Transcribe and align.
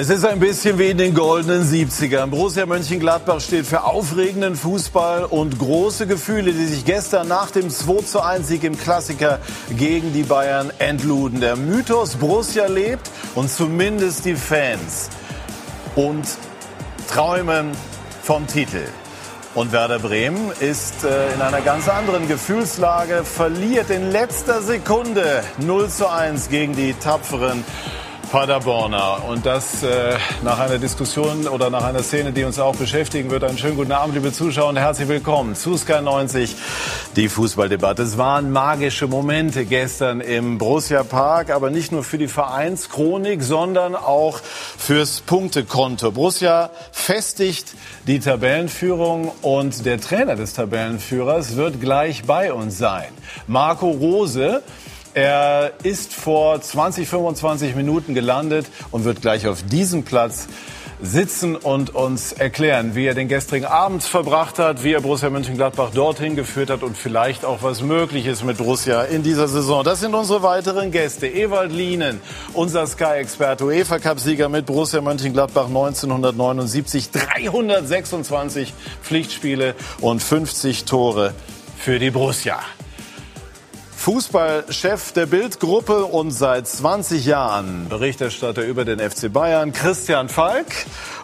Es 0.00 0.10
ist 0.10 0.24
ein 0.24 0.38
bisschen 0.38 0.78
wie 0.78 0.90
in 0.90 0.96
den 0.96 1.12
goldenen 1.12 1.64
70ern. 1.64 2.26
Borussia 2.26 2.64
Mönchengladbach 2.66 3.40
steht 3.40 3.66
für 3.66 3.82
aufregenden 3.82 4.54
Fußball 4.54 5.24
und 5.24 5.58
große 5.58 6.06
Gefühle, 6.06 6.52
die 6.52 6.66
sich 6.66 6.84
gestern 6.84 7.26
nach 7.26 7.50
dem 7.50 7.68
2 7.68 8.02
zu 8.02 8.20
1 8.20 8.46
Sieg 8.46 8.62
im 8.62 8.78
Klassiker 8.78 9.40
gegen 9.76 10.12
die 10.12 10.22
Bayern 10.22 10.70
entluden. 10.78 11.40
Der 11.40 11.56
Mythos 11.56 12.14
Borussia 12.14 12.66
lebt 12.66 13.10
und 13.34 13.50
zumindest 13.50 14.24
die 14.24 14.36
Fans 14.36 15.10
und 15.96 16.28
träumen 17.12 17.72
vom 18.22 18.46
Titel. 18.46 18.84
Und 19.56 19.72
Werder 19.72 19.98
Bremen 19.98 20.52
ist 20.60 21.02
äh, 21.02 21.34
in 21.34 21.42
einer 21.42 21.60
ganz 21.60 21.88
anderen 21.88 22.28
Gefühlslage, 22.28 23.24
verliert 23.24 23.90
in 23.90 24.12
letzter 24.12 24.62
Sekunde 24.62 25.42
0 25.58 25.88
zu 25.88 26.08
1 26.08 26.50
gegen 26.50 26.76
die 26.76 26.94
tapferen 26.94 27.64
Paderborner. 28.28 29.24
Und 29.28 29.46
das 29.46 29.82
äh, 29.82 30.16
nach 30.44 30.58
einer 30.58 30.78
Diskussion 30.78 31.48
oder 31.48 31.70
nach 31.70 31.84
einer 31.84 32.02
Szene, 32.02 32.32
die 32.32 32.44
uns 32.44 32.58
auch 32.58 32.76
beschäftigen 32.76 33.30
wird. 33.30 33.42
Einen 33.42 33.56
schönen 33.56 33.76
guten 33.76 33.92
Abend, 33.92 34.14
liebe 34.14 34.32
Zuschauer, 34.32 34.68
und 34.68 34.76
herzlich 34.76 35.08
willkommen 35.08 35.54
zu 35.54 35.76
Sky 35.76 36.02
90, 36.02 36.54
die 37.16 37.28
Fußballdebatte. 37.28 38.02
Es 38.02 38.18
waren 38.18 38.52
magische 38.52 39.06
Momente 39.06 39.64
gestern 39.64 40.20
im 40.20 40.58
Borussia 40.58 41.02
Park, 41.04 41.50
aber 41.50 41.70
nicht 41.70 41.90
nur 41.90 42.04
für 42.04 42.18
die 42.18 42.28
Vereinschronik, 42.28 43.42
sondern 43.42 43.94
auch 43.94 44.40
fürs 44.76 45.22
Punktekonto. 45.22 46.12
Borussia 46.12 46.70
festigt 46.92 47.74
die 48.06 48.20
Tabellenführung 48.20 49.32
und 49.40 49.86
der 49.86 50.00
Trainer 50.00 50.36
des 50.36 50.52
Tabellenführers 50.52 51.56
wird 51.56 51.80
gleich 51.80 52.24
bei 52.24 52.52
uns 52.52 52.76
sein. 52.76 53.08
Marco 53.46 53.90
Rose 53.90 54.62
er 55.18 55.72
ist 55.82 56.14
vor 56.14 56.60
20, 56.60 57.08
25 57.08 57.74
Minuten 57.74 58.14
gelandet 58.14 58.66
und 58.92 59.04
wird 59.04 59.20
gleich 59.20 59.48
auf 59.48 59.64
diesem 59.64 60.04
Platz 60.04 60.46
sitzen 61.00 61.56
und 61.56 61.94
uns 61.94 62.32
erklären, 62.32 62.94
wie 62.94 63.06
er 63.06 63.14
den 63.14 63.28
gestrigen 63.28 63.66
Abend 63.66 64.04
verbracht 64.04 64.58
hat, 64.58 64.84
wie 64.84 64.92
er 64.92 65.00
Borussia 65.00 65.28
Mönchengladbach 65.30 65.90
dorthin 65.90 66.36
geführt 66.36 66.70
hat 66.70 66.82
und 66.82 66.96
vielleicht 66.96 67.44
auch 67.44 67.62
was 67.62 67.82
möglich 67.82 68.26
ist 68.26 68.44
mit 68.44 68.58
Borussia 68.58 69.02
in 69.02 69.22
dieser 69.24 69.48
Saison. 69.48 69.84
Das 69.84 70.00
sind 70.00 70.14
unsere 70.14 70.42
weiteren 70.42 70.92
Gäste. 70.92 71.26
Ewald 71.26 71.72
Lienen, 71.72 72.20
unser 72.52 72.86
Sky-Experte, 72.86 73.64
UEFA-Cup-Sieger 73.64 74.48
mit 74.48 74.66
Borussia 74.66 75.00
Mönchengladbach 75.00 75.66
1979, 75.66 77.10
326 77.10 78.72
Pflichtspiele 79.02 79.74
und 80.00 80.22
50 80.22 80.84
Tore 80.84 81.34
für 81.76 81.98
die 81.98 82.10
Borussia. 82.10 82.58
Fußballchef 83.98 85.12
der 85.12 85.26
Bildgruppe 85.26 86.04
und 86.04 86.30
seit 86.30 86.68
20 86.68 87.26
Jahren 87.26 87.88
Berichterstatter 87.88 88.62
über 88.62 88.84
den 88.84 89.00
FC 89.00 89.30
Bayern, 89.30 89.72
Christian 89.72 90.28
Falk 90.28 90.66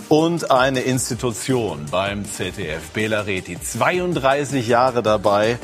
und 0.08 0.50
eine 0.50 0.80
Institution 0.80 1.86
beim 1.90 2.24
ZDF, 2.24 2.90
Bela 2.90 3.22
Reti, 3.22 3.58
32 3.58 4.66
Jahre 4.66 5.04
dabei. 5.04 5.58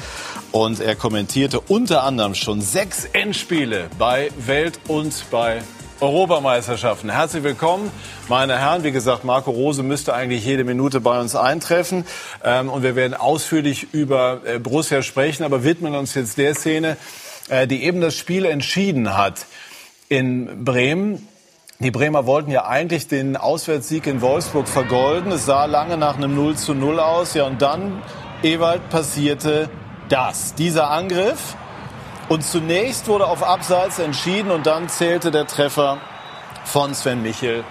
Und 0.53 0.81
er 0.81 0.95
kommentierte 0.95 1.61
unter 1.61 2.05
anderem 2.05 2.35
schon 2.37 2.63
sechs 2.63 3.05
Endspiele 3.13 3.91
bei 3.99 4.31
Welt 4.47 4.79
und 4.87 5.13
bei 5.33 5.63
Europameisterschaften. 6.01 7.11
Herzlich 7.11 7.43
willkommen, 7.43 7.91
meine 8.29 8.59
Herren. 8.59 8.85
Wie 8.85 8.93
gesagt, 8.93 9.25
Marco 9.25 9.51
Rose 9.51 9.83
müsste 9.83 10.15
eigentlich 10.15 10.45
jede 10.45 10.65
Minute 10.65 11.01
bei 11.01 11.21
uns 11.21 11.37
eintreffen. 11.37 12.07
Ähm, 12.43 12.71
und 12.71 12.83
wir 12.83 12.97
werden 12.97 13.15
ausführlich 13.15 13.93
über 13.93 14.41
äh, 14.45 14.59
Borussia 14.59 15.03
sprechen, 15.03 15.45
aber 15.45 15.63
widmen 15.63 15.95
uns 15.95 16.15
jetzt 16.15 16.39
der 16.39 16.55
Szene, 16.55 16.97
äh, 17.51 17.67
die 17.67 17.85
eben 17.85 18.01
das 18.01 18.17
Spiel 18.17 18.47
entschieden 18.47 19.17
hat 19.17 19.47
in 20.09 20.65
Bremen. 20.65 21.29
Die 21.81 21.91
Bremer 21.91 22.27
wollten 22.27 22.51
ja 22.51 22.67
eigentlich 22.67 23.07
den 23.07 23.37
Auswärtssieg 23.37 24.07
in 24.07 24.21
Wolfsburg 24.23 24.69
vergolden. 24.69 25.33
Es 25.33 25.47
sah 25.47 25.67
lange 25.67 25.97
nach 25.97 26.17
einem 26.17 26.35
0 26.35 26.57
zu 26.57 26.75
0 26.75 26.99
aus. 26.99 27.35
Ja, 27.35 27.45
und 27.45 27.61
dann, 27.63 28.03
Ewald, 28.43 28.89
passierte 28.89 29.69
das. 30.09 30.55
Dieser 30.55 30.91
Angriff 30.91 31.57
und 32.31 32.45
zunächst 32.45 33.09
wurde 33.09 33.27
auf 33.27 33.43
Abseits 33.43 33.99
entschieden 33.99 34.53
und 34.53 34.65
dann 34.65 34.89
zählte 34.89 35.33
der 35.33 35.49
Treffer 35.49 35.99
von 36.65 36.95
Sven 36.95 37.23
Michel 37.23 37.65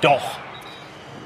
doch. 0.00 0.22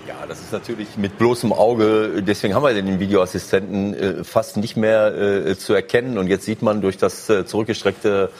Ja, 0.08 0.14
das 0.26 0.40
ist 0.40 0.50
natürlich 0.50 0.96
mit 0.96 1.18
bloßem 1.18 1.52
Auge, 1.52 2.22
deswegen 2.22 2.54
haben 2.54 2.62
wir 2.62 2.72
den 2.72 2.98
Videoassistenten 2.98 3.94
äh, 3.94 4.24
fast 4.24 4.56
nicht 4.56 4.78
mehr 4.78 5.14
äh, 5.14 5.58
zu 5.58 5.74
erkennen. 5.74 6.16
Und 6.16 6.26
jetzt 6.28 6.46
sieht 6.46 6.62
man 6.62 6.80
durch 6.80 6.96
das 6.96 7.28
äh, 7.28 7.44
zurückgestreckte 7.44 8.30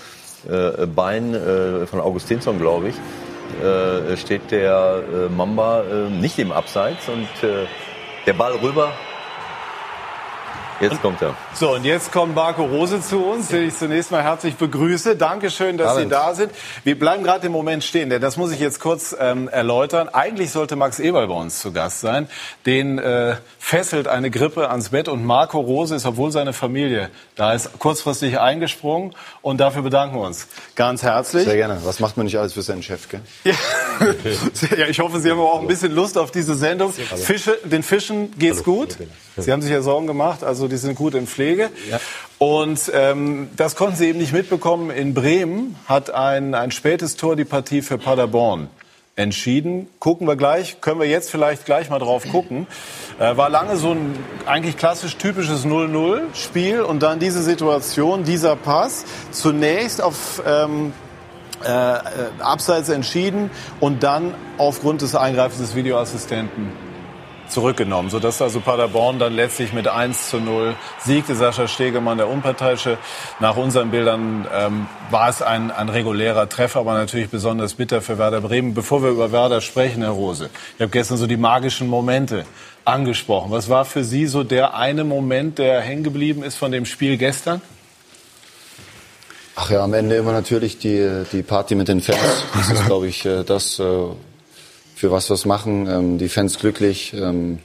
Bein 0.97 1.39
von 1.85 2.01
Augustinsson, 2.01 2.59
glaube 2.59 2.89
ich, 2.89 2.95
steht 4.19 4.51
der 4.51 5.03
Mamba 5.29 5.83
nicht 6.19 6.39
im 6.39 6.51
Abseits 6.51 7.11
und 7.11 7.29
der 8.27 8.33
Ball 8.33 8.55
rüber 8.55 8.91
Jetzt 10.81 11.03
kommt 11.03 11.21
er. 11.21 11.35
So, 11.55 11.75
und 11.75 11.85
jetzt 11.85 12.11
kommt 12.11 12.35
Marco 12.35 12.65
Rose 12.65 13.03
zu 13.03 13.23
uns, 13.23 13.49
den 13.49 13.69
ich 13.69 13.77
zunächst 13.77 14.11
mal 14.11 14.23
herzlich 14.23 14.55
begrüße. 14.57 15.15
Dankeschön, 15.15 15.77
dass 15.77 15.91
Abend. 15.91 16.05
Sie 16.05 16.09
da 16.09 16.35
sind. 16.35 16.53
Wir 16.85 16.99
bleiben 16.99 17.23
gerade 17.23 17.47
im 17.47 17.53
Moment 17.53 17.85
stehen, 17.85 18.09
denn 18.09 18.23
das 18.23 18.39
muss 18.39 18.51
ich 18.51 18.61
jetzt 18.61 18.81
kurz 18.81 19.15
ähm, 19.19 19.49
erläutern. 19.49 20.09
Eigentlich 20.09 20.53
sollte 20.53 20.77
Max 20.77 20.99
Eberl 20.99 21.29
bei 21.29 21.35
uns 21.35 21.61
zu 21.61 21.73
Gast 21.73 22.01
sein. 22.01 22.29
Den 22.65 22.99
äh, 22.99 23.37
fesselt 23.59 24.09
eine 24.09 24.31
Grippe 24.31 24.71
ans 24.71 24.89
Bett 24.89 25.09
und 25.09 25.25
Marco 25.25 25.61
Rose 25.61 25.95
ist, 25.95 26.07
obwohl 26.07 26.33
seine 26.33 26.55
Familie 26.55 27.11
da 27.37 27.53
ist, 27.53 27.79
kurzfristig 27.79 28.41
eingesprungen 28.41 29.15
und 29.43 29.61
dafür 29.61 29.83
bedanken 29.83 30.17
wir 30.17 30.23
uns 30.23 30.49
ganz 30.77 31.03
herzlich. 31.03 31.45
Sehr 31.45 31.57
gerne. 31.57 31.79
Was 31.85 32.01
macht 32.01 32.17
man 32.17 32.25
nicht 32.25 32.39
alles 32.39 32.55
für 32.55 32.63
seinen 32.63 32.83
Chef, 32.83 33.09
gell? 33.09 33.21
Ja, 34.71 34.79
ja 34.79 34.87
ich 34.87 34.99
hoffe, 34.99 35.21
Sie 35.21 35.31
haben 35.31 35.41
auch 35.41 35.61
ein 35.61 35.67
bisschen 35.67 35.95
Lust 35.95 36.17
auf 36.17 36.31
diese 36.31 36.55
Sendung. 36.55 36.91
Fische, 36.93 37.59
den 37.65 37.83
Fischen 37.83 38.33
geht's 38.39 38.63
Hallo. 38.65 38.79
gut. 38.79 38.97
Sie 39.37 39.53
haben 39.53 39.63
sich 39.63 39.71
ja 39.71 39.83
Sorgen 39.83 40.07
gemacht, 40.07 40.45
also 40.45 40.69
die 40.69 40.77
sind 40.77 40.97
gut 40.97 41.15
in 41.15 41.27
Pflege. 41.27 41.71
Ja. 41.91 42.01
Und 42.39 42.91
ähm, 42.95 43.49
das 43.57 43.77
konnten 43.77 43.97
Sie 43.97 44.09
eben 44.09 44.19
nicht 44.19 44.33
mitbekommen. 44.33 44.91
In 44.91 45.15
Bremen 45.15 45.77
hat 45.87 46.11
ein, 46.11 46.55
ein 46.55 46.71
spätes 46.71 47.17
Tor 47.17 47.37
die 47.37 47.45
Partie 47.45 47.83
für 47.83 47.99
Paderborn 47.99 48.69
entschieden. 49.17 49.89
Gucken 49.99 50.27
wir 50.27 50.37
gleich, 50.37 50.81
können 50.81 51.01
wir 51.01 51.07
jetzt 51.07 51.31
vielleicht 51.31 51.67
gleich 51.67 51.91
mal 51.91 51.99
drauf 51.99 52.25
gucken. 52.31 52.67
Äh, 53.19 53.37
war 53.37 53.51
lange 53.51 53.77
so 53.77 53.93
ein 53.93 54.19
eigentlich 54.47 54.77
klassisch 54.77 55.17
typisches 55.17 55.67
0-0-Spiel 55.67 56.81
und 56.81 57.03
dann 57.03 57.19
diese 57.19 57.43
Situation, 57.43 58.25
dieser 58.25 58.57
Pass. 58.57 59.05
Zunächst 59.31 60.03
auf 60.03 60.43
ähm, 60.47 60.93
äh, 61.65 61.69
äh 61.69 62.01
Abseits 62.39 62.89
entschieden 62.89 63.51
und 63.79 64.03
dann 64.03 64.35
aufgrund 64.57 65.03
des 65.03 65.15
Eingreifens 65.15 65.59
des 65.59 65.75
Videoassistenten 65.75 66.90
zurückgenommen, 67.51 68.11
sodass 68.11 68.41
also 68.41 68.61
Paderborn 68.61 69.19
dann 69.19 69.35
letztlich 69.35 69.73
mit 69.73 69.89
1 69.89 70.31
zu 70.31 70.39
0 70.39 70.75
siegte. 70.99 71.35
Sascha 71.35 71.69
Stegemann, 71.69 72.19
der 72.19 72.29
Unparteiische. 72.29 72.99
Nach 73.41 73.57
unseren 73.57 73.91
Bildern 73.91 74.47
ähm, 74.53 74.87
war 75.11 75.29
es 75.29 75.43
ein, 75.43 75.71
ein 75.71 75.89
regulärer 75.89 76.49
Treffer, 76.49 76.81
aber 76.81 76.95
natürlich 76.95 77.29
besonders 77.29 77.75
bitter 77.75 78.01
für 78.01 78.19
Werder 78.19 78.41
Bremen. 78.41 78.75
Bevor 78.75 79.03
wir 79.03 79.11
über 79.11 79.33
Werder 79.33 79.61
sprechen, 79.61 80.03
Herr 80.03 80.13
Rose, 80.13 80.51
ich 80.77 80.81
habe 80.81 80.91
gestern 80.91 81.17
so 81.17 81.27
die 81.27 81.37
magischen 81.37 81.89
Momente 81.89 82.45
angesprochen. 82.85 83.51
Was 83.51 83.69
war 83.69 83.85
für 83.85 84.05
Sie 84.05 84.27
so 84.27 84.45
der 84.45 84.75
eine 84.75 85.05
Moment, 85.05 85.59
der 85.59 85.81
hängen 85.81 86.03
geblieben 86.03 86.43
ist 86.43 86.57
von 86.57 86.73
dem 86.73 86.87
Spiel 86.87 87.17
gestern? 87.17 87.61
Ach 89.57 89.71
ja, 89.71 89.85
am 89.85 89.93
Ende 89.93 90.17
immer 90.17 90.33
natürlich 90.33 90.79
die, 90.79 91.25
die 91.33 91.43
Party 91.43 91.75
mit 91.75 91.89
den 91.89 92.01
Fans. 92.01 92.19
Das 92.55 92.71
ist, 92.71 92.85
glaube 92.87 93.09
ich, 93.09 93.27
äh, 93.27 93.45
das, 93.45 93.79
äh, 93.79 93.85
für 95.01 95.11
was 95.11 95.31
wir 95.31 95.35
es 95.35 95.47
machen, 95.47 95.89
ähm, 95.89 96.19
die 96.19 96.29
Fans 96.29 96.59
glücklich. 96.59 97.15
Ähm, 97.15 97.61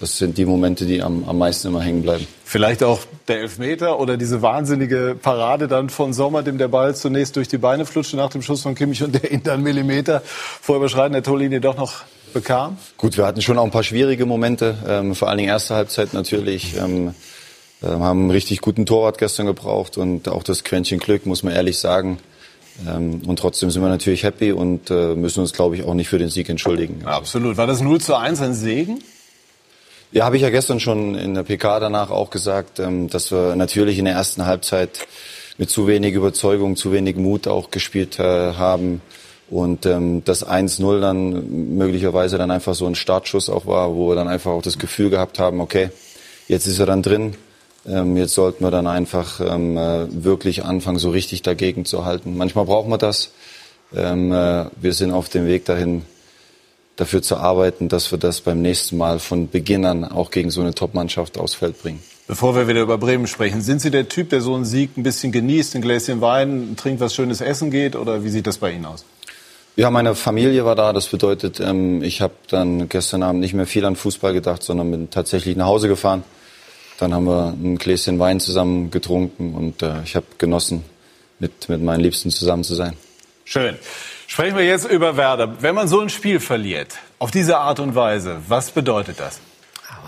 das 0.00 0.16
sind 0.16 0.38
die 0.38 0.46
Momente, 0.46 0.86
die 0.86 1.02
am, 1.02 1.28
am 1.28 1.36
meisten 1.36 1.68
immer 1.68 1.82
hängen 1.82 2.00
bleiben. 2.02 2.26
Vielleicht 2.46 2.82
auch 2.82 3.00
der 3.26 3.40
Elfmeter 3.40 4.00
oder 4.00 4.16
diese 4.16 4.40
wahnsinnige 4.40 5.14
Parade 5.20 5.68
dann 5.68 5.90
von 5.90 6.14
Sommer, 6.14 6.42
dem 6.42 6.56
der 6.56 6.68
Ball 6.68 6.96
zunächst 6.96 7.36
durch 7.36 7.46
die 7.46 7.58
Beine 7.58 7.84
flutschte 7.84 8.16
nach 8.16 8.30
dem 8.30 8.40
Schuss 8.40 8.62
von 8.62 8.74
Kimmich 8.74 9.02
und 9.02 9.14
der 9.22 9.30
ihn 9.30 9.42
dann 9.42 9.62
Millimeter 9.62 10.22
vor 10.24 10.76
Überschreiten 10.76 11.12
der 11.12 11.22
Torlinie 11.22 11.60
doch 11.60 11.76
noch 11.76 12.04
bekam? 12.32 12.78
Gut, 12.96 13.18
wir 13.18 13.26
hatten 13.26 13.42
schon 13.42 13.58
auch 13.58 13.64
ein 13.64 13.70
paar 13.70 13.84
schwierige 13.84 14.24
Momente, 14.24 14.78
ähm, 14.88 15.14
vor 15.14 15.28
allen 15.28 15.38
Dingen 15.38 15.50
erste 15.50 15.74
Halbzeit 15.74 16.14
natürlich. 16.14 16.74
Ähm, 16.78 17.14
äh, 17.82 17.86
haben 17.86 18.20
einen 18.20 18.30
richtig 18.30 18.62
guten 18.62 18.86
Torwart 18.86 19.18
gestern 19.18 19.44
gebraucht 19.44 19.98
und 19.98 20.26
auch 20.28 20.42
das 20.42 20.64
Quäntchen 20.64 21.00
Glück, 21.00 21.26
muss 21.26 21.42
man 21.42 21.52
ehrlich 21.52 21.78
sagen. 21.78 22.18
Ähm, 22.86 23.22
und 23.26 23.38
trotzdem 23.38 23.70
sind 23.70 23.82
wir 23.82 23.88
natürlich 23.88 24.22
happy 24.22 24.52
und 24.52 24.90
äh, 24.90 25.14
müssen 25.14 25.40
uns, 25.40 25.52
glaube 25.52 25.76
ich, 25.76 25.84
auch 25.84 25.94
nicht 25.94 26.08
für 26.08 26.18
den 26.18 26.28
Sieg 26.28 26.48
entschuldigen. 26.48 27.04
Absolut. 27.04 27.56
War 27.56 27.66
das 27.66 27.80
0 27.80 28.00
zu 28.00 28.14
1 28.14 28.40
ein 28.40 28.54
Segen? 28.54 29.02
Ja, 30.12 30.24
habe 30.24 30.36
ich 30.36 30.42
ja 30.42 30.50
gestern 30.50 30.80
schon 30.80 31.14
in 31.14 31.34
der 31.34 31.42
PK 31.42 31.80
danach 31.80 32.10
auch 32.10 32.30
gesagt, 32.30 32.78
ähm, 32.78 33.10
dass 33.10 33.30
wir 33.30 33.56
natürlich 33.56 33.98
in 33.98 34.04
der 34.04 34.14
ersten 34.14 34.46
Halbzeit 34.46 35.06
mit 35.58 35.70
zu 35.70 35.86
wenig 35.86 36.14
Überzeugung, 36.14 36.76
zu 36.76 36.92
wenig 36.92 37.16
Mut 37.16 37.48
auch 37.48 37.70
gespielt 37.70 38.18
äh, 38.18 38.54
haben. 38.54 39.02
Und 39.50 39.86
ähm, 39.86 40.22
das 40.24 40.46
1-0 40.46 41.00
dann 41.00 41.76
möglicherweise 41.76 42.38
dann 42.38 42.50
einfach 42.50 42.74
so 42.74 42.86
ein 42.86 42.94
Startschuss 42.94 43.48
auch 43.48 43.66
war, 43.66 43.94
wo 43.94 44.10
wir 44.10 44.14
dann 44.14 44.28
einfach 44.28 44.50
auch 44.50 44.62
das 44.62 44.78
Gefühl 44.78 45.10
gehabt 45.10 45.38
haben, 45.38 45.60
okay, 45.60 45.90
jetzt 46.48 46.66
ist 46.66 46.78
er 46.78 46.86
dann 46.86 47.02
drin, 47.02 47.34
ähm, 47.88 48.16
jetzt 48.16 48.34
sollten 48.34 48.64
wir 48.64 48.70
dann 48.70 48.86
einfach 48.86 49.40
ähm, 49.40 49.76
äh, 49.76 50.06
wirklich 50.24 50.64
anfangen, 50.64 50.98
so 50.98 51.10
richtig 51.10 51.42
dagegen 51.42 51.84
zu 51.84 52.04
halten. 52.04 52.36
Manchmal 52.36 52.64
brauchen 52.66 52.90
wir 52.90 52.98
das. 52.98 53.30
Ähm, 53.94 54.32
äh, 54.32 54.66
wir 54.80 54.92
sind 54.92 55.12
auf 55.12 55.28
dem 55.28 55.46
Weg 55.46 55.64
dahin, 55.64 56.02
dafür 56.96 57.22
zu 57.22 57.36
arbeiten, 57.36 57.88
dass 57.88 58.10
wir 58.10 58.18
das 58.18 58.40
beim 58.40 58.60
nächsten 58.60 58.96
Mal 58.96 59.18
von 59.18 59.48
Beginn 59.48 59.84
an 59.84 60.04
auch 60.04 60.30
gegen 60.30 60.50
so 60.50 60.60
eine 60.60 60.74
Top-Mannschaft 60.74 61.38
aufs 61.38 61.54
Feld 61.54 61.80
bringen. 61.80 62.02
Bevor 62.26 62.54
wir 62.54 62.68
wieder 62.68 62.82
über 62.82 62.98
Bremen 62.98 63.26
sprechen, 63.26 63.62
sind 63.62 63.80
Sie 63.80 63.90
der 63.90 64.08
Typ, 64.08 64.28
der 64.30 64.42
so 64.42 64.54
einen 64.54 64.66
Sieg 64.66 64.98
ein 64.98 65.02
bisschen 65.02 65.32
genießt, 65.32 65.76
ein 65.76 65.82
Gläschen 65.82 66.20
Wein, 66.20 66.74
trinkt 66.76 67.00
was 67.00 67.14
schönes 67.14 67.40
Essen 67.40 67.70
geht 67.70 67.96
oder 67.96 68.22
wie 68.22 68.28
sieht 68.28 68.46
das 68.46 68.58
bei 68.58 68.72
Ihnen 68.72 68.84
aus? 68.84 69.04
Ja, 69.76 69.90
meine 69.90 70.14
Familie 70.16 70.64
war 70.64 70.74
da. 70.74 70.92
Das 70.92 71.06
bedeutet, 71.06 71.60
ähm, 71.60 72.02
ich 72.02 72.20
habe 72.20 72.34
dann 72.50 72.88
gestern 72.88 73.22
Abend 73.22 73.40
nicht 73.40 73.54
mehr 73.54 73.66
viel 73.66 73.84
an 73.84 73.96
Fußball 73.96 74.34
gedacht, 74.34 74.62
sondern 74.62 74.90
bin 74.90 75.08
tatsächlich 75.08 75.56
nach 75.56 75.66
Hause 75.66 75.88
gefahren. 75.88 76.24
Dann 76.98 77.14
haben 77.14 77.26
wir 77.26 77.48
ein 77.50 77.78
Gläschen 77.78 78.18
Wein 78.18 78.40
zusammen 78.40 78.90
getrunken 78.90 79.54
und 79.54 79.82
äh, 79.82 80.02
ich 80.04 80.16
habe 80.16 80.26
genossen, 80.36 80.84
mit, 81.38 81.68
mit 81.68 81.80
meinen 81.80 82.00
Liebsten 82.00 82.30
zusammen 82.30 82.64
zu 82.64 82.74
sein. 82.74 82.94
Schön. 83.44 83.76
Sprechen 84.26 84.56
wir 84.56 84.64
jetzt 84.66 84.90
über 84.90 85.16
Werder. 85.16 85.62
Wenn 85.62 85.74
man 85.74 85.88
so 85.88 86.00
ein 86.00 86.10
Spiel 86.10 86.40
verliert, 86.40 86.96
auf 87.18 87.30
diese 87.30 87.58
Art 87.58 87.80
und 87.80 87.94
Weise, 87.94 88.40
was 88.48 88.72
bedeutet 88.72 89.20
das? 89.20 89.40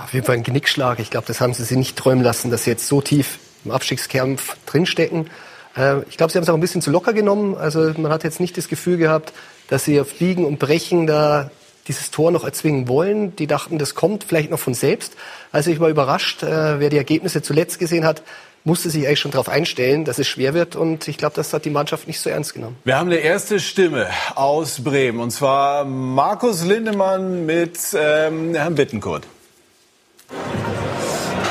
Auf 0.02 0.12
jeden 0.12 0.26
Fall 0.26 0.36
ein 0.36 0.42
Genickschlag. 0.42 0.98
Ich 0.98 1.10
glaube, 1.10 1.26
das 1.26 1.40
haben 1.40 1.54
sie 1.54 1.64
sich 1.64 1.76
nicht 1.76 1.96
träumen 1.96 2.24
lassen, 2.24 2.50
dass 2.50 2.64
sie 2.64 2.70
jetzt 2.70 2.86
so 2.86 3.00
tief 3.00 3.38
im 3.64 3.70
Abstiegskampf 3.70 4.56
drinstecken. 4.66 5.30
Äh, 5.76 6.02
ich 6.08 6.16
glaube, 6.16 6.32
sie 6.32 6.38
haben 6.38 6.42
es 6.42 6.50
auch 6.50 6.54
ein 6.54 6.60
bisschen 6.60 6.82
zu 6.82 6.90
locker 6.90 7.12
genommen. 7.12 7.56
Also 7.56 7.92
man 7.96 8.10
hat 8.10 8.24
jetzt 8.24 8.40
nicht 8.40 8.58
das 8.58 8.68
Gefühl 8.68 8.96
gehabt, 8.96 9.32
dass 9.68 9.84
sie 9.84 10.00
auf 10.00 10.12
Biegen 10.14 10.44
und 10.44 10.58
Brechen 10.58 11.06
da 11.06 11.50
dieses 11.88 12.10
Tor 12.10 12.30
noch 12.30 12.44
erzwingen 12.44 12.88
wollen. 12.88 13.34
Die 13.36 13.46
dachten, 13.46 13.78
das 13.78 13.94
kommt 13.94 14.24
vielleicht 14.24 14.50
noch 14.50 14.58
von 14.58 14.74
selbst. 14.74 15.14
Also 15.52 15.70
ich 15.70 15.80
war 15.80 15.88
überrascht, 15.88 16.42
äh, 16.42 16.80
wer 16.80 16.90
die 16.90 16.98
Ergebnisse 16.98 17.42
zuletzt 17.42 17.78
gesehen 17.78 18.04
hat, 18.04 18.22
musste 18.64 18.90
sich 18.90 19.06
eigentlich 19.06 19.20
schon 19.20 19.30
darauf 19.30 19.48
einstellen, 19.48 20.04
dass 20.04 20.18
es 20.18 20.28
schwer 20.28 20.54
wird. 20.54 20.76
Und 20.76 21.08
ich 21.08 21.16
glaube, 21.16 21.34
das 21.34 21.52
hat 21.52 21.64
die 21.64 21.70
Mannschaft 21.70 22.06
nicht 22.06 22.20
so 22.20 22.30
ernst 22.30 22.54
genommen. 22.54 22.76
Wir 22.84 22.98
haben 22.98 23.08
eine 23.08 23.18
erste 23.18 23.58
Stimme 23.58 24.08
aus 24.34 24.82
Bremen. 24.82 25.20
Und 25.20 25.30
zwar 25.30 25.84
Markus 25.84 26.64
Lindemann 26.64 27.46
mit 27.46 27.78
ähm, 27.94 28.54
Herrn 28.54 28.74
Bittenkurt. 28.74 29.26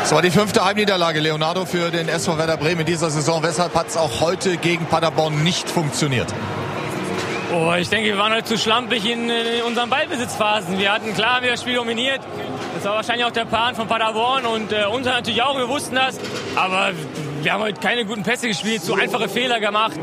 Es 0.03 0.11
war 0.11 0.21
die 0.21 0.31
fünfte 0.31 0.65
Heimniederlage, 0.65 1.19
Leonardo, 1.19 1.65
für 1.65 1.91
den 1.91 2.07
SV 2.09 2.37
Werder 2.37 2.57
Bremen 2.57 2.81
in 2.81 2.85
dieser 2.87 3.09
Saison. 3.09 3.43
Weshalb 3.43 3.75
hat 3.75 3.89
es 3.89 3.97
auch 3.97 4.21
heute 4.21 4.57
gegen 4.57 4.85
Paderborn 4.85 5.43
nicht 5.43 5.69
funktioniert? 5.69 6.33
Oh, 7.51 7.73
ich 7.73 7.89
denke, 7.89 8.09
wir 8.09 8.17
waren 8.19 8.31
heute 8.31 8.43
zu 8.43 8.59
schlampig 8.59 9.09
in, 9.09 9.27
in 9.27 9.63
unseren 9.65 9.89
Ballbesitzphasen. 9.89 10.77
Wir 10.77 10.93
hatten 10.93 11.15
klar, 11.15 11.41
wir 11.41 11.49
das 11.49 11.61
Spiel 11.61 11.75
dominiert. 11.75 12.19
Das 12.75 12.85
war 12.85 12.95
wahrscheinlich 12.95 13.25
auch 13.25 13.31
der 13.31 13.45
Plan 13.45 13.73
von 13.73 13.87
Paderborn 13.87 14.45
und 14.45 14.71
äh, 14.71 14.85
uns 14.85 15.07
natürlich 15.07 15.41
auch, 15.41 15.57
wir 15.57 15.67
wussten 15.67 15.95
das. 15.95 16.19
Aber 16.55 16.91
wir 17.43 17.53
haben 17.53 17.63
heute 17.63 17.79
keine 17.79 18.05
guten 18.05 18.23
Pässe 18.23 18.47
gespielt, 18.47 18.83
zu 18.83 18.95
einfache 18.95 19.29
Fehler 19.29 19.59
gemacht. 19.59 19.97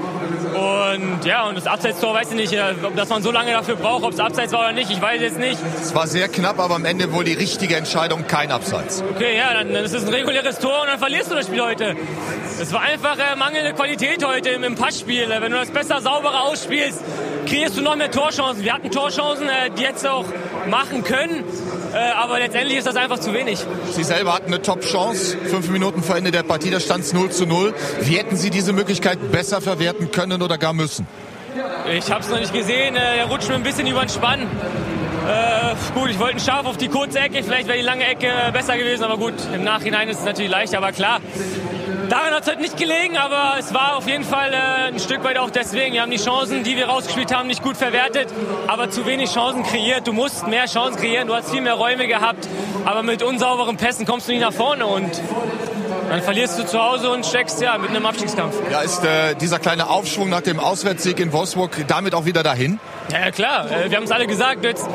Und 0.55 1.25
ja, 1.25 1.47
und 1.49 1.57
das 1.57 1.67
Abseitstor 1.67 2.15
weiß 2.15 2.31
ich 2.31 2.37
nicht, 2.37 2.53
äh, 2.53 2.75
ob 2.83 2.97
dass 2.97 3.09
man 3.09 3.23
so 3.23 3.31
lange 3.31 3.53
dafür 3.53 3.77
braucht, 3.77 4.05
ob 4.05 4.13
es 4.13 4.21
Abseits 4.21 4.53
war 4.53 4.61
oder 4.61 4.73
nicht, 4.73 4.91
ich 4.91 5.01
weiß 5.01 5.21
jetzt 5.21 5.39
nicht. 5.39 5.59
Es 5.81 5.95
war 5.95 6.07
sehr 6.07 6.29
knapp, 6.29 6.59
aber 6.59 6.77
am 6.77 6.85
Ende 6.85 7.13
wohl 7.13 7.25
die 7.25 7.35
richtige 7.35 7.77
Entscheidung, 7.77 8.27
kein 8.27 8.51
Abseits. 8.51 9.03
Okay, 9.15 9.37
ja, 9.37 9.53
dann, 9.53 9.73
dann 9.73 9.85
ist 9.85 9.93
es 9.93 10.05
ein 10.05 10.13
reguläres 10.13 10.59
Tor 10.59 10.83
und 10.83 10.89
dann 10.89 10.99
verlierst 10.99 11.31
du 11.31 11.35
das 11.35 11.47
Spiel 11.47 11.61
heute. 11.61 11.97
Es 12.61 12.73
war 12.73 12.81
einfach 12.81 13.19
äh, 13.19 13.37
mangelnde 13.37 13.75
Qualität 13.75 14.25
heute 14.25 14.51
im, 14.51 14.65
im 14.65 14.75
Passspiel. 14.75 15.29
Wenn 15.29 15.53
du 15.53 15.59
das 15.59 15.71
besser, 15.71 16.01
sauberer 16.01 16.45
ausspielst, 16.45 17.01
kreierst 17.47 17.77
du 17.77 17.83
noch 17.83 17.97
mehr 17.97 18.11
Torchancen. 18.11 18.65
Wir 18.65 18.73
hatten 18.73 18.91
Torchancen, 18.91 19.49
äh, 19.49 19.71
die 19.77 19.83
jetzt 19.83 20.07
auch 20.07 20.25
machen 20.69 21.05
können. 21.05 21.45
Äh, 21.93 22.13
aber 22.13 22.39
letztendlich 22.39 22.79
ist 22.79 22.87
das 22.87 22.97
einfach 22.97 23.19
zu 23.19 23.33
wenig. 23.33 23.59
Sie 23.93 24.05
selber 24.05 24.35
hatten 24.35 24.49
eine 24.49 24.61
Top-Chance. 24.61 25.39
Fünf 25.47 25.69
Minuten 25.71 26.03
vor 26.03 26.17
Ende 26.17 26.31
der 26.31 26.43
Partie, 26.43 26.71
da 26.71 26.81
stand 26.81 27.05
es 27.05 27.13
0 27.13 27.26
zu 27.31 27.47
0. 27.47 27.75
Wie 28.01 28.17
hätten 28.17 28.37
Sie 28.37 28.51
diese 28.51 28.73
Möglichkeit 28.73 29.33
besser 29.33 29.61
verwerten 29.61 30.11
können 30.11 30.43
oder 30.43 30.59
gar 30.59 30.73
müssen? 30.73 31.07
Ich 31.93 32.11
habe 32.11 32.21
es 32.21 32.29
noch 32.29 32.39
nicht 32.39 32.53
gesehen. 32.53 32.97
Äh, 32.97 33.19
er 33.19 33.27
rutscht 33.27 33.49
mir 33.49 33.55
ein 33.55 33.63
bisschen 33.63 33.87
über 33.87 34.01
den 34.01 34.09
Spann. 34.09 34.43
Äh, 34.43 35.75
gut, 35.95 36.11
ich 36.11 36.19
wollte 36.19 36.41
Scharf 36.41 36.67
auf 36.67 36.77
die 36.77 36.89
kurze 36.89 37.19
Ecke. 37.21 37.43
Vielleicht 37.43 37.69
wäre 37.69 37.79
die 37.79 37.85
lange 37.85 38.07
Ecke 38.07 38.29
besser 38.53 38.77
gewesen. 38.77 39.05
Aber 39.05 39.17
gut, 39.17 39.35
im 39.55 39.65
Nachhinein 39.65 40.09
ist 40.09 40.21
es 40.21 40.25
natürlich 40.25 40.51
leicht. 40.51 40.75
Aber 40.75 40.93
klar, 40.93 41.21
Daran 42.09 42.35
hat 42.35 42.43
es 42.43 42.49
halt 42.49 42.61
nicht 42.61 42.77
gelegen, 42.77 43.17
aber 43.17 43.57
es 43.59 43.75
war 43.75 43.97
auf 43.97 44.07
jeden 44.07 44.23
Fall 44.23 44.53
äh, 44.53 44.89
ein 44.89 44.99
Stück 45.01 45.25
weit 45.25 45.39
auch 45.39 45.51
deswegen. 45.51 45.95
Wir 45.95 46.03
haben 46.03 46.11
die 46.11 46.19
Chancen, 46.19 46.63
die 46.63 46.77
wir 46.77 46.87
rausgespielt 46.87 47.35
haben, 47.35 47.49
nicht 47.49 47.65
gut 47.65 47.77
verwertet, 47.77 48.29
aber 48.69 48.91
zu 48.91 49.07
wenig 49.07 49.33
Chancen 49.33 49.65
kreiert. 49.65 50.07
Du 50.07 50.13
musst 50.13 50.47
mehr 50.47 50.67
Chancen 50.67 51.01
kreieren, 51.01 51.27
du 51.27 51.35
hast 51.35 51.51
viel 51.51 51.63
mehr 51.63 51.75
Räume 51.75 52.07
gehabt, 52.07 52.49
aber 52.85 53.03
mit 53.03 53.25
unsauberen 53.25 53.77
Pässen 53.77 54.07
kommst 54.07 54.29
du 54.29 54.33
nicht 54.33 54.43
nach 54.43 54.53
vorne 54.53 54.87
und 54.87 55.11
dann 56.09 56.23
verlierst 56.23 56.59
du 56.59 56.67
zu 56.67 56.81
Hause 56.81 57.11
und 57.11 57.27
steckst 57.27 57.61
ja 57.61 57.79
mit 57.79 57.91
einem 57.91 58.07
Abstiegskampf. 58.07 58.55
Ja, 58.71 58.81
ist 58.81 59.05
äh, 59.05 59.35
dieser 59.35 59.59
kleine 59.59 59.89
Aufschwung 59.89 60.29
nach 60.29 60.41
dem 60.41 60.61
Auswärtssieg 60.61 61.21
in 61.21 61.33
Wolfsburg 61.33 61.85
damit 61.89 62.15
auch 62.15 62.25
wieder 62.25 62.43
dahin? 62.43 62.79
Ja, 63.11 63.21
ja 63.21 63.31
klar. 63.31 63.71
Äh, 63.71 63.91
wir 63.91 63.97
haben 63.97 64.05
es 64.05 64.11
alle 64.11 64.27
gesagt. 64.27 64.65
Jetzt 64.65 64.87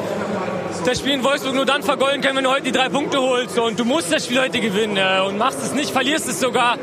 das 0.86 1.00
Spiel 1.00 1.14
in 1.14 1.24
Wolfsburg 1.24 1.54
nur 1.54 1.66
dann 1.66 1.84
vergolden 1.84 2.22
können, 2.22 2.38
wenn 2.38 2.44
du 2.44 2.50
heute 2.50 2.64
die 2.64 2.72
drei 2.72 2.90
Punkte 2.90 3.20
holst. 3.22 3.58
Und 3.60 3.80
du 3.80 3.86
musst 3.86 4.12
das 4.12 4.26
Spiel 4.26 4.42
heute 4.42 4.60
gewinnen. 4.60 4.98
Äh, 4.98 5.22
und 5.28 5.38
machst 5.38 5.60
es 5.64 5.74
nicht, 5.74 5.92
verlierst 5.92 6.28
es 6.28 6.40
sogar. 6.40 6.78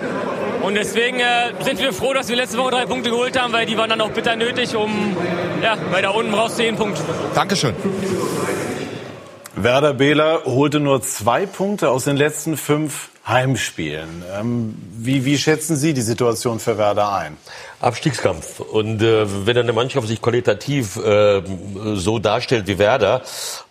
Und 0.62 0.75
deswegen 0.75 1.20
äh, 1.20 1.52
sind 1.60 1.80
wir 1.80 1.92
froh, 1.92 2.12
dass 2.12 2.28
wir 2.28 2.36
letzte 2.36 2.58
Woche 2.58 2.72
drei 2.72 2.86
Punkte 2.86 3.10
geholt 3.10 3.40
haben, 3.40 3.52
weil 3.52 3.66
die 3.66 3.76
waren 3.76 3.90
dann 3.90 4.00
auch 4.00 4.10
bitter 4.10 4.36
nötig, 4.36 4.75
um, 4.76 5.16
ja, 5.62 5.76
weil 5.90 6.02
da 6.02 6.10
unten 6.10 6.32
brauchst 6.32 6.58
du 6.58 6.62
jeden 6.62 6.76
Punkt. 6.76 6.98
Dankeschön. 7.34 7.75
Werder 9.54 9.94
Behler 9.94 10.42
holte 10.44 10.78
nur 10.78 11.02
zwei 11.02 11.46
Punkte 11.46 11.90
aus 11.90 12.04
den 12.04 12.16
letzten 12.16 12.56
fünf 12.56 13.10
Heimspielen. 13.28 14.22
Ähm, 14.38 14.75
wie, 14.96 15.25
wie 15.25 15.36
schätzen 15.36 15.76
Sie 15.76 15.92
die 15.92 16.00
Situation 16.02 16.60
für 16.60 16.78
Werder 16.78 17.12
ein? 17.12 17.36
Abstiegskampf. 17.80 18.60
Und 18.60 19.02
äh, 19.02 19.46
wenn 19.46 19.56
eine 19.56 19.72
Mannschaft 19.72 20.08
sich 20.08 20.20
qualitativ 20.20 20.96
äh, 20.96 21.42
so 21.94 22.19
darstellt 22.19 22.66
wie 22.66 22.78
Werder, 22.78 23.22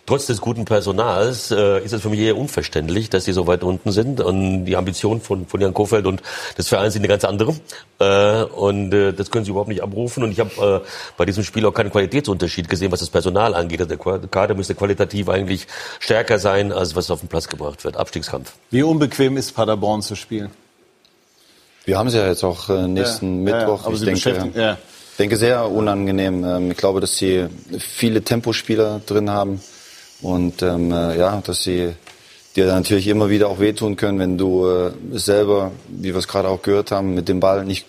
trotz 0.06 0.24
des 0.24 0.40
guten 0.40 0.64
Personals, 0.64 1.50
äh, 1.50 1.84
ist 1.84 1.92
es 1.92 2.00
für 2.00 2.08
mich 2.08 2.20
eher 2.20 2.36
unverständlich, 2.36 3.10
dass 3.10 3.26
sie 3.26 3.32
so 3.32 3.46
weit 3.46 3.62
unten 3.62 3.92
sind. 3.92 4.22
Und 4.22 4.64
die 4.64 4.76
Ambitionen 4.76 5.20
von, 5.20 5.46
von 5.46 5.60
Jan 5.60 5.74
Kofeld 5.74 6.06
und 6.06 6.22
des 6.56 6.68
Vereins 6.68 6.94
sind 6.94 7.02
eine 7.02 7.08
ganz 7.08 7.24
andere. 7.24 7.54
Äh, 7.98 8.44
und 8.44 8.94
äh, 8.94 9.12
das 9.12 9.30
können 9.30 9.44
sie 9.44 9.50
überhaupt 9.50 9.68
nicht 9.68 9.82
abrufen. 9.82 10.22
Und 10.22 10.32
ich 10.32 10.40
habe 10.40 10.82
äh, 10.82 10.88
bei 11.18 11.26
diesem 11.26 11.44
Spiel 11.44 11.66
auch 11.66 11.74
keinen 11.74 11.90
Qualitätsunterschied 11.90 12.70
gesehen, 12.70 12.90
was 12.90 13.00
das 13.00 13.10
Personal 13.10 13.54
angeht. 13.54 13.80
Also 13.82 13.94
der 13.94 14.28
Kader 14.28 14.54
müsste 14.54 14.74
qualitativ 14.74 15.28
eigentlich 15.28 15.66
stärker 15.98 16.38
sein, 16.38 16.72
als 16.72 16.96
was 16.96 17.10
auf 17.10 17.20
den 17.20 17.28
Platz 17.28 17.48
gebracht 17.48 17.84
wird. 17.84 17.98
Abstiegskampf. 17.98 18.54
Wie 18.70 18.82
unbequem 18.82 19.36
ist 19.36 19.47
Paderborn 19.52 20.02
zu 20.02 20.14
spielen? 20.14 20.50
Wir 21.84 21.98
haben 21.98 22.10
sie 22.10 22.18
ja 22.18 22.28
jetzt 22.28 22.44
auch 22.44 22.68
äh, 22.68 22.86
nächsten 22.86 23.46
ja, 23.46 23.56
Mittwoch. 23.56 23.86
Ja, 23.86 23.92
ich 23.92 24.22
denke, 24.24 24.60
ja. 24.60 24.78
denke 25.18 25.36
sehr 25.36 25.70
unangenehm. 25.70 26.44
Ähm, 26.44 26.70
ich 26.70 26.76
glaube, 26.76 27.00
dass 27.00 27.16
sie 27.16 27.46
viele 27.78 28.22
Tempospieler 28.22 29.00
drin 29.06 29.30
haben 29.30 29.60
und 30.20 30.62
ähm, 30.62 30.92
äh, 30.92 31.18
ja, 31.18 31.40
dass 31.44 31.62
sie 31.62 31.94
dir 32.56 32.66
natürlich 32.66 33.06
immer 33.08 33.30
wieder 33.30 33.48
auch 33.48 33.60
wehtun 33.60 33.96
können, 33.96 34.18
wenn 34.18 34.36
du 34.36 34.66
äh, 34.66 34.90
selber, 35.12 35.72
wie 35.88 36.12
wir 36.12 36.16
es 36.16 36.28
gerade 36.28 36.48
auch 36.48 36.60
gehört 36.60 36.90
haben, 36.90 37.14
mit 37.14 37.28
dem 37.28 37.40
Ball 37.40 37.64
nicht 37.64 37.86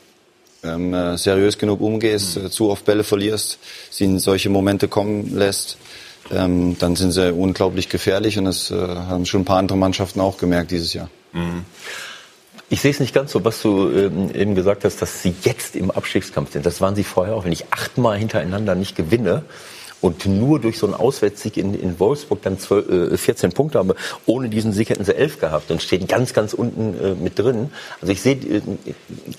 ähm, 0.64 0.94
äh, 0.94 1.18
seriös 1.18 1.58
genug 1.58 1.82
umgehst, 1.82 2.38
mhm. 2.38 2.52
zu 2.52 2.70
oft 2.70 2.86
Bälle 2.86 3.04
verlierst, 3.04 3.60
sie 3.90 4.06
in 4.06 4.20
solche 4.20 4.50
Momente 4.50 4.88
kommen 4.88 5.36
lässt. 5.36 5.78
Ähm, 6.32 6.78
dann 6.80 6.96
sind 6.96 7.12
sie 7.12 7.34
unglaublich 7.34 7.90
gefährlich 7.90 8.38
und 8.38 8.46
das 8.46 8.70
äh, 8.70 8.76
haben 8.76 9.26
schon 9.26 9.42
ein 9.42 9.46
paar 9.46 9.58
andere 9.58 9.78
Mannschaften 9.78 10.20
auch 10.20 10.38
gemerkt 10.38 10.72
dieses 10.72 10.94
Jahr. 10.94 11.10
Mhm. 11.34 11.66
Ich 12.72 12.82
sehe 12.82 12.92
es 12.92 13.00
nicht 13.00 13.16
ganz 13.16 13.32
so, 13.32 13.44
was 13.44 13.62
du 13.64 13.90
ähm, 13.90 14.30
eben 14.34 14.54
gesagt 14.54 14.86
hast, 14.86 15.02
dass 15.02 15.24
sie 15.24 15.34
jetzt 15.42 15.76
im 15.76 15.90
Abstiegskampf 15.90 16.52
sind. 16.54 16.66
Das 16.66 16.82
waren 16.82 16.96
sie 16.96 17.04
vorher 17.04 17.36
auch. 17.36 17.46
Wenn 17.46 17.52
ich 17.52 17.66
achtmal 17.72 18.18
hintereinander 18.18 18.76
nicht 18.76 18.96
gewinne 18.96 19.44
und 20.02 20.28
nur 20.28 20.60
durch 20.60 20.78
so 20.78 20.86
einen 20.86 20.94
Auswärtssieg 20.94 21.58
in, 21.58 21.74
in 21.74 22.00
Wolfsburg 22.00 22.44
dann 22.44 22.60
12, 22.60 23.14
äh, 23.14 23.18
14 23.18 23.54
Punkte 23.54 23.80
habe, 23.80 23.96
ohne 24.28 24.50
diesen 24.50 24.72
Sieg 24.72 24.92
hätten 24.92 25.04
sie 25.04 25.16
elf 25.16 25.40
gehabt 25.40 25.72
und 25.72 25.82
stehen 25.82 26.08
ganz, 26.08 26.34
ganz 26.34 26.54
unten 26.54 26.94
äh, 27.04 27.16
mit 27.16 27.40
drin. 27.40 27.72
Also 28.02 28.14
ich 28.14 28.22
sehe 28.22 28.36
äh, 28.36 28.62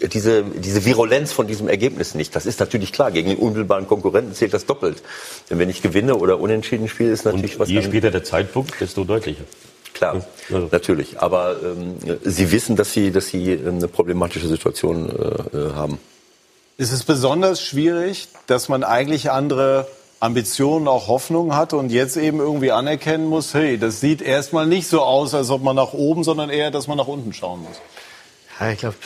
diese, 0.09 0.43
diese 0.43 0.85
Virulenz 0.85 1.33
von 1.33 1.47
diesem 1.47 1.69
Ergebnis 1.69 2.17
nicht. 2.17 2.35
Das 2.35 2.47
ist 2.47 2.59
natürlich 2.59 2.93
klar. 2.93 3.13
Gegen 3.13 3.29
den 3.29 3.39
unmittelbaren 3.39 3.87
Konkurrenten 3.87 4.35
zählt 4.35 4.55
das 4.55 4.67
doppelt. 4.67 5.03
Denn 5.49 5.61
wenn 5.61 5.71
ich 5.71 5.83
gewinne 5.83 6.17
oder 6.17 6.41
unentschieden 6.41 6.89
spiele, 6.89 7.13
ist 7.13 7.27
natürlich 7.27 7.55
und 7.55 7.61
was. 7.61 7.69
Je 7.69 7.83
später 7.83 8.11
der 8.11 8.25
Zeitpunkt, 8.25 8.81
desto 8.81 9.05
deutlicher. 9.05 9.45
Klar, 10.01 10.25
ja. 10.49 10.63
natürlich. 10.73 11.21
Aber 11.21 11.57
ähm, 11.63 11.97
Sie 12.25 12.51
wissen, 12.53 12.75
dass 12.75 12.91
Sie, 12.95 13.13
dass 13.13 13.27
Sie 13.27 13.53
ähm, 13.53 13.77
eine 13.77 13.87
problematische 13.87 14.49
Situation 14.49 15.11
äh, 15.11 15.57
äh, 15.59 15.73
haben. 15.75 15.99
Ist 16.79 16.91
es 16.91 17.05
besonders 17.05 17.61
schwierig, 17.61 18.29
dass 18.47 18.71
man 18.71 18.83
eigentlich 18.83 19.31
andere 19.31 19.87
Ambitionen, 20.19 20.89
auch 20.89 21.09
Hoffnungen 21.09 21.55
hat 21.55 21.75
und 21.75 21.93
jetzt 21.93 22.17
eben 22.17 22.41
irgendwie 22.41 22.73
anerkennen 22.73 23.27
muss, 23.27 23.53
hey, 23.53 23.77
das 23.77 24.01
sieht 24.01 24.23
erstmal 24.23 24.67
nicht 24.67 24.89
so 24.89 25.03
aus, 25.03 25.35
als 25.35 25.51
ob 25.51 25.63
man 25.63 25.77
nach 25.77 25.93
oben, 25.93 26.25
sondern 26.25 26.49
eher, 26.49 26.71
dass 26.71 26.89
man 26.89 26.97
nach 26.97 27.07
unten 27.07 27.35
schauen 27.35 27.61
muss. 27.61 27.77
Ja, 28.59 28.71
ich 28.71 28.79
glaube, 28.79 28.97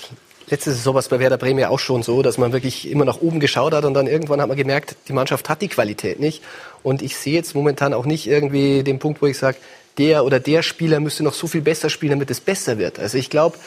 letzte 0.46 0.70
Saison 0.70 0.94
war 0.94 1.00
es 1.00 1.08
bei 1.08 1.18
Werder 1.18 1.38
Bremen 1.38 1.58
ja 1.58 1.70
auch 1.70 1.80
schon 1.80 2.04
so, 2.04 2.22
dass 2.22 2.38
man 2.38 2.52
wirklich 2.52 2.88
immer 2.88 3.04
nach 3.04 3.20
oben 3.20 3.40
geschaut 3.40 3.74
hat 3.74 3.84
und 3.84 3.94
dann 3.94 4.06
irgendwann 4.06 4.40
hat 4.40 4.46
man 4.46 4.56
gemerkt, 4.56 4.94
die 5.08 5.12
Mannschaft 5.12 5.48
hat 5.48 5.60
die 5.60 5.68
Qualität 5.68 6.20
nicht. 6.20 6.40
Und 6.84 7.02
ich 7.02 7.16
sehe 7.16 7.34
jetzt 7.34 7.56
momentan 7.56 7.94
auch 7.94 8.04
nicht 8.04 8.28
irgendwie 8.28 8.84
den 8.84 9.00
Punkt, 9.00 9.20
wo 9.22 9.26
ich 9.26 9.38
sage, 9.38 9.56
der 9.98 10.24
oder 10.24 10.40
der 10.40 10.62
Spieler 10.62 11.00
müsste 11.00 11.22
noch 11.22 11.34
so 11.34 11.46
viel 11.46 11.60
besser 11.60 11.90
spielen, 11.90 12.12
damit 12.12 12.30
es 12.30 12.40
besser 12.40 12.78
wird. 12.78 12.98
Also 12.98 13.18
ich 13.18 13.30
glaube, 13.30 13.58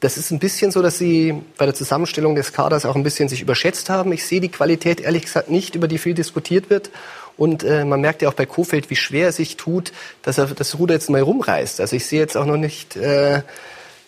das 0.00 0.18
ist 0.18 0.30
ein 0.30 0.38
bisschen 0.38 0.70
so, 0.70 0.82
dass 0.82 0.98
sie 0.98 1.34
bei 1.56 1.64
der 1.64 1.74
Zusammenstellung 1.74 2.34
des 2.34 2.52
Kaders 2.52 2.84
auch 2.84 2.94
ein 2.94 3.02
bisschen 3.02 3.28
sich 3.28 3.40
überschätzt 3.40 3.88
haben. 3.88 4.12
Ich 4.12 4.26
sehe 4.26 4.40
die 4.40 4.50
Qualität 4.50 5.00
ehrlich 5.00 5.22
gesagt 5.22 5.50
nicht, 5.50 5.74
über 5.74 5.88
die 5.88 5.98
viel 5.98 6.14
diskutiert 6.14 6.68
wird. 6.68 6.90
Und 7.36 7.64
äh, 7.64 7.84
man 7.84 8.00
merkt 8.00 8.22
ja 8.22 8.28
auch 8.28 8.34
bei 8.34 8.46
Kofeld, 8.46 8.90
wie 8.90 8.96
schwer 8.96 9.26
er 9.26 9.32
sich 9.32 9.56
tut, 9.56 9.92
dass 10.22 10.38
er 10.38 10.46
das 10.46 10.78
Ruder 10.78 10.94
jetzt 10.94 11.10
mal 11.10 11.22
rumreißt. 11.22 11.80
Also 11.80 11.96
ich 11.96 12.06
sehe 12.06 12.20
jetzt 12.20 12.36
auch 12.36 12.44
noch 12.44 12.56
nicht 12.56 12.96
äh, 12.96 13.42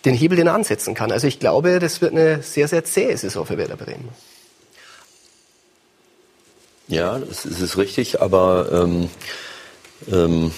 den 0.05 0.13
Hebel, 0.13 0.37
den 0.37 0.47
er 0.47 0.53
ansetzen 0.53 0.93
kann. 0.93 1.11
Also 1.11 1.27
ich 1.27 1.39
glaube, 1.39 1.79
das 1.79 1.99
wird 1.99 2.13
eine 2.13 2.41
sehr, 2.41 2.67
sehr 2.67 2.85
zähe 2.85 3.17
Saison 3.17 3.45
für 3.45 3.57
Werder 3.57 3.75
Bremen. 3.75 4.09
Ja, 6.87 7.19
das 7.19 7.45
ist, 7.45 7.59
ist 7.59 7.77
richtig, 7.77 8.21
aber 8.21 8.69
ähm, 8.71 9.09
ähm, 10.09 10.51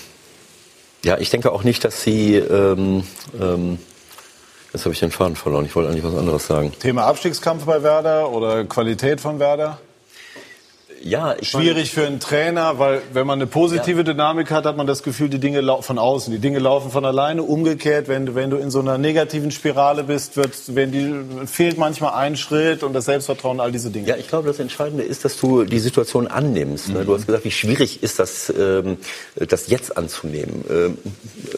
ja, 1.04 1.18
ich 1.18 1.30
denke 1.30 1.52
auch 1.52 1.64
nicht, 1.64 1.84
dass 1.84 2.04
sie 2.04 2.36
ähm, 2.36 3.04
ähm, 3.40 3.80
Jetzt 4.74 4.86
habe 4.86 4.94
ich 4.94 5.00
den 5.00 5.10
Faden 5.10 5.36
verloren. 5.36 5.66
Ich 5.66 5.76
wollte 5.76 5.90
eigentlich 5.90 6.04
was 6.04 6.16
anderes 6.16 6.46
sagen. 6.46 6.72
Thema 6.80 7.06
Abstiegskampf 7.06 7.66
bei 7.66 7.82
Werder 7.82 8.30
oder 8.32 8.66
Qualität 8.66 9.20
von 9.20 9.40
Werder? 9.40 9.80
Ja, 11.02 11.36
schwierig 11.42 11.92
für 11.92 12.06
einen 12.06 12.20
Trainer, 12.20 12.80
weil 12.80 13.02
wenn 13.14 13.26
man 13.26 13.40
eine 13.40 13.48
positive 13.48 14.00
ja. 14.00 14.04
Dynamik 14.04 14.52
hat, 14.52 14.66
hat 14.66 14.78
man 14.78 14.88
das 14.88 15.04
Gefühl, 15.04 15.30
die 15.30 15.40
Dinge 15.40 15.62
von 15.82 15.98
außen, 15.98 16.32
die 16.32 16.40
Dinge 16.40 16.60
laufen 16.60 16.92
von 16.92 17.06
alleine. 17.06 17.44
Umgekehrt, 17.44 18.08
wenn 18.08 18.26
du, 18.26 18.36
wenn 18.36 18.50
du 18.50 18.58
in 18.58 18.70
so 18.72 18.80
einer 18.80 18.98
negativen 18.98 19.52
Spirale 19.52 20.04
bist, 20.04 20.36
wird, 20.36 20.54
wenn 20.76 20.92
die, 20.92 21.48
fehlt 21.48 21.78
manchmal 21.78 22.14
ein 22.14 22.36
Schritt 22.36 22.84
und 22.84 22.94
das 22.94 23.06
Selbstvertrauen, 23.06 23.60
all 23.60 23.72
diese 23.72 23.90
Dinge. 23.90 24.08
Ja, 24.08 24.18
ich 24.18 24.28
glaube, 24.28 24.48
das 24.48 24.60
Entscheidende 24.60 25.04
ist, 25.04 25.26
dass 25.26 25.40
du 25.40 25.64
die 25.64 25.80
Situation 25.80 26.28
annimmst. 26.28 26.90
Mhm. 26.90 27.06
Du 27.06 27.16
hast 27.16 27.26
gesagt, 27.26 27.46
wie 27.46 27.52
schwierig 27.52 28.04
ist 28.04 28.20
das, 28.20 28.54
ähm, 28.58 28.98
das 29.36 29.68
jetzt 29.68 29.98
anzunehmen. 29.98 30.66
Ähm, 30.70 30.98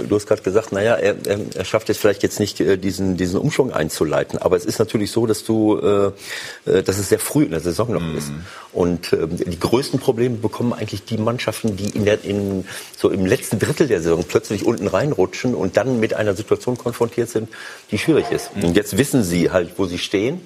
du 0.07 0.15
hast 0.15 0.27
gerade 0.27 0.41
gesagt, 0.41 0.71
naja, 0.71 0.95
er, 0.95 1.15
er 1.25 1.65
schafft 1.65 1.89
es 1.89 1.97
vielleicht 1.97 2.23
jetzt 2.23 2.39
nicht, 2.39 2.59
äh, 2.59 2.77
diesen, 2.77 3.17
diesen 3.17 3.39
Umschwung 3.39 3.71
einzuleiten. 3.71 4.39
Aber 4.39 4.55
es 4.55 4.65
ist 4.65 4.79
natürlich 4.79 5.11
so, 5.11 5.25
dass 5.25 5.43
du, 5.43 5.79
äh, 5.79 6.69
äh, 6.69 6.83
dass 6.83 6.97
es 6.97 7.09
sehr 7.09 7.19
früh 7.19 7.43
in 7.43 7.51
der 7.51 7.59
Saison 7.59 7.91
noch 7.91 8.01
mhm. 8.01 8.17
ist. 8.17 8.31
Und 8.73 9.13
ähm, 9.13 9.30
die 9.37 9.59
größten 9.59 9.99
Probleme 9.99 10.37
bekommen 10.37 10.73
eigentlich 10.73 11.03
die 11.05 11.17
Mannschaften, 11.17 11.75
die 11.75 11.89
in 11.89 12.05
der, 12.05 12.23
in, 12.23 12.65
so 12.97 13.09
im 13.09 13.25
letzten 13.25 13.59
Drittel 13.59 13.87
der 13.87 14.01
Saison 14.01 14.23
plötzlich 14.27 14.65
unten 14.65 14.87
reinrutschen 14.87 15.55
und 15.55 15.77
dann 15.77 15.99
mit 15.99 16.13
einer 16.13 16.35
Situation 16.35 16.77
konfrontiert 16.77 17.29
sind, 17.29 17.49
die 17.91 17.97
schwierig 17.97 18.31
ist. 18.31 18.55
Mhm. 18.55 18.65
Und 18.65 18.75
jetzt 18.75 18.97
wissen 18.97 19.23
sie 19.23 19.51
halt, 19.51 19.73
wo 19.77 19.85
sie 19.85 19.97
stehen. 19.97 20.41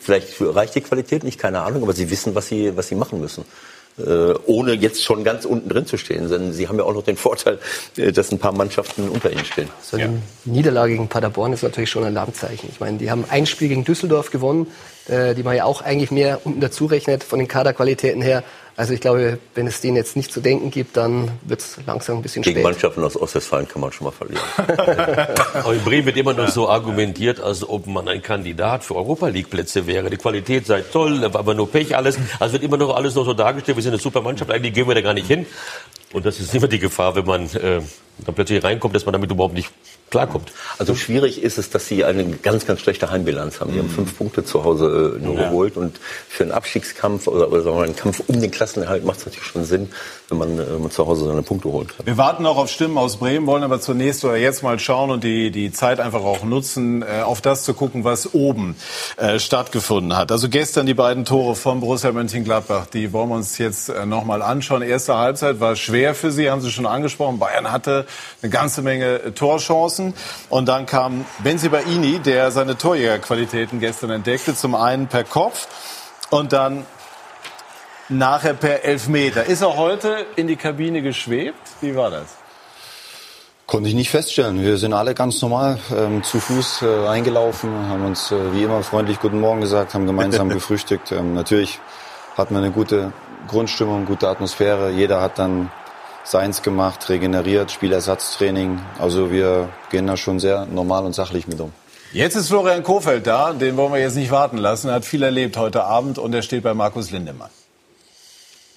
Vielleicht 0.00 0.34
reicht 0.40 0.74
die 0.74 0.80
Qualität 0.80 1.24
nicht, 1.24 1.38
keine 1.38 1.60
Ahnung, 1.60 1.82
aber 1.82 1.92
sie 1.92 2.10
wissen, 2.10 2.34
was 2.34 2.46
sie, 2.46 2.76
was 2.76 2.88
sie 2.88 2.94
machen 2.94 3.20
müssen. 3.20 3.44
Äh, 3.98 4.34
ohne 4.46 4.72
jetzt 4.72 5.04
schon 5.04 5.24
ganz 5.24 5.44
unten 5.44 5.68
drin 5.68 5.84
zu 5.84 5.96
stehen. 5.96 6.28
Denn 6.28 6.52
sie 6.52 6.68
haben 6.68 6.78
ja 6.78 6.84
auch 6.84 6.94
noch 6.94 7.02
den 7.02 7.16
Vorteil, 7.16 7.58
äh, 7.96 8.12
dass 8.12 8.32
ein 8.32 8.38
paar 8.38 8.52
Mannschaften 8.52 9.08
unter 9.08 9.30
ihnen 9.30 9.44
stehen. 9.44 9.68
So 9.82 9.98
ja. 9.98 10.08
Niederlage 10.44 10.92
gegen 10.92 11.08
Paderborn 11.08 11.52
ist 11.52 11.62
natürlich 11.62 11.90
schon 11.90 12.04
ein 12.04 12.16
Alarmzeichen. 12.16 12.68
Ich 12.70 12.80
meine, 12.80 12.98
die 12.98 13.10
haben 13.10 13.24
ein 13.28 13.46
Spiel 13.46 13.68
gegen 13.68 13.84
Düsseldorf 13.84 14.30
gewonnen, 14.30 14.68
äh, 15.08 15.34
die 15.34 15.42
man 15.42 15.56
ja 15.56 15.64
auch 15.64 15.82
eigentlich 15.82 16.10
mehr 16.10 16.40
unten 16.44 16.60
dazu 16.60 16.86
rechnet 16.86 17.24
von 17.24 17.38
den 17.38 17.48
Kaderqualitäten 17.48 18.22
her. 18.22 18.42
Also 18.76 18.94
ich 18.94 19.00
glaube, 19.00 19.38
wenn 19.54 19.66
es 19.66 19.80
denen 19.80 19.96
jetzt 19.96 20.16
nicht 20.16 20.32
zu 20.32 20.40
denken 20.40 20.70
gibt, 20.70 20.96
dann 20.96 21.30
wird 21.42 21.60
es 21.60 21.78
langsam 21.86 22.18
ein 22.18 22.22
bisschen 22.22 22.42
Gegen 22.42 22.54
spät. 22.54 22.64
Gegen 22.64 22.72
Mannschaften 22.72 23.04
aus 23.04 23.20
Ostwestfalen 23.20 23.68
kann 23.68 23.80
man 23.80 23.92
schon 23.92 24.06
mal 24.06 24.10
verlieren. 24.10 24.42
Aber 25.54 25.74
in 25.74 25.82
Bremen 25.82 26.06
wird 26.06 26.16
immer 26.16 26.32
noch 26.32 26.48
so 26.48 26.68
argumentiert, 26.68 27.40
als 27.40 27.68
ob 27.68 27.86
man 27.86 28.08
ein 28.08 28.22
Kandidat 28.22 28.84
für 28.84 28.96
Europa 28.96 29.28
League 29.28 29.50
Plätze 29.50 29.86
wäre. 29.86 30.10
Die 30.10 30.16
Qualität 30.16 30.66
sei 30.66 30.82
toll, 30.82 31.24
aber 31.24 31.54
nur 31.54 31.70
Pech 31.70 31.96
alles. 31.96 32.18
Also 32.38 32.54
wird 32.54 32.62
immer 32.62 32.76
noch 32.76 32.94
alles 32.94 33.14
noch 33.14 33.24
so 33.24 33.34
dargestellt. 33.34 33.76
Wir 33.76 33.82
sind 33.82 33.92
eine 33.92 34.02
super 34.02 34.20
Mannschaft, 34.20 34.50
eigentlich 34.50 34.74
gehen 34.74 34.88
wir 34.88 34.94
da 34.94 35.00
gar 35.00 35.14
nicht 35.14 35.26
hin. 35.26 35.46
Und 36.12 36.26
das 36.26 36.40
ist 36.40 36.54
immer 36.54 36.68
die 36.68 36.78
Gefahr, 36.78 37.14
wenn 37.14 37.24
man 37.24 37.46
äh, 37.54 37.80
dann 38.18 38.34
plötzlich 38.34 38.62
reinkommt, 38.62 38.94
dass 38.94 39.04
man 39.04 39.12
damit 39.12 39.30
überhaupt 39.30 39.54
nicht 39.54 39.70
klarkommt. 40.10 40.52
Also 40.78 40.94
schwierig 40.94 41.42
ist 41.42 41.56
es, 41.58 41.70
dass 41.70 41.86
sie 41.86 42.04
eine 42.04 42.24
ganz, 42.24 42.66
ganz 42.66 42.80
schlechte 42.80 43.10
Heimbilanz 43.10 43.60
haben. 43.60 43.72
Die 43.72 43.78
haben 43.78 43.86
mhm. 43.86 43.92
fünf 43.92 44.18
Punkte 44.18 44.44
zu 44.44 44.64
Hause 44.64 45.16
äh, 45.16 45.24
nur 45.24 45.36
ja. 45.36 45.48
geholt 45.48 45.76
und 45.76 45.98
für 46.28 46.42
einen 46.42 46.52
Abstiegskampf 46.52 47.28
oder, 47.28 47.48
oder 47.48 47.62
sagen 47.62 47.76
wir 47.76 47.80
mal, 47.80 47.84
einen 47.84 47.96
Kampf 47.96 48.22
um 48.26 48.40
den 48.40 48.50
Klassenerhalt 48.50 49.04
macht 49.04 49.20
es 49.20 49.26
natürlich 49.26 49.46
schon 49.46 49.64
Sinn, 49.64 49.88
wenn 50.28 50.38
man, 50.38 50.58
äh, 50.58 50.64
man 50.78 50.90
zu 50.90 51.06
Hause 51.06 51.26
seine 51.26 51.42
Punkte 51.42 51.68
holen 51.68 51.86
kann. 51.86 52.04
Wir 52.06 52.16
warten 52.16 52.44
auch 52.44 52.56
auf 52.56 52.70
Stimmen 52.70 52.98
aus 52.98 53.18
Bremen, 53.18 53.46
wollen 53.46 53.62
aber 53.62 53.80
zunächst 53.80 54.24
oder 54.24 54.36
jetzt 54.36 54.62
mal 54.62 54.78
schauen 54.78 55.10
und 55.10 55.22
die, 55.22 55.50
die 55.50 55.70
Zeit 55.72 56.00
einfach 56.00 56.22
auch 56.22 56.42
nutzen, 56.42 57.02
äh, 57.02 57.22
auf 57.22 57.40
das 57.40 57.62
zu 57.62 57.74
gucken, 57.74 58.02
was 58.02 58.34
oben 58.34 58.76
äh, 59.16 59.38
stattgefunden 59.38 60.16
hat. 60.16 60.32
Also 60.32 60.48
gestern 60.48 60.86
die 60.86 60.94
beiden 60.94 61.24
Tore 61.24 61.54
von 61.54 61.80
Borussia 61.80 62.10
Mönchengladbach, 62.10 62.86
die 62.86 63.12
wollen 63.12 63.28
wir 63.28 63.36
uns 63.36 63.58
jetzt 63.58 63.88
äh, 63.88 64.06
nochmal 64.06 64.42
anschauen. 64.42 64.82
Erste 64.82 65.16
Halbzeit 65.16 65.60
war 65.60 65.76
schwer 65.76 66.16
für 66.16 66.32
sie, 66.32 66.50
haben 66.50 66.60
Sie 66.60 66.70
schon 66.70 66.86
angesprochen. 66.86 67.38
Bayern 67.38 67.70
hatte 67.70 68.06
eine 68.42 68.50
ganze 68.50 68.82
Menge 68.82 69.22
äh, 69.22 69.32
Torchancen. 70.00 70.14
Und 70.48 70.66
dann 70.66 70.86
kam 70.86 71.24
Benzibaini, 71.42 72.18
der 72.18 72.50
seine 72.50 72.76
Torjägerqualitäten 72.76 73.80
gestern 73.80 74.10
entdeckte. 74.10 74.54
Zum 74.54 74.74
einen 74.74 75.06
per 75.06 75.24
Kopf 75.24 75.68
und 76.30 76.52
dann 76.52 76.86
nachher 78.08 78.54
per 78.54 78.84
Elfmeter. 78.84 79.44
Ist 79.44 79.62
er 79.62 79.76
heute 79.76 80.26
in 80.36 80.48
die 80.48 80.56
Kabine 80.56 81.02
geschwebt? 81.02 81.60
Wie 81.80 81.94
war 81.94 82.10
das? 82.10 82.36
Konnte 83.66 83.88
ich 83.88 83.94
nicht 83.94 84.10
feststellen. 84.10 84.62
Wir 84.62 84.78
sind 84.78 84.92
alle 84.92 85.14
ganz 85.14 85.40
normal 85.42 85.78
ähm, 85.96 86.24
zu 86.24 86.40
Fuß 86.40 86.82
äh, 86.82 87.06
eingelaufen, 87.06 87.70
haben 87.88 88.04
uns 88.04 88.32
äh, 88.32 88.52
wie 88.52 88.64
immer 88.64 88.82
freundlich 88.82 89.20
Guten 89.20 89.38
Morgen 89.38 89.60
gesagt, 89.60 89.94
haben 89.94 90.06
gemeinsam 90.06 90.48
gefrühstückt. 90.58 91.12
Ähm, 91.12 91.34
natürlich 91.34 91.78
hatten 92.36 92.54
wir 92.54 92.58
eine 92.58 92.72
gute 92.72 93.12
Grundstimmung, 93.46 94.06
gute 94.06 94.28
Atmosphäre. 94.28 94.90
Jeder 94.90 95.20
hat 95.20 95.38
dann 95.38 95.70
seins 96.30 96.62
gemacht, 96.62 97.08
regeneriert, 97.08 97.72
Spielersatztraining. 97.72 98.80
Also 98.98 99.30
wir 99.32 99.68
gehen 99.90 100.06
da 100.06 100.16
schon 100.16 100.38
sehr 100.38 100.66
normal 100.66 101.04
und 101.04 101.14
sachlich 101.14 101.48
mit 101.48 101.60
um. 101.60 101.72
Jetzt 102.12 102.34
ist 102.34 102.48
Florian 102.48 102.82
Kofeld 102.82 103.26
da, 103.26 103.52
den 103.52 103.76
wollen 103.76 103.92
wir 103.92 104.00
jetzt 104.00 104.16
nicht 104.16 104.30
warten 104.30 104.56
lassen. 104.56 104.88
Er 104.88 104.94
hat 104.94 105.04
viel 105.04 105.22
erlebt 105.22 105.56
heute 105.56 105.84
Abend 105.84 106.18
und 106.18 106.34
er 106.34 106.42
steht 106.42 106.62
bei 106.62 106.74
Markus 106.74 107.10
Lindemann. 107.10 107.50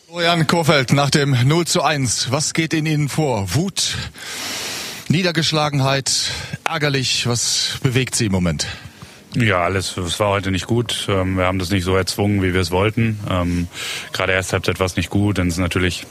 Florian 0.08 0.46
Kofeld 0.46 0.94
nach 0.94 1.10
dem 1.10 1.36
0 1.48 1.66
zu 1.66 1.82
1. 1.82 2.32
Was 2.32 2.54
geht 2.54 2.74
in 2.74 2.86
Ihnen 2.86 3.10
vor? 3.10 3.56
Wut, 3.56 3.98
Niedergeschlagenheit, 5.08 6.12
ärgerlich. 6.64 7.28
Was 7.28 7.80
bewegt 7.82 8.16
Sie 8.16 8.28
im 8.28 8.32
Moment? 8.32 8.68
Ja, 9.36 9.64
alles. 9.64 9.98
Es 9.98 10.20
war 10.20 10.30
heute 10.30 10.52
nicht 10.52 10.68
gut. 10.68 11.08
Ähm, 11.10 11.38
wir 11.38 11.46
haben 11.46 11.58
das 11.58 11.72
nicht 11.72 11.84
so 11.84 11.96
erzwungen, 11.96 12.44
wie 12.44 12.54
wir 12.54 12.62
es 12.62 12.70
wollten. 12.70 13.20
Ähm, 13.28 13.68
gerade 14.12 14.32
erst 14.34 14.54
Halbzeit 14.54 14.80
war 14.80 14.86
es 14.86 14.96
nicht 14.96 15.10
gut. 15.10 15.40
Dann 15.40 15.48
ist 15.48 15.56
es 15.56 15.60
natürlich 15.60 16.06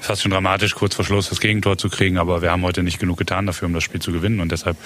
fast 0.00 0.22
schon 0.22 0.30
dramatisch, 0.30 0.74
kurz 0.74 0.94
vor 0.94 1.04
Schluss 1.04 1.30
das 1.30 1.40
Gegentor 1.40 1.78
zu 1.78 1.88
kriegen. 1.88 2.18
Aber 2.18 2.42
wir 2.42 2.50
haben 2.50 2.62
heute 2.62 2.82
nicht 2.82 2.98
genug 2.98 3.16
getan 3.16 3.46
dafür, 3.46 3.66
um 3.66 3.72
das 3.72 3.82
Spiel 3.82 4.02
zu 4.02 4.12
gewinnen. 4.12 4.40
Und 4.40 4.52
deshalb 4.52 4.76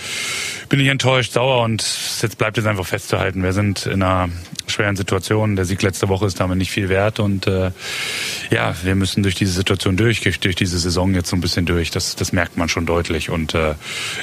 bin 0.69 0.79
ich 0.79 0.87
enttäuscht, 0.87 1.33
sauer. 1.33 1.65
Und 1.65 1.83
jetzt 2.23 2.39
bleibt 2.39 2.59
es 2.59 2.67
einfach 2.67 2.87
festzuhalten. 2.87 3.43
Wir 3.43 3.53
sind 3.53 3.87
in 3.87 4.05
einer 4.05 4.29
schweren 4.69 4.95
Situation. 4.95 5.57
Der 5.57 5.65
Sieg 5.65 5.83
letzte 5.83 6.09
Woche 6.09 6.27
ist 6.27 6.39
damit 6.39 6.59
nicht 6.59 6.71
viel 6.71 6.89
wert. 6.89 7.19
Und 7.19 7.49
äh, 7.49 7.73
ja, 8.51 8.73
wir 8.85 8.95
müssen 8.95 9.25
durch 9.25 9.35
diese 9.35 9.53
Situation 9.53 9.97
durch, 9.97 10.21
durch 10.21 10.55
diese 10.55 10.79
Saison 10.79 11.13
jetzt 11.15 11.29
so 11.29 11.37
ein 11.37 11.41
bisschen 11.41 11.67
durch. 11.67 11.91
Das, 11.91 12.15
das 12.15 12.33
merkt 12.33 12.57
man 12.57 12.69
schon 12.69 12.87
deutlich. 12.87 13.31
Und 13.31 13.55
äh, 13.55 13.75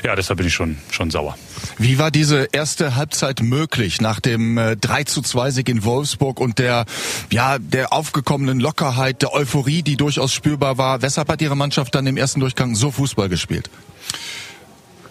ja, 0.06 0.16
deshalb 0.16 0.38
bin 0.38 0.48
ich 0.48 0.54
schon, 0.54 0.78
schon 0.90 1.12
sauer. 1.12 1.38
Wie 1.78 2.00
war 2.00 2.12
diese 2.12 2.48
erste 2.54 2.96
Halbzeit 2.96 3.42
möglich 3.42 3.57
nach 4.02 4.20
dem 4.20 4.58
äh, 4.58 4.76
3 4.76 5.04
zu 5.06 5.22
2 5.22 5.52
Sieg 5.52 5.70
in 5.70 5.84
Wolfsburg 5.84 6.40
und 6.40 6.60
der, 6.60 6.86
ja, 7.32 7.58
der 7.60 7.94
aufgekommenen 7.94 8.60
Lockerheit, 8.60 9.22
der 9.22 9.34
Euphorie, 9.34 9.82
die 9.82 9.96
durchaus 9.96 10.34
spürbar 10.34 10.78
war? 10.78 11.02
Weshalb 11.02 11.30
hat 11.30 11.42
Ihre 11.42 11.58
Mannschaft 11.58 11.96
dann 11.96 12.06
im 12.08 12.18
ersten 12.18 12.40
Durchgang 12.40 12.76
so 12.76 12.92
Fußball 12.92 13.30
gespielt? 13.30 13.70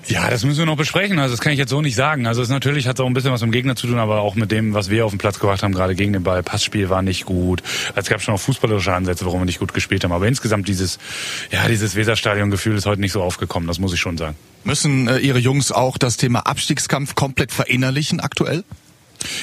Ja, 0.09 0.31
das 0.31 0.45
müssen 0.45 0.59
wir 0.59 0.67
noch 0.67 0.77
besprechen. 0.77 1.19
Also 1.19 1.35
das 1.35 1.41
kann 1.41 1.53
ich 1.53 1.59
jetzt 1.59 1.71
so 1.71 1.83
nicht 1.83 1.97
sagen. 1.97 2.27
Also 2.27 2.41
es 2.41 2.49
natürlich 2.49 2.87
hat 2.87 2.97
es 2.97 3.01
auch 3.01 3.07
ein 3.07 3.15
bisschen 3.15 3.33
was 3.33 3.41
mit 3.41 3.49
dem 3.49 3.53
Gegner 3.53 3.75
zu 3.75 3.89
tun, 3.89 3.99
aber 3.99 4.21
auch 4.21 4.37
mit 4.37 4.53
dem, 4.53 4.73
was 4.73 4.89
wir 4.89 5.05
auf 5.05 5.11
den 5.11 5.19
Platz 5.19 5.41
gebracht 5.41 5.63
haben, 5.63 5.73
gerade 5.73 5.95
gegen 5.97 6.13
den 6.13 6.23
Ball. 6.23 6.43
Passspiel 6.43 6.89
war 6.91 7.03
nicht 7.03 7.25
gut. 7.25 7.63
Es 7.97 8.09
gab 8.09 8.23
schon 8.23 8.35
auch 8.35 8.41
fußballerische 8.41 8.93
Ansätze, 8.95 9.25
warum 9.25 9.41
wir 9.41 9.47
nicht 9.47 9.59
gut 9.59 9.75
gespielt 9.75 10.05
haben. 10.05 10.13
Aber 10.13 10.29
insgesamt 10.29 10.69
dieses, 10.69 10.99
ja, 11.51 11.67
dieses 11.67 11.97
Weserstadion-Gefühl 11.97 12.77
ist 12.77 12.87
heute 12.87 13.01
nicht 13.01 13.13
so 13.13 13.23
aufgekommen. 13.23 13.67
Das 13.67 13.81
muss 13.81 13.93
ich 13.93 14.01
schon 14.01 14.17
sagen. 14.17 14.37
Müssen 14.63 15.09
äh, 15.09 15.19
Ihre 15.19 15.39
Jungs 15.39 15.73
auch 15.73 15.99
das 15.99 16.17
Thema 16.17 16.41
Abstiegskampf 16.41 17.15
komplett 17.15 17.51
verinnerlichen 17.51 18.21
aktuell? 18.21 18.63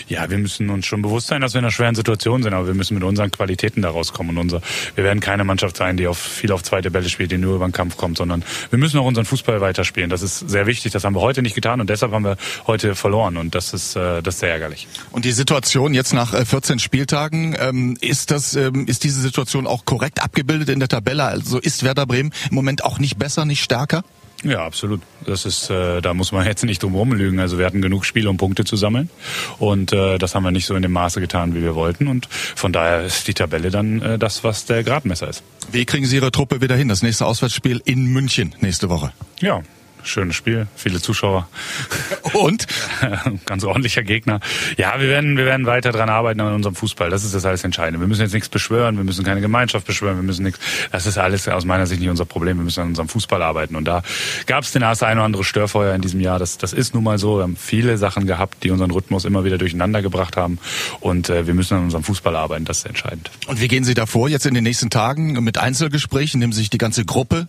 Ja, 0.08 0.30
wir 0.30 0.38
müssen 0.38 0.70
uns 0.70 0.86
schon 0.86 1.02
bewusst 1.02 1.28
sein, 1.28 1.42
dass 1.42 1.54
wir 1.54 1.60
in 1.60 1.66
einer 1.66 1.72
schweren 1.72 1.96
Situation 1.96 2.44
sind, 2.44 2.54
aber 2.54 2.68
wir 2.68 2.74
müssen 2.74 2.94
mit 2.96 3.04
unseren 3.04 3.32
Qualitäten 3.32 3.82
da 3.82 3.90
rauskommen. 3.90 4.38
Und 4.38 4.44
unser, 4.44 4.62
wir 4.96 5.04
werden 5.04 5.20
keine 5.20 5.44
Mannschaft 5.44 5.78
sein, 5.78 5.98
die 5.98 6.08
auf, 6.08 6.18
viel 6.18 6.52
auf 6.52 6.64
zweite 6.64 6.92
Bälle 6.92 7.10
spielt, 7.10 7.32
die 7.32 7.38
nur 7.38 7.56
über 7.56 7.68
den 7.68 7.72
Kampf 7.72 7.98
kommt, 7.98 8.18
sondern 8.18 8.44
wir 8.70 8.80
müssen 8.80 9.00
auch 9.00 9.06
unseren 9.06 9.26
Fußball 9.26 9.62
weiterspielen. 9.62 10.10
Das 10.10 10.22
ist 10.22 10.40
sehr 10.40 10.66
wichtig. 10.66 10.92
Das 10.92 11.04
haben 11.04 11.16
wir 11.16 11.22
heute 11.22 11.42
nicht 11.42 11.56
getan 11.56 11.82
und 11.82 11.90
deshalb 11.90 12.12
haben 12.12 12.26
wir 12.26 12.38
heute 12.68 12.96
verloren. 12.96 13.38
Und 13.38 13.56
das 13.56 13.74
ist, 13.74 13.96
äh, 13.96 14.22
das 14.22 14.36
ist 14.36 14.40
sehr 14.42 14.52
ärgerlich. 14.52 14.88
Und 15.12 15.26
die 15.26 15.32
Situation 15.32 15.94
jetzt 15.94 16.14
nach 16.14 16.34
14 16.46 16.78
äh, 16.78 16.80
Spieltagen, 16.80 17.56
ähm, 17.60 17.98
ist 18.02 18.32
das, 18.32 18.56
ähm, 18.56 18.86
ist 18.88 19.04
diese 19.04 19.22
Situation 19.22 19.68
auch 19.68 19.86
korrekt 19.86 20.22
abgebildet 20.22 20.70
in 20.70 20.80
der 20.80 20.90
Tabelle? 20.90 21.24
Also 21.24 21.60
ist 21.60 21.84
Werder 21.84 22.06
Bremen 22.06 22.32
im 22.50 22.56
Moment 22.56 22.84
auch 22.84 23.00
nicht 23.00 23.18
besser, 23.18 23.46
nicht 23.46 23.64
stärker? 23.64 24.04
Ja, 24.44 24.66
absolut. 24.66 25.02
Das 25.26 25.46
ist, 25.46 25.70
äh, 25.70 26.02
da 26.02 26.14
muss 26.14 26.32
man 26.32 26.46
jetzt 26.46 26.64
nicht 26.66 26.84
drum 26.84 26.96
rumlügen. 26.96 27.40
Also 27.40 27.58
wir 27.58 27.66
hatten 27.66 27.82
genug 27.82 28.06
Spiele, 28.06 28.30
um 28.30 28.38
Punkte 28.38 28.66
zu 28.66 28.76
sammeln. 28.76 29.10
Und 29.58 29.94
äh, 29.94 30.18
das 30.18 30.36
haben 30.36 30.44
wir 30.44 30.52
nicht 30.52 30.66
so 30.66 30.76
in 30.76 30.82
dem 30.82 30.92
Maße 30.92 31.22
getan, 31.22 31.56
wie 31.56 31.62
wir 31.62 31.76
wollten. 31.76 32.08
Und 32.08 32.28
von 32.28 32.74
daher 32.74 33.04
ist 33.04 33.28
die 33.28 33.34
Tabelle 33.34 33.72
dann 33.72 34.02
äh, 34.02 34.20
das, 34.20 34.44
was 34.44 34.66
der 34.66 34.84
Gradmesser 34.84 35.30
ist. 35.30 35.44
Wie 35.72 35.86
kriegen 35.86 36.06
Sie 36.06 36.18
Ihre 36.18 36.32
Truppe 36.32 36.62
wieder 36.62 36.76
hin? 36.76 36.90
Das 36.90 37.04
nächste 37.04 37.26
Auswärtsspiel 37.26 37.82
in 37.86 38.06
München 38.08 38.54
nächste 38.60 38.90
Woche. 38.90 39.14
Ja, 39.40 39.62
schönes 40.04 40.36
Spiel, 40.36 40.68
viele 40.76 41.02
Zuschauer 41.02 41.48
und 42.34 42.68
ganz 43.46 43.64
ordentlicher 43.64 44.04
Gegner. 44.04 44.40
Ja, 44.78 45.00
wir 45.00 45.08
werden, 45.08 45.38
wir 45.38 45.46
werden 45.46 45.66
weiter 45.66 45.92
dran 45.92 46.10
arbeiten 46.10 46.42
an 46.42 46.54
unserem 46.54 46.76
Fußball. 46.76 47.10
Das 47.10 47.24
ist 47.24 47.34
das 47.34 47.46
alles 47.46 47.64
Entscheidende. 47.64 48.00
Wir 48.00 48.08
müssen 48.08 48.22
jetzt 48.22 48.34
nichts 48.34 48.50
beschwören, 48.50 48.98
wir 48.98 49.04
müssen 49.04 49.24
keine 49.24 49.42
Gemeinschaft 49.42 49.88
beschwören, 49.88 50.18
wir 50.18 50.24
müssen 50.24 50.44
nichts. 50.44 50.60
Das 50.92 51.06
ist 51.06 51.18
alles 51.18 51.48
aus 51.48 51.66
meiner 51.66 51.88
Sicht 51.88 52.02
nicht 52.02 52.10
unser 52.10 52.26
Problem. 52.26 52.58
Wir 52.58 52.64
müssen 52.64 52.82
an 52.82 52.88
unserem 52.90 53.10
Fußball 53.10 53.42
arbeiten. 53.42 53.76
Und 53.76 53.86
da 53.86 54.04
gab 54.46 54.64
es 54.64 54.72
den 54.72 54.82
ersten 54.82 55.06
ein 55.06 55.18
oder 55.18 55.26
andere 55.26 55.44
Störfeuer 55.44 55.96
in 55.96 56.02
diesem 56.02 56.20
Jahr. 56.20 56.40
Das, 56.40 56.58
das 56.58 56.74
ist 56.74 56.94
nun 56.94 57.04
mal 57.04 57.18
so. 57.18 57.38
Wir 57.38 57.44
haben 57.44 57.58
viele 57.58 57.98
Sachen 57.98 58.28
gehabt, 58.28 58.64
die 58.64 58.72
unseren 58.72 58.92
Rhythmus 58.92 59.26
immer 59.26 59.44
wieder 59.44 59.58
durcheinander 59.58 60.02
gebracht 60.02 60.38
haben. 60.38 60.60
Und 61.00 61.30
äh, 61.30 61.48
wir 61.48 61.54
müssen 61.54 61.76
an 61.76 61.84
unserem 61.84 62.04
Fußball 62.04 62.36
arbeiten. 62.36 62.66
Das 62.66 62.80
ist 62.80 62.86
entscheidend. 62.86 63.32
Und 63.48 63.62
wie 63.62 63.68
gehen 63.68 63.84
Sie 63.84 63.94
davor 63.94 64.30
jetzt 64.30 64.46
in 64.46 64.54
den 64.54 64.64
nächsten 64.64 64.90
Tagen 64.90 65.44
mit 65.44 65.58
Einzelgesprächen? 65.58 66.40
Nehmen 66.40 66.54
Sie 66.54 66.60
sich 66.60 66.70
die 66.70 66.78
ganze 66.78 67.06
Gruppe 67.06 67.48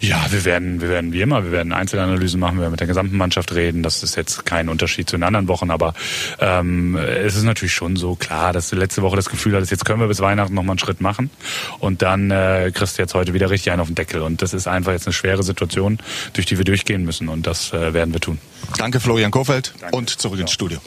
ja, 0.00 0.24
wir 0.30 0.44
werden, 0.44 0.80
wir 0.80 0.88
werden 0.88 1.12
wie 1.12 1.20
immer, 1.20 1.44
wir 1.44 1.52
werden 1.52 1.72
Einzelanalysen 1.72 2.40
machen, 2.40 2.56
wir 2.56 2.62
werden 2.62 2.72
mit 2.72 2.80
der 2.80 2.86
gesamten 2.86 3.16
Mannschaft 3.16 3.54
reden. 3.54 3.82
Das 3.82 4.02
ist 4.02 4.16
jetzt 4.16 4.44
kein 4.46 4.68
Unterschied 4.68 5.08
zu 5.08 5.16
den 5.16 5.22
anderen 5.22 5.48
Wochen, 5.48 5.70
aber 5.70 5.94
ähm, 6.40 6.96
es 6.96 7.36
ist 7.36 7.44
natürlich 7.44 7.74
schon 7.74 7.96
so 7.96 8.14
klar, 8.14 8.52
dass 8.52 8.70
du 8.70 8.76
letzte 8.76 9.02
Woche 9.02 9.16
das 9.16 9.28
Gefühl 9.28 9.54
hattest, 9.54 9.70
jetzt 9.70 9.84
können 9.84 10.00
wir 10.00 10.08
bis 10.08 10.20
Weihnachten 10.20 10.54
noch 10.54 10.62
mal 10.62 10.72
einen 10.72 10.78
Schritt 10.78 11.00
machen 11.00 11.30
und 11.78 12.02
dann 12.02 12.30
äh, 12.30 12.70
kriegst 12.74 12.98
du 12.98 13.02
jetzt 13.02 13.14
heute 13.14 13.34
wieder 13.34 13.50
richtig 13.50 13.72
einen 13.72 13.80
auf 13.80 13.88
den 13.88 13.94
Deckel 13.94 14.22
und 14.22 14.42
das 14.42 14.54
ist 14.54 14.66
einfach 14.66 14.92
jetzt 14.92 15.06
eine 15.06 15.12
schwere 15.12 15.42
Situation, 15.42 15.98
durch 16.32 16.46
die 16.46 16.58
wir 16.58 16.64
durchgehen 16.64 17.04
müssen 17.04 17.28
und 17.28 17.46
das 17.46 17.72
äh, 17.72 17.94
werden 17.94 18.12
wir 18.12 18.20
tun. 18.20 18.38
Danke 18.78 19.00
Florian 19.00 19.30
Kofeld 19.30 19.74
Danke. 19.80 19.96
und 19.96 20.10
zurück 20.10 20.40
ins 20.40 20.52
Studio. 20.52 20.78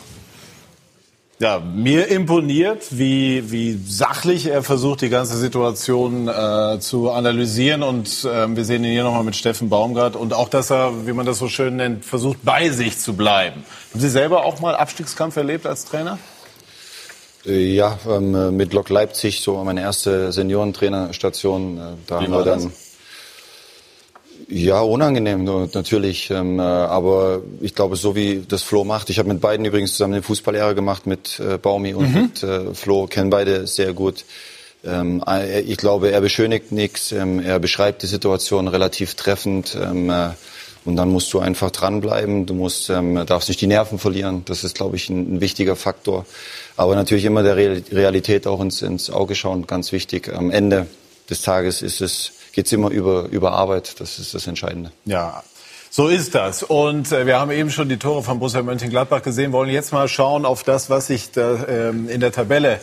Ja, 1.37 1.59
mir 1.59 2.07
imponiert, 2.07 2.97
wie, 2.97 3.51
wie 3.51 3.77
sachlich 3.85 4.45
er 4.45 4.63
versucht, 4.63 5.01
die 5.01 5.09
ganze 5.09 5.35
Situation 5.35 6.29
äh, 6.29 6.79
zu 6.79 7.11
analysieren. 7.11 7.83
Und 7.83 8.23
äh, 8.23 8.55
wir 8.55 8.63
sehen 8.63 8.85
ihn 8.85 8.91
hier 8.91 9.03
nochmal 9.03 9.25
mit 9.25 9.35
Steffen 9.35 9.67
Baumgart. 9.67 10.15
Und 10.15 10.33
auch, 10.33 10.47
dass 10.47 10.71
er, 10.71 11.05
wie 11.05 11.11
man 11.11 11.25
das 11.25 11.37
so 11.37 11.49
schön 11.49 11.75
nennt, 11.75 12.05
versucht, 12.05 12.37
bei 12.43 12.69
sich 12.69 12.99
zu 12.99 13.17
bleiben. 13.17 13.65
Haben 13.91 13.99
Sie 13.99 14.09
selber 14.09 14.45
auch 14.45 14.61
mal 14.61 14.75
Abstiegskampf 14.75 15.35
erlebt 15.35 15.65
als 15.65 15.83
Trainer? 15.83 16.19
Äh, 17.45 17.75
ja, 17.75 17.99
ähm, 18.07 18.55
mit 18.55 18.71
Lok 18.71 18.87
Leipzig, 18.87 19.41
so 19.41 19.61
meine 19.61 19.81
erste 19.81 20.31
Seniorentrainerstation. 20.31 21.77
Äh, 21.77 21.81
da 22.07 22.21
wie 22.21 22.23
haben 22.25 22.31
wir 22.31 22.43
dann. 22.45 22.63
Das? 22.63 22.84
Ja, 24.47 24.81
unangenehm 24.81 25.43
natürlich. 25.73 26.29
Ähm, 26.29 26.59
äh, 26.59 26.61
aber 26.61 27.41
ich 27.61 27.73
glaube, 27.73 27.95
so 27.95 28.15
wie 28.15 28.43
das 28.47 28.61
Flo 28.61 28.83
macht. 28.83 29.09
Ich 29.09 29.17
habe 29.17 29.29
mit 29.29 29.41
beiden 29.41 29.65
übrigens 29.65 29.93
zusammen 29.93 30.13
den 30.13 30.23
Fußballlehrer 30.23 30.75
gemacht, 30.75 31.07
mit 31.07 31.39
äh, 31.39 31.57
Baumi 31.57 31.93
und 31.93 32.13
mhm. 32.13 32.21
mit 32.21 32.43
äh, 32.43 32.73
Flo. 32.73 33.07
Kennen 33.07 33.31
beide 33.31 33.65
sehr 33.65 33.93
gut. 33.93 34.23
Ähm, 34.85 35.23
ich 35.65 35.77
glaube, 35.77 36.11
er 36.11 36.21
beschönigt 36.21 36.71
nichts. 36.71 37.11
Ähm, 37.11 37.39
er 37.39 37.59
beschreibt 37.59 38.03
die 38.03 38.07
Situation 38.07 38.67
relativ 38.67 39.15
treffend. 39.15 39.77
Und 40.85 40.97
dann 40.97 41.09
musst 41.09 41.33
du 41.33 41.39
einfach 41.39 41.71
dranbleiben. 41.71 42.45
Du 42.45 42.53
musst, 42.53 42.89
darfst 42.89 43.49
nicht 43.49 43.59
die 43.59 43.65
Nerven 43.65 43.97
verlieren. 43.97 44.43
Das 44.45 44.63
ist, 44.63 44.75
glaube 44.75 44.97
ich, 44.97 45.09
ein, 45.09 45.37
ein 45.37 45.41
wichtiger 45.41 45.75
Faktor. 45.75 46.27
Aber 46.77 46.93
natürlich 46.93 47.25
immer 47.25 47.41
der 47.41 47.55
Realität 47.55 48.45
auch 48.45 48.61
ins, 48.61 48.83
ins 48.83 49.09
Auge 49.09 49.33
schauen, 49.33 49.65
ganz 49.65 49.91
wichtig. 49.91 50.31
Am 50.31 50.51
Ende 50.51 50.85
des 51.27 51.41
Tages 51.41 51.81
ist 51.81 52.01
es 52.01 52.33
geht 52.55 52.67
es 52.67 52.71
immer 52.71 52.89
über, 52.89 53.27
über 53.29 53.51
Arbeit. 53.51 53.99
Das 53.99 54.17
ist 54.17 54.33
das 54.33 54.47
Entscheidende. 54.47 54.91
Ja, 55.03 55.43
so 55.91 56.07
ist 56.07 56.35
das. 56.35 56.63
Und 56.63 57.11
äh, 57.11 57.25
wir 57.25 57.37
haben 57.37 57.51
eben 57.51 57.69
schon 57.69 57.89
die 57.89 57.97
Tore 57.97 58.23
von 58.23 58.39
Borussia 58.39 58.63
Mönchengladbach 58.63 59.21
gesehen. 59.21 59.51
Wollen 59.51 59.69
jetzt 59.69 59.91
mal 59.91 60.07
schauen 60.07 60.45
auf 60.45 60.63
das, 60.63 60.89
was 60.89 61.07
sich 61.07 61.31
da, 61.31 61.65
ähm, 61.67 62.07
in 62.07 62.21
der 62.21 62.31
Tabelle 62.31 62.79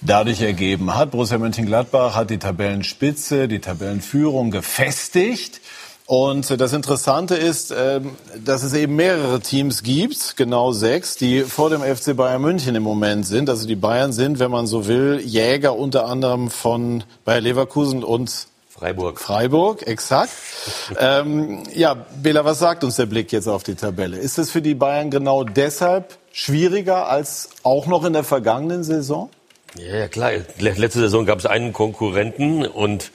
dadurch 0.00 0.40
ergeben 0.40 0.94
hat. 0.94 1.10
Borussia 1.10 1.36
Mönchengladbach 1.36 2.16
hat 2.16 2.30
die 2.30 2.38
Tabellenspitze, 2.38 3.46
die 3.46 3.58
Tabellenführung 3.60 4.50
gefestigt. 4.50 5.60
Und 6.06 6.58
das 6.58 6.72
Interessante 6.72 7.36
ist, 7.36 7.74
ähm, 7.76 8.12
dass 8.42 8.62
es 8.62 8.72
eben 8.72 8.96
mehrere 8.96 9.40
Teams 9.40 9.82
gibt, 9.82 10.36
genau 10.38 10.72
sechs, 10.72 11.16
die 11.16 11.42
vor 11.42 11.68
dem 11.68 11.82
FC 11.82 12.16
Bayern 12.16 12.40
München 12.40 12.74
im 12.74 12.82
Moment 12.82 13.26
sind. 13.26 13.50
Also 13.50 13.68
die 13.68 13.76
Bayern 13.76 14.12
sind, 14.12 14.38
wenn 14.38 14.50
man 14.50 14.66
so 14.66 14.88
will, 14.88 15.20
Jäger 15.22 15.76
unter 15.76 16.06
anderem 16.06 16.50
von 16.50 17.04
Bayer 17.24 17.42
Leverkusen 17.42 18.02
und 18.02 18.49
Freiburg. 18.80 19.20
Freiburg, 19.20 19.86
exakt. 19.86 20.32
ähm, 20.98 21.64
ja, 21.74 21.92
Bela, 21.92 22.46
was 22.46 22.60
sagt 22.60 22.82
uns 22.82 22.96
der 22.96 23.04
Blick 23.04 23.30
jetzt 23.30 23.46
auf 23.46 23.62
die 23.62 23.74
Tabelle? 23.74 24.16
Ist 24.16 24.38
es 24.38 24.50
für 24.50 24.62
die 24.62 24.74
Bayern 24.74 25.10
genau 25.10 25.44
deshalb 25.44 26.16
schwieriger 26.32 27.06
als 27.08 27.50
auch 27.62 27.86
noch 27.86 28.06
in 28.06 28.14
der 28.14 28.24
vergangenen 28.24 28.82
Saison? 28.82 29.28
Ja, 29.76 30.08
klar. 30.08 30.30
Letzte 30.58 31.00
Saison 31.00 31.26
gab 31.26 31.40
es 31.40 31.46
einen 31.46 31.74
Konkurrenten 31.74 32.66
und 32.66 33.12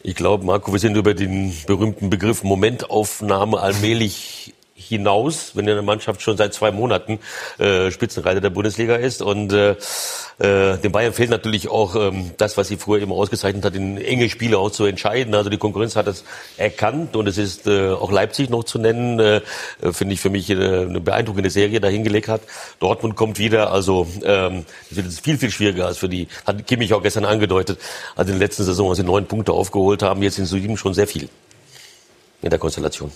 ich 0.00 0.14
glaube, 0.14 0.46
Marco, 0.46 0.72
wir 0.72 0.78
sind 0.78 0.96
über 0.96 1.12
den 1.12 1.56
berühmten 1.66 2.08
Begriff 2.08 2.44
Momentaufnahme 2.44 3.58
allmählich 3.58 4.54
hinaus, 4.80 5.52
wenn 5.54 5.68
eine 5.68 5.82
Mannschaft 5.82 6.22
schon 6.22 6.36
seit 6.36 6.54
zwei 6.54 6.70
Monaten 6.70 7.18
äh, 7.58 7.90
Spitzenreiter 7.90 8.40
der 8.40 8.50
Bundesliga 8.50 8.96
ist. 8.96 9.22
Und 9.22 9.52
äh, 9.52 9.76
äh, 10.38 10.78
den 10.78 10.90
Bayern 10.90 11.12
fehlt 11.12 11.30
natürlich 11.30 11.68
auch 11.68 11.94
ähm, 11.96 12.30
das, 12.38 12.56
was 12.56 12.68
sie 12.68 12.76
früher 12.76 13.02
immer 13.02 13.14
ausgezeichnet 13.14 13.64
hat, 13.64 13.74
in 13.74 13.98
enge 13.98 14.28
Spiele 14.30 14.58
auch 14.58 14.70
zu 14.70 14.84
entscheiden. 14.84 15.34
Also 15.34 15.50
die 15.50 15.58
Konkurrenz 15.58 15.96
hat 15.96 16.06
das 16.06 16.24
erkannt 16.56 17.14
und 17.14 17.26
es 17.26 17.36
ist 17.36 17.66
äh, 17.66 17.90
auch 17.90 18.10
Leipzig 18.10 18.48
noch 18.48 18.64
zu 18.64 18.78
nennen, 18.78 19.20
äh, 19.20 19.42
finde 19.92 20.14
ich 20.14 20.20
für 20.20 20.30
mich 20.30 20.48
äh, 20.48 20.54
eine 20.54 21.00
beeindruckende 21.00 21.50
Serie 21.50 21.80
dahingelegt 21.80 22.28
hat. 22.28 22.40
Dortmund 22.78 23.16
kommt 23.16 23.38
wieder, 23.38 23.70
also 23.72 24.06
ähm, 24.24 24.64
das 24.88 24.96
wird 24.96 25.12
viel, 25.12 25.38
viel 25.38 25.50
schwieriger 25.50 25.86
als 25.86 25.98
für 25.98 26.08
die, 26.08 26.28
hat 26.46 26.66
Kimmich 26.66 26.94
auch 26.94 27.02
gestern 27.02 27.26
angedeutet, 27.26 27.78
als 28.16 28.28
in 28.28 28.38
der 28.38 28.46
letzten 28.46 28.64
Saison, 28.64 28.88
als 28.88 28.98
sie 28.98 29.04
neun 29.04 29.26
Punkte 29.26 29.52
aufgeholt 29.52 30.02
haben, 30.02 30.22
jetzt 30.22 30.36
sind 30.36 30.46
sieben 30.46 30.76
schon 30.76 30.94
sehr 30.94 31.06
viel 31.06 31.28
in 32.42 32.50
der 32.50 32.58
Konstellation. 32.58 33.12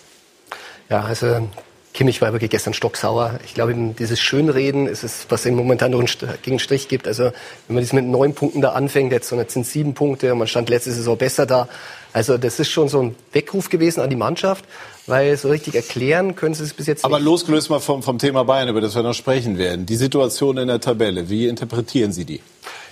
Ja, 0.90 1.02
also 1.02 1.48
Kimmich 1.94 2.20
war 2.20 2.32
wirklich 2.32 2.50
gestern 2.50 2.74
stocksauer. 2.74 3.38
Ich 3.44 3.54
glaube, 3.54 3.72
dieses 3.96 4.20
Schönreden 4.20 4.88
ist 4.88 5.04
es, 5.04 5.26
was 5.28 5.46
ihm 5.46 5.54
momentan 5.54 5.92
noch 5.92 6.00
einen 6.00 6.08
gegen 6.42 6.58
Strich 6.58 6.88
gibt. 6.88 7.06
Also 7.06 7.30
wenn 7.68 7.74
man 7.76 7.84
das 7.84 7.92
mit 7.92 8.04
neun 8.04 8.34
Punkten 8.34 8.60
da 8.60 8.72
anfängt, 8.72 9.12
jetzt, 9.12 9.30
und 9.32 9.38
jetzt 9.38 9.54
sind 9.54 9.64
sieben 9.64 9.94
Punkte 9.94 10.32
und 10.32 10.38
man 10.38 10.48
stand 10.48 10.68
letzte 10.68 10.90
Saison 10.90 11.16
besser 11.16 11.46
da. 11.46 11.68
Also 12.12 12.36
das 12.36 12.58
ist 12.58 12.68
schon 12.70 12.88
so 12.88 13.00
ein 13.00 13.14
Weckruf 13.32 13.70
gewesen 13.70 14.00
an 14.00 14.10
die 14.10 14.16
Mannschaft, 14.16 14.64
weil 15.06 15.36
so 15.36 15.48
richtig 15.48 15.76
erklären 15.76 16.34
können 16.34 16.54
sie 16.54 16.64
es 16.64 16.74
bis 16.74 16.88
jetzt 16.88 17.04
Aber 17.04 17.18
nicht. 17.18 17.26
losgelöst 17.26 17.70
mal 17.70 17.78
vom, 17.78 18.02
vom 18.02 18.18
Thema 18.18 18.44
Bayern, 18.44 18.68
über 18.68 18.80
das 18.80 18.96
wir 18.96 19.04
noch 19.04 19.14
sprechen 19.14 19.56
werden. 19.56 19.86
Die 19.86 19.96
Situation 19.96 20.56
in 20.58 20.66
der 20.66 20.80
Tabelle, 20.80 21.30
wie 21.30 21.46
interpretieren 21.46 22.12
Sie 22.12 22.24
die? 22.24 22.40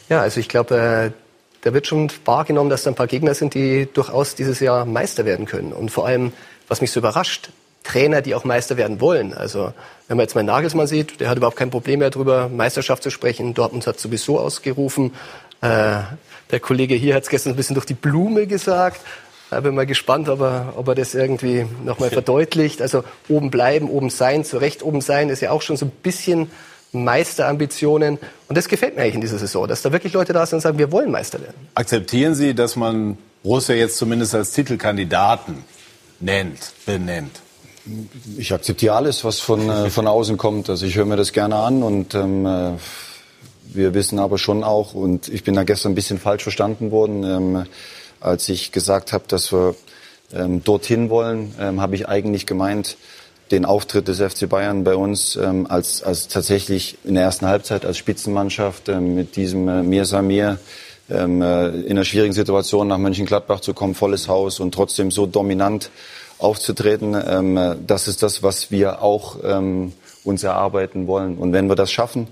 Ja, 0.08 0.20
also 0.20 0.38
ich 0.38 0.48
glaube, 0.48 0.76
äh, 0.76 1.10
da 1.62 1.74
wird 1.74 1.88
schon 1.88 2.08
wahrgenommen, 2.24 2.70
dass 2.70 2.84
da 2.84 2.90
ein 2.90 2.94
paar 2.94 3.08
Gegner 3.08 3.34
sind, 3.34 3.54
die 3.54 3.88
durchaus 3.92 4.36
dieses 4.36 4.60
Jahr 4.60 4.84
Meister 4.84 5.24
werden 5.24 5.46
können. 5.46 5.72
Und 5.72 5.90
vor 5.90 6.06
allem, 6.06 6.32
was 6.68 6.80
mich 6.80 6.92
so 6.92 7.00
überrascht, 7.00 7.50
Trainer, 7.82 8.22
die 8.22 8.34
auch 8.34 8.44
Meister 8.44 8.76
werden 8.76 9.00
wollen. 9.00 9.34
Also 9.34 9.72
wenn 10.08 10.16
man 10.16 10.24
jetzt 10.24 10.34
mal 10.34 10.44
Nagelsmann 10.44 10.86
sieht, 10.86 11.20
der 11.20 11.28
hat 11.28 11.36
überhaupt 11.36 11.56
kein 11.56 11.70
Problem 11.70 12.00
mehr 12.00 12.10
darüber, 12.10 12.48
Meisterschaft 12.48 13.02
zu 13.02 13.10
sprechen. 13.10 13.54
Dortmund 13.54 13.86
hat 13.86 13.98
sowieso 13.98 14.38
ausgerufen. 14.38 15.12
Äh, 15.60 15.98
der 16.50 16.60
Kollege 16.60 16.94
hier 16.94 17.14
hat 17.14 17.22
es 17.24 17.28
gestern 17.28 17.54
ein 17.54 17.56
bisschen 17.56 17.74
durch 17.74 17.86
die 17.86 17.94
Blume 17.94 18.46
gesagt. 18.46 19.00
Da 19.50 19.60
bin 19.60 19.74
mal 19.74 19.86
gespannt, 19.86 20.28
ob 20.28 20.40
er, 20.40 20.74
ob 20.76 20.88
er 20.88 20.94
das 20.94 21.14
irgendwie 21.14 21.66
nochmal 21.84 22.10
verdeutlicht. 22.10 22.80
Also 22.80 23.04
oben 23.28 23.50
bleiben, 23.50 23.90
oben 23.90 24.08
sein, 24.08 24.44
zu 24.44 24.58
Recht 24.58 24.82
oben 24.82 25.00
sein, 25.00 25.28
ist 25.28 25.40
ja 25.40 25.50
auch 25.50 25.62
schon 25.62 25.76
so 25.76 25.86
ein 25.86 25.90
bisschen 25.90 26.50
Meisterambitionen. 26.92 28.18
Und 28.48 28.56
das 28.56 28.68
gefällt 28.68 28.96
mir 28.96 29.02
eigentlich 29.02 29.16
in 29.16 29.20
dieser 29.20 29.38
Saison, 29.38 29.68
dass 29.68 29.82
da 29.82 29.92
wirklich 29.92 30.12
Leute 30.12 30.32
da 30.32 30.46
sind 30.46 30.56
und 30.56 30.60
sagen, 30.62 30.78
wir 30.78 30.90
wollen 30.92 31.10
Meister 31.10 31.40
werden. 31.40 31.68
Akzeptieren 31.74 32.34
Sie, 32.34 32.54
dass 32.54 32.76
man 32.76 33.18
Borussia 33.42 33.74
jetzt 33.74 33.96
zumindest 33.96 34.34
als 34.34 34.52
Titelkandidaten 34.52 35.64
nennt, 36.20 36.72
benennt? 36.86 37.40
Ich 38.38 38.52
akzeptiere 38.52 38.94
alles, 38.94 39.24
was 39.24 39.40
von, 39.40 39.68
äh, 39.68 39.90
von 39.90 40.06
außen 40.06 40.36
kommt. 40.36 40.70
Also 40.70 40.86
ich 40.86 40.94
höre 40.94 41.04
mir 41.04 41.16
das 41.16 41.32
gerne 41.32 41.56
an 41.56 41.82
und 41.82 42.14
ähm, 42.14 42.46
äh, 42.46 42.72
wir 43.64 43.94
wissen 43.94 44.18
aber 44.18 44.38
schon 44.38 44.62
auch, 44.64 44.94
und 44.94 45.28
ich 45.28 45.44
bin 45.44 45.54
da 45.54 45.64
gestern 45.64 45.92
ein 45.92 45.94
bisschen 45.94 46.18
falsch 46.18 46.42
verstanden 46.42 46.90
worden, 46.90 47.24
ähm, 47.24 47.66
als 48.20 48.48
ich 48.48 48.70
gesagt 48.70 49.12
habe, 49.12 49.24
dass 49.26 49.52
wir 49.52 49.74
ähm, 50.32 50.62
dorthin 50.62 51.10
wollen, 51.10 51.54
ähm, 51.58 51.80
habe 51.80 51.94
ich 51.96 52.08
eigentlich 52.08 52.46
gemeint, 52.46 52.96
den 53.50 53.64
Auftritt 53.66 54.08
des 54.08 54.20
FC 54.20 54.48
Bayern 54.48 54.82
bei 54.82 54.94
uns 54.94 55.36
ähm, 55.36 55.66
als, 55.68 56.02
als 56.02 56.28
tatsächlich 56.28 56.96
in 57.04 57.14
der 57.14 57.24
ersten 57.24 57.46
Halbzeit 57.46 57.84
als 57.84 57.98
Spitzenmannschaft 57.98 58.88
ähm, 58.88 59.14
mit 59.14 59.36
diesem 59.36 59.68
äh, 59.68 59.82
Mir 59.82 60.06
Samir 60.06 60.58
ähm, 61.10 61.42
äh, 61.42 61.68
in 61.68 61.92
einer 61.92 62.04
schwierigen 62.04 62.32
Situation 62.32 62.88
nach 62.88 62.96
Mönchengladbach 62.96 63.60
zu 63.60 63.74
kommen, 63.74 63.94
volles 63.94 64.28
Haus 64.28 64.58
und 64.58 64.72
trotzdem 64.72 65.10
so 65.10 65.26
dominant 65.26 65.90
aufzutreten. 66.42 67.14
Ähm, 67.14 67.76
das 67.86 68.08
ist 68.08 68.22
das, 68.22 68.42
was 68.42 68.70
wir 68.70 69.02
auch 69.02 69.36
ähm, 69.44 69.92
uns 70.24 70.42
erarbeiten 70.42 71.06
wollen. 71.06 71.38
Und 71.38 71.52
wenn 71.52 71.68
wir 71.68 71.76
das 71.76 71.90
schaffen, 71.90 72.28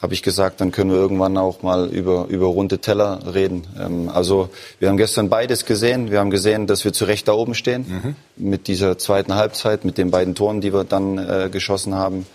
habe 0.00 0.12
ich 0.12 0.22
gesagt, 0.22 0.60
dann 0.60 0.70
können 0.70 0.90
wir 0.90 0.98
irgendwann 0.98 1.38
auch 1.38 1.62
mal 1.62 1.88
über, 1.88 2.26
über 2.28 2.46
runde 2.46 2.78
Teller 2.78 3.20
reden. 3.32 3.66
Ähm, 3.80 4.10
also 4.12 4.50
wir 4.78 4.88
haben 4.88 4.98
gestern 4.98 5.30
beides 5.30 5.64
gesehen. 5.64 6.10
Wir 6.10 6.20
haben 6.20 6.30
gesehen, 6.30 6.66
dass 6.66 6.84
wir 6.84 6.92
zu 6.92 7.06
Recht 7.06 7.26
da 7.26 7.32
oben 7.32 7.54
stehen 7.54 7.86
mhm. 7.88 8.16
mit 8.36 8.68
dieser 8.68 8.98
zweiten 8.98 9.34
Halbzeit, 9.34 9.84
mit 9.84 9.96
den 9.96 10.10
beiden 10.10 10.34
Toren, 10.34 10.60
die 10.60 10.74
wir 10.74 10.84
dann 10.84 11.18
äh, 11.18 11.48
geschossen 11.50 11.94
haben, 11.94 12.26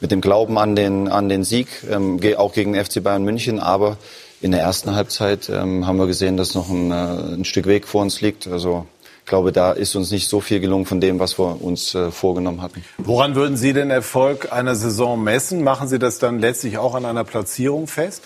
mit 0.00 0.12
dem 0.12 0.20
Glauben 0.20 0.56
an 0.56 0.76
den, 0.76 1.08
an 1.08 1.28
den 1.28 1.42
Sieg, 1.42 1.66
ähm, 1.90 2.20
auch 2.36 2.52
gegen 2.52 2.74
den 2.74 2.84
FC 2.84 3.02
Bayern 3.02 3.24
München. 3.24 3.58
Aber 3.58 3.96
in 4.40 4.52
der 4.52 4.60
ersten 4.60 4.94
Halbzeit 4.94 5.48
ähm, 5.48 5.86
haben 5.86 5.96
wir 5.96 6.06
gesehen, 6.06 6.36
dass 6.36 6.54
noch 6.54 6.68
ein, 6.68 6.92
äh, 6.92 6.94
ein 7.34 7.44
Stück 7.44 7.66
Weg 7.66 7.88
vor 7.88 8.02
uns 8.02 8.20
liegt. 8.20 8.46
Also 8.46 8.86
glaube, 9.26 9.52
da 9.52 9.72
ist 9.72 9.94
uns 9.96 10.10
nicht 10.10 10.28
so 10.28 10.40
viel 10.40 10.60
gelungen 10.60 10.86
von 10.86 11.00
dem, 11.00 11.18
was 11.18 11.38
wir 11.38 11.60
uns 11.60 11.94
äh, 11.94 12.10
vorgenommen 12.10 12.62
hatten. 12.62 12.84
Woran 12.98 13.34
würden 13.34 13.56
Sie 13.56 13.72
den 13.72 13.90
Erfolg 13.90 14.52
einer 14.52 14.74
Saison 14.76 15.22
messen? 15.22 15.62
Machen 15.62 15.88
Sie 15.88 15.98
das 15.98 16.18
dann 16.18 16.38
letztlich 16.38 16.78
auch 16.78 16.94
an 16.94 17.04
einer 17.04 17.24
Platzierung 17.24 17.86
fest? 17.86 18.22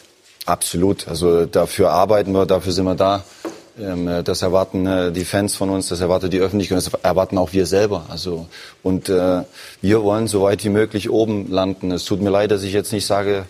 Absolut. 0.47 1.09
Also 1.09 1.47
dafür 1.47 1.91
arbeiten 1.91 2.33
wir, 2.33 2.47
dafür 2.47 2.73
sind 2.73 2.85
wir 2.85 2.95
da. 2.95 3.25
Ähm, 3.81 4.09
äh, 4.09 4.23
das 4.23 4.43
erwarten 4.43 4.87
äh, 4.87 5.13
die 5.13 5.25
Fans 5.25 5.57
von 5.57 5.71
uns, 5.71 5.89
das 5.89 6.01
erwartet 6.01 6.33
die 6.33 6.41
Öffentlichkeit, 6.41 6.79
das 6.79 6.93
erwarten 7.03 7.39
auch 7.39 7.53
wir 7.53 7.67
selber. 7.67 8.07
Also 8.09 8.47
und 8.83 9.09
äh, 9.09 9.43
wir 9.81 10.03
wollen 10.03 10.27
so 10.27 10.43
weit 10.43 10.65
wie 10.65 10.69
möglich 10.69 11.11
oben 11.11 11.51
landen. 11.51 11.91
Es 11.93 12.05
tut 12.05 12.21
mir 12.21 12.31
leid, 12.31 12.51
dass 12.51 12.63
ich 12.63 12.73
jetzt 12.73 12.93
nicht 12.93 13.07
sage, 13.07 13.47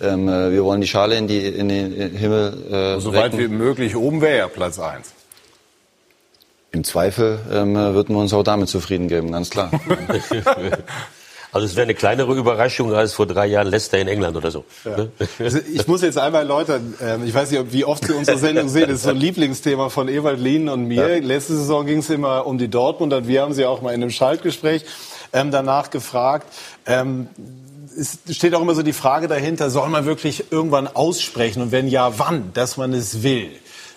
ähm, 0.00 0.28
äh, 0.28 0.52
wir 0.52 0.64
wollen 0.64 0.80
die 0.80 0.86
Schale 0.86 1.16
in, 1.16 1.26
die, 1.26 1.46
in 1.46 1.68
den 1.68 1.92
Himmel. 2.16 2.96
Äh, 2.96 3.00
so 3.00 3.12
weit 3.14 3.36
wie 3.36 3.48
möglich 3.48 3.96
oben 3.96 4.20
wäre 4.20 4.38
ja 4.38 4.48
Platz 4.48 4.78
eins. 4.78 5.14
Im 6.72 6.84
Zweifel 6.84 7.38
ähm, 7.52 7.74
würden 7.74 8.14
wir 8.14 8.20
uns 8.20 8.32
auch 8.32 8.42
damit 8.42 8.68
zufrieden 8.68 9.08
geben, 9.08 9.32
ganz 9.32 9.50
klar. 9.50 9.70
Also 11.54 11.66
es 11.66 11.76
wäre 11.76 11.82
eine 11.82 11.94
kleinere 11.94 12.34
Überraschung 12.34 12.94
als 12.94 13.12
vor 13.12 13.26
drei 13.26 13.46
Jahren 13.46 13.66
Leicester 13.66 13.98
in 13.98 14.08
England 14.08 14.38
oder 14.38 14.50
so. 14.50 14.64
Ja. 14.86 14.96
Ne? 14.96 15.10
Also 15.38 15.58
ich 15.70 15.86
muss 15.86 16.00
jetzt 16.00 16.16
einmal 16.16 16.42
erläutern, 16.42 16.94
ähm, 16.98 17.26
ich 17.26 17.34
weiß 17.34 17.50
nicht, 17.50 17.72
wie 17.74 17.84
oft 17.84 18.06
Sie 18.06 18.14
unsere 18.14 18.38
Sendung 18.38 18.70
sehen, 18.70 18.88
das 18.88 18.96
ist 18.96 19.02
so 19.02 19.10
ein 19.10 19.16
Lieblingsthema 19.18 19.90
von 19.90 20.08
Ewald 20.08 20.40
Lien 20.40 20.70
und 20.70 20.88
mir. 20.88 21.18
Ja. 21.18 21.22
Letzte 21.22 21.54
Saison 21.54 21.84
ging 21.84 21.98
es 21.98 22.08
immer 22.08 22.46
um 22.46 22.56
die 22.56 22.68
Dortmund 22.68 23.12
und 23.12 23.28
wir 23.28 23.42
haben 23.42 23.52
Sie 23.52 23.66
auch 23.66 23.82
mal 23.82 23.90
in 23.90 24.02
einem 24.02 24.10
Schaltgespräch 24.10 24.86
ähm, 25.34 25.50
danach 25.50 25.90
gefragt. 25.90 26.46
Ähm, 26.86 27.28
es 27.98 28.20
steht 28.34 28.54
auch 28.54 28.62
immer 28.62 28.74
so 28.74 28.82
die 28.82 28.94
Frage 28.94 29.28
dahinter, 29.28 29.68
soll 29.68 29.90
man 29.90 30.06
wirklich 30.06 30.50
irgendwann 30.50 30.86
aussprechen 30.86 31.60
und 31.60 31.70
wenn 31.70 31.86
ja, 31.86 32.18
wann, 32.18 32.52
dass 32.54 32.78
man 32.78 32.94
es 32.94 33.22
will? 33.22 33.50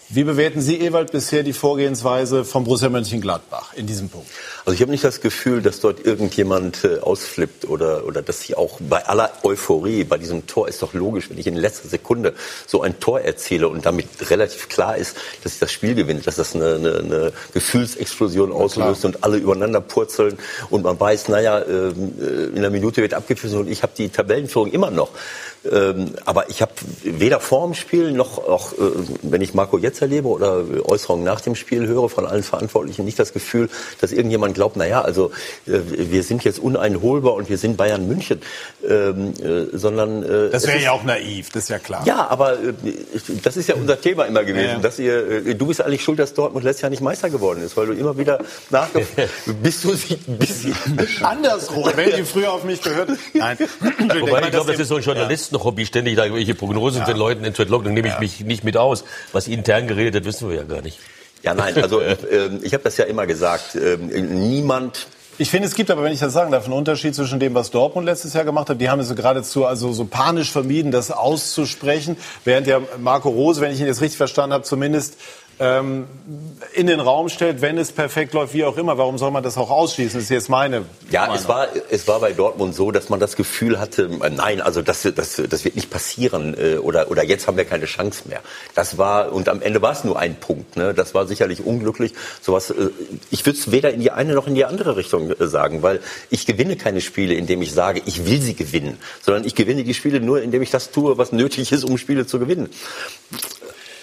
Wie 0.09 0.23
bewerten 0.23 0.61
Sie, 0.61 0.81
Ewald, 0.81 1.11
bisher 1.11 1.41
die 1.41 1.51
Vorgehensweise 1.51 2.45
von 2.45 2.63
Borussia 2.63 2.89
Mönchengladbach 2.89 3.73
in 3.73 3.87
diesem 3.87 4.09
Punkt? 4.09 4.27
Also 4.63 4.75
ich 4.75 4.81
habe 4.81 4.91
nicht 4.91 5.03
das 5.03 5.19
Gefühl, 5.19 5.63
dass 5.63 5.79
dort 5.79 6.05
irgendjemand 6.05 6.83
äh, 6.83 6.99
ausflippt 6.99 7.65
oder, 7.65 8.05
oder 8.05 8.21
dass 8.21 8.41
sie 8.41 8.53
auch 8.53 8.79
bei 8.79 9.03
aller 9.03 9.31
Euphorie, 9.41 10.03
bei 10.03 10.19
diesem 10.19 10.45
Tor 10.45 10.67
ist 10.67 10.83
doch 10.83 10.93
logisch, 10.93 11.31
wenn 11.31 11.39
ich 11.39 11.47
in 11.47 11.55
letzter 11.55 11.89
Sekunde 11.89 12.35
so 12.67 12.83
ein 12.83 12.99
Tor 12.99 13.21
erziele 13.21 13.67
und 13.67 13.87
damit 13.87 14.07
relativ 14.29 14.69
klar 14.69 14.95
ist, 14.95 15.17
dass 15.43 15.53
ich 15.53 15.59
das 15.59 15.71
Spiel 15.71 15.95
gewinne, 15.95 16.19
dass 16.21 16.35
das 16.35 16.53
eine, 16.53 16.75
eine, 16.75 16.97
eine 16.97 17.33
Gefühlsexplosion 17.53 18.51
auslöst 18.51 19.05
und 19.05 19.23
alle 19.23 19.37
übereinander 19.37 19.81
purzeln 19.81 20.37
und 20.69 20.83
man 20.83 20.99
weiß, 20.99 21.29
naja, 21.29 21.63
ähm, 21.67 22.13
äh, 22.21 22.45
in 22.49 22.57
einer 22.59 22.69
Minute 22.69 23.01
wird 23.01 23.15
abgepfiffen 23.15 23.57
und 23.57 23.67
ich 23.67 23.81
habe 23.81 23.93
die 23.97 24.09
Tabellenführung 24.09 24.71
immer 24.71 24.91
noch. 24.91 25.09
Ähm, 25.71 26.11
aber 26.25 26.49
ich 26.49 26.61
habe 26.61 26.71
weder 27.03 27.39
vor 27.39 27.65
dem 27.65 27.73
Spiel 27.73 28.11
noch 28.11 28.37
auch, 28.37 28.73
äh, 28.73 28.75
wenn 29.21 29.41
ich 29.41 29.53
Marco 29.53 29.77
jetzt 29.77 30.01
erlebe 30.01 30.27
oder 30.27 30.63
Äußerungen 30.83 31.25
nach 31.25 31.41
dem 31.41 31.55
Spiel 31.55 31.87
höre 31.87 32.09
von 32.09 32.25
allen 32.25 32.43
Verantwortlichen, 32.43 33.05
nicht 33.05 33.19
das 33.19 33.33
Gefühl, 33.33 33.69
dass 34.01 34.11
irgendjemand 34.11 34.53
glaubt, 34.53 34.75
na 34.77 34.85
ja, 34.85 35.01
also 35.01 35.31
äh, 35.67 35.79
wir 35.87 36.23
sind 36.23 36.43
jetzt 36.43 36.59
uneinholbar 36.59 37.33
und 37.33 37.49
wir 37.49 37.57
sind 37.57 37.77
Bayern 37.77 38.07
München, 38.07 38.41
ähm, 38.87 39.33
äh, 39.41 39.75
sondern 39.77 40.23
äh, 40.23 40.49
das 40.49 40.67
wäre 40.67 40.81
ja 40.81 40.91
auch 40.91 41.03
naiv, 41.03 41.49
das 41.49 41.63
ist 41.63 41.69
ja 41.69 41.79
klar. 41.79 42.03
Ja, 42.05 42.27
aber 42.27 42.53
äh, 42.53 42.73
das 43.43 43.57
ist 43.57 43.67
ja 43.67 43.75
unser 43.75 43.99
Thema 43.99 44.25
immer 44.25 44.43
gewesen, 44.43 44.65
ja. 44.65 44.79
dass 44.79 44.99
ihr, 44.99 45.47
äh, 45.47 45.55
du 45.55 45.67
bist 45.67 45.81
eigentlich 45.81 46.03
schuld, 46.03 46.19
dass 46.19 46.33
Dortmund 46.33 46.63
letztes 46.63 46.81
Jahr 46.81 46.89
nicht 46.89 47.01
Meister 47.01 47.29
geworden 47.29 47.63
ist, 47.63 47.75
weil 47.75 47.87
du 47.87 47.93
immer 47.93 48.17
wieder 48.17 48.39
nachgefragt 48.69 49.29
bist 49.63 49.83
du 49.83 49.93
sie 49.93 50.15
bisschen 50.37 50.75
andersrum, 51.23 51.89
wenn 51.95 52.09
ihr 52.09 52.25
früher 52.25 52.51
auf 52.51 52.63
mich 52.63 52.81
gehört. 52.81 53.09
Nein. 53.33 53.57
Wobei 54.19 54.41
ich 54.43 54.51
glaube, 54.51 54.71
das 54.71 54.81
ist 54.81 54.87
so 54.87 54.95
ein 54.95 55.01
Journalisten 55.01 55.54
Hobby, 55.63 55.85
ständig 55.85 56.15
da 56.15 56.23
irgendwelche 56.23 56.55
Prognosen 56.55 56.99
ja. 56.99 57.05
den 57.05 57.17
Leuten 57.17 57.43
entzuentlocken, 57.43 57.85
dann 57.85 57.93
nehme 57.93 58.07
ich 58.07 58.13
ja. 58.15 58.19
mich 58.19 58.39
nicht 58.41 58.63
mit 58.63 58.77
aus. 58.77 59.03
Was 59.31 59.47
intern 59.47 59.87
geredet 59.87 60.13
wird, 60.13 60.25
wissen 60.25 60.49
wir 60.49 60.57
ja 60.57 60.63
gar 60.63 60.81
nicht. 60.81 60.99
Ja, 61.43 61.53
nein, 61.53 61.75
also 61.81 61.99
äh, 61.99 62.15
ich 62.63 62.73
habe 62.73 62.83
das 62.83 62.97
ja 62.97 63.05
immer 63.05 63.27
gesagt. 63.27 63.75
Äh, 63.75 63.97
niemand 63.97 65.07
ich 65.37 65.49
finde, 65.49 65.67
es 65.67 65.75
gibt 65.75 65.91
aber, 65.91 66.01
wenn 66.01 66.13
ich 66.13 66.21
das 66.21 66.31
sagen 66.31 66.49
darf, 66.49 66.63
einen 66.63 66.73
Unterschied 66.73 67.13
zwischen 67.13 67.41
dem, 67.41 67.53
was 67.55 67.69
Dortmund 67.69 68.05
letztes 68.05 68.33
Jahr 68.33 68.45
gemacht 68.45 68.69
hat. 68.69 68.79
Die 68.79 68.89
haben 68.89 69.01
es 69.01 69.13
geradezu 69.13 69.65
also 69.65 69.91
so 69.91 70.05
panisch 70.05 70.49
vermieden, 70.49 70.91
das 70.91 71.11
auszusprechen, 71.11 72.15
während 72.45 72.67
ja 72.67 72.79
Marco 72.99 73.27
Rose, 73.27 73.59
wenn 73.59 73.73
ich 73.73 73.81
ihn 73.81 73.85
jetzt 73.85 73.99
richtig 73.99 74.15
verstanden 74.15 74.53
habe, 74.53 74.63
zumindest 74.63 75.17
ähm, 75.59 76.07
in 76.73 76.87
den 76.87 76.99
Raum 76.99 77.29
stellt, 77.29 77.61
wenn 77.61 77.77
es 77.77 77.91
perfekt 77.91 78.33
läuft, 78.33 78.53
wie 78.53 78.65
auch 78.65 78.77
immer. 78.77 78.97
Warum 78.97 79.17
soll 79.17 79.31
man 79.31 79.43
das 79.43 79.57
auch 79.57 79.69
ausschließen? 79.69 80.19
Das 80.19 80.23
ist 80.23 80.29
jetzt 80.29 80.49
meine. 80.49 80.85
Ja, 81.11 81.21
Meinung. 81.21 81.35
es 81.37 81.47
war, 81.47 81.67
es 81.89 82.07
war 82.07 82.19
bei 82.19 82.33
Dortmund 82.33 82.75
so, 82.75 82.91
dass 82.91 83.09
man 83.09 83.19
das 83.19 83.35
Gefühl 83.35 83.79
hatte, 83.79 84.09
äh, 84.21 84.29
nein, 84.29 84.61
also 84.61 84.81
das, 84.81 85.03
das, 85.15 85.41
das 85.49 85.65
wird 85.65 85.75
nicht 85.75 85.89
passieren 85.89 86.55
äh, 86.59 86.77
oder, 86.77 87.09
oder 87.09 87.23
jetzt 87.23 87.47
haben 87.47 87.57
wir 87.57 87.65
keine 87.65 87.85
Chance 87.85 88.27
mehr. 88.27 88.41
Das 88.73 88.97
war, 88.97 89.31
und 89.31 89.47
am 89.47 89.61
Ende 89.61 89.81
war 89.81 89.93
es 89.93 90.03
nur 90.03 90.19
ein 90.19 90.35
Punkt. 90.35 90.75
Ne? 90.75 90.93
Das 90.93 91.13
war 91.13 91.27
sicherlich 91.27 91.65
unglücklich. 91.65 92.13
Sowas, 92.41 92.71
äh, 92.71 92.89
ich 93.31 93.45
würde 93.45 93.57
es 93.57 93.71
weder 93.71 93.93
in 93.93 94.01
die 94.01 94.11
eine 94.11 94.33
noch 94.33 94.47
in 94.47 94.55
die 94.55 94.65
andere 94.65 94.97
Richtung 94.97 95.33
sagen, 95.39 95.81
weil 95.81 96.01
ich 96.29 96.45
gewinne 96.45 96.75
keine 96.75 97.01
Spiele, 97.01 97.33
indem 97.33 97.61
ich 97.61 97.73
sage, 97.73 98.01
ich 98.05 98.25
will 98.25 98.41
sie 98.41 98.55
gewinnen, 98.55 98.97
sondern 99.21 99.45
ich 99.45 99.55
gewinne 99.55 99.83
die 99.83 99.93
Spiele 99.93 100.19
nur, 100.19 100.41
indem 100.41 100.61
ich 100.61 100.71
das 100.71 100.91
tue, 100.91 101.17
was 101.17 101.31
nötig 101.31 101.71
ist, 101.71 101.83
um 101.83 101.97
Spiele 101.97 102.25
zu 102.25 102.39
gewinnen. 102.39 102.69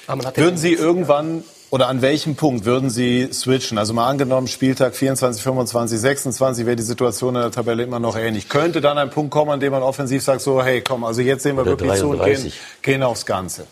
Würden 0.06 0.56
Sie 0.56 0.72
irgendwann 0.72 1.44
oder 1.70 1.88
an 1.88 2.02
welchem 2.02 2.36
Punkt 2.36 2.66
würden 2.66 2.90
Sie 2.90 3.28
switchen? 3.32 3.78
Also 3.78 3.94
mal 3.94 4.06
angenommen, 4.06 4.46
Spieltag 4.46 4.94
24, 4.94 5.42
25, 5.42 5.98
26 5.98 6.66
wäre 6.66 6.76
die 6.76 6.82
Situation 6.82 7.34
in 7.34 7.40
der 7.40 7.50
Tabelle 7.50 7.82
immer 7.82 7.98
noch 7.98 8.16
ähnlich. 8.16 8.50
Könnte 8.50 8.80
dann 8.82 8.98
ein 8.98 9.08
Punkt 9.08 9.30
kommen, 9.30 9.50
an 9.50 9.60
dem 9.60 9.72
man 9.72 9.82
offensiv 9.82 10.22
sagt, 10.22 10.42
so 10.42 10.62
hey, 10.62 10.82
komm, 10.82 11.02
also 11.02 11.22
jetzt 11.22 11.44
sehen 11.44 11.56
wir 11.56 11.62
oder 11.62 11.70
wirklich 11.72 12.00
33. 12.00 12.02
zu 12.02 12.08
und 12.10 12.24
gehen, 12.24 12.52
gehen 12.82 13.02
aufs 13.02 13.24
Ganze. 13.24 13.62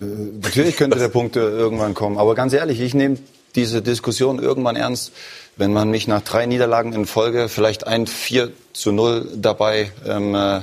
Äh, 0.00 0.04
natürlich 0.42 0.76
könnte 0.76 0.98
der 0.98 1.08
Punkt 1.08 1.36
äh, 1.36 1.40
irgendwann 1.40 1.92
kommen. 1.92 2.16
Aber 2.16 2.34
ganz 2.34 2.52
ehrlich, 2.54 2.80
ich 2.80 2.94
nehme 2.94 3.18
diese 3.54 3.82
Diskussion 3.82 4.38
irgendwann 4.38 4.76
ernst, 4.76 5.12
wenn 5.56 5.72
man 5.72 5.90
mich 5.90 6.06
nach 6.06 6.22
drei 6.22 6.46
Niederlagen 6.46 6.92
in 6.92 7.04
Folge, 7.04 7.48
vielleicht 7.48 7.86
ein 7.86 8.06
4 8.06 8.52
zu 8.72 8.92
0 8.92 9.32
dabei, 9.36 9.92
ähm, 10.06 10.34
äh, 10.34 10.60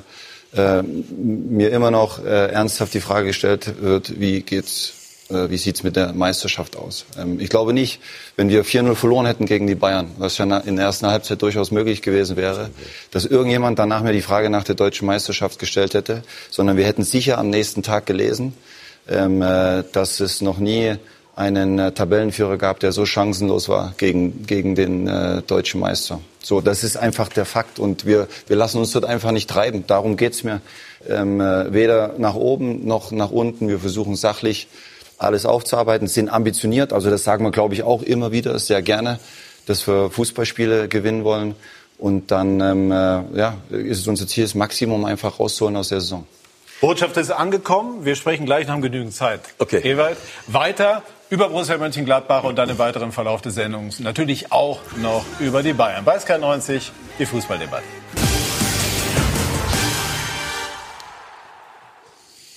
äh, 0.55 0.81
mir 0.83 1.71
immer 1.71 1.91
noch 1.91 2.23
äh, 2.23 2.51
ernsthaft 2.51 2.93
die 2.93 3.01
Frage 3.01 3.27
gestellt 3.27 3.81
wird, 3.81 4.19
wie 4.19 4.41
geht's, 4.41 4.93
äh, 5.29 5.49
wie 5.49 5.57
sieht's 5.57 5.83
mit 5.83 5.95
der 5.95 6.13
Meisterschaft 6.13 6.75
aus? 6.75 7.05
Ähm, 7.17 7.39
ich 7.39 7.49
glaube 7.49 7.73
nicht, 7.73 7.99
wenn 8.35 8.49
wir 8.49 8.63
4-0 8.65 8.95
verloren 8.95 9.25
hätten 9.25 9.45
gegen 9.45 9.67
die 9.67 9.75
Bayern, 9.75 10.11
was 10.17 10.37
ja 10.37 10.45
in 10.59 10.75
der 10.75 10.85
ersten 10.85 11.07
Halbzeit 11.07 11.41
durchaus 11.41 11.71
möglich 11.71 12.01
gewesen 12.01 12.37
wäre, 12.37 12.69
dass 13.11 13.25
irgendjemand 13.25 13.79
danach 13.79 14.03
mir 14.03 14.13
die 14.13 14.21
Frage 14.21 14.49
nach 14.49 14.63
der 14.63 14.75
deutschen 14.75 15.05
Meisterschaft 15.05 15.59
gestellt 15.59 15.93
hätte, 15.93 16.23
sondern 16.49 16.77
wir 16.77 16.85
hätten 16.85 17.03
sicher 17.03 17.37
am 17.37 17.49
nächsten 17.49 17.83
Tag 17.83 18.05
gelesen, 18.05 18.53
ähm, 19.07 19.41
äh, 19.41 19.83
dass 19.91 20.19
es 20.19 20.41
noch 20.41 20.57
nie 20.57 20.95
einen 21.35 21.79
äh, 21.79 21.91
Tabellenführer 21.91 22.57
gab, 22.57 22.79
der 22.79 22.91
so 22.91 23.05
chancenlos 23.05 23.67
war 23.67 23.93
gegen, 23.97 24.45
gegen 24.45 24.75
den 24.75 25.07
äh, 25.07 25.41
deutschen 25.41 25.81
Meister. 25.81 26.21
So, 26.41 26.61
das 26.61 26.83
ist 26.83 26.95
einfach 26.95 27.29
der 27.29 27.45
Fakt 27.45 27.79
und 27.79 28.05
wir, 28.05 28.27
wir 28.47 28.55
lassen 28.55 28.77
uns 28.77 28.91
dort 28.91 29.05
einfach 29.05 29.31
nicht 29.31 29.49
treiben. 29.49 29.83
Darum 29.87 30.15
geht's 30.15 30.43
mir. 30.43 30.61
Ähm, 31.07 31.41
äh, 31.41 31.73
weder 31.73 32.15
nach 32.17 32.35
oben 32.35 32.87
noch 32.87 33.11
nach 33.11 33.31
unten. 33.31 33.67
Wir 33.67 33.79
versuchen 33.79 34.15
sachlich 34.15 34.67
alles 35.17 35.45
aufzuarbeiten, 35.45 36.07
sind 36.07 36.29
ambitioniert. 36.29 36.93
Also 36.93 37.09
das 37.09 37.23
sagen 37.23 37.43
wir, 37.43 37.51
glaube 37.51 37.73
ich, 37.73 37.83
auch 37.83 38.01
immer 38.01 38.31
wieder 38.31 38.57
sehr 38.59 38.81
gerne, 38.81 39.19
dass 39.65 39.87
wir 39.87 40.09
Fußballspiele 40.09 40.87
gewinnen 40.87 41.23
wollen. 41.23 41.55
Und 41.97 42.31
dann 42.31 42.59
ähm, 42.59 42.91
äh, 42.91 42.95
ja, 43.37 43.55
ist 43.69 43.99
es 43.99 44.07
unser 44.07 44.27
Ziel, 44.27 44.43
das 44.43 44.55
Maximum 44.55 45.05
einfach 45.05 45.39
rauszuholen 45.39 45.77
aus 45.77 45.89
der 45.89 46.01
Saison. 46.01 46.25
Botschaft 46.81 47.15
ist 47.17 47.31
angekommen. 47.31 48.03
Wir 48.03 48.15
sprechen 48.15 48.45
gleich, 48.45 48.67
haben 48.67 48.81
genügend 48.81 49.13
Zeit. 49.13 49.41
Okay. 49.59 49.79
Ewald, 49.83 50.17
weiter 50.47 51.03
über 51.29 51.49
Borussia 51.49 51.77
Mönchengladbach 51.77 52.43
und 52.43 52.57
dann 52.57 52.69
im 52.69 52.77
weiteren 52.77 53.11
Verlauf 53.11 53.41
des 53.41 53.55
Sendungs 53.55 53.99
natürlich 53.99 54.51
auch 54.51 54.79
noch 55.01 55.25
über 55.39 55.63
die 55.63 55.73
Bayern. 55.73 56.05
Bei 56.05 56.17
SK90 56.17 56.91
die 57.17 57.25
Fußballdebatte. 57.25 57.83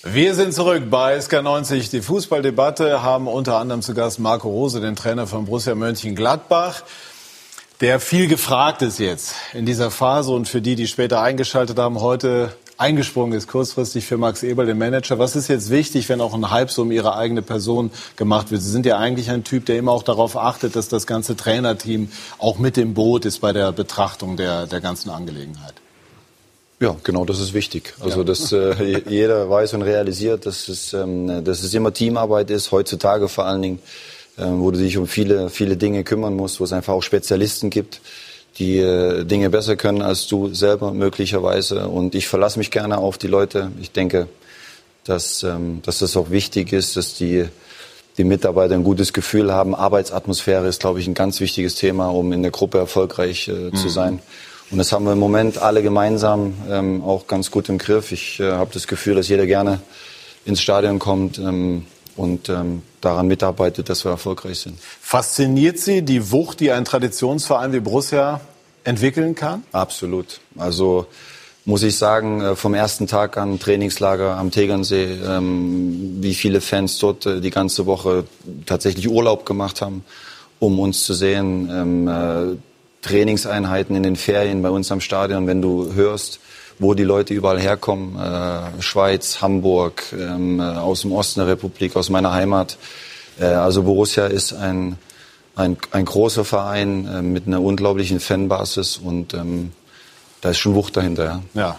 Wir 0.05 0.35
sind 0.35 0.55
zurück 0.55 0.85
bei 0.91 1.19
SK90, 1.19 1.91
die 1.91 2.01
Fußballdebatte, 2.01 3.03
haben 3.03 3.27
unter 3.27 3.57
anderem 3.57 3.83
zu 3.83 3.95
Gast 3.95 4.19
Marco 4.19 4.49
Rose, 4.49 4.81
den 4.81 4.97
Trainer 4.97 5.27
von 5.27 5.47
Borussia 5.47 5.75
Mönchengladbach, 5.75 6.83
der 7.81 8.01
viel 8.01 8.27
gefragt 8.29 8.83
ist 8.83 8.99
jetzt 8.99 9.35
in 9.53 9.67
dieser 9.67 9.91
Phase 9.91 10.33
und 10.33 10.49
für 10.49 10.63
die, 10.63 10.77
die 10.77 10.87
später 10.87 11.21
eingeschaltet 11.21 11.79
haben, 11.79 12.01
heute 12.01 12.53
eingesprungen 12.79 13.37
ist, 13.37 13.49
kurzfristig 13.49 14.07
für 14.07 14.17
Max 14.17 14.43
Eberl, 14.43 14.67
den 14.67 14.79
Manager. 14.79 15.19
Was 15.19 15.37
ist 15.37 15.49
jetzt 15.49 15.69
wichtig, 15.69 16.09
wenn 16.09 16.21
auch 16.21 16.33
ein 16.33 16.51
Hype 16.51 16.71
so 16.71 16.83
um 16.83 16.93
Ihre 16.93 17.17
eigene 17.17 17.43
Person 17.43 17.91
gemacht 18.17 18.51
wird? 18.51 18.63
Sie 18.63 18.71
sind 18.71 18.87
ja 18.87 18.97
eigentlich 18.97 19.31
ein 19.31 19.45
Typ, 19.45 19.67
der 19.67 19.79
immer 19.79 19.93
auch 19.93 20.05
darauf 20.05 20.37
achtet, 20.37 20.77
dass 20.77 20.89
das 20.89 21.07
ganze 21.07 21.37
Trainerteam 21.37 22.09
auch 22.39 22.59
mit 22.59 22.77
dem 22.77 22.95
Boot 22.95 23.25
ist 23.25 23.41
bei 23.41 23.53
der 23.53 23.73
Betrachtung 23.73 24.37
der, 24.37 24.67
der 24.67 24.81
ganzen 24.81 25.11
Angelegenheit. 25.11 25.75
Ja, 26.81 26.97
genau, 27.03 27.25
das 27.25 27.41
ist 27.41 27.53
wichtig. 27.53 27.95
Also, 27.99 28.23
dass 28.23 28.53
äh, 28.53 29.03
jeder 29.09 29.51
weiß 29.51 29.75
und 29.75 29.83
realisiert, 29.83 30.47
dass 30.47 30.69
es, 30.69 30.93
ähm, 30.93 31.45
dass 31.45 31.65
es 31.65 31.75
immer 31.75 31.93
Teamarbeit 31.93 32.51
ist, 32.51 32.71
heutzutage 32.71 33.29
vor 33.29 33.47
allen 33.47 33.63
Dingen, 33.63 33.79
äh, 34.37 34.45
wo 34.47 34.71
du 34.71 34.79
dich 34.79 34.97
um 34.97 35.09
viele, 35.09 35.51
viele 35.51 35.77
Dinge 35.77 36.05
kümmern 36.05 36.37
musst, 36.37 36.61
wo 36.61 36.65
es 36.65 36.73
einfach 36.73 36.95
auch 36.95 37.03
Spezialisten 37.03 37.71
gibt 37.71 38.01
die 38.59 38.79
äh, 38.79 39.25
Dinge 39.25 39.51
besser 39.51 39.77
können 39.77 40.03
als 40.03 40.27
du 40.27 40.53
selber 40.53 40.93
möglicherweise. 40.93 41.89
Und 41.89 42.15
ich 42.15 42.29
verlasse 42.29 42.59
mich 42.59 42.71
gerne 42.71 42.99
auf 42.99 43.19
die 43.19 43.29
Leute. 43.29 43.71
Ich 43.81 43.93
denke, 43.93 44.29
dass, 45.05 45.43
ähm, 45.43 45.81
dass 45.85 46.01
das 46.01 46.17
auch 46.17 46.31
wichtig 46.31 46.73
ist, 46.73 46.97
dass 46.97 47.15
die, 47.15 47.47
die 48.17 48.25
Mitarbeiter 48.25 48.75
ein 48.75 48.85
gutes 48.85 49.13
Gefühl 49.13 49.53
haben. 49.53 49.75
Arbeitsatmosphäre 49.75 50.67
ist, 50.67 50.81
glaube 50.81 51.01
ich, 51.01 51.07
ein 51.07 51.15
ganz 51.15 51.41
wichtiges 51.41 51.77
Thema, 51.77 52.09
um 52.09 52.33
in 52.33 52.43
der 52.43 52.51
Gruppe 52.51 52.79
erfolgreich 52.79 53.49
äh, 53.49 53.71
zu 53.73 53.87
mhm. 53.87 53.91
sein. 53.91 54.19
Und 54.71 54.79
das 54.79 54.93
haben 54.93 55.07
wir 55.07 55.13
im 55.13 55.19
Moment 55.19 55.59
alle 55.59 55.83
gemeinsam 55.83 56.55
ähm, 56.69 57.03
auch 57.03 57.27
ganz 57.27 57.51
gut 57.51 57.69
im 57.69 57.79
Griff. 57.79 58.13
Ich 58.13 58.39
äh, 58.41 58.53
habe 58.53 58.71
das 58.75 58.87
Gefühl, 58.87 59.15
dass 59.15 59.29
jeder 59.29 59.47
gerne 59.47 59.81
ins 60.45 60.61
Stadion 60.61 60.99
kommt 60.99 61.39
ähm, 61.39 61.87
und 62.17 62.49
ähm, 62.49 62.83
daran 63.01 63.27
mitarbeitet, 63.27 63.89
dass 63.89 64.05
wir 64.05 64.11
erfolgreich 64.11 64.61
sind. 64.61 64.79
Fasziniert 64.81 65.79
Sie 65.79 66.03
die 66.03 66.31
Wucht, 66.31 66.61
die 66.61 66.73
ein 66.73 66.85
Traditionsverein 66.85 67.73
wie 67.73 67.81
Borussia 67.81 68.41
entwickeln 68.85 69.35
kann? 69.35 69.63
Absolut. 69.73 70.41
Also 70.57 71.07
muss 71.65 71.83
ich 71.83 71.97
sagen, 71.97 72.41
äh, 72.41 72.57
vom 72.57 72.73
ersten 72.73 73.07
Tag 73.07 73.37
an 73.37 73.59
Trainingslager 73.59 74.37
am 74.37 74.51
Tegernsee, 74.51 75.19
ähm, 75.23 76.17
wie 76.23 76.35
viele 76.35 76.61
Fans 76.61 76.99
dort 76.99 77.27
äh, 77.27 77.41
die 77.41 77.51
ganze 77.51 77.85
Woche 77.85 78.25
tatsächlich 78.65 79.09
Urlaub 79.09 79.45
gemacht 79.45 79.83
haben, 79.83 80.05
um 80.59 80.79
uns 80.79 81.05
zu 81.05 81.13
sehen. 81.13 81.69
Ähm, 81.71 82.09
äh, 82.09 82.57
Trainingseinheiten 83.03 83.95
in 83.95 84.03
den 84.03 84.17
Ferien 84.17 84.63
bei 84.63 84.71
uns 84.71 84.91
am 84.91 85.01
Stadion, 85.01 85.47
wenn 85.47 85.63
du 85.63 85.93
hörst, 85.93 86.41
wo 86.79 86.95
die 86.95 87.05
Leute 87.05 87.35
überall 87.35 87.59
herkommen, 87.59 88.17
äh, 88.17 88.83
Schweiz, 88.83 89.41
Hamburg, 89.41 90.05
ähm, 90.13 90.61
aus 90.61 91.03
dem 91.03 91.13
Osten 91.13 91.41
der 91.41 91.49
Republik, 91.49 91.97
aus 91.97 92.11
meiner 92.11 92.33
Heimat. 92.33 92.79
Äh, 93.41 93.47
also 93.47 93.83
Borussia 93.83 94.27
ist 94.27 94.53
ein, 94.53 94.99
ein, 95.57 95.77
ein 95.91 96.05
großer 96.05 96.45
Verein 96.45 97.07
äh, 97.07 97.23
mit 97.23 97.47
einer 97.47 97.63
unglaublichen 97.63 98.21
Fanbasis 98.21 98.97
und 98.97 99.35
ähm, 99.35 99.73
da 100.41 100.51
ist 100.51 100.59
schon 100.59 100.75
Wucht 100.75 100.97
dahinter. 100.97 101.43
Ja. 101.55 101.61
ja. 101.61 101.79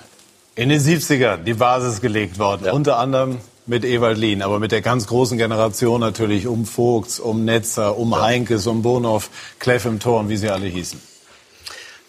In 0.55 0.69
den 0.69 0.81
70ern 0.81 1.43
die 1.43 1.53
Basis 1.53 2.01
gelegt 2.01 2.37
worden, 2.37 2.65
ja. 2.65 2.73
unter 2.73 2.97
anderem 2.97 3.37
mit 3.65 3.85
Ewald 3.85 4.17
Lien, 4.17 4.41
aber 4.41 4.59
mit 4.59 4.71
der 4.71 4.81
ganz 4.81 5.07
großen 5.07 5.37
Generation 5.37 6.01
natürlich 6.01 6.47
um 6.47 6.65
Vogts, 6.65 7.19
um 7.19 7.45
Netzer, 7.45 7.97
um 7.97 8.11
ja. 8.11 8.21
Heinkes, 8.21 8.67
um 8.67 8.81
Bonhoff, 8.81 9.29
Kleff 9.59 9.85
im 9.85 9.99
Tor 9.99 10.19
und 10.19 10.29
wie 10.29 10.37
sie 10.37 10.49
alle 10.49 10.65
hießen. 10.65 10.99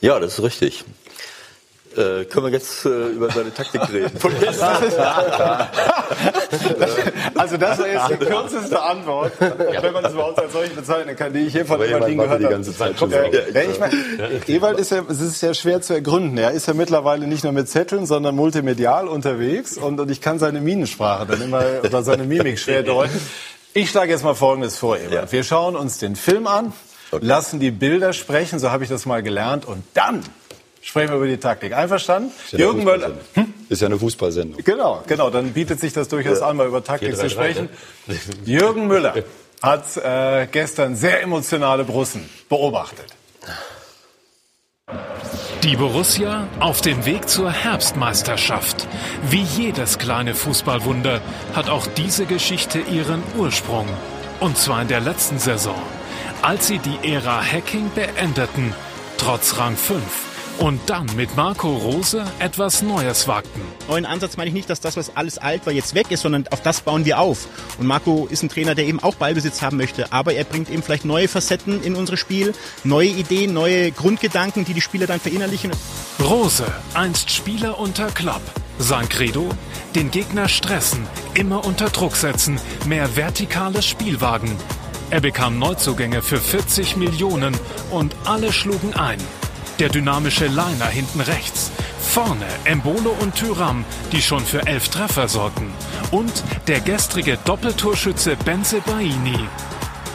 Ja, 0.00 0.18
das 0.18 0.38
ist 0.38 0.42
richtig. 0.42 0.85
Äh, 1.96 2.24
können 2.26 2.46
wir 2.46 2.53
jetzt 2.53 2.85
äh, 2.85 3.09
über 3.09 3.33
seine 3.33 3.53
Taktik 3.53 3.83
reden? 3.92 4.12
also 7.35 7.57
das 7.57 7.81
war 7.81 7.88
jetzt 7.88 8.11
die 8.11 8.16
kürzeste 8.16 8.81
Antwort, 8.81 9.33
ja. 9.40 9.83
wenn 9.83 9.92
man 9.92 10.05
es 10.05 10.12
überhaupt 10.12 10.38
als 10.38 10.53
solche 10.53 10.72
bezeichnen 10.72 11.16
kann, 11.16 11.33
die 11.33 11.40
ich 11.40 11.53
hier 11.53 11.66
von 11.66 11.83
Ewald 11.83 12.07
gehört 12.07 12.31
habe. 12.31 12.44
Die 12.44 12.48
ganze 12.48 12.76
Zeit 12.76 12.96
schon 12.96 13.11
ja, 13.11 13.24
ja, 13.24 13.62
ich 13.62 13.81
mein, 13.81 13.90
Ewald 14.46 14.79
ist 14.79 14.92
ja, 14.92 15.03
es 15.09 15.20
ist 15.20 15.40
ja 15.40 15.53
schwer 15.53 15.83
zu 15.83 15.94
ergründen. 15.94 16.38
Er 16.38 16.53
ist 16.53 16.68
ja 16.68 16.74
mittlerweile 16.74 17.26
nicht 17.26 17.42
nur 17.42 17.53
mit 17.53 17.68
Zetteln, 17.68 18.07
sondern 18.07 18.37
multimedial 18.37 19.09
unterwegs 19.09 19.76
und, 19.76 19.98
und 19.98 20.12
ich 20.12 20.20
kann 20.20 20.38
seine 20.38 20.61
Minensprache 20.61 21.26
dann 21.26 21.42
immer 21.42 21.64
oder 21.83 22.05
seine 22.05 22.22
Mimik 22.22 22.61
schwer 22.61 22.85
deuten. 22.85 23.20
Ich 23.74 23.90
schlage 23.90 24.12
jetzt 24.12 24.22
mal 24.22 24.35
Folgendes 24.35 24.79
vor, 24.79 24.96
Ewald. 24.96 25.33
Wir 25.33 25.42
schauen 25.42 25.74
uns 25.74 25.98
den 25.98 26.14
Film 26.14 26.46
an, 26.46 26.72
okay. 27.11 27.26
lassen 27.26 27.59
die 27.59 27.72
Bilder 27.72 28.12
sprechen, 28.12 28.61
so 28.61 28.70
habe 28.70 28.85
ich 28.85 28.90
das 28.90 29.07
mal 29.07 29.24
gelernt, 29.24 29.66
und 29.66 29.83
dann 29.94 30.22
sprechen 30.83 31.11
wir 31.11 31.16
über 31.16 31.27
die 31.27 31.37
Taktik. 31.37 31.73
Einverstanden? 31.75 32.33
Ist 32.45 32.53
ja 32.53 32.59
Jürgen 32.59 32.85
Möller. 32.85 33.12
Hm? 33.35 33.55
Ist 33.69 33.83
ja 33.83 33.87
eine 33.87 33.99
Fußballsendung. 33.99 34.62
Genau, 34.64 35.03
genau. 35.07 35.31
Dann 35.31 35.53
bietet 35.53 35.81
sich 35.81 35.93
das 35.93 36.09
durchaus 36.09 36.43
an, 36.43 36.57
mal 36.57 36.66
über 36.66 36.83
Taktik 36.83 37.16
zu 37.16 37.31
sprechen. 37.31 37.69
Jürgen 38.45 38.87
Müller 38.87 39.14
hat 39.62 39.97
äh, 39.97 40.47
gestern 40.51 40.97
sehr 40.97 41.23
emotionale 41.23 41.85
Brussen 41.85 42.29
beobachtet. 42.49 43.07
Die 45.62 45.77
Borussia 45.77 46.49
auf 46.59 46.81
dem 46.81 47.05
Weg 47.05 47.29
zur 47.29 47.53
Herbstmeisterschaft. 47.53 48.88
Wie 49.29 49.43
jedes 49.43 49.99
kleine 49.99 50.35
Fußballwunder 50.35 51.21
hat 51.55 51.69
auch 51.69 51.87
diese 51.87 52.25
Geschichte 52.25 52.79
ihren 52.79 53.23
Ursprung. 53.37 53.87
Und 54.40 54.57
zwar 54.57 54.81
in 54.81 54.88
der 54.88 55.01
letzten 55.01 55.38
Saison, 55.38 55.81
als 56.40 56.66
sie 56.66 56.79
die 56.79 57.12
Ära 57.12 57.43
Hacking 57.43 57.90
beendeten, 57.95 58.75
trotz 59.19 59.59
Rang 59.59 59.77
5 59.77 60.30
und 60.61 60.79
dann 60.87 61.07
mit 61.16 61.37
Marco 61.37 61.75
Rose 61.75 62.25
etwas 62.38 62.83
Neues 62.83 63.27
wagten. 63.27 63.62
Neuen 63.88 64.05
Ansatz 64.05 64.37
meine 64.37 64.49
ich 64.49 64.55
nicht, 64.55 64.68
dass 64.68 64.81
das, 64.81 64.96
was 64.96 65.16
alles 65.16 65.38
alt 65.38 65.64
war, 65.64 65.73
jetzt 65.73 65.94
weg 65.94 66.11
ist, 66.11 66.20
sondern 66.20 66.46
auf 66.49 66.62
das 66.62 66.83
bauen 66.83 67.05
wir 67.07 67.18
auf. 67.18 67.49
Und 67.79 67.87
Marco 67.87 68.27
ist 68.31 68.42
ein 68.42 68.51
Trainer, 68.51 68.75
der 68.75 68.87
eben 68.87 69.03
auch 69.03 69.14
Ballbesitz 69.14 69.62
haben 69.62 69.79
möchte, 69.79 70.12
aber 70.12 70.35
er 70.35 70.44
bringt 70.44 70.68
eben 70.70 70.83
vielleicht 70.83 71.07
neue 71.07 71.29
Facetten 71.29 71.83
in 71.83 71.96
unser 71.96 72.16
Spiel, 72.18 72.53
neue 72.85 73.09
Ideen, 73.09 73.55
neue 73.55 73.90
Grundgedanken, 73.90 74.66
die 74.66 74.75
die 74.75 74.83
Spieler 74.83 75.07
dann 75.07 75.18
verinnerlichen. 75.18 75.70
Rose, 76.23 76.66
einst 76.92 77.31
Spieler 77.31 77.79
unter 77.79 78.09
Klopp. 78.09 78.42
Sein 78.79 79.09
Credo? 79.09 79.49
Den 79.94 80.11
Gegner 80.11 80.49
stressen, 80.49 81.07
immer 81.35 81.64
unter 81.64 81.88
Druck 81.88 82.16
setzen, 82.16 82.61
mehr 82.87 83.16
vertikales 83.16 83.87
Spielwagen. 83.87 84.57
Er 85.09 85.20
bekam 85.20 85.59
Neuzugänge 85.59 86.23
für 86.23 86.38
40 86.38 86.96
Millionen 86.96 87.57
und 87.90 88.14
alle 88.25 88.53
schlugen 88.53 88.94
ein. 88.94 89.18
Der 89.81 89.88
dynamische 89.88 90.47
Liner 90.47 90.88
hinten 90.90 91.23
rechts. 91.23 91.73
Vorne 92.01 92.45
Embolo 92.64 93.16
und 93.23 93.35
Tyram, 93.35 93.87
die 94.12 94.21
schon 94.21 94.45
für 94.45 94.66
elf 94.66 94.90
Treffer 94.90 95.27
sorgten. 95.27 95.71
Und 96.11 96.45
der 96.69 96.81
gestrige 96.81 97.38
Doppeltorschütze 97.47 98.37
Benze 98.45 98.83
Baini. 98.83 99.38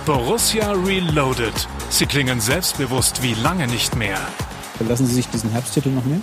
Borussia 0.06 0.72
Reloaded. 0.72 1.68
Sie 1.90 2.06
klingen 2.06 2.42
selbstbewusst 2.42 3.24
wie 3.24 3.34
lange 3.34 3.66
nicht 3.66 3.96
mehr. 3.96 4.20
Lassen 4.88 5.08
Sie 5.08 5.16
sich 5.16 5.28
diesen 5.30 5.50
Herbsttitel 5.50 5.90
noch 5.90 6.06
nehmen? 6.06 6.22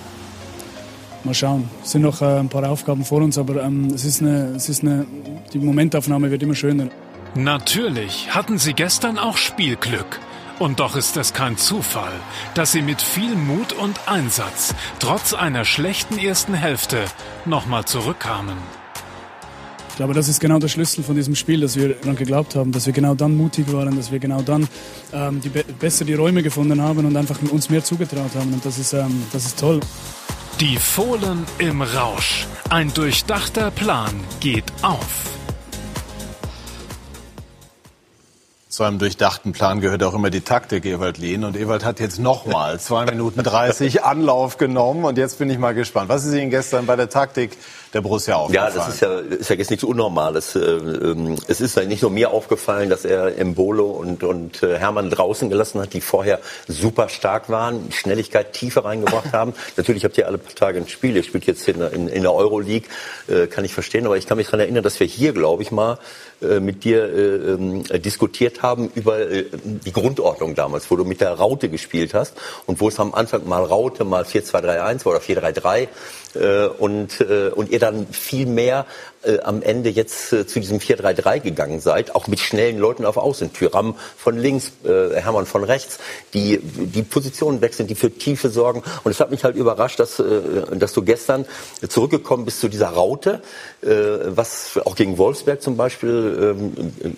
Mal 1.24 1.34
schauen. 1.34 1.68
Es 1.82 1.90
sind 1.90 2.02
noch 2.02 2.22
äh, 2.22 2.38
ein 2.38 2.48
paar 2.48 2.68
Aufgaben 2.70 3.04
vor 3.04 3.22
uns, 3.22 3.38
aber 3.38 3.64
ähm, 3.64 3.88
es 3.92 4.04
ist 4.04 4.20
eine, 4.20 4.52
es 4.54 4.68
ist 4.68 4.84
eine, 4.84 5.04
die 5.52 5.58
Momentaufnahme 5.58 6.30
wird 6.30 6.44
immer 6.44 6.54
schöner. 6.54 6.90
Natürlich 7.34 8.32
hatten 8.32 8.58
sie 8.58 8.72
gestern 8.72 9.18
auch 9.18 9.36
Spielglück. 9.36 10.20
Und 10.58 10.80
doch 10.80 10.96
ist 10.96 11.16
es 11.16 11.32
kein 11.32 11.56
Zufall, 11.56 12.12
dass 12.54 12.72
sie 12.72 12.82
mit 12.82 13.02
viel 13.02 13.34
Mut 13.34 13.72
und 13.72 14.08
Einsatz, 14.08 14.74
trotz 14.98 15.34
einer 15.34 15.64
schlechten 15.64 16.18
ersten 16.18 16.54
Hälfte, 16.54 17.04
nochmal 17.44 17.84
zurückkamen. 17.84 18.56
Ich 19.92 19.96
glaube, 19.96 20.14
das 20.14 20.28
ist 20.28 20.40
genau 20.40 20.58
der 20.58 20.68
Schlüssel 20.68 21.04
von 21.04 21.16
diesem 21.16 21.34
Spiel, 21.34 21.60
dass 21.60 21.76
wir 21.76 21.90
daran 21.90 22.16
geglaubt 22.16 22.54
haben, 22.54 22.72
dass 22.72 22.86
wir 22.86 22.94
genau 22.94 23.14
dann 23.14 23.36
mutig 23.36 23.70
waren, 23.72 23.94
dass 23.94 24.10
wir 24.10 24.18
genau 24.20 24.40
dann 24.40 24.66
ähm, 25.12 25.40
die 25.42 25.50
besser 25.50 26.06
die 26.06 26.14
Räume 26.14 26.42
gefunden 26.42 26.80
haben 26.80 27.04
und 27.04 27.14
einfach 27.14 27.36
uns 27.50 27.68
mehr 27.68 27.84
zugetraut 27.84 28.34
haben. 28.34 28.54
Und 28.54 28.64
das 28.64 28.78
ist, 28.78 28.94
ähm, 28.94 29.22
das 29.32 29.44
ist 29.44 29.58
toll. 29.58 29.80
Die 30.60 30.76
Fohlen 30.76 31.44
im 31.58 31.82
Rausch. 31.82 32.46
Ein 32.70 32.92
durchdachter 32.94 33.70
Plan 33.70 34.14
geht 34.40 34.64
auf. 34.80 35.41
Zu 38.72 38.84
einem 38.84 38.98
durchdachten 38.98 39.52
Plan 39.52 39.82
gehört 39.82 40.02
auch 40.02 40.14
immer 40.14 40.30
die 40.30 40.40
Taktik, 40.40 40.86
Ewald 40.86 41.18
Lehn. 41.18 41.44
Und 41.44 41.58
Ewald 41.58 41.84
hat 41.84 42.00
jetzt 42.00 42.18
nochmal 42.18 42.80
zwei 42.80 43.04
Minuten 43.04 43.42
30 43.42 44.02
Anlauf 44.02 44.56
genommen. 44.56 45.04
Und 45.04 45.18
jetzt 45.18 45.38
bin 45.38 45.50
ich 45.50 45.58
mal 45.58 45.74
gespannt. 45.74 46.08
Was 46.08 46.24
ist 46.24 46.32
Ihnen 46.32 46.48
gestern 46.48 46.86
bei 46.86 46.96
der 46.96 47.10
Taktik 47.10 47.58
der 47.92 48.00
Borussia 48.00 48.36
aufgefallen? 48.36 48.72
Ja, 48.74 48.78
das 48.78 48.94
ist 48.94 49.00
ja, 49.00 49.18
ist 49.18 49.50
ja 49.50 49.56
jetzt 49.56 49.70
nichts 49.70 49.84
Unnormales. 49.84 50.56
Äh, 50.56 50.60
ähm, 50.60 51.36
es 51.48 51.60
ist 51.60 51.76
nicht 51.76 52.02
nur 52.02 52.10
mir 52.10 52.30
aufgefallen, 52.30 52.90
dass 52.90 53.04
er 53.04 53.38
Embolo 53.38 53.86
und, 53.86 54.22
und 54.24 54.62
äh, 54.62 54.78
Hermann 54.78 55.10
draußen 55.10 55.50
gelassen 55.50 55.80
hat, 55.80 55.92
die 55.92 56.00
vorher 56.00 56.40
super 56.68 57.08
stark 57.08 57.48
waren, 57.48 57.92
Schnelligkeit, 57.92 58.52
Tiefe 58.52 58.84
reingebracht 58.84 59.32
haben. 59.32 59.54
Natürlich 59.76 60.04
habt 60.04 60.16
ihr 60.18 60.26
alle 60.26 60.38
paar 60.38 60.54
Tage 60.54 60.78
ein 60.78 60.88
Spiel. 60.88 61.16
Ihr 61.16 61.22
spielt 61.22 61.44
jetzt 61.44 61.68
in, 61.68 61.80
in, 61.80 62.08
in 62.08 62.22
der 62.22 62.34
Euroleague, 62.34 62.88
äh, 63.28 63.46
kann 63.46 63.64
ich 63.64 63.74
verstehen. 63.74 64.06
Aber 64.06 64.16
ich 64.16 64.26
kann 64.26 64.38
mich 64.38 64.46
daran 64.46 64.60
erinnern, 64.60 64.82
dass 64.82 64.98
wir 65.00 65.06
hier, 65.06 65.32
glaube 65.32 65.62
ich 65.62 65.70
mal, 65.70 65.98
mit 66.42 66.84
dir 66.84 67.04
äh, 67.04 67.52
ähm, 67.52 67.84
diskutiert 68.02 68.62
haben 68.62 68.90
über 68.94 69.20
äh, 69.30 69.44
die 69.52 69.92
Grundordnung 69.92 70.54
damals, 70.54 70.90
wo 70.90 70.96
du 70.96 71.04
mit 71.04 71.20
der 71.20 71.32
Raute 71.34 71.68
gespielt 71.68 72.14
hast 72.14 72.34
und 72.66 72.80
wo 72.80 72.88
es 72.88 72.98
am 72.98 73.14
Anfang 73.14 73.48
mal 73.48 73.62
Raute, 73.62 74.04
mal 74.04 74.24
4-2-3-1 74.24 75.04
war 75.04 75.12
oder 75.12 75.20
4-3-3 75.20 75.82
äh, 75.82 75.88
und, 76.78 77.20
äh, 77.20 77.50
und 77.54 77.70
ihr 77.70 77.78
dann 77.78 78.06
viel 78.08 78.46
mehr 78.46 78.86
äh, 79.24 79.40
am 79.40 79.62
Ende 79.62 79.90
jetzt 79.90 80.32
äh, 80.32 80.46
zu 80.46 80.60
diesem 80.60 80.78
4-3-3 80.78 81.40
gegangen 81.40 81.80
seid, 81.80 82.14
auch 82.14 82.26
mit 82.26 82.40
schnellen 82.40 82.78
Leuten 82.78 83.04
auf 83.04 83.16
Außen. 83.16 83.52
Tyram 83.52 83.96
von 84.16 84.36
links, 84.36 84.72
äh, 84.84 85.14
Hermann 85.14 85.46
von 85.46 85.64
rechts, 85.64 85.98
die 86.34 86.58
die 86.62 87.02
Positionen 87.02 87.60
wechseln, 87.60 87.86
die 87.86 87.94
für 87.94 88.10
Tiefe 88.10 88.50
sorgen. 88.50 88.82
Und 89.04 89.10
es 89.10 89.20
hat 89.20 89.30
mich 89.30 89.44
halt 89.44 89.56
überrascht, 89.56 90.00
dass, 90.00 90.18
äh, 90.18 90.76
dass 90.76 90.92
du 90.92 91.02
gestern 91.02 91.46
zurückgekommen 91.88 92.44
bist 92.44 92.60
zu 92.60 92.68
dieser 92.68 92.88
Raute, 92.88 93.42
äh, 93.82 93.88
was 94.26 94.78
auch 94.84 94.96
gegen 94.96 95.18
Wolfsberg 95.18 95.62
zum 95.62 95.76
Beispiel 95.76 96.56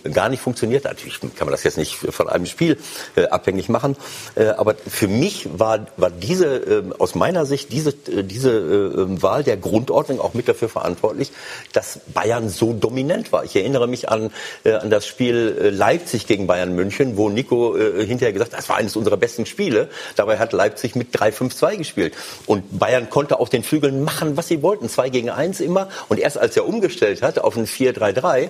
äh, 0.04 0.10
gar 0.10 0.28
nicht 0.28 0.40
funktioniert 0.40 0.84
hat. 0.84 0.98
Ich 1.04 1.20
kann 1.20 1.46
man 1.46 1.50
das 1.50 1.62
jetzt 1.62 1.78
nicht 1.78 1.96
von 1.96 2.28
einem 2.28 2.46
Spiel 2.46 2.78
äh, 3.16 3.26
abhängig 3.26 3.68
machen. 3.68 3.96
Äh, 4.34 4.46
aber 4.46 4.74
für 4.86 5.08
mich 5.08 5.48
war, 5.58 5.86
war 5.96 6.10
diese, 6.10 6.56
äh, 6.56 6.82
aus 6.98 7.14
meiner 7.14 7.46
Sicht, 7.46 7.72
diese, 7.72 7.90
äh, 7.90 8.22
diese 8.22 8.50
äh, 8.50 9.22
Wahl 9.22 9.44
der 9.44 9.56
Grundordnung 9.56 10.20
auch 10.20 10.34
mit 10.34 10.48
dafür 10.48 10.68
verantwortlich, 10.68 11.32
dass 11.72 11.93
Bayern 12.12 12.48
so 12.48 12.72
dominant 12.72 13.32
war. 13.32 13.44
Ich 13.44 13.56
erinnere 13.56 13.86
mich 13.86 14.08
an, 14.08 14.30
äh, 14.64 14.72
an 14.72 14.90
das 14.90 15.06
Spiel 15.06 15.56
äh, 15.60 15.70
Leipzig 15.70 16.26
gegen 16.26 16.46
Bayern 16.46 16.74
München, 16.74 17.16
wo 17.16 17.28
Nico 17.28 17.76
äh, 17.76 18.04
hinterher 18.06 18.32
gesagt 18.32 18.52
hat, 18.52 18.58
das 18.58 18.68
war 18.68 18.76
eines 18.76 18.96
unserer 18.96 19.16
besten 19.16 19.46
Spiele. 19.46 19.88
Dabei 20.16 20.38
hat 20.38 20.52
Leipzig 20.52 20.94
mit 20.94 21.14
3-5-2 21.14 21.76
gespielt. 21.76 22.14
Und 22.46 22.78
Bayern 22.78 23.10
konnte 23.10 23.38
auf 23.40 23.50
den 23.50 23.62
Flügeln 23.62 24.02
machen, 24.04 24.36
was 24.36 24.48
sie 24.48 24.62
wollten. 24.62 24.88
Zwei 24.88 25.08
gegen 25.08 25.30
eins 25.30 25.60
immer. 25.60 25.88
Und 26.08 26.18
erst 26.18 26.38
als 26.38 26.56
er 26.56 26.66
umgestellt 26.66 27.22
hat 27.22 27.38
auf 27.38 27.56
ein 27.56 27.66
4-3-3, 27.66 28.38
äh, 28.38 28.48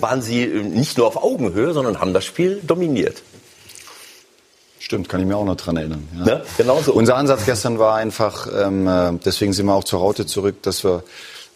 waren 0.00 0.22
sie 0.22 0.44
äh, 0.44 0.62
nicht 0.62 0.98
nur 0.98 1.06
auf 1.06 1.22
Augenhöhe, 1.22 1.72
sondern 1.72 2.00
haben 2.00 2.14
das 2.14 2.24
Spiel 2.24 2.60
dominiert. 2.62 3.22
Stimmt, 4.90 5.08
kann 5.08 5.20
ich 5.20 5.26
mir 5.26 5.36
auch 5.36 5.44
noch 5.44 5.56
dran 5.56 5.76
erinnern. 5.76 6.08
Ja. 6.18 6.24
Ne? 6.24 6.42
Genauso. 6.56 6.92
Unser 6.94 7.16
Ansatz 7.16 7.44
gestern 7.44 7.78
war 7.78 7.96
einfach, 7.96 8.48
ähm, 8.52 8.88
äh, 8.88 9.12
deswegen 9.24 9.52
sind 9.52 9.66
wir 9.66 9.74
auch 9.74 9.84
zur 9.84 10.00
Raute 10.00 10.26
zurück, 10.26 10.62
dass 10.62 10.82
wir 10.82 11.04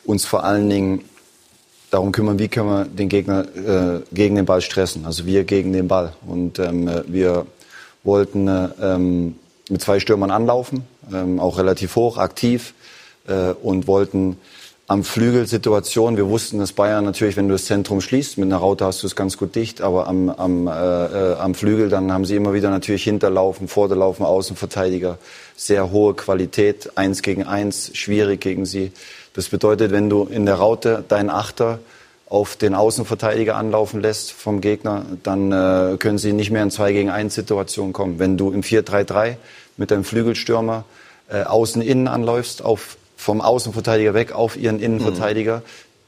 uns 0.04 0.26
vor 0.26 0.44
allen 0.44 0.68
Dingen 0.68 1.04
darum 1.94 2.12
kümmern, 2.12 2.38
wie 2.38 2.48
können 2.48 2.68
wir 2.68 2.84
den 2.84 3.08
Gegner 3.08 3.44
äh, 3.54 4.00
gegen 4.12 4.34
den 4.34 4.44
Ball 4.44 4.60
stressen. 4.60 5.06
Also 5.06 5.26
wir 5.26 5.44
gegen 5.44 5.72
den 5.72 5.88
Ball. 5.88 6.12
Und 6.26 6.58
ähm, 6.58 6.88
äh, 6.88 7.02
wir 7.06 7.46
wollten 8.02 8.48
äh, 8.48 8.68
ähm, 8.82 9.36
mit 9.70 9.80
zwei 9.80 10.00
Stürmern 10.00 10.30
anlaufen, 10.30 10.84
ähm, 11.12 11.38
auch 11.38 11.56
relativ 11.56 11.96
hoch, 11.96 12.18
aktiv 12.18 12.74
äh, 13.28 13.52
und 13.62 13.86
wollten 13.86 14.36
am 14.86 15.02
Flügel 15.02 15.46
Situation. 15.46 16.16
Wir 16.16 16.28
wussten, 16.28 16.58
dass 16.58 16.72
Bayern 16.72 17.04
natürlich, 17.04 17.36
wenn 17.36 17.48
du 17.48 17.54
das 17.54 17.64
Zentrum 17.64 18.00
schließt, 18.00 18.36
mit 18.36 18.48
einer 18.48 18.58
Raute 18.58 18.84
hast 18.84 19.02
du 19.02 19.06
es 19.06 19.16
ganz 19.16 19.38
gut 19.38 19.54
dicht, 19.54 19.80
aber 19.80 20.06
am, 20.08 20.28
am, 20.28 20.66
äh, 20.66 20.70
äh, 20.70 21.34
am 21.36 21.54
Flügel, 21.54 21.88
dann 21.88 22.12
haben 22.12 22.26
sie 22.26 22.36
immer 22.36 22.52
wieder 22.52 22.70
natürlich 22.70 23.04
Hinterlaufen, 23.04 23.68
Vorderlaufen, 23.68 24.26
Außenverteidiger, 24.26 25.16
sehr 25.56 25.90
hohe 25.90 26.14
Qualität, 26.14 26.98
eins 26.98 27.22
gegen 27.22 27.44
eins, 27.44 27.96
schwierig 27.96 28.40
gegen 28.40 28.66
sie. 28.66 28.92
Das 29.34 29.48
bedeutet, 29.48 29.90
wenn 29.90 30.08
du 30.08 30.24
in 30.24 30.46
der 30.46 30.54
Raute 30.54 31.04
deinen 31.06 31.28
Achter 31.28 31.80
auf 32.28 32.56
den 32.56 32.74
Außenverteidiger 32.74 33.56
anlaufen 33.56 34.00
lässt 34.00 34.32
vom 34.32 34.60
Gegner, 34.60 35.04
dann 35.22 35.52
äh, 35.52 35.96
können 35.98 36.18
sie 36.18 36.32
nicht 36.32 36.50
mehr 36.50 36.62
in 36.62 36.70
2 36.70 36.92
gegen 36.92 37.10
1 37.10 37.34
Situation 37.34 37.92
kommen. 37.92 38.18
Wenn 38.18 38.36
du 38.36 38.50
im 38.50 38.62
4-3-3 38.62 39.36
mit 39.76 39.90
deinem 39.90 40.04
Flügelstürmer 40.04 40.84
äh, 41.28 41.42
außen-innen 41.42 42.08
anläufst, 42.08 42.62
auf, 42.62 42.96
vom 43.16 43.40
Außenverteidiger 43.40 44.14
weg 44.14 44.32
auf 44.32 44.56
ihren 44.56 44.80
Innenverteidiger, 44.80 45.62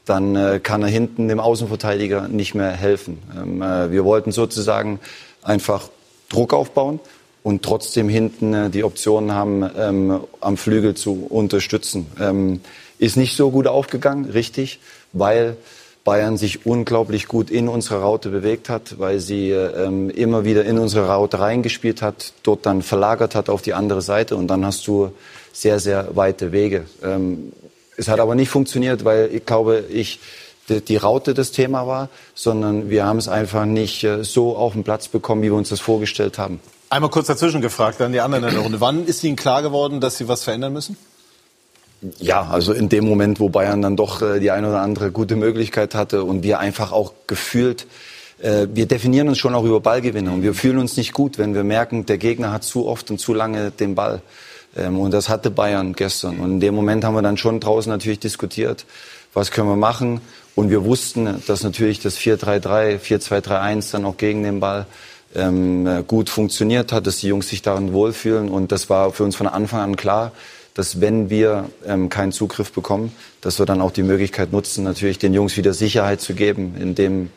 dann 0.05 0.35
äh, 0.35 0.59
kann 0.61 0.81
er 0.81 0.87
hinten 0.87 1.27
dem 1.27 1.39
Außenverteidiger 1.39 2.27
nicht 2.29 2.55
mehr 2.55 2.71
helfen. 2.71 3.19
Ähm, 3.35 3.61
äh, 3.61 3.91
wir 3.91 4.05
wollten 4.05 4.31
sozusagen 4.31 4.99
einfach 5.43 5.89
Druck 6.29 6.53
aufbauen 6.53 6.99
und 7.43 7.63
trotzdem 7.63 8.09
hinten 8.09 8.53
äh, 8.53 8.69
die 8.69 8.83
Option 8.83 9.33
haben, 9.33 9.69
ähm, 9.77 10.21
am 10.39 10.57
Flügel 10.57 10.95
zu 10.95 11.25
unterstützen. 11.29 12.07
Ähm, 12.19 12.61
ist 12.99 13.17
nicht 13.17 13.35
so 13.35 13.51
gut 13.51 13.67
aufgegangen, 13.67 14.25
richtig, 14.25 14.79
weil 15.13 15.57
Bayern 16.03 16.37
sich 16.37 16.65
unglaublich 16.65 17.27
gut 17.27 17.51
in 17.51 17.67
unsere 17.67 18.01
Raute 18.01 18.29
bewegt 18.29 18.69
hat, 18.69 18.97
weil 18.97 19.19
sie 19.19 19.51
ähm, 19.51 20.09
immer 20.09 20.45
wieder 20.45 20.63
in 20.63 20.79
unsere 20.79 21.07
Raute 21.07 21.39
reingespielt 21.39 22.01
hat, 22.01 22.31
dort 22.43 22.65
dann 22.65 22.81
verlagert 22.81 23.35
hat 23.35 23.49
auf 23.49 23.61
die 23.61 23.73
andere 23.73 24.01
Seite 24.01 24.37
und 24.37 24.47
dann 24.47 24.65
hast 24.65 24.87
du 24.87 25.11
sehr, 25.51 25.79
sehr 25.79 26.15
weite 26.15 26.53
Wege. 26.53 26.85
Ähm, 27.03 27.51
es 27.97 28.07
hat 28.07 28.21
aber 28.21 28.35
nicht 28.35 28.49
funktioniert, 28.49 29.03
weil 29.03 29.29
ich 29.33 29.45
glaube, 29.45 29.83
ich 29.89 30.19
die, 30.69 30.97
Raute 30.97 31.33
das 31.33 31.51
Thema 31.51 31.87
war, 31.87 32.09
sondern 32.35 32.89
wir 32.89 33.05
haben 33.05 33.17
es 33.17 33.27
einfach 33.27 33.65
nicht 33.65 34.03
äh, 34.03 34.23
so 34.23 34.55
auf 34.55 34.73
den 34.73 34.83
Platz 34.83 35.07
bekommen, 35.07 35.41
wie 35.41 35.47
wir 35.47 35.55
uns 35.55 35.69
das 35.69 35.79
vorgestellt 35.79 36.37
haben. 36.37 36.59
Einmal 36.89 37.09
kurz 37.09 37.27
dazwischen 37.27 37.61
gefragt, 37.61 37.99
dann 37.99 38.13
die 38.13 38.21
anderen 38.21 38.45
in 38.45 38.53
der 38.53 38.61
Runde. 38.61 38.79
Wann 38.79 39.05
ist 39.05 39.23
Ihnen 39.23 39.35
klar 39.35 39.61
geworden, 39.61 39.99
dass 39.99 40.17
Sie 40.17 40.27
was 40.27 40.43
verändern 40.43 40.73
müssen? 40.73 40.97
Ja, 42.19 42.47
also 42.47 42.73
in 42.73 42.89
dem 42.89 43.05
Moment, 43.05 43.39
wo 43.39 43.49
Bayern 43.49 43.81
dann 43.81 43.95
doch 43.95 44.21
äh, 44.21 44.39
die 44.39 44.51
eine 44.51 44.69
oder 44.69 44.81
andere 44.81 45.11
gute 45.11 45.35
Möglichkeit 45.35 45.95
hatte 45.95 46.23
und 46.23 46.43
wir 46.43 46.59
einfach 46.59 46.91
auch 46.91 47.13
gefühlt, 47.25 47.87
äh, 48.39 48.67
wir 48.71 48.85
definieren 48.85 49.29
uns 49.29 49.39
schon 49.39 49.55
auch 49.55 49.63
über 49.63 49.79
Ballgewinne 49.79 50.31
und 50.31 50.43
wir 50.43 50.53
fühlen 50.53 50.77
uns 50.77 50.95
nicht 50.95 51.13
gut, 51.13 51.39
wenn 51.39 51.55
wir 51.55 51.63
merken, 51.63 52.05
der 52.05 52.19
Gegner 52.19 52.51
hat 52.51 52.63
zu 52.63 52.85
oft 52.87 53.09
und 53.09 53.19
zu 53.19 53.33
lange 53.33 53.71
den 53.71 53.95
Ball. 53.95 54.21
Ähm, 54.75 54.99
und 54.99 55.11
das 55.11 55.27
hatte 55.27 55.49
Bayern 55.49 55.93
gestern. 55.93 56.39
Und 56.39 56.51
in 56.53 56.59
dem 56.59 56.75
Moment 56.75 57.03
haben 57.03 57.15
wir 57.15 57.23
dann 57.23 57.37
schon 57.37 57.59
draußen 57.59 57.91
natürlich 57.91 58.19
diskutiert, 58.19 58.85
was 59.33 59.49
können 59.49 59.69
wir 59.69 59.75
machen. 59.75 60.21
Und 60.55 60.69
wir 60.69 60.85
wussten, 60.85 61.41
dass 61.47 61.63
natürlich 61.63 61.99
das 61.99 62.17
4-3-3, 62.17 62.99
4-2-3-1 62.99 63.91
dann 63.91 64.05
auch 64.05 64.17
gegen 64.17 64.43
den 64.43 64.59
Ball 64.59 64.85
ähm, 65.35 66.03
gut 66.07 66.29
funktioniert 66.29 66.91
hat, 66.91 67.05
dass 67.07 67.17
die 67.17 67.27
Jungs 67.27 67.49
sich 67.49 67.61
darin 67.61 67.93
wohlfühlen. 67.93 68.49
Und 68.49 68.71
das 68.71 68.89
war 68.89 69.11
für 69.11 69.23
uns 69.23 69.35
von 69.35 69.47
Anfang 69.47 69.81
an 69.81 69.95
klar, 69.95 70.31
dass 70.77 71.01
wenn 71.01 71.31
wir 71.31 71.69
ähm, 71.87 72.07
keinen 72.09 72.31
Zugriff 72.31 72.71
bekommen, 72.71 73.11
dass 73.41 73.57
wir 73.57 73.65
dann 73.65 73.81
auch 73.81 73.89
die 73.89 74.03
Möglichkeit 74.03 74.51
nutzen, 74.51 74.83
natürlich 74.83 75.17
den 75.17 75.33
Jungs 75.33 75.57
wieder 75.57 75.73
Sicherheit 75.73 76.21
zu 76.21 76.35
geben, 76.35 76.75
indem 76.79 77.31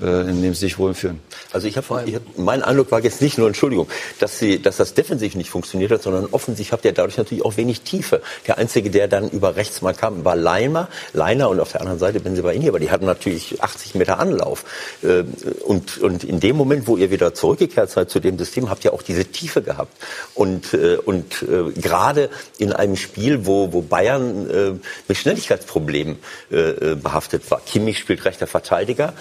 in 0.00 0.42
dem 0.42 0.54
sie 0.54 0.60
sich 0.60 0.78
wohlfühlen. 0.78 1.20
Also 1.52 1.66
ich 1.66 1.76
habe, 1.76 1.86
hab, 1.88 2.38
mein 2.38 2.62
Eindruck 2.62 2.92
war 2.92 3.02
jetzt 3.02 3.20
nicht 3.20 3.38
nur, 3.38 3.48
Entschuldigung, 3.48 3.88
dass, 4.20 4.38
sie, 4.38 4.60
dass 4.60 4.76
das 4.76 4.94
defensiv 4.94 5.34
nicht 5.34 5.50
funktioniert 5.50 5.90
hat, 5.90 6.02
sondern 6.02 6.26
offensiv 6.26 6.72
habt 6.72 6.84
ihr 6.84 6.92
dadurch 6.92 7.16
natürlich 7.16 7.44
auch 7.44 7.56
wenig 7.56 7.80
Tiefe. 7.82 8.22
Der 8.46 8.58
Einzige, 8.58 8.90
der 8.90 9.08
dann 9.08 9.28
über 9.30 9.56
rechts 9.56 9.82
mal 9.82 9.94
kam, 9.94 10.24
war 10.24 10.36
Leimer, 10.36 10.88
Leiner 11.12 11.48
und 11.48 11.58
auf 11.58 11.72
der 11.72 11.80
anderen 11.80 11.98
Seite 11.98 12.20
Benzibaini, 12.20 12.68
aber 12.68 12.78
die 12.78 12.90
hatten 12.90 13.06
natürlich 13.06 13.62
80 13.62 13.94
Meter 13.96 14.18
Anlauf. 14.18 14.64
Äh, 15.02 15.24
und, 15.64 15.98
und 15.98 16.24
in 16.24 16.40
dem 16.40 16.56
Moment, 16.56 16.86
wo 16.86 16.96
ihr 16.96 17.10
wieder 17.10 17.34
zurückgekehrt 17.34 17.90
seid 17.90 18.10
zu 18.10 18.20
dem 18.20 18.38
System, 18.38 18.70
habt 18.70 18.84
ihr 18.84 18.92
auch 18.92 19.02
diese 19.02 19.24
Tiefe 19.24 19.62
gehabt. 19.62 19.92
Und, 20.34 20.74
äh, 20.74 20.96
und 20.96 21.44
gerade 21.76 22.30
in 22.58 22.72
einem 22.72 22.96
Spiel, 22.96 23.46
wo, 23.46 23.72
wo 23.72 23.82
Bayern 23.82 24.80
mit 25.08 25.16
Schnelligkeitsproblemen 25.16 26.18
behaftet 26.50 27.50
war. 27.50 27.60
Kimmich 27.64 27.98
spielt 27.98 28.24
rechter 28.24 28.46
Verteidiger, 28.46 29.14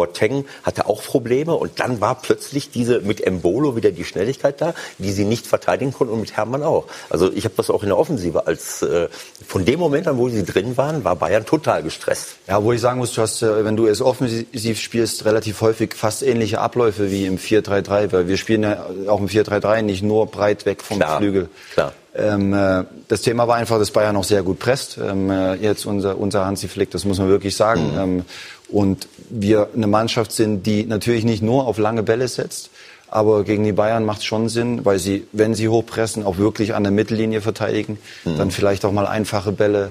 Boateng 0.00 0.46
hatte 0.62 0.86
auch 0.86 1.02
Probleme 1.02 1.54
und 1.54 1.78
dann 1.78 2.00
war 2.00 2.14
plötzlich 2.14 2.70
diese 2.70 3.00
mit 3.00 3.20
Embolo 3.20 3.76
wieder 3.76 3.90
die 3.90 4.04
Schnelligkeit 4.04 4.60
da, 4.62 4.72
die 4.96 5.12
sie 5.12 5.26
nicht 5.26 5.46
verteidigen 5.46 5.92
konnten 5.92 6.14
und 6.14 6.20
mit 6.20 6.36
Hermann 6.36 6.62
auch. 6.62 6.86
Also 7.10 7.30
ich 7.30 7.44
habe 7.44 7.54
das 7.56 7.68
auch 7.68 7.82
in 7.82 7.90
der 7.90 7.98
Offensive 7.98 8.46
als 8.46 8.80
äh, 8.80 9.08
von 9.46 9.66
dem 9.66 9.78
Moment 9.78 10.08
an, 10.08 10.16
wo 10.16 10.30
sie 10.30 10.42
drin 10.42 10.78
waren, 10.78 11.04
war 11.04 11.16
Bayern 11.16 11.44
total 11.44 11.82
gestresst. 11.82 12.36
Ja, 12.48 12.64
wo 12.64 12.72
ich 12.72 12.80
sagen 12.80 12.98
muss, 12.98 13.12
du 13.12 13.20
hast, 13.20 13.42
äh, 13.42 13.62
wenn 13.64 13.76
du 13.76 13.86
es 13.86 14.00
offensiv 14.00 14.80
spielst, 14.80 15.26
relativ 15.26 15.60
häufig 15.60 15.94
fast 15.94 16.22
ähnliche 16.22 16.60
Abläufe 16.60 17.10
wie 17.10 17.26
im 17.26 17.36
4-3-3, 17.36 18.12
weil 18.12 18.28
wir 18.28 18.38
spielen 18.38 18.62
ja 18.62 18.86
auch 19.06 19.20
im 19.20 19.28
4-3-3 19.28 19.82
nicht 19.82 20.02
nur 20.02 20.26
breit 20.26 20.64
weg 20.64 20.82
vom 20.82 20.98
Klar, 20.98 21.18
Flügel. 21.18 21.50
Klar. 21.74 21.92
Ähm, 22.14 22.52
äh, 22.52 22.84
das 23.08 23.22
Thema 23.22 23.46
war 23.46 23.56
einfach, 23.56 23.78
dass 23.78 23.92
Bayern 23.92 24.16
auch 24.16 24.24
sehr 24.24 24.42
gut 24.42 24.58
presst. 24.58 24.98
Ähm, 24.98 25.30
äh, 25.30 25.54
jetzt 25.54 25.86
unser, 25.86 26.18
unser 26.18 26.44
Hansi 26.44 26.66
Flick, 26.68 26.90
das 26.90 27.04
muss 27.04 27.18
man 27.18 27.28
wirklich 27.28 27.54
sagen. 27.54 27.92
Mhm. 27.92 27.98
Ähm, 27.98 28.24
und 28.72 29.08
wir 29.28 29.68
eine 29.74 29.86
Mannschaft 29.86 30.32
sind, 30.32 30.66
die 30.66 30.84
natürlich 30.84 31.24
nicht 31.24 31.42
nur 31.42 31.66
auf 31.66 31.78
lange 31.78 32.02
Bälle 32.02 32.28
setzt, 32.28 32.70
aber 33.08 33.42
gegen 33.44 33.64
die 33.64 33.72
Bayern 33.72 34.04
macht 34.04 34.18
es 34.20 34.24
schon 34.24 34.48
Sinn, 34.48 34.84
weil 34.84 34.98
sie, 34.98 35.26
wenn 35.32 35.54
sie 35.54 35.68
hochpressen, 35.68 36.24
auch 36.24 36.38
wirklich 36.38 36.74
an 36.74 36.84
der 36.84 36.92
Mittellinie 36.92 37.40
verteidigen, 37.40 37.98
Mhm. 38.24 38.38
dann 38.38 38.50
vielleicht 38.50 38.84
auch 38.84 38.92
mal 38.92 39.06
einfache 39.06 39.50
Bälle 39.52 39.90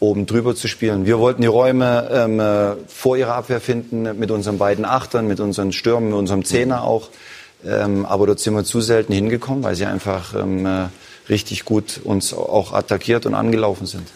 oben 0.00 0.26
drüber 0.26 0.54
zu 0.54 0.68
spielen. 0.68 1.06
Wir 1.06 1.18
wollten 1.18 1.42
die 1.42 1.48
Räume 1.48 2.08
ähm, 2.12 2.38
äh, 2.38 2.76
vor 2.86 3.16
ihrer 3.16 3.34
Abwehr 3.34 3.60
finden, 3.60 4.18
mit 4.18 4.30
unseren 4.30 4.58
beiden 4.58 4.84
Achtern, 4.84 5.26
mit 5.26 5.40
unseren 5.40 5.72
Stürmen, 5.72 6.10
mit 6.10 6.18
unserem 6.18 6.44
Zehner 6.44 6.84
auch. 6.84 7.08
Ähm, 7.66 8.06
aber 8.06 8.26
dort 8.26 8.38
sind 8.38 8.54
wir 8.54 8.62
zu 8.64 8.80
selten 8.80 9.12
hingekommen, 9.12 9.64
weil 9.64 9.74
sie 9.74 9.86
einfach 9.86 10.34
ähm, 10.34 10.64
äh, 10.66 10.86
richtig 11.28 11.64
gut 11.64 12.00
uns 12.04 12.32
auch 12.32 12.72
attackiert 12.72 13.26
und 13.26 13.34
angelaufen 13.34 13.86
sind. 13.86 14.06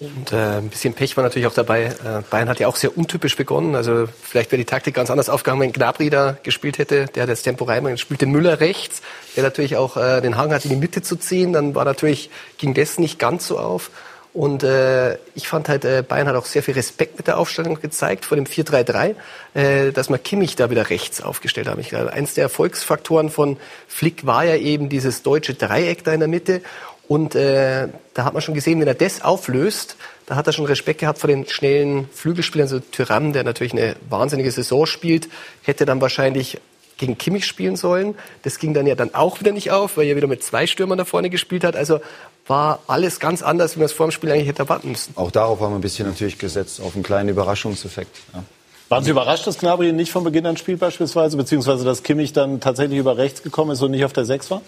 Und 0.00 0.32
äh, 0.32 0.58
ein 0.58 0.68
bisschen 0.68 0.94
Pech 0.94 1.16
war 1.16 1.24
natürlich 1.24 1.48
auch 1.48 1.54
dabei. 1.54 1.86
Äh, 1.86 2.22
Bayern 2.30 2.48
hat 2.48 2.60
ja 2.60 2.68
auch 2.68 2.76
sehr 2.76 2.96
untypisch 2.96 3.36
begonnen. 3.36 3.74
Also 3.74 4.06
vielleicht 4.22 4.52
wäre 4.52 4.58
die 4.58 4.64
Taktik 4.64 4.94
ganz 4.94 5.10
anders 5.10 5.28
aufgegangen, 5.28 5.60
wenn 5.60 5.72
Gnabry 5.72 6.08
da 6.08 6.36
gespielt 6.42 6.78
hätte. 6.78 7.06
Der 7.06 7.24
hat 7.24 7.30
das 7.30 7.42
Tempo 7.42 7.64
reinbringen. 7.64 7.98
Spielt 7.98 8.20
den 8.20 8.30
Müller 8.30 8.60
rechts, 8.60 9.02
der 9.34 9.42
natürlich 9.42 9.76
auch 9.76 9.96
äh, 9.96 10.20
den 10.20 10.36
Hang 10.36 10.52
hat, 10.52 10.64
in 10.64 10.70
die 10.70 10.76
Mitte 10.76 11.02
zu 11.02 11.16
ziehen. 11.16 11.52
Dann 11.52 11.74
war 11.74 11.84
natürlich, 11.84 12.30
ging 12.58 12.74
das 12.74 12.98
nicht 12.98 13.18
ganz 13.18 13.48
so 13.48 13.58
auf. 13.58 13.90
Und 14.34 14.62
äh, 14.62 15.14
ich 15.34 15.48
fand 15.48 15.68
halt, 15.68 15.84
äh, 15.84 16.04
Bayern 16.06 16.28
hat 16.28 16.36
auch 16.36 16.44
sehr 16.44 16.62
viel 16.62 16.74
Respekt 16.74 17.16
mit 17.16 17.26
der 17.26 17.38
Aufstellung 17.38 17.80
gezeigt 17.80 18.24
vor 18.24 18.36
dem 18.36 18.44
4-3-3, 18.44 19.16
äh, 19.54 19.90
dass 19.90 20.10
man 20.10 20.22
Kimmich 20.22 20.54
da 20.54 20.70
wieder 20.70 20.90
rechts 20.90 21.20
aufgestellt 21.20 21.66
haben. 21.66 21.80
Ich 21.80 21.88
glaube, 21.88 22.12
eins 22.12 22.34
der 22.34 22.44
Erfolgsfaktoren 22.44 23.30
von 23.30 23.56
Flick 23.88 24.26
war 24.26 24.44
ja 24.44 24.54
eben 24.54 24.90
dieses 24.90 25.22
deutsche 25.22 25.54
Dreieck 25.54 26.04
da 26.04 26.12
in 26.12 26.20
der 26.20 26.28
Mitte. 26.28 26.60
Und 27.08 27.34
äh, 27.34 27.88
da 28.12 28.24
hat 28.24 28.34
man 28.34 28.42
schon 28.42 28.54
gesehen, 28.54 28.80
wenn 28.80 28.86
er 28.86 28.94
das 28.94 29.22
auflöst, 29.22 29.96
da 30.26 30.36
hat 30.36 30.46
er 30.46 30.52
schon 30.52 30.66
Respekt 30.66 31.00
gehabt 31.00 31.18
vor 31.18 31.28
den 31.28 31.48
schnellen 31.48 32.06
Flügelspielern. 32.12 32.68
So 32.68 32.80
Tyram, 32.80 33.32
der 33.32 33.44
natürlich 33.44 33.72
eine 33.72 33.96
wahnsinnige 34.10 34.50
Saison 34.50 34.84
spielt, 34.84 35.28
hätte 35.62 35.86
dann 35.86 36.02
wahrscheinlich 36.02 36.60
gegen 36.98 37.16
Kimmich 37.16 37.46
spielen 37.46 37.76
sollen. 37.76 38.14
Das 38.42 38.58
ging 38.58 38.74
dann 38.74 38.86
ja 38.86 38.94
dann 38.94 39.14
auch 39.14 39.40
wieder 39.40 39.52
nicht 39.52 39.70
auf, 39.70 39.96
weil 39.96 40.06
er 40.06 40.16
wieder 40.16 40.26
mit 40.26 40.42
zwei 40.42 40.66
Stürmern 40.66 40.98
da 40.98 41.06
vorne 41.06 41.30
gespielt 41.30 41.64
hat. 41.64 41.76
Also 41.76 42.00
war 42.46 42.80
alles 42.88 43.20
ganz 43.20 43.42
anders, 43.42 43.76
wie 43.76 43.78
man 43.78 43.86
es 43.86 43.92
vor 43.92 44.06
dem 44.06 44.10
Spiel 44.10 44.30
eigentlich 44.30 44.48
hätte 44.48 44.60
erwarten 44.60 44.90
müssen. 44.90 45.12
Auch 45.16 45.30
darauf 45.30 45.60
haben 45.60 45.72
wir 45.72 45.78
ein 45.78 45.80
bisschen 45.80 46.06
natürlich 46.06 46.38
gesetzt, 46.38 46.80
auf 46.80 46.94
einen 46.94 47.04
kleinen 47.04 47.30
Überraschungseffekt. 47.30 48.14
Ja. 48.34 48.44
Waren 48.90 49.04
Sie 49.04 49.10
überrascht, 49.10 49.46
dass 49.46 49.58
Gnabry 49.58 49.92
nicht 49.92 50.10
von 50.12 50.24
Beginn 50.24 50.46
an 50.46 50.56
spielt 50.56 50.80
beispielsweise, 50.80 51.36
beziehungsweise 51.36 51.84
dass 51.84 52.02
Kimmich 52.02 52.32
dann 52.32 52.60
tatsächlich 52.60 52.98
über 52.98 53.16
rechts 53.16 53.42
gekommen 53.42 53.70
ist 53.70 53.82
und 53.82 53.90
nicht 53.90 54.04
auf 54.04 54.14
der 54.14 54.24
Sechs 54.24 54.50
war? 54.50 54.62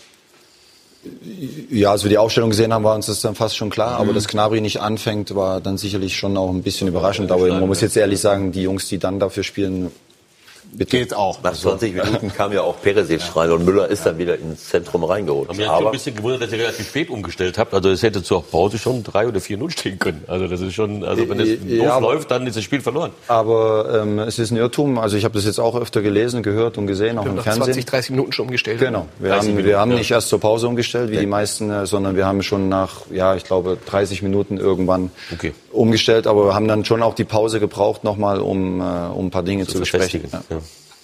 Ja, 1.71 1.93
als 1.93 2.03
wir 2.03 2.11
die 2.11 2.19
Aufstellung 2.19 2.51
gesehen 2.51 2.75
haben, 2.75 2.85
war 2.85 2.95
uns 2.95 3.07
das 3.07 3.23
dann 3.23 3.35
fast 3.35 3.57
schon 3.57 3.71
klar. 3.71 3.99
Aber 3.99 4.13
dass 4.13 4.29
Gnabry 4.29 4.61
nicht 4.61 4.81
anfängt, 4.81 5.35
war 5.35 5.61
dann 5.61 5.79
sicherlich 5.79 6.17
schon 6.17 6.37
auch 6.37 6.51
ein 6.51 6.63
bisschen 6.63 6.89
überraschend. 6.89 7.33
Aber 7.33 7.49
man 7.49 7.67
muss 7.67 7.81
jetzt 7.81 7.97
ehrlich 7.97 8.21
sagen, 8.21 8.53
die 8.53 8.63
Jungs, 8.63 8.89
die 8.89 8.99
dann 8.99 9.19
dafür 9.19 9.43
spielen, 9.43 9.91
Bitte. 10.73 10.99
Geht 10.99 11.15
auch. 11.15 11.43
Nach 11.43 11.53
20 11.53 11.95
Minuten 11.95 12.33
kam 12.33 12.53
ja 12.53 12.63
auch 12.63 12.81
Peresic 12.81 13.21
rein 13.37 13.51
und 13.53 13.65
Müller 13.65 13.89
ist 13.89 14.07
dann 14.07 14.19
wieder 14.19 14.39
ins 14.39 14.69
Zentrum 14.69 15.05
reingerutscht. 15.05 15.57
Mir 15.57 15.71
hat 15.71 15.85
ein 15.85 15.91
bisschen 15.91 16.15
gewundert, 16.17 16.43
dass 16.43 16.53
ihr 16.53 16.59
relativ 16.59 16.89
spät 16.89 17.11
umgestellt 17.11 17.59
habt. 17.59 17.75
Also 17.75 17.91
es 17.91 18.03
hätte 18.03 18.23
zur 18.23 18.43
Pause 18.45 18.79
schon 18.79 19.03
3 19.03 19.29
oder 19.29 19.41
4-0 19.41 19.71
stehen 19.71 19.99
können. 19.99 20.23
Also 20.27 20.47
das 20.47 20.61
ist 20.61 20.75
schon, 20.75 21.05
also 21.05 21.29
wenn 21.29 21.41
es 21.41 21.49
Ja, 21.67 21.85
doof 21.85 21.93
aber- 21.93 22.01
läuft, 22.15 22.31
dann 22.31 22.47
ist 22.47 22.57
das 22.57 22.65
Spiel 22.65 22.81
verloren. 22.81 23.11
Aber 23.29 24.01
ähm, 24.03 24.19
es 24.21 24.39
ist 24.39 24.51
ein 24.53 24.57
Irrtum. 24.57 24.99
Also 24.99 25.17
ich 25.17 25.25
habe 25.25 25.35
das 25.35 25.45
jetzt 25.45 25.59
auch 25.59 25.75
öfter 25.75 26.03
gelesen, 26.03 26.43
gehört 26.43 26.79
und 26.79 26.87
gesehen, 26.87 27.19
auch 27.19 27.27
im 27.27 27.35
Nach 27.35 27.43
Fernsehen. 27.43 27.65
20, 27.65 27.85
30 27.87 28.11
Minuten 28.13 28.33
schon 28.33 28.47
umgestellt. 28.47 28.79
Genau. 28.79 29.07
Wir 29.19 29.31
30 29.31 29.39
haben, 29.41 29.47
Minuten, 29.57 29.67
wir 29.69 29.79
haben 29.81 29.91
ja. 29.91 29.99
nicht 29.99 30.11
erst 30.11 30.29
zur 30.29 30.41
Pause 30.41 30.69
umgestellt, 30.69 31.11
wie 31.11 31.17
die 31.19 31.27
meisten, 31.27 31.71
äh, 31.71 31.87
sondern 31.87 32.17
wir 32.17 32.27
haben 32.27 32.43
schon 32.43 32.69
nach, 32.69 33.03
ja, 33.11 33.35
ich 33.35 33.45
glaube, 33.45 33.77
30 33.87 34.23
Minuten 34.23 34.57
irgendwann 34.57 35.11
Okay. 35.33 35.53
umgestellt. 35.73 36.27
Aber 36.27 36.47
wir 36.47 36.55
haben 36.55 36.69
dann 36.69 36.85
schon 36.85 37.03
auch 37.03 37.15
die 37.15 37.25
Pause 37.25 37.61
gebraucht 37.61 38.05
nochmal, 38.05 38.41
um, 38.41 38.81
äh, 38.81 38.85
um 39.15 39.27
ein 39.27 39.31
paar 39.31 39.43
Dinge 39.43 39.67
zu, 39.67 39.79
besprechen. 39.81 40.21
verfestigen. 40.29 40.31
Ja. 40.51 40.60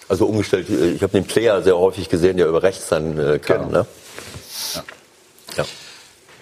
Ja. 0.07 0.11
Also 0.11 0.25
umgestellt, 0.25 0.69
ich 0.69 1.01
habe 1.01 1.11
den 1.13 1.25
Player 1.25 1.61
sehr 1.61 1.77
häufig 1.77 2.09
gesehen, 2.09 2.37
der 2.37 2.47
über 2.47 2.63
rechts 2.63 2.87
dann 2.89 3.17
äh, 3.17 3.39
kann. 3.39 3.67
Genau. 3.67 3.79
Ne? 3.79 3.85
Ja. 5.57 5.65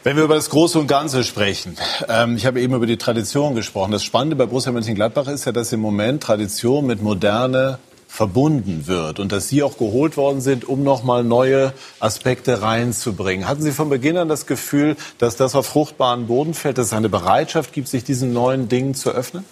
Wenn 0.03 0.17
wir 0.17 0.23
über 0.23 0.35
das 0.35 0.51
Große 0.51 0.77
und 0.77 0.85
Ganze 0.85 1.23
sprechen, 1.23 1.77
ähm, 2.07 2.35
ich 2.37 2.45
habe 2.45 2.61
eben 2.61 2.75
über 2.75 2.85
die 2.85 2.97
Tradition 2.97 3.55
gesprochen. 3.55 3.91
Das 3.91 4.03
Spannende 4.03 4.35
bei 4.35 4.45
Borussia 4.45 4.71
Mönchengladbach 4.71 5.27
ist 5.27 5.45
ja, 5.45 5.51
dass 5.51 5.73
im 5.73 5.79
Moment 5.79 6.21
Tradition 6.21 6.85
mit 6.85 7.01
Moderne 7.01 7.79
verbunden 8.07 8.85
wird 8.85 9.19
und 9.19 9.31
dass 9.31 9.49
Sie 9.49 9.63
auch 9.63 9.77
geholt 9.77 10.15
worden 10.15 10.41
sind, 10.41 10.63
um 10.69 10.83
nochmal 10.83 11.23
neue 11.23 11.73
Aspekte 11.99 12.61
reinzubringen. 12.61 13.47
Hatten 13.47 13.63
Sie 13.63 13.71
von 13.71 13.89
Beginn 13.89 14.17
an 14.17 14.29
das 14.29 14.45
Gefühl, 14.45 14.95
dass 15.17 15.37
das 15.37 15.55
auf 15.55 15.65
fruchtbaren 15.65 16.27
Boden 16.27 16.53
fällt, 16.53 16.77
dass 16.77 16.87
es 16.87 16.93
eine 16.93 17.09
Bereitschaft 17.09 17.73
gibt, 17.73 17.87
sich 17.87 18.03
diesen 18.03 18.31
neuen 18.31 18.69
Dingen 18.69 18.93
zu 18.93 19.09
öffnen? 19.09 19.43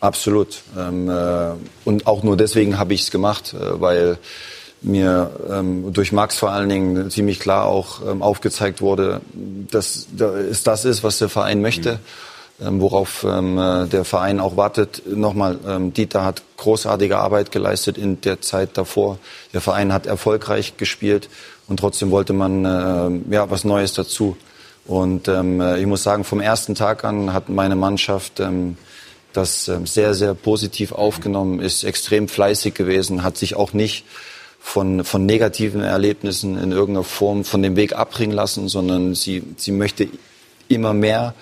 Absolut. 0.00 0.62
Ähm, 0.78 1.08
äh, 1.08 1.52
und 1.84 2.06
auch 2.06 2.22
nur 2.22 2.36
deswegen 2.36 2.78
habe 2.78 2.94
ich 2.94 3.02
es 3.02 3.10
gemacht, 3.10 3.54
äh, 3.54 3.80
weil 3.80 4.18
mir 4.82 5.30
ähm, 5.50 5.92
durch 5.92 6.12
Max 6.12 6.38
vor 6.38 6.50
allen 6.50 6.68
Dingen 6.68 7.10
ziemlich 7.10 7.40
klar 7.40 7.66
auch 7.66 8.00
ähm, 8.06 8.22
aufgezeigt 8.22 8.80
wurde, 8.80 9.20
dass 9.70 10.06
da 10.16 10.36
es 10.36 10.62
das 10.62 10.84
ist, 10.84 11.02
was 11.02 11.18
der 11.18 11.30
Verein 11.30 11.62
möchte, 11.62 11.98
ähm, 12.60 12.80
worauf 12.80 13.24
ähm, 13.24 13.58
äh, 13.58 13.86
der 13.86 14.04
Verein 14.04 14.38
auch 14.38 14.56
wartet. 14.56 15.02
Nochmal, 15.06 15.58
ähm, 15.66 15.92
Dieter 15.94 16.24
hat 16.24 16.42
großartige 16.58 17.18
Arbeit 17.18 17.50
geleistet 17.50 17.96
in 17.96 18.20
der 18.20 18.42
Zeit 18.42 18.70
davor. 18.74 19.18
Der 19.54 19.62
Verein 19.62 19.92
hat 19.92 20.06
erfolgreich 20.06 20.76
gespielt 20.76 21.30
und 21.68 21.80
trotzdem 21.80 22.10
wollte 22.10 22.34
man 22.34 22.64
äh, 22.64 23.34
ja 23.34 23.50
was 23.50 23.64
Neues 23.64 23.94
dazu. 23.94 24.36
Und 24.86 25.26
ähm, 25.26 25.60
äh, 25.60 25.80
ich 25.80 25.86
muss 25.86 26.02
sagen, 26.02 26.22
vom 26.22 26.40
ersten 26.40 26.74
Tag 26.74 27.02
an 27.02 27.32
hat 27.32 27.48
meine 27.48 27.76
Mannschaft 27.76 28.40
ähm, 28.40 28.76
das 29.36 29.68
ähm, 29.68 29.86
sehr, 29.86 30.14
sehr 30.14 30.34
positiv 30.34 30.92
aufgenommen, 30.92 31.60
ist 31.60 31.84
extrem 31.84 32.28
fleißig 32.28 32.74
gewesen, 32.74 33.22
hat 33.22 33.36
sich 33.36 33.56
auch 33.56 33.72
nicht 33.72 34.04
von, 34.58 35.04
von 35.04 35.24
negativen 35.26 35.82
Erlebnissen 35.82 36.58
in 36.58 36.72
irgendeiner 36.72 37.04
Form 37.04 37.44
von 37.44 37.62
dem 37.62 37.76
Weg 37.76 37.94
abbringen 37.94 38.34
lassen, 38.34 38.68
sondern 38.68 39.14
sie, 39.14 39.42
sie 39.56 39.72
möchte 39.72 40.08
immer 40.68 40.92
mehr 40.92 41.34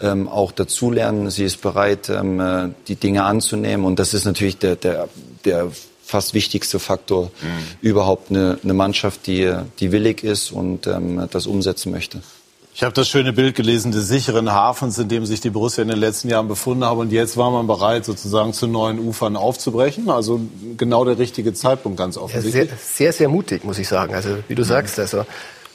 ähm, 0.00 0.28
auch 0.28 0.50
dazulernen. 0.50 1.30
Sie 1.30 1.44
ist 1.44 1.60
bereit, 1.60 2.08
ähm, 2.08 2.40
äh, 2.40 2.70
die 2.88 2.96
Dinge 2.96 3.24
anzunehmen. 3.24 3.86
Und 3.86 3.98
das 3.98 4.14
ist 4.14 4.24
natürlich 4.24 4.58
der, 4.58 4.76
der, 4.76 5.08
der 5.44 5.70
fast 6.04 6.34
wichtigste 6.34 6.78
Faktor 6.78 7.30
überhaupt 7.80 8.30
eine, 8.30 8.58
eine 8.62 8.74
Mannschaft, 8.74 9.26
die, 9.26 9.50
die 9.80 9.92
willig 9.92 10.24
ist 10.24 10.50
und 10.50 10.86
ähm, 10.86 11.26
das 11.30 11.46
umsetzen 11.46 11.90
möchte. 11.90 12.20
Ich 12.74 12.82
habe 12.82 12.94
das 12.94 13.06
schöne 13.08 13.34
Bild 13.34 13.54
gelesen 13.54 13.92
des 13.92 14.08
sicheren 14.08 14.50
Hafens, 14.50 14.98
in 14.98 15.08
dem 15.08 15.26
sich 15.26 15.40
die 15.40 15.50
Borussia 15.50 15.82
in 15.82 15.88
den 15.88 15.98
letzten 15.98 16.30
Jahren 16.30 16.48
befunden 16.48 16.86
hat. 16.86 16.96
Und 16.96 17.12
jetzt 17.12 17.36
war 17.36 17.50
man 17.50 17.66
bereit, 17.66 18.06
sozusagen 18.06 18.54
zu 18.54 18.66
neuen 18.66 18.98
Ufern 18.98 19.36
aufzubrechen. 19.36 20.08
Also 20.08 20.40
genau 20.78 21.04
der 21.04 21.18
richtige 21.18 21.52
Zeitpunkt, 21.52 21.98
ganz 21.98 22.16
Ja, 22.16 22.22
offensichtlich. 22.22 22.70
sehr, 22.70 22.78
sehr, 22.78 23.12
sehr 23.12 23.28
mutig, 23.28 23.64
muss 23.64 23.78
ich 23.78 23.88
sagen. 23.88 24.14
Also 24.14 24.38
wie 24.48 24.54
du 24.54 24.64
sagst, 24.64 24.98
also 24.98 25.26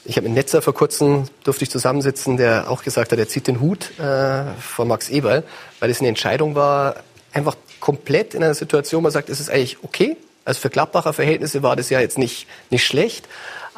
ich 0.06 0.18
habe 0.18 0.28
mit 0.28 0.38
Netzer 0.38 0.64
vor 0.64 0.74
kurzem 0.74 1.26
durfte 1.44 1.64
ich 1.66 1.70
zusammensitzen, 1.70 2.38
der 2.38 2.70
auch 2.72 2.84
gesagt 2.84 3.12
hat, 3.12 3.20
er 3.20 3.28
zieht 3.28 3.46
den 3.46 3.60
Hut 3.60 3.92
äh, 4.00 4.46
vor 4.60 4.86
Max 4.86 5.10
Eberl, 5.10 5.44
weil 5.80 5.92
es 5.92 6.00
eine 6.00 6.10
Entscheidung 6.10 6.56
war, 6.56 6.96
einfach 7.32 7.56
komplett 7.80 8.34
in 8.34 8.42
einer 8.44 8.56
Situation, 8.56 9.00
wo 9.00 9.04
man 9.04 9.12
sagt, 9.12 9.30
es 9.30 9.40
ist 9.40 9.52
eigentlich 9.52 9.78
okay. 9.84 10.18
Also 10.46 10.62
für 10.62 10.70
Gladbacher 10.72 11.14
Verhältnisse 11.14 11.62
war 11.62 11.76
das 11.76 11.92
ja 11.92 12.00
jetzt 12.00 12.18
nicht, 12.18 12.48
nicht 12.72 12.86
schlecht. 12.86 13.28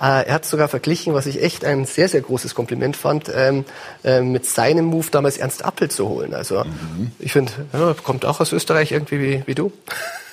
Äh, 0.01 0.27
er 0.27 0.33
hat 0.35 0.45
sogar 0.45 0.67
verglichen, 0.67 1.13
was 1.13 1.25
ich 1.25 1.41
echt 1.43 1.65
ein 1.65 1.85
sehr, 1.85 2.07
sehr 2.07 2.21
großes 2.21 2.55
Kompliment 2.55 2.95
fand, 2.95 3.31
ähm, 3.33 3.65
äh, 4.03 4.21
mit 4.21 4.45
seinem 4.45 4.85
Move 4.85 5.07
damals 5.11 5.37
Ernst 5.37 5.65
Appel 5.65 5.91
zu 5.91 6.07
holen. 6.07 6.33
Also 6.33 6.63
ich 7.19 7.33
finde, 7.33 7.51
ja, 7.73 7.93
kommt 8.03 8.25
auch 8.25 8.39
aus 8.39 8.53
Österreich 8.53 8.91
irgendwie 8.91 9.19
wie, 9.19 9.43
wie 9.45 9.55
du. 9.55 9.71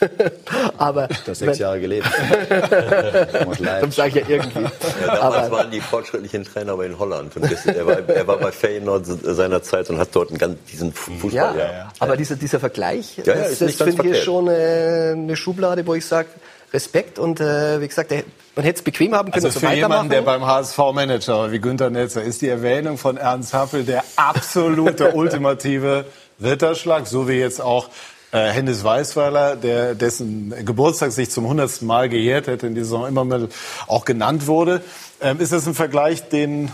Aber 0.78 1.08
Das 1.24 1.38
sechs 1.38 1.58
Jahre 1.58 1.80
gelebt. 1.80 2.06
Darum 2.48 3.90
sage 3.90 4.08
ich 4.08 4.14
ja 4.14 4.36
irgendwie. 4.36 4.62
Ja, 4.62 4.70
damals 5.06 5.46
Aber 5.46 5.50
waren 5.56 5.70
die 5.70 5.80
fortschrittlichen 5.80 6.44
Trainer 6.44 6.72
aber 6.72 6.86
in 6.86 6.98
Holland. 6.98 7.34
Und 7.36 7.50
das, 7.50 7.66
er, 7.66 7.86
war, 7.86 8.08
er 8.08 8.26
war 8.26 8.36
bei 8.36 8.52
Feyenoord 8.52 9.06
seiner 9.06 9.62
Zeit 9.62 9.88
und 9.90 9.98
hat 9.98 10.10
dort 10.12 10.30
einen 10.30 10.38
ganz, 10.38 10.56
diesen 10.70 10.92
Fußball. 10.92 11.32
ja, 11.32 11.92
aber 11.98 12.16
dieser, 12.16 12.36
dieser 12.36 12.60
Vergleich, 12.60 13.16
Ja, 13.18 13.24
ja, 13.24 13.34
das, 13.34 13.60
ist 13.60 13.80
das 13.80 13.88
finde 13.88 14.10
ich 14.10 14.22
schon 14.22 14.48
äh, 14.48 15.12
eine 15.12 15.36
Schublade, 15.36 15.86
wo 15.86 15.94
ich 15.94 16.04
sage, 16.04 16.28
Respekt 16.72 17.18
und 17.18 17.40
äh, 17.40 17.80
wie 17.80 17.88
gesagt, 17.88 18.10
der, 18.10 18.24
man 18.56 18.64
hätte 18.64 18.78
es 18.78 18.82
bequem 18.82 19.14
haben 19.14 19.30
können 19.30 19.44
Also 19.44 19.60
so 19.60 19.66
für 19.66 19.74
jemanden, 19.74 20.10
der 20.10 20.22
beim 20.22 20.44
HSV 20.44 20.78
Manager 20.92 21.38
war, 21.38 21.52
wie 21.52 21.60
Günter 21.60 21.90
Netzer 21.90 22.22
ist, 22.22 22.40
die 22.40 22.48
Erwähnung 22.48 22.96
von 22.96 23.18
Ernst 23.18 23.52
Happel 23.52 23.84
der 23.84 24.02
absolute 24.16 25.12
ultimative 25.14 26.06
Ritterschlag, 26.42 27.06
so 27.06 27.28
wie 27.28 27.34
jetzt 27.34 27.60
auch 27.60 27.90
äh, 28.32 28.48
Hennes 28.48 28.82
Weißweiler, 28.82 29.56
der, 29.56 29.94
dessen 29.94 30.54
Geburtstag 30.64 31.12
sich 31.12 31.30
zum 31.30 31.46
hundertsten 31.46 31.86
Mal 31.86 32.08
gejährt 32.08 32.46
hätte 32.46 32.66
in 32.66 32.74
dieser 32.74 32.86
Saison 32.86 33.06
immer 33.06 33.24
mal 33.24 33.48
auch 33.86 34.06
genannt 34.06 34.46
wurde. 34.46 34.82
Ähm, 35.20 35.38
ist 35.38 35.52
das 35.52 35.66
ein 35.66 35.74
Vergleich, 35.74 36.28
den 36.30 36.70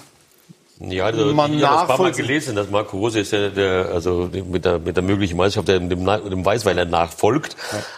Ja, 0.88 1.04
also, 1.04 1.26
man 1.32 1.52
ich 1.52 1.64
habe 1.64 1.78
das 1.78 1.86
paar 1.86 1.98
Mal 1.98 2.12
gelesen, 2.12 2.56
dass 2.56 2.68
Marco 2.70 2.96
Rose 2.98 3.20
ist 3.20 3.32
ja 3.32 3.48
der, 3.48 3.90
also 3.92 4.28
mit 4.50 4.64
der, 4.64 4.78
mit 4.78 4.96
der 4.96 5.02
möglichen 5.02 5.36
Meisterschaft, 5.36 5.68
der 5.68 5.78
dem, 5.78 5.88
dem 6.04 6.44
Weißweiler 6.44 6.84
nachfolgt. 6.84 7.56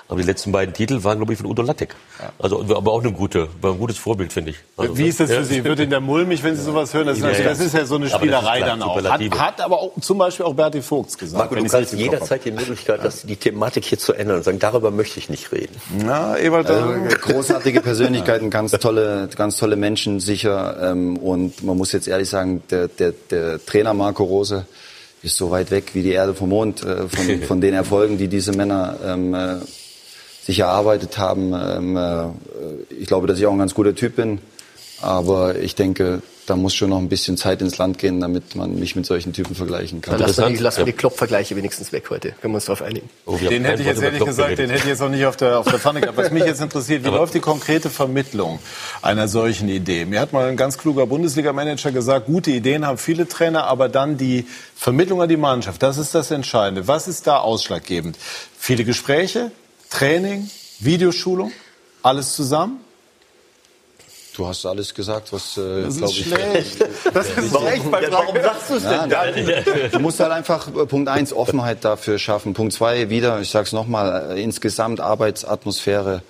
Aber 0.09 0.21
die 0.21 0.27
letzten 0.27 0.53
beiden 0.53 0.75
Titel 0.75 1.03
waren, 1.03 1.19
glaube 1.19 1.33
ich, 1.33 1.39
von 1.39 1.47
Udo 1.49 1.63
Lattek. 1.63 1.95
Also, 2.39 2.61
aber 2.75 2.93
auch 2.93 3.01
eine 3.01 3.13
gute, 3.13 3.49
war 3.61 3.73
ein 3.73 3.79
gutes 3.79 3.97
Vorbild, 3.99 4.33
finde 4.33 4.51
ich. 4.51 4.57
Also, 4.77 4.97
Wie 4.99 5.09
ist 5.09 5.21
das 5.21 5.31
ja. 5.31 5.37
für 5.39 5.45
Sie? 5.45 5.65
Wird 5.65 5.79
Ihnen 5.79 5.91
der 5.91 6.01
mulmig, 6.01 6.43
wenn 6.43 6.57
Sie 6.57 6.63
sowas 6.63 6.93
hören? 6.93 7.07
Das, 7.07 7.19
Ja, 7.19 7.31
ja. 7.31 7.45
das 7.45 7.61
ist 7.61 7.75
ja 7.75 7.85
so 7.87 7.97
eine 7.97 8.09
Spielerei 8.09 8.59
klar, 8.59 8.69
dann 8.71 8.83
auch. 8.83 9.03
Hat, 9.03 9.21
hat 9.39 9.61
aber 9.61 9.81
auch, 9.81 9.93
zum 10.01 10.19
Beispiel 10.19 10.45
auch 10.47 10.55
Berti 10.55 10.83
Vogts 10.83 11.17
gesagt. 11.17 11.39
Marco, 11.39 11.57
wenn 11.57 11.65
du 11.65 11.71
kannst 11.71 11.93
jederzeit 11.95 12.45
die 12.45 12.51
Möglichkeit, 12.51 13.05
dass 13.05 13.23
die 13.23 13.37
Thematik 13.37 13.85
hier 13.85 13.99
zu 13.99 14.13
ändern 14.13 14.37
und 14.39 14.43
sagen, 14.45 14.59
darüber 14.59 14.91
möchte 14.91 15.19
ich 15.19 15.29
nicht 15.31 15.51
reden. 15.53 15.75
Na, 16.05 16.37
Ewald, 16.39 16.69
Also, 16.71 16.93
da- 16.93 17.15
großartige 17.17 17.81
Persönlichkeiten, 17.81 18.51
ganz 18.51 18.73
tolle, 18.73 19.29
ganz 19.37 19.57
tolle 19.57 19.77
Menschen 19.77 20.21
sicher. 20.21 20.77
Ähm, 20.83 21.17
und 21.17 21.63
man 21.63 21.77
muss 21.77 21.93
jetzt 21.93 22.09
ehrlich 22.09 22.29
sagen, 22.29 22.63
der, 22.75 22.89
der, 22.89 23.15
der 23.31 23.65
Trainer 23.65 23.95
Marco 23.95 24.25
Rose 24.25 24.67
ist 25.23 25.37
so 25.37 25.51
weit 25.51 25.71
weg 25.71 25.95
wie 25.95 26.03
die 26.03 26.13
Erde 26.13 26.35
vom 26.35 26.51
Mond 26.51 26.85
äh, 26.85 27.09
von, 27.09 27.43
von 27.47 27.61
den 27.61 27.75
Erfolgen, 27.75 28.19
die 28.19 28.29
diese 28.29 28.53
Männer 28.53 28.99
ähm, 29.05 29.35
äh, 29.35 29.57
sich 30.43 30.59
erarbeitet 30.59 31.17
haben. 31.17 31.55
Ähm, 31.55 31.97
äh, 31.97 32.27
ich 32.99 33.07
glaube, 33.07 33.27
dass 33.27 33.39
ich 33.39 33.47
auch 33.47 33.53
ein 33.53 33.59
ganz 33.59 33.75
guter 33.75 33.95
Typ 33.95 34.17
bin. 34.17 34.41
Aber 35.01 35.59
ich 35.59 35.75
denke, 35.75 36.23
da 36.47 36.57
muss 36.57 36.75
schon 36.75 36.91
noch 36.91 36.99
ein 36.99 37.09
bisschen 37.09 37.37
Zeit 37.37 37.63
ins 37.63 37.79
Land 37.79 37.99
gehen, 37.99 38.21
damit 38.21 38.55
man 38.55 38.79
mich 38.79 38.97
mit 38.97 39.07
solchen 39.07 39.33
Typen 39.33 39.55
vergleichen 39.55 40.01
kann. 40.01 40.19
Dann 40.19 40.29
lassen 40.29 40.43
wir 40.43 40.49
die, 40.51 40.57
lassen 40.57 40.79
wir 40.79 40.87
ja. 40.87 40.93
die 40.93 40.97
Klopp-Vergleiche 40.97 41.57
wenigstens 41.57 41.93
weg 41.93 42.11
heute. 42.11 42.33
Können 42.41 42.53
wir 42.53 42.57
uns 42.57 42.67
darauf 42.67 42.83
einigen. 42.83 43.09
Oh, 43.25 43.37
Den 43.37 43.65
hätte 43.65 43.83
ich 43.83 43.89
jetzt 43.89 44.03
ehrlich 44.03 44.19
Klopp 44.19 44.29
gesagt, 44.29 44.51
den 44.51 44.57
geredet. 44.57 44.73
hätte 44.73 44.85
ich 44.85 44.91
jetzt 44.91 45.01
noch 45.01 45.09
nicht 45.09 45.25
auf 45.25 45.37
der, 45.37 45.59
auf 45.59 45.67
der 45.67 45.79
Pfanne 45.79 46.01
gehabt. 46.01 46.19
Was 46.19 46.31
mich 46.31 46.45
jetzt 46.45 46.61
interessiert, 46.61 47.05
wie 47.05 47.09
läuft 47.09 47.35
die 47.35 47.41
konkrete 47.41 47.89
Vermittlung 47.89 48.59
einer 49.01 49.27
solchen 49.29 49.69
Idee? 49.69 50.05
Mir 50.05 50.21
hat 50.21 50.33
mal 50.33 50.49
ein 50.49 50.57
ganz 50.57 50.77
kluger 50.77 51.07
Bundesliga-Manager 51.07 51.93
gesagt, 51.93 52.27
gute 52.27 52.51
Ideen 52.51 52.87
haben 52.87 52.99
viele 52.99 53.27
Trainer, 53.27 53.65
aber 53.65 53.89
dann 53.89 54.19
die 54.19 54.47
Vermittlung 54.77 55.23
an 55.23 55.29
die 55.29 55.37
Mannschaft, 55.37 55.83
das 55.83 55.97
ist 55.97 56.15
das 56.15 56.31
Entscheidende. 56.31 56.87
Was 56.87 57.09
ist 57.09 57.27
da 57.27 57.39
ausschlaggebend? 57.39 58.19
Viele 58.59 58.85
Gespräche, 58.85 59.51
Training, 59.89 60.51
Videoschulung, 60.81 61.53
alles 62.03 62.35
zusammen? 62.35 62.84
Du 64.37 64.47
hast 64.47 64.67
alles 64.67 64.93
gesagt, 64.93 65.33
was, 65.33 65.57
äh, 65.57 65.83
Das 65.83 65.99
glaube 65.99 66.13
ist 66.13 66.19
ich, 66.19 66.27
schlecht. 66.27 66.85
Das 67.15 67.29
ist 67.29 67.57
schlecht 67.57 67.91
bei 67.91 68.11
Warum 68.11 68.35
sagst 68.35 68.71
du 68.71 68.75
es 68.75 68.83
denn? 68.83 69.11
Ja, 69.11 69.89
du 69.93 69.99
musst 70.01 70.19
halt 70.19 70.33
einfach 70.33 70.67
äh, 70.69 70.87
Punkt 70.87 71.09
eins 71.09 71.33
Offenheit 71.33 71.85
dafür 71.85 72.19
schaffen. 72.19 72.53
Punkt 72.53 72.73
zwei 72.73 73.11
wieder, 73.11 73.41
ich 73.41 73.51
sag's 73.51 73.73
nochmal, 73.73 74.33
äh, 74.37 74.43
insgesamt 74.43 75.01
Arbeitsatmosphäre. 75.01 76.23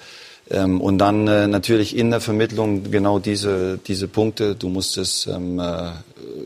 Ähm, 0.50 0.82
und 0.82 0.98
dann 0.98 1.26
äh, 1.26 1.46
natürlich 1.46 1.96
in 1.96 2.11
der 2.11 2.20
Vermittlung 2.20 2.90
genau 2.90 3.18
diese, 3.18 3.78
diese 3.78 4.07
Punkte. 4.07 4.55
Du 4.55 4.68
musst 4.68 4.98
es 4.98 5.26
ähm, 5.26 5.59
äh, 5.59 5.92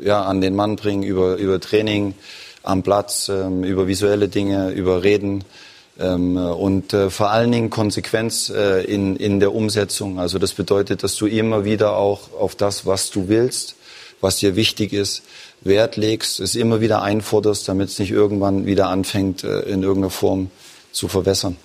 ja, 0.05 0.23
an 0.23 0.41
den 0.41 0.55
Mann 0.55 0.77
bringen 0.77 1.03
über, 1.03 1.35
über 1.37 1.59
Training 1.59 2.15
am 2.63 2.85
Platz, 2.85 3.29
ähm, 3.29 3.65
über 3.65 3.89
visuelle 3.89 4.29
Dinge, 4.29 4.71
über 4.71 5.03
Reden. 5.03 5.43
Ähm, 5.99 6.37
und 6.37 6.93
äh, 6.93 7.11
vor 7.11 7.31
allen 7.31 7.51
Dingen 7.51 7.71
Konsequenz 7.71 8.51
äh, 8.51 8.85
in, 8.85 9.17
in 9.17 9.41
der 9.41 9.55
Umsetzung. 9.55 10.21
Also 10.21 10.39
das 10.39 10.53
bedeutet, 10.53 11.03
dass 11.03 11.17
du 11.17 11.27
immer 11.27 11.65
wieder 11.65 11.97
auch 11.97 12.33
auf 12.39 12.55
das, 12.55 12.87
was 12.87 13.11
du 13.11 13.29
willst, 13.29 13.75
was 14.21 14.37
dir 14.37 14.57
wichtig 14.57 14.93
ist, 14.93 15.23
Wert 15.61 15.97
legst, 15.97 16.39
es 16.41 16.55
immer 16.55 16.81
wieder 16.81 17.03
einforderst, 17.03 17.69
damit 17.69 17.89
es 17.89 17.99
nicht 17.99 18.13
irgendwann 18.13 18.65
wieder 18.67 18.89
anfängt, 18.89 19.43
äh, 19.43 19.61
in 19.63 19.83
irgendeiner 19.83 20.11
Form 20.11 20.51
zu 20.93 21.09
verwässern. 21.09 21.57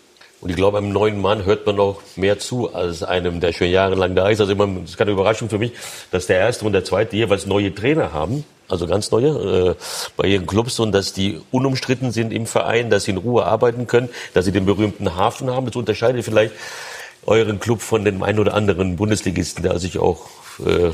Und 0.42 0.50
ich 0.50 0.56
glaube, 0.58 0.78
einem 0.78 0.92
neuen 0.92 1.22
Mann 1.22 1.46
hört 1.46 1.66
man 1.66 1.78
noch 1.78 2.02
mehr 2.18 2.38
zu 2.38 2.74
als 2.74 3.02
einem, 3.02 3.40
der 3.40 3.54
schon 3.54 3.70
jahrelang 3.70 4.14
da 4.14 4.28
ist. 4.28 4.42
Also 4.42 4.54
das 4.54 4.70
ist 4.90 4.98
keine 4.98 5.12
Überraschung 5.12 5.50
für 5.50 5.58
mich, 5.58 5.72
dass 6.12 6.28
der 6.28 6.40
erste 6.40 6.66
und 6.66 6.74
der 6.74 6.84
zweite 6.84 7.16
jeweils 7.16 7.46
neue 7.46 7.74
Trainer 7.74 8.12
haben. 8.12 8.44
Also 8.68 8.88
ganz 8.88 9.12
neue 9.12 9.28
äh, 9.28 9.76
bei 10.16 10.28
ihren 10.28 10.48
Clubs 10.48 10.80
und 10.80 10.92
dass 10.94 11.14
die 11.14 11.42
unumstritten 11.52 12.12
sind 12.12 12.32
im 12.32 12.46
Verein, 12.46 12.90
dass 12.90 13.04
sie 13.04 13.12
in 13.12 13.18
Ruhe 13.18 13.46
arbeiten 13.46 13.88
können, 13.88 14.10
dass 14.34 14.46
sie 14.46 14.52
den 14.52 14.66
berühmten 14.66 15.16
Hafen 15.16 15.50
haben. 15.50 15.66
Das 15.66 15.76
unterscheidet 15.76 16.24
vielleicht 16.24 16.54
euren 17.26 17.60
Club 17.60 17.82
von 17.82 18.06
dem 18.06 18.24
einen 18.24 18.40
oder 18.40 18.54
anderen 18.54 18.96
Bundesligisten, 18.96 19.64
der 19.64 19.80
sich 19.80 20.00
auch 20.00 20.28
äh, 20.66 20.92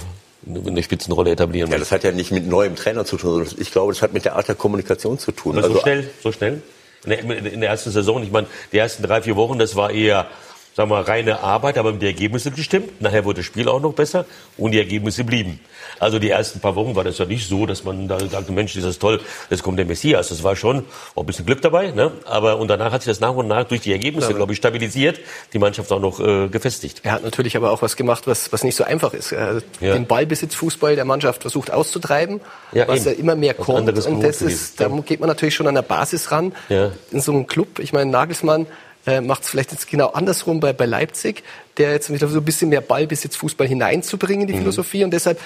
eine 0.48 0.84
Spitzenrolle 0.84 1.32
etablieren 1.32 1.72
Ja, 1.72 1.78
das 1.78 1.92
hat 1.92 2.04
ja 2.04 2.12
nicht 2.12 2.32
mit 2.32 2.48
neuem 2.48 2.76
Trainer 2.76 3.06
zu 3.06 3.18
tun, 3.18 3.32
sondern 3.32 3.56
ich 3.60 3.72
glaube, 3.72 3.94
das 3.94 4.02
hat 4.02 4.14
mit 4.14 4.26
der 4.26 4.36
Art 4.36 4.48
der 4.48 4.56
Kommunikation 4.56 5.20
zu 5.20 5.32
tun. 5.32 5.58
Aber 5.58 5.64
Also 5.64 5.76
so 5.76 5.82
schnell, 5.82 6.10
so 6.24 6.32
schnell? 6.32 6.62
In 7.06 7.10
der, 7.10 7.54
in 7.54 7.62
der 7.62 7.70
ersten 7.70 7.92
Saison, 7.92 8.22
ich 8.24 8.32
meine, 8.32 8.48
die 8.72 8.78
ersten 8.78 9.04
drei, 9.04 9.22
vier 9.22 9.36
Wochen, 9.36 9.58
das 9.58 9.76
war 9.76 9.92
eher, 9.92 10.28
sagen 10.76 10.90
wir 10.90 11.00
reine 11.08 11.42
Arbeit, 11.42 11.78
aber 11.78 11.92
die 11.92 12.06
Ergebnisse 12.06 12.52
gestimmt. 12.52 13.02
Nachher 13.02 13.26
wurde 13.26 13.38
das 13.38 13.46
Spiel 13.46 13.68
auch 13.68 13.82
noch 13.82 13.94
besser 13.94 14.26
und 14.58 14.72
die 14.72 14.78
Ergebnisse 14.80 15.24
blieben. 15.24 15.60
Also 16.00 16.20
die 16.20 16.30
ersten 16.30 16.60
paar 16.62 16.76
Wochen 16.76 16.96
war 16.96 17.04
das 17.04 17.18
ja 17.18 17.26
nicht 17.26 17.48
so, 17.48 17.66
dass 17.66 17.84
man 17.84 18.08
da 18.08 18.20
sagte, 18.20 18.52
Mensch, 18.54 18.76
ist 18.76 18.86
das 18.86 19.00
toll, 19.00 19.20
jetzt 19.50 19.64
kommt 19.64 19.78
der 19.80 19.86
Messias. 19.86 20.30
Das 20.30 20.44
war 20.44 20.56
schon 20.56 20.86
auch 21.16 21.24
ein 21.24 21.26
bisschen 21.26 21.46
Glück 21.46 21.62
dabei, 21.62 21.92
ne? 21.92 22.12
Aber 22.26 22.58
und 22.58 22.70
danach 22.70 22.92
hat 22.94 23.02
sich 23.02 23.12
das 23.12 23.20
nach 23.20 23.34
und 23.36 23.48
nach 23.48 23.66
durch 23.66 23.82
die 23.82 23.92
Ergebnisse, 23.92 24.34
glaube 24.34 24.54
ich, 24.54 24.58
stabilisiert, 24.60 25.20
die 25.52 25.60
Mannschaft 25.60 25.92
auch 25.92 26.00
noch 26.00 26.20
äh, 26.20 26.48
gefestigt. 26.48 27.02
Er 27.04 27.14
hat 27.14 27.24
natürlich 27.24 27.58
aber 27.58 27.72
auch 27.72 27.82
was 27.82 27.98
gemacht, 27.98 28.28
was, 28.28 28.52
was 28.54 28.64
nicht 28.64 28.76
so 28.76 28.84
einfach 28.86 29.14
ist. 29.14 29.32
Hat 29.34 29.64
Ja. 29.82 29.94
Den 29.94 30.06
Ballbesitzfußball 30.06 30.96
der 30.96 31.06
Mannschaft 31.06 31.42
versucht 31.42 31.72
auszutreiben, 31.72 32.40
Ja, 32.72 32.88
was 32.88 33.06
eben. 33.06 33.06
ja 33.08 33.12
immer 33.20 33.36
mehr 33.36 33.54
kommt. 33.54 33.90
Und 33.90 34.24
das 34.24 34.42
ist, 34.42 34.80
da 34.80 34.88
geht 35.06 35.20
man 35.20 35.28
natürlich 35.28 35.56
schon 35.56 35.68
an 35.68 35.76
der 35.76 35.82
Basis 35.82 36.32
ran. 36.32 36.54
Ja. 36.70 36.92
In 37.12 37.20
so 37.20 37.32
einem 37.34 37.48
Club, 37.48 37.80
ich 37.80 37.92
meine, 37.92 38.10
Nagelsmann 38.10 38.68
äh, 39.06 39.22
macht 39.22 39.44
es 39.44 39.50
vielleicht 39.50 39.72
jetzt 39.72 39.88
genau 39.88 40.08
andersrum 40.08 40.60
bei, 40.60 40.74
bei 40.74 40.86
Leipzig, 40.86 41.44
der 41.78 41.92
jetzt 41.92 42.12
wieder 42.14 42.28
so 42.28 42.38
ein 42.38 42.46
bisschen 42.46 42.70
mehr 42.70 42.82
Ballbesitzfußball 42.82 43.68
hineinzubringen 43.68 44.48
in 44.48 44.54
die 44.54 44.60
Philosophie. 44.60 45.04
Und 45.04 45.12
deshalb, 45.12 45.40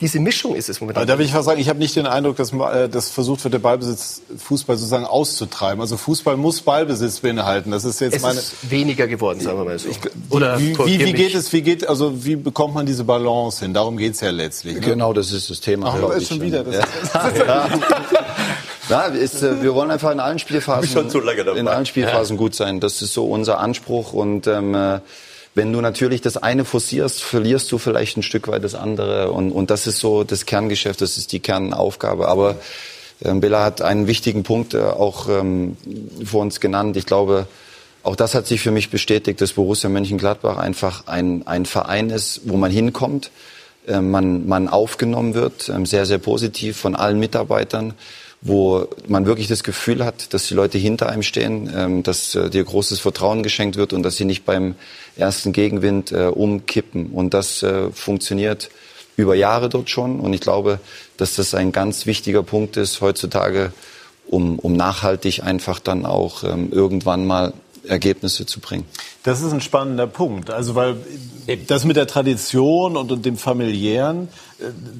diese 0.00 0.20
Mischung 0.20 0.54
ist 0.54 0.68
es 0.68 0.80
momentan. 0.80 1.02
Aber 1.02 1.10
da 1.10 1.18
will 1.18 1.24
ich 1.24 1.32
was 1.32 1.46
sagen, 1.46 1.58
ich 1.58 1.70
habe 1.70 1.78
nicht 1.78 1.96
den 1.96 2.06
Eindruck, 2.06 2.36
dass, 2.36 2.52
äh, 2.52 2.88
dass 2.88 3.08
versucht 3.08 3.44
wird, 3.44 3.54
der 3.54 3.60
Ballbesitz 3.60 4.20
Fußball 4.36 4.76
sozusagen 4.76 5.06
auszutreiben. 5.06 5.80
Also 5.80 5.96
Fußball 5.96 6.36
muss 6.36 6.60
Ballbesitz 6.60 7.20
beinhalten. 7.20 7.70
Das 7.70 7.84
ist 7.84 8.00
jetzt 8.00 8.16
es 8.16 8.22
meine. 8.22 8.38
ist 8.38 8.70
weniger 8.70 9.06
geworden, 9.06 9.40
sagen 9.40 9.58
wir 9.58 9.64
mal 9.64 9.78
so. 9.78 9.88
Oder 10.28 10.58
wie, 10.58 10.76
wie, 10.78 11.04
wie 11.04 11.12
geht 11.14 11.34
es, 11.34 11.50
wie 11.54 11.62
geht, 11.62 11.88
also 11.88 12.24
wie 12.24 12.36
bekommt 12.36 12.74
man 12.74 12.84
diese 12.84 13.04
Balance 13.04 13.64
hin? 13.64 13.72
Darum 13.72 13.96
geht's 13.96 14.20
ja 14.20 14.30
letztlich. 14.30 14.74
Ne? 14.74 14.80
Genau, 14.80 15.14
das 15.14 15.32
ist 15.32 15.48
das 15.48 15.60
Thema. 15.60 15.96
Ach, 15.98 16.10
ist 16.10 16.22
ich. 16.22 16.28
schon 16.28 16.40
wieder. 16.42 16.62
Das 16.62 16.76
Ja. 16.76 17.30
Ja, 17.46 17.68
ist, 19.14 19.42
äh, 19.42 19.62
wir 19.62 19.74
wollen 19.74 19.90
einfach 19.90 20.12
in 20.12 20.20
allen 20.20 20.38
Spielphasen, 20.38 21.10
in 21.56 21.68
allen 21.68 21.86
Spielphasen 21.86 22.36
gut 22.36 22.54
sein. 22.54 22.80
Das 22.80 23.02
ist 23.02 23.12
so 23.12 23.26
unser 23.26 23.58
Anspruch. 23.58 24.12
Und 24.12 24.46
ähm, 24.46 24.74
äh, 24.74 25.00
wenn 25.54 25.72
du 25.72 25.80
natürlich 25.80 26.20
das 26.20 26.36
eine 26.36 26.64
forcierst, 26.64 27.22
verlierst 27.22 27.72
du 27.72 27.78
vielleicht 27.78 28.16
ein 28.16 28.22
Stück 28.22 28.48
weit 28.48 28.62
das 28.62 28.74
andere. 28.74 29.32
Und, 29.32 29.52
und 29.52 29.70
das 29.70 29.86
ist 29.86 29.98
so 29.98 30.22
das 30.22 30.46
Kerngeschäft, 30.46 31.00
das 31.00 31.16
ist 31.16 31.32
die 31.32 31.40
Kernaufgabe. 31.40 32.28
Aber 32.28 32.56
ähm, 33.24 33.40
Bella 33.40 33.64
hat 33.64 33.82
einen 33.82 34.06
wichtigen 34.06 34.42
Punkt 34.42 34.74
äh, 34.74 34.80
auch 34.80 35.28
ähm, 35.28 35.76
vor 36.24 36.42
uns 36.42 36.60
genannt. 36.60 36.96
Ich 36.96 37.06
glaube, 37.06 37.46
auch 38.02 38.16
das 38.16 38.34
hat 38.34 38.46
sich 38.46 38.60
für 38.60 38.70
mich 38.70 38.90
bestätigt, 38.90 39.40
dass 39.40 39.54
Borussia 39.54 39.88
Mönchengladbach 39.90 40.58
einfach 40.58 41.06
ein, 41.06 41.46
ein 41.46 41.66
Verein 41.66 42.10
ist, 42.10 42.42
wo 42.44 42.56
man 42.56 42.70
hinkommt, 42.70 43.30
äh, 43.88 44.00
man, 44.00 44.46
man 44.46 44.68
aufgenommen 44.68 45.34
wird, 45.34 45.70
ähm, 45.70 45.86
sehr, 45.86 46.06
sehr 46.06 46.18
positiv 46.18 46.76
von 46.76 46.94
allen 46.94 47.18
Mitarbeitern, 47.18 47.94
wo 48.46 48.86
man 49.08 49.26
wirklich 49.26 49.48
das 49.48 49.64
Gefühl 49.64 50.04
hat, 50.04 50.32
dass 50.32 50.46
die 50.46 50.54
Leute 50.54 50.78
hinter 50.78 51.08
einem 51.08 51.22
stehen, 51.22 51.72
ähm, 51.74 52.02
dass 52.02 52.34
äh, 52.34 52.50
dir 52.50 52.64
großes 52.64 53.00
Vertrauen 53.00 53.42
geschenkt 53.42 53.76
wird 53.76 53.92
und 53.92 54.02
dass 54.02 54.16
sie 54.16 54.24
nicht 54.24 54.44
beim 54.44 54.74
ersten 55.16 55.52
Gegenwind 55.52 56.12
äh, 56.12 56.26
umkippen. 56.26 57.06
Und 57.06 57.34
das 57.34 57.62
äh, 57.62 57.90
funktioniert 57.90 58.70
über 59.16 59.34
Jahre 59.34 59.68
dort 59.68 59.90
schon. 59.90 60.20
Und 60.20 60.32
ich 60.32 60.40
glaube, 60.40 60.78
dass 61.16 61.36
das 61.36 61.54
ein 61.54 61.72
ganz 61.72 62.06
wichtiger 62.06 62.42
Punkt 62.42 62.76
ist 62.76 63.00
heutzutage, 63.00 63.72
um, 64.28 64.58
um 64.58 64.74
nachhaltig 64.74 65.42
einfach 65.42 65.78
dann 65.78 66.04
auch 66.06 66.44
ähm, 66.44 66.70
irgendwann 66.72 67.26
mal 67.26 67.52
Ergebnisse 67.88 68.46
zu 68.46 68.60
bringen. 68.60 68.84
Das 69.22 69.40
ist 69.40 69.52
ein 69.52 69.60
spannender 69.60 70.06
Punkt. 70.06 70.50
Also 70.50 70.74
weil 70.74 70.96
das 71.66 71.84
mit 71.84 71.96
der 71.96 72.06
Tradition 72.06 72.96
und, 72.96 73.12
und 73.12 73.24
dem 73.24 73.36
familiären, 73.36 74.24
äh, 74.24 74.45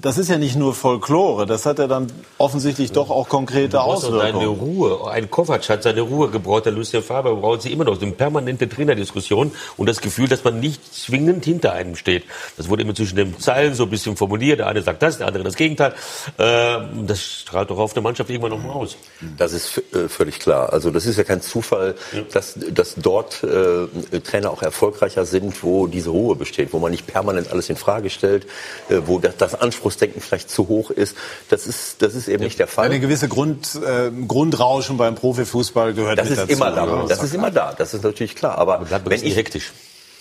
das 0.03 0.19
ist 0.19 0.29
ja 0.29 0.37
nicht 0.37 0.57
nur 0.57 0.75
Folklore. 0.75 1.47
Das 1.47 1.65
hat 1.65 1.79
ja 1.79 1.87
dann 1.87 2.13
offensichtlich 2.37 2.93
doch 2.93 3.11
auch 3.11 3.29
konkrete 3.29 3.81
Auswirkungen. 3.81 4.47
Ruhe. 4.47 5.11
Ein 5.11 5.31
Kovac 5.31 5.67
hat 5.71 5.83
seine 5.83 6.03
Ruhe 6.03 6.29
gebraucht, 6.29 6.67
der 6.67 6.73
Lucien 6.73 7.03
Faber 7.03 7.35
braucht 7.37 7.63
sie 7.63 7.73
immer 7.73 7.85
noch. 7.85 7.95
So 7.97 8.03
eine 8.03 8.13
permanente 8.13 8.69
Trainerdiskussion 8.69 9.53
und 9.79 9.89
das 9.89 10.01
Gefühl, 10.03 10.29
dass 10.29 10.45
man 10.45 10.61
nicht 10.61 10.95
zwingend 10.95 11.45
hinter 11.47 11.73
einem 11.73 11.97
steht. 11.97 12.25
Das 12.59 12.69
wurde 12.69 12.83
immer 12.83 12.95
zwischen 12.95 13.17
den 13.17 13.39
Zeilen 13.39 13.75
so 13.75 13.85
ein 13.85 13.91
bisschen 13.91 14.17
formuliert. 14.17 14.59
Der 14.59 14.67
eine 14.67 14.83
sagt 14.83 15.03
das, 15.03 15.19
der 15.19 15.27
andere 15.27 15.45
das 15.45 15.57
Gegenteil. 15.57 15.95
Äh, 16.37 16.79
das 17.07 17.23
strahlt 17.23 17.71
doch 17.71 17.79
auf 17.79 17.95
der 17.95 18.03
Mannschaft 18.03 18.29
irgendwann 18.29 18.51
noch 18.51 18.63
mal 18.63 18.73
aus. 18.73 18.97
Das 19.39 19.55
ist 19.55 19.83
äh, 19.95 20.09
völlig 20.09 20.39
klar. 20.39 20.73
Also 20.73 20.91
das 20.91 21.07
ist 21.07 21.17
ja 21.17 21.25
kein 21.25 21.41
Zufall, 21.41 21.95
dass, 22.33 22.59
dass 22.71 22.95
dort 22.97 23.43
äh, 23.43 24.21
Trainer 24.21 24.51
auch 24.51 24.63
erfolgreicher 24.63 25.25
sind, 25.25 25.63
wo 25.63 25.87
diese 25.87 26.11
Ruhe 26.11 26.37
besteht, 26.37 26.75
wo 26.75 26.79
man 26.79 26.91
nicht 26.91 27.07
permanent 27.07 27.51
alles 27.51 27.71
in 27.71 27.77
Frage 27.77 28.11
stellt, 28.11 28.47
äh, 28.91 29.01
wo 29.07 29.19
das, 29.19 29.46
das 29.47 29.61
Anspruchsdenken 29.61 30.21
vielleicht 30.21 30.51
zu 30.51 30.69
hoch 30.69 30.91
ist. 30.91 31.17
Das 31.49 31.67
ist, 31.67 32.03
das 32.03 32.15
ist 32.15 32.29
eben 32.29 32.45
nicht 32.45 32.59
der 32.59 32.67
Fall. 32.67 32.87
Eine 32.87 33.01
gewisse 33.01 33.29
Grund, 33.29 33.75
äh, 33.77 34.11
Grundrauschen 34.27 34.97
beim 34.97 35.15
Profifußball 35.15 35.95
gehört 35.95 36.19
Das 36.19 36.29
mit 36.29 36.39
ist 36.39 36.51
dazu. 36.51 36.53
immer 36.53 36.71
da. 36.71 37.07
Das 37.09 37.23
ist 37.23 37.35
immer 37.35 37.51
da. 37.51 37.75
Das 37.77 37.95
ist 37.95 38.05
natürlich 38.05 38.35
klar. 38.35 38.59
Aber 38.59 38.81
ein 38.81 38.87
wenn 39.05 39.23
ich, 39.23 39.37
hektisch. 39.37 39.73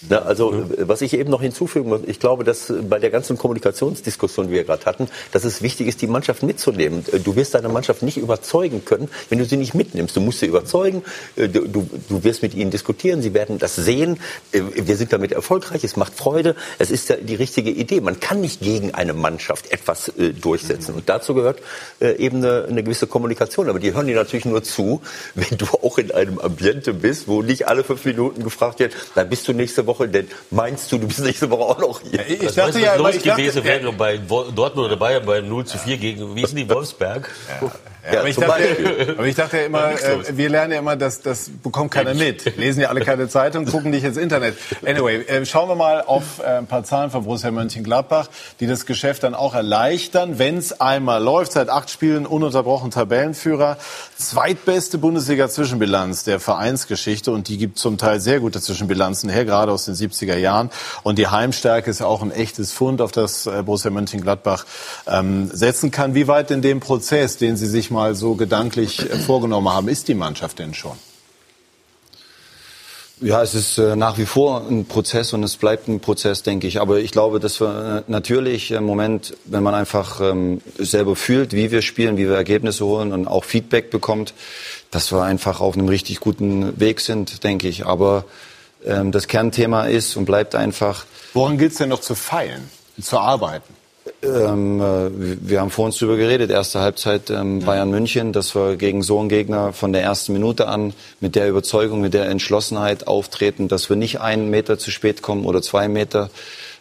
Na, 0.09 0.19
also 0.19 0.65
was 0.79 1.01
ich 1.01 1.13
eben 1.13 1.31
noch 1.31 1.41
hinzufügen 1.41 1.89
muss, 1.89 2.01
ich 2.05 2.19
glaube, 2.19 2.43
dass 2.43 2.71
bei 2.89 2.99
der 2.99 3.09
ganzen 3.09 3.37
Kommunikationsdiskussion, 3.37 4.47
die 4.47 4.53
wir 4.53 4.63
gerade 4.63 4.85
hatten, 4.85 5.07
dass 5.31 5.45
es 5.45 5.61
wichtig 5.61 5.87
ist, 5.87 6.01
die 6.01 6.07
Mannschaft 6.07 6.43
mitzunehmen. 6.43 7.05
Du 7.23 7.35
wirst 7.35 7.55
deine 7.55 7.69
Mannschaft 7.69 8.03
nicht 8.03 8.17
überzeugen 8.17 8.83
können, 8.83 9.09
wenn 9.29 9.39
du 9.39 9.45
sie 9.45 9.57
nicht 9.57 9.73
mitnimmst. 9.73 10.15
Du 10.15 10.21
musst 10.21 10.39
sie 10.39 10.47
überzeugen, 10.47 11.03
äh, 11.37 11.47
du, 11.47 11.67
du, 11.67 11.89
du 12.09 12.23
wirst 12.23 12.41
mit 12.41 12.53
ihnen 12.53 12.71
diskutieren, 12.71 13.21
sie 13.21 13.33
werden 13.33 13.57
das 13.57 13.75
sehen. 13.75 14.19
Äh, 14.51 14.61
Wir 14.75 14.97
sind 14.97 15.13
damit 15.13 15.31
erfolgreich, 15.31 15.83
es 15.83 15.95
macht 15.95 16.13
Freude, 16.13 16.55
es 16.77 16.91
ist 16.91 17.15
die 17.21 17.35
richtige 17.35 17.71
Idee. 17.71 18.01
Man 18.01 18.19
kann 18.19 18.41
nicht 18.41 18.61
gegen 18.61 18.93
eine 18.93 19.13
Mannschaft 19.13 19.71
etwas 19.71 20.09
äh, 20.09 20.33
durchsetzen. 20.33 20.93
Und 20.93 21.09
dazu 21.09 21.33
gehört 21.33 21.61
eben 21.99 22.37
eine, 22.37 22.65
eine 22.65 22.83
gewisse 22.83 23.07
Kommunikation. 23.07 23.69
Aber 23.69 23.79
die 23.79 23.93
hören 23.93 24.07
dir 24.07 24.15
natürlich 24.15 24.45
nur 24.45 24.61
zu, 24.61 25.01
wenn 25.35 25.57
du 25.57 25.65
auch 25.81 25.97
in 25.97 26.11
einem 26.11 26.39
Ambiente 26.39 26.93
bist, 26.93 27.27
wo 27.27 27.41
nicht 27.41 27.67
alle 27.67 27.83
fünf 27.83 28.03
Minuten 28.05 28.43
gefragt 28.43 28.79
wird, 28.79 28.93
dann 29.15 29.29
bist 29.29 29.47
du 29.47 29.53
nächste 29.53 29.84
Woche, 29.87 30.07
denn 30.07 30.27
meinst 30.51 30.91
du, 30.91 30.97
du 30.97 31.07
bist 31.07 31.19
nächste 31.19 31.49
Woche 31.49 31.63
auch 31.63 31.79
noch 31.79 32.01
hier? 32.01 32.27
Ich 32.27 32.43
Was 32.43 32.55
dachte 32.55 32.79
ja 32.79 32.91
was 32.91 32.95
immer, 32.95 33.07
los 33.07 33.15
ich 33.15 33.23
dachte, 33.23 33.41
gewesen 33.41 33.57
ja, 33.59 33.63
wäre 33.65 33.93
bei 33.93 34.17
Dortmund 34.17 34.87
oder 34.87 34.97
Bayern 34.97 35.25
bei 35.25 35.41
0 35.41 35.65
zu 35.65 35.77
4 35.77 35.97
gegen, 35.97 36.35
wie 36.35 36.41
ist 36.41 36.51
denn 36.55 36.67
die, 36.67 36.73
Wolfsberg? 36.73 37.29
Ja, 37.61 37.71
aber, 38.07 38.27
ich 38.27 38.35
dachte, 38.35 39.15
aber 39.17 39.27
ich 39.27 39.35
dachte 39.35 39.57
ja 39.57 39.65
immer, 39.65 39.91
äh, 39.91 40.37
wir 40.37 40.49
lernen 40.49 40.73
ja 40.73 40.79
immer, 40.79 40.95
dass 40.95 41.21
das 41.21 41.49
bekommt 41.63 41.91
keiner 41.91 42.13
mit. 42.13 42.55
Lesen 42.57 42.81
ja 42.81 42.89
alle 42.89 43.01
keine 43.01 43.27
Zeitung, 43.27 43.65
gucken 43.71 43.91
nicht 43.91 44.03
ins 44.03 44.17
Internet. 44.17 44.57
Anyway, 44.85 45.21
äh, 45.23 45.45
schauen 45.45 45.69
wir 45.69 45.75
mal 45.75 46.01
auf 46.01 46.39
äh, 46.39 46.57
ein 46.57 46.67
paar 46.67 46.83
Zahlen 46.83 47.09
von 47.09 47.23
Borussia 47.23 47.51
Mönchengladbach, 47.51 48.29
die 48.59 48.67
das 48.67 48.85
Geschäft 48.85 49.23
dann 49.23 49.33
auch 49.33 49.55
erleichtern, 49.55 50.37
wenn 50.37 50.57
es 50.57 50.79
einmal 50.79 51.23
läuft. 51.23 51.53
Seit 51.53 51.69
acht 51.69 51.89
Spielen 51.89 52.25
ununterbrochen 52.25 52.91
Tabellenführer. 52.91 53.77
Zweitbeste 54.17 54.97
Bundesliga-Zwischenbilanz 54.97 56.23
der 56.23 56.39
Vereinsgeschichte 56.39 57.31
und 57.31 57.47
die 57.47 57.57
gibt 57.57 57.79
zum 57.79 57.97
Teil 57.97 58.19
sehr 58.19 58.39
gute 58.39 58.61
Zwischenbilanzen 58.61 59.29
her, 59.29 59.45
gerade 59.45 59.71
aus 59.71 59.85
den 59.85 59.95
70er 59.95 60.37
Jahren. 60.37 60.69
Und 61.03 61.17
die 61.17 61.27
Heimstärke 61.27 61.89
ist 61.89 62.01
auch 62.01 62.21
ein 62.21 62.31
echtes 62.31 62.71
Fund, 62.71 63.01
auf 63.01 63.11
das 63.11 63.45
äh, 63.45 63.63
Borussia 63.63 63.91
Mönchengladbach 63.91 64.65
ähm, 65.07 65.49
setzen 65.51 65.91
kann. 65.91 66.13
Wie 66.15 66.27
weit 66.27 66.51
in 66.51 66.61
dem 66.61 66.79
Prozess, 66.79 67.37
den 67.37 67.57
Sie 67.57 67.67
sich 67.67 67.91
mal 67.95 68.15
so 68.15 68.35
gedanklich 68.35 68.99
äh, 68.99 69.17
vorgenommen 69.17 69.69
haben, 69.69 69.87
ist 69.87 70.07
die 70.07 70.13
Mannschaft 70.13 70.59
denn 70.59 70.73
schon? 70.73 70.97
Ja, 73.21 73.41
es 73.41 73.55
ist 73.55 73.77
äh, 73.77 73.95
nach 73.95 74.17
wie 74.17 74.25
vor 74.25 74.67
ein 74.69 74.85
Prozess 74.85 75.31
und 75.31 75.41
es 75.41 75.55
bleibt 75.55 75.87
ein 75.87 76.01
Prozess, 76.01 76.43
denke 76.43 76.67
ich. 76.67 76.81
Aber 76.81 76.99
ich 76.99 77.11
glaube, 77.11 77.39
dass 77.39 77.61
wir 77.61 78.03
äh, 78.07 78.11
natürlich 78.11 78.71
im 78.71 78.83
Moment, 78.83 79.37
wenn 79.45 79.63
man 79.63 79.73
einfach 79.73 80.19
ähm, 80.19 80.61
selber 80.77 81.15
fühlt, 81.15 81.53
wie 81.53 81.71
wir 81.71 81.81
spielen, 81.81 82.17
wie 82.17 82.27
wir 82.27 82.35
Ergebnisse 82.35 82.85
holen 82.85 83.13
und 83.13 83.27
auch 83.27 83.45
Feedback 83.45 83.89
bekommt, 83.89 84.33
dass 84.91 85.13
wir 85.13 85.23
einfach 85.23 85.61
auf 85.61 85.75
einem 85.75 85.87
richtig 85.87 86.19
guten 86.19 86.77
Weg 86.77 86.99
sind, 86.99 87.45
denke 87.45 87.69
ich. 87.69 87.85
Aber 87.85 88.25
ähm, 88.85 89.13
das 89.13 89.27
Kernthema 89.27 89.85
ist 89.85 90.17
und 90.17 90.25
bleibt 90.25 90.53
einfach, 90.53 91.05
Woran 91.33 91.57
gilt 91.57 91.71
es 91.71 91.77
denn 91.77 91.89
noch 91.89 92.01
zu 92.01 92.15
feilen, 92.15 92.69
zu 93.01 93.17
arbeiten? 93.17 93.74
Ähm, 94.25 94.81
äh, 94.81 95.09
wir 95.47 95.61
haben 95.61 95.69
vor 95.69 95.85
uns 95.85 95.99
darüber 95.99 96.17
geredet, 96.17 96.49
erste 96.49 96.79
Halbzeit 96.79 97.29
ähm, 97.29 97.59
Bayern 97.59 97.89
München, 97.89 98.33
dass 98.33 98.55
wir 98.55 98.75
gegen 98.75 99.03
so 99.03 99.19
einen 99.19 99.29
Gegner 99.29 99.73
von 99.73 99.93
der 99.93 100.03
ersten 100.03 100.33
Minute 100.33 100.67
an 100.67 100.93
mit 101.19 101.35
der 101.35 101.47
Überzeugung, 101.47 102.01
mit 102.01 102.13
der 102.13 102.27
Entschlossenheit 102.27 103.07
auftreten, 103.07 103.67
dass 103.67 103.89
wir 103.89 103.95
nicht 103.95 104.21
einen 104.21 104.49
Meter 104.49 104.77
zu 104.77 104.91
spät 104.91 105.21
kommen 105.21 105.45
oder 105.45 105.61
zwei 105.61 105.87
Meter, 105.87 106.29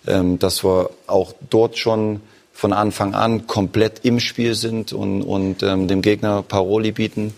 ähm, 0.06 0.38
dass 0.38 0.64
wir 0.64 0.90
auch 1.06 1.34
dort 1.50 1.78
schon 1.78 2.20
von 2.52 2.72
Anfang 2.72 3.14
an 3.14 3.46
komplett 3.46 4.04
im 4.04 4.20
Spiel 4.20 4.54
sind 4.54 4.92
und, 4.92 5.22
und 5.22 5.62
ähm, 5.62 5.88
dem 5.88 6.02
Gegner 6.02 6.42
Paroli 6.42 6.92
bieten. 6.92 7.34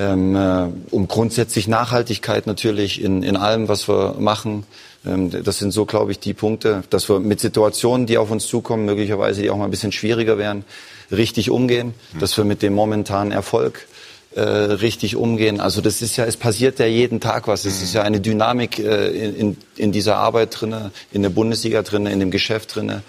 Ähm, 0.00 0.34
äh, 0.34 0.68
um 0.92 1.08
grundsätzlich 1.08 1.68
Nachhaltigkeit 1.68 2.46
natürlich 2.46 3.02
in, 3.02 3.22
in 3.22 3.36
allem, 3.36 3.68
was 3.68 3.86
wir 3.86 4.14
machen. 4.18 4.64
Ähm, 5.04 5.30
das 5.30 5.58
sind 5.58 5.72
so, 5.72 5.84
glaube 5.84 6.12
ich, 6.12 6.18
die 6.18 6.32
Punkte, 6.32 6.84
dass 6.88 7.10
wir 7.10 7.20
mit 7.20 7.38
Situationen, 7.38 8.06
die 8.06 8.16
auf 8.16 8.30
uns 8.30 8.46
zukommen, 8.46 8.86
möglicherweise 8.86 9.42
die 9.42 9.50
auch 9.50 9.58
mal 9.58 9.66
ein 9.66 9.70
bisschen 9.70 9.92
schwieriger 9.92 10.38
wären, 10.38 10.64
richtig 11.12 11.50
umgehen, 11.50 11.92
dass 12.18 12.34
wir 12.38 12.44
mit 12.44 12.62
dem 12.62 12.72
momentanen 12.72 13.30
Erfolg 13.30 13.86
äh, 14.34 14.40
richtig 14.40 15.16
umgehen. 15.16 15.60
Also 15.60 15.82
das 15.82 16.00
ist 16.00 16.16
ja, 16.16 16.24
es 16.24 16.38
passiert 16.38 16.78
ja 16.78 16.86
jeden 16.86 17.20
Tag 17.20 17.46
was. 17.46 17.66
Es 17.66 17.82
ist 17.82 17.92
ja 17.92 18.00
eine 18.00 18.20
Dynamik 18.20 18.78
äh, 18.78 19.08
in, 19.08 19.58
in 19.76 19.92
dieser 19.92 20.16
Arbeit 20.16 20.58
drinne, 20.58 20.92
in 21.12 21.20
der 21.20 21.30
Bundesliga 21.30 21.82
drinne, 21.82 22.10
in 22.10 22.20
dem 22.20 22.30
Geschäft 22.30 22.74
drinne, 22.74 23.02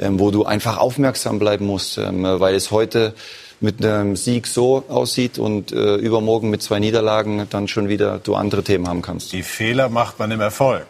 ähm, 0.00 0.18
wo 0.18 0.32
du 0.32 0.44
einfach 0.44 0.78
aufmerksam 0.78 1.38
bleiben 1.38 1.66
musst, 1.66 1.98
ähm, 1.98 2.24
weil 2.24 2.56
es 2.56 2.72
heute 2.72 3.14
mit 3.62 3.84
einem 3.84 4.16
Sieg 4.16 4.46
so 4.46 4.84
aussieht 4.88 5.38
und 5.38 5.72
äh, 5.72 5.94
übermorgen 5.96 6.50
mit 6.50 6.62
zwei 6.62 6.80
Niederlagen 6.80 7.46
dann 7.48 7.68
schon 7.68 7.88
wieder 7.88 8.18
du 8.18 8.34
andere 8.34 8.62
Themen 8.62 8.88
haben 8.88 9.02
kannst. 9.02 9.32
Die 9.32 9.42
Fehler 9.42 9.88
macht 9.88 10.18
man 10.18 10.30
im 10.30 10.40
Erfolg. 10.40 10.86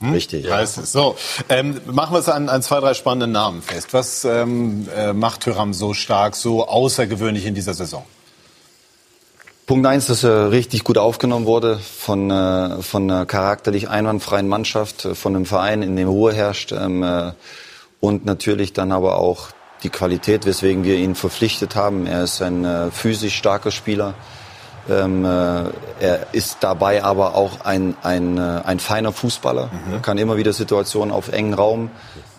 Hm? 0.00 0.12
Richtig. 0.12 0.50
Heißt 0.50 0.78
es. 0.78 0.92
So, 0.92 1.16
ähm, 1.48 1.80
machen 1.86 2.14
wir 2.14 2.20
es 2.20 2.28
an, 2.28 2.48
an 2.48 2.62
zwei, 2.62 2.80
drei 2.80 2.94
spannenden 2.94 3.32
Namen 3.32 3.62
fest. 3.62 3.88
Was 3.92 4.24
ähm, 4.24 4.88
äh, 4.94 5.12
macht 5.12 5.42
Thüram 5.42 5.72
so 5.72 5.94
stark, 5.94 6.36
so 6.36 6.68
außergewöhnlich 6.68 7.46
in 7.46 7.54
dieser 7.54 7.74
Saison? 7.74 8.04
Punkt 9.66 9.84
eins, 9.86 10.06
dass 10.06 10.22
er 10.22 10.52
richtig 10.52 10.84
gut 10.84 10.98
aufgenommen 10.98 11.44
wurde 11.44 11.78
von, 11.78 12.30
äh, 12.30 12.82
von 12.82 13.10
einer 13.10 13.26
charakterlich 13.26 13.88
einwandfreien 13.88 14.46
Mannschaft, 14.46 15.06
äh, 15.06 15.14
von 15.16 15.34
einem 15.34 15.46
Verein, 15.46 15.82
in 15.82 15.96
dem 15.96 16.08
Ruhe 16.08 16.32
herrscht. 16.32 16.70
Ähm, 16.70 17.02
äh, 17.02 17.32
und 17.98 18.24
natürlich 18.24 18.72
dann 18.74 18.92
aber 18.92 19.18
auch 19.18 19.48
die 19.82 19.90
Qualität, 19.90 20.46
weswegen 20.46 20.84
wir 20.84 20.96
ihn 20.96 21.14
verpflichtet 21.14 21.76
haben. 21.76 22.06
Er 22.06 22.24
ist 22.24 22.40
ein 22.42 22.64
äh, 22.64 22.90
physisch 22.90 23.36
starker 23.36 23.70
Spieler. 23.70 24.14
Ähm, 24.88 25.24
äh, 25.24 25.64
er 26.00 26.26
ist 26.32 26.58
dabei 26.60 27.02
aber 27.02 27.34
auch 27.34 27.64
ein, 27.64 27.96
ein, 28.02 28.38
äh, 28.38 28.60
ein 28.64 28.78
feiner 28.78 29.12
Fußballer, 29.12 29.66
mhm. 29.66 30.02
kann 30.02 30.16
immer 30.16 30.36
wieder 30.36 30.52
Situationen 30.52 31.12
auf 31.12 31.32
engen 31.32 31.54
Raum 31.54 31.90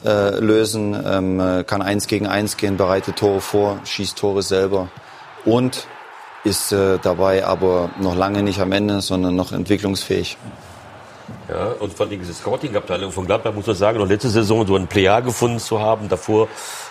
äh, 0.05 0.39
lösen, 0.39 0.97
ähm, 1.05 1.39
äh, 1.39 1.63
kann 1.65 1.81
eins 1.81 2.07
gegen 2.07 2.25
eins 2.25 2.55
gehen, 2.55 2.77
bereitet 2.77 3.17
Tore 3.17 3.41
vor, 3.41 3.79
schießt 3.83 4.17
Tore 4.17 4.43
selber 4.43 4.88
und 5.43 5.88
ist 6.45 6.71
äh, 6.71 6.99
dabei 7.01 7.45
aber 7.45 7.89
noch 7.99 8.15
lange 8.15 8.43
nicht 8.43 8.61
am 8.61 8.71
Ende, 8.71 9.01
sondern 9.01 9.35
noch 9.35 9.51
entwicklungsfähig. 9.51 10.38
Ja, 11.49 11.73
und 11.79 11.93
von 11.93 12.09
dieser 12.09 12.33
Scouting-Abteilung 12.33 13.11
von 13.11 13.25
Gladbach 13.25 13.53
muss 13.53 13.67
man 13.67 13.75
sagen, 13.75 13.99
noch 13.99 14.07
letzte 14.07 14.29
Saison 14.29 14.65
so 14.65 14.75
einen 14.75 14.88
Player 14.88 15.21
gefunden 15.21 15.59
zu 15.59 15.79
haben, 15.79 16.07
davor 16.07 16.47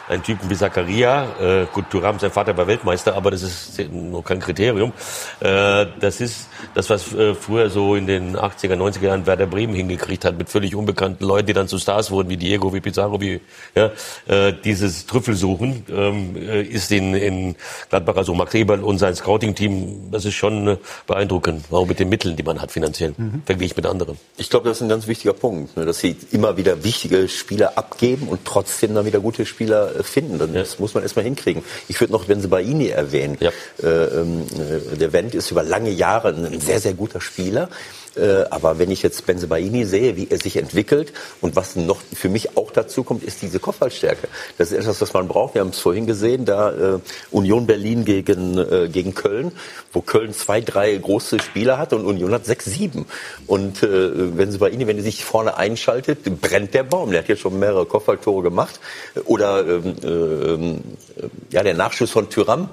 einen 0.09 0.23
Typen 0.23 0.49
wie 0.49 0.55
Zakaria. 0.55 1.27
Äh, 1.41 1.67
gut, 1.73 1.91
Thuram, 1.91 2.19
sein 2.19 2.31
Vater 2.31 2.57
war 2.57 2.67
Weltmeister, 2.67 3.15
aber 3.15 3.31
das 3.31 3.43
ist 3.43 3.93
noch 3.93 4.23
kein 4.23 4.41
Kriterium. 4.41 4.93
Äh, 5.41 5.87
das 6.01 6.21
ist 6.21 6.49
das, 6.75 6.91
was 6.91 7.13
äh, 7.15 7.35
früher 7.35 7.71
so 7.71 7.95
in 7.95 8.07
den 8.07 8.37
80er, 8.37 8.75
90er 8.75 9.03
Jahren 9.03 9.27
Werder 9.27 9.47
Bremen 9.47 9.75
hingekriegt 9.75 10.25
hat, 10.25 10.39
mit 10.39 10.49
völlig 10.49 10.75
unbekannten 10.75 11.25
Leuten, 11.25 11.47
die 11.47 11.53
dann 11.53 11.69
zu 11.69 11.79
Stars 11.79 12.11
wurden, 12.11 12.29
wie 12.29 12.37
Diego, 12.37 12.73
wie 12.73 12.81
Pizarro, 12.81 13.21
wie 13.21 13.41
ja, 13.75 13.91
äh, 14.27 14.53
dieses 14.65 15.07
Trüffelsuchen 15.07 15.85
ähm, 15.89 16.37
äh, 16.37 16.63
ist 16.63 16.93
in, 16.93 17.15
in 17.15 17.57
Gladbach, 17.91 18.17
also 18.17 18.35
Max 18.35 18.55
Eberl 18.55 18.83
und 18.83 18.99
sein 18.99 19.15
Scouting-Team, 19.15 20.11
das 20.13 20.25
ist 20.25 20.35
schon 20.35 20.69
äh, 20.69 20.77
beeindruckend, 21.07 21.65
auch 21.71 21.87
mit 21.87 21.99
den 21.99 22.09
Mitteln, 22.09 22.37
die 22.37 22.43
man 22.43 22.61
hat 22.61 22.73
finanziell, 22.73 23.15
mhm. 23.17 23.43
verglichen 23.45 23.75
mit 23.77 23.87
anderen. 23.87 24.19
Ich 24.37 24.51
glaube, 24.51 24.69
das 24.69 24.79
ist 24.79 24.83
ein 24.83 24.89
ganz 24.89 25.07
wichtiger 25.07 25.33
Punkt, 25.33 25.77
ne, 25.77 25.85
dass 25.85 25.99
sie 25.99 26.17
immer 26.31 26.57
wieder 26.57 26.85
wichtige 26.85 27.29
Spieler 27.29 27.77
abgeben 27.77 28.29
und 28.29 28.45
trotzdem 28.45 28.95
dann 28.95 29.05
wieder 29.07 29.21
gute 29.21 29.47
Spieler 29.47 29.96
finden. 30.03 30.39
Das 30.39 30.73
ja. 30.73 30.77
muss 30.79 30.95
man 30.95 31.03
erstmal 31.03 31.25
hinkriegen. 31.25 31.63
Ich 31.89 32.01
würde 32.01 32.13
noch 32.13 32.25
Benzebaini 32.25 32.89
erwähnen. 32.89 33.37
Ja. 33.41 33.51
Äh, 33.83 33.87
ähm, 33.89 34.47
äh, 34.93 34.97
der 34.97 35.13
Wendt 35.13 35.35
ist 35.35 35.51
über 35.51 35.63
lange 35.63 35.91
Jahre 35.91 36.29
ein 36.29 36.61
sehr, 36.61 36.81
sehr 36.81 36.95
guter 36.95 37.21
Spieler. 37.21 37.69
Äh, 38.17 38.45
aber 38.51 38.79
wenn 38.79 38.91
ich 38.91 39.03
jetzt 39.03 39.27
Benzebaini 39.27 39.85
sehe, 39.85 40.17
wie 40.17 40.29
er 40.31 40.39
sich 40.39 40.57
entwickelt 40.57 41.13
und 41.41 41.57
was 41.57 41.77
noch 41.77 42.01
für 42.15 42.29
mich 42.29 42.57
auch 42.57 42.71
dazu 42.71 43.05
kommt, 43.05 43.23
ist 43.23 43.43
diese 43.43 43.59
Kopfballstärke. 43.59 44.29
Das 44.59 44.73
ist 44.73 44.79
etwas, 44.79 45.01
was 45.01 45.13
man 45.13 45.29
braucht. 45.29 45.55
Wir 45.55 45.61
haben 45.61 45.71
es 45.71 45.79
vorhin 45.79 46.07
gesehen, 46.07 46.45
da 46.45 46.71
äh, 46.71 46.99
Union 47.31 47.67
Berlin 47.67 48.05
gegen, 48.05 48.59
äh, 48.59 48.89
gegen 48.89 49.15
Köln, 49.15 49.53
wo 49.93 50.01
Köln 50.01 50.33
zwei, 50.33 50.61
drei 50.61 50.97
große 50.97 51.41
Spieler 51.41 51.79
hat 51.79 51.93
und 51.93 52.07
Union 52.07 52.33
hat 52.33 52.47
sechs, 52.47 52.65
sieben. 52.65 53.07
Und 53.47 53.83
äh, 53.83 54.09
Benzebaini, 54.37 54.87
wenn 54.87 54.97
er 54.97 55.03
sich 55.03 55.25
vorne 55.25 55.57
einschaltet, 55.57 56.41
brennt 56.41 56.75
der 56.75 56.85
Baum. 56.85 57.11
Der 57.11 57.21
hat 57.21 57.29
jetzt 57.29 57.41
schon 57.41 57.59
mehrere 57.59 57.87
Kopfballtore 57.87 58.43
gemacht. 58.43 58.81
Oder 59.25 59.67
ähm, 59.67 60.81
äh, 61.17 61.29
ja, 61.51 61.63
der 61.63 61.75
Nachschuss 61.75 62.11
von 62.11 62.31
Tyram. 62.31 62.69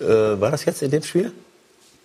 Äh, 0.00 0.06
war 0.06 0.50
das 0.50 0.64
jetzt 0.64 0.82
in 0.82 0.90
dem 0.90 1.02
Spiel? 1.02 1.32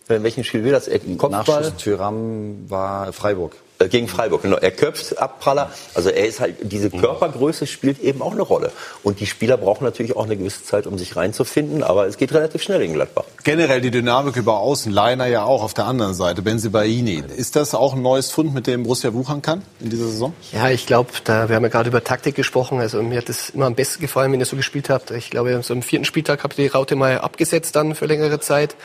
In 0.09 0.23
welchem 0.23 0.43
Spiel 0.43 0.63
will 0.63 0.71
das? 0.71 0.89
Kopfball? 1.17 1.61
Nachschuss 1.61 1.75
Tyram 1.77 2.69
war 2.69 3.11
Freiburg. 3.11 3.55
Äh, 3.79 3.89
gegen 3.89 4.07
Freiburg, 4.07 4.41
genau. 4.41 4.57
Er 4.57 4.71
köpft 4.71 5.17
Abpraller. 5.17 5.71
Also 5.93 6.09
er 6.09 6.25
ist 6.27 6.39
halt, 6.39 6.55
diese 6.61 6.89
Körpergröße 6.89 7.67
spielt 7.67 7.99
eben 7.99 8.21
auch 8.21 8.31
eine 8.31 8.41
Rolle. 8.41 8.71
Und 9.03 9.19
die 9.19 9.25
Spieler 9.25 9.57
brauchen 9.57 9.83
natürlich 9.83 10.15
auch 10.15 10.25
eine 10.25 10.37
gewisse 10.37 10.63
Zeit, 10.63 10.87
um 10.87 10.97
sich 10.97 11.15
reinzufinden, 11.15 11.83
aber 11.83 12.07
es 12.07 12.17
geht 12.17 12.33
relativ 12.33 12.63
schnell 12.63 12.81
in 12.81 12.93
Gladbach. 12.93 13.25
Generell 13.43 13.81
die 13.81 13.91
Dynamik 13.91 14.35
über 14.35 14.59
Außen, 14.59 14.91
Leiner 14.91 15.27
ja 15.27 15.43
auch 15.43 15.63
auf 15.63 15.73
der 15.73 15.85
anderen 15.85 16.13
Seite, 16.13 16.41
Benzibaini. 16.41 17.23
Ist 17.35 17.55
das 17.55 17.75
auch 17.75 17.93
ein 17.93 18.01
neues 18.01 18.31
Fund, 18.31 18.53
mit 18.53 18.67
dem 18.67 18.83
Borussia 18.83 19.13
wuchern 19.13 19.41
kann 19.41 19.61
in 19.79 19.89
dieser 19.89 20.05
Saison? 20.05 20.33
Ja, 20.51 20.69
ich 20.69 20.85
glaube, 20.85 21.11
da, 21.23 21.49
wir 21.49 21.55
haben 21.55 21.63
ja 21.63 21.69
gerade 21.69 21.89
über 21.89 22.03
Taktik 22.03 22.35
gesprochen. 22.35 22.79
Also 22.79 23.01
mir 23.03 23.19
hat 23.19 23.29
es 23.29 23.51
immer 23.51 23.65
am 23.65 23.75
besten 23.75 24.01
gefallen, 24.01 24.31
wenn 24.31 24.39
ihr 24.39 24.45
so 24.45 24.55
gespielt 24.55 24.89
habt. 24.89 25.11
Ich 25.11 25.29
glaube, 25.29 25.61
so 25.61 25.73
im 25.73 25.81
vierten 25.81 26.05
Spieltag 26.05 26.43
habt 26.43 26.57
ihr 26.57 26.65
die 26.65 26.71
Raute 26.71 26.95
mal 26.95 27.19
abgesetzt 27.19 27.75
dann 27.75 27.93
für 27.95 28.05
längere 28.05 28.39
Zeit, 28.39 28.75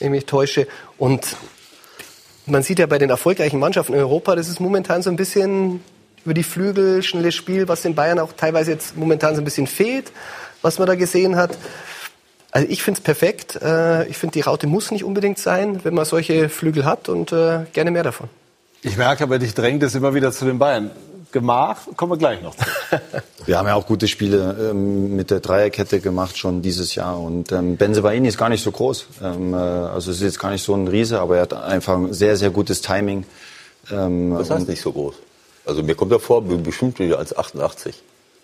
wenn 0.00 0.08
ich 0.08 0.10
mich 0.10 0.26
täusche. 0.26 0.66
Und 0.98 1.36
man 2.46 2.62
sieht 2.62 2.78
ja 2.78 2.86
bei 2.86 2.98
den 2.98 3.10
erfolgreichen 3.10 3.58
Mannschaften 3.58 3.94
in 3.94 4.00
Europa, 4.00 4.34
das 4.34 4.48
ist 4.48 4.60
momentan 4.60 5.02
so 5.02 5.10
ein 5.10 5.16
bisschen 5.16 5.80
über 6.24 6.34
die 6.34 6.42
Flügel, 6.42 7.02
schnelles 7.02 7.34
Spiel, 7.34 7.68
was 7.68 7.82
den 7.82 7.94
Bayern 7.94 8.18
auch 8.18 8.32
teilweise 8.32 8.72
jetzt 8.72 8.96
momentan 8.96 9.34
so 9.34 9.40
ein 9.40 9.44
bisschen 9.44 9.66
fehlt, 9.66 10.12
was 10.62 10.78
man 10.78 10.86
da 10.86 10.94
gesehen 10.94 11.36
hat. 11.36 11.56
Also 12.50 12.66
ich 12.68 12.82
finde 12.82 12.98
es 12.98 13.04
perfekt. 13.04 13.56
Äh, 13.62 14.08
ich 14.08 14.18
finde, 14.18 14.32
die 14.34 14.40
Raute 14.40 14.66
muss 14.66 14.90
nicht 14.90 15.04
unbedingt 15.04 15.38
sein, 15.38 15.80
wenn 15.84 15.94
man 15.94 16.04
solche 16.04 16.48
Flügel 16.48 16.84
hat 16.84 17.08
und 17.08 17.32
äh, 17.32 17.60
gerne 17.72 17.90
mehr 17.90 18.02
davon. 18.02 18.28
Ich 18.82 18.96
merke 18.96 19.24
aber, 19.24 19.38
dich 19.38 19.54
drängt 19.54 19.82
es 19.82 19.94
immer 19.94 20.14
wieder 20.14 20.32
zu 20.32 20.44
den 20.46 20.58
Bayern. 20.58 20.90
Gemach, 21.32 21.86
kommen 21.96 22.12
wir 22.12 22.18
gleich 22.18 22.42
noch 22.42 22.54
zu. 22.54 22.64
wir 23.46 23.58
haben 23.58 23.66
ja 23.66 23.74
auch 23.74 23.86
gute 23.86 24.08
Spiele 24.08 24.70
ähm, 24.70 25.16
mit 25.16 25.30
der 25.30 25.40
Dreierkette 25.40 26.00
gemacht 26.00 26.38
schon 26.38 26.62
dieses 26.62 26.94
Jahr. 26.94 27.20
Und 27.20 27.52
ähm, 27.52 27.76
Benzebaini 27.76 28.28
ist 28.28 28.38
gar 28.38 28.48
nicht 28.48 28.62
so 28.62 28.70
groß. 28.70 29.06
Ähm, 29.22 29.54
äh, 29.54 29.56
also 29.56 30.10
es 30.10 30.18
ist 30.18 30.22
jetzt 30.22 30.38
gar 30.38 30.50
nicht 30.50 30.64
so 30.64 30.74
ein 30.74 30.88
Riese, 30.88 31.20
aber 31.20 31.36
er 31.36 31.42
hat 31.42 31.52
einfach 31.54 31.96
ein 31.96 32.12
sehr, 32.12 32.36
sehr 32.36 32.50
gutes 32.50 32.80
Timing. 32.82 33.24
Ähm, 33.90 34.34
Was 34.34 34.50
heißt 34.50 34.68
nicht 34.68 34.82
so 34.82 34.92
groß? 34.92 35.14
Also 35.64 35.82
mir 35.82 35.94
kommt 35.94 36.12
er 36.12 36.20
vor, 36.20 36.42
bestimmt 36.42 36.98
wieder 36.98 37.18
als 37.18 37.36
88. 37.36 37.94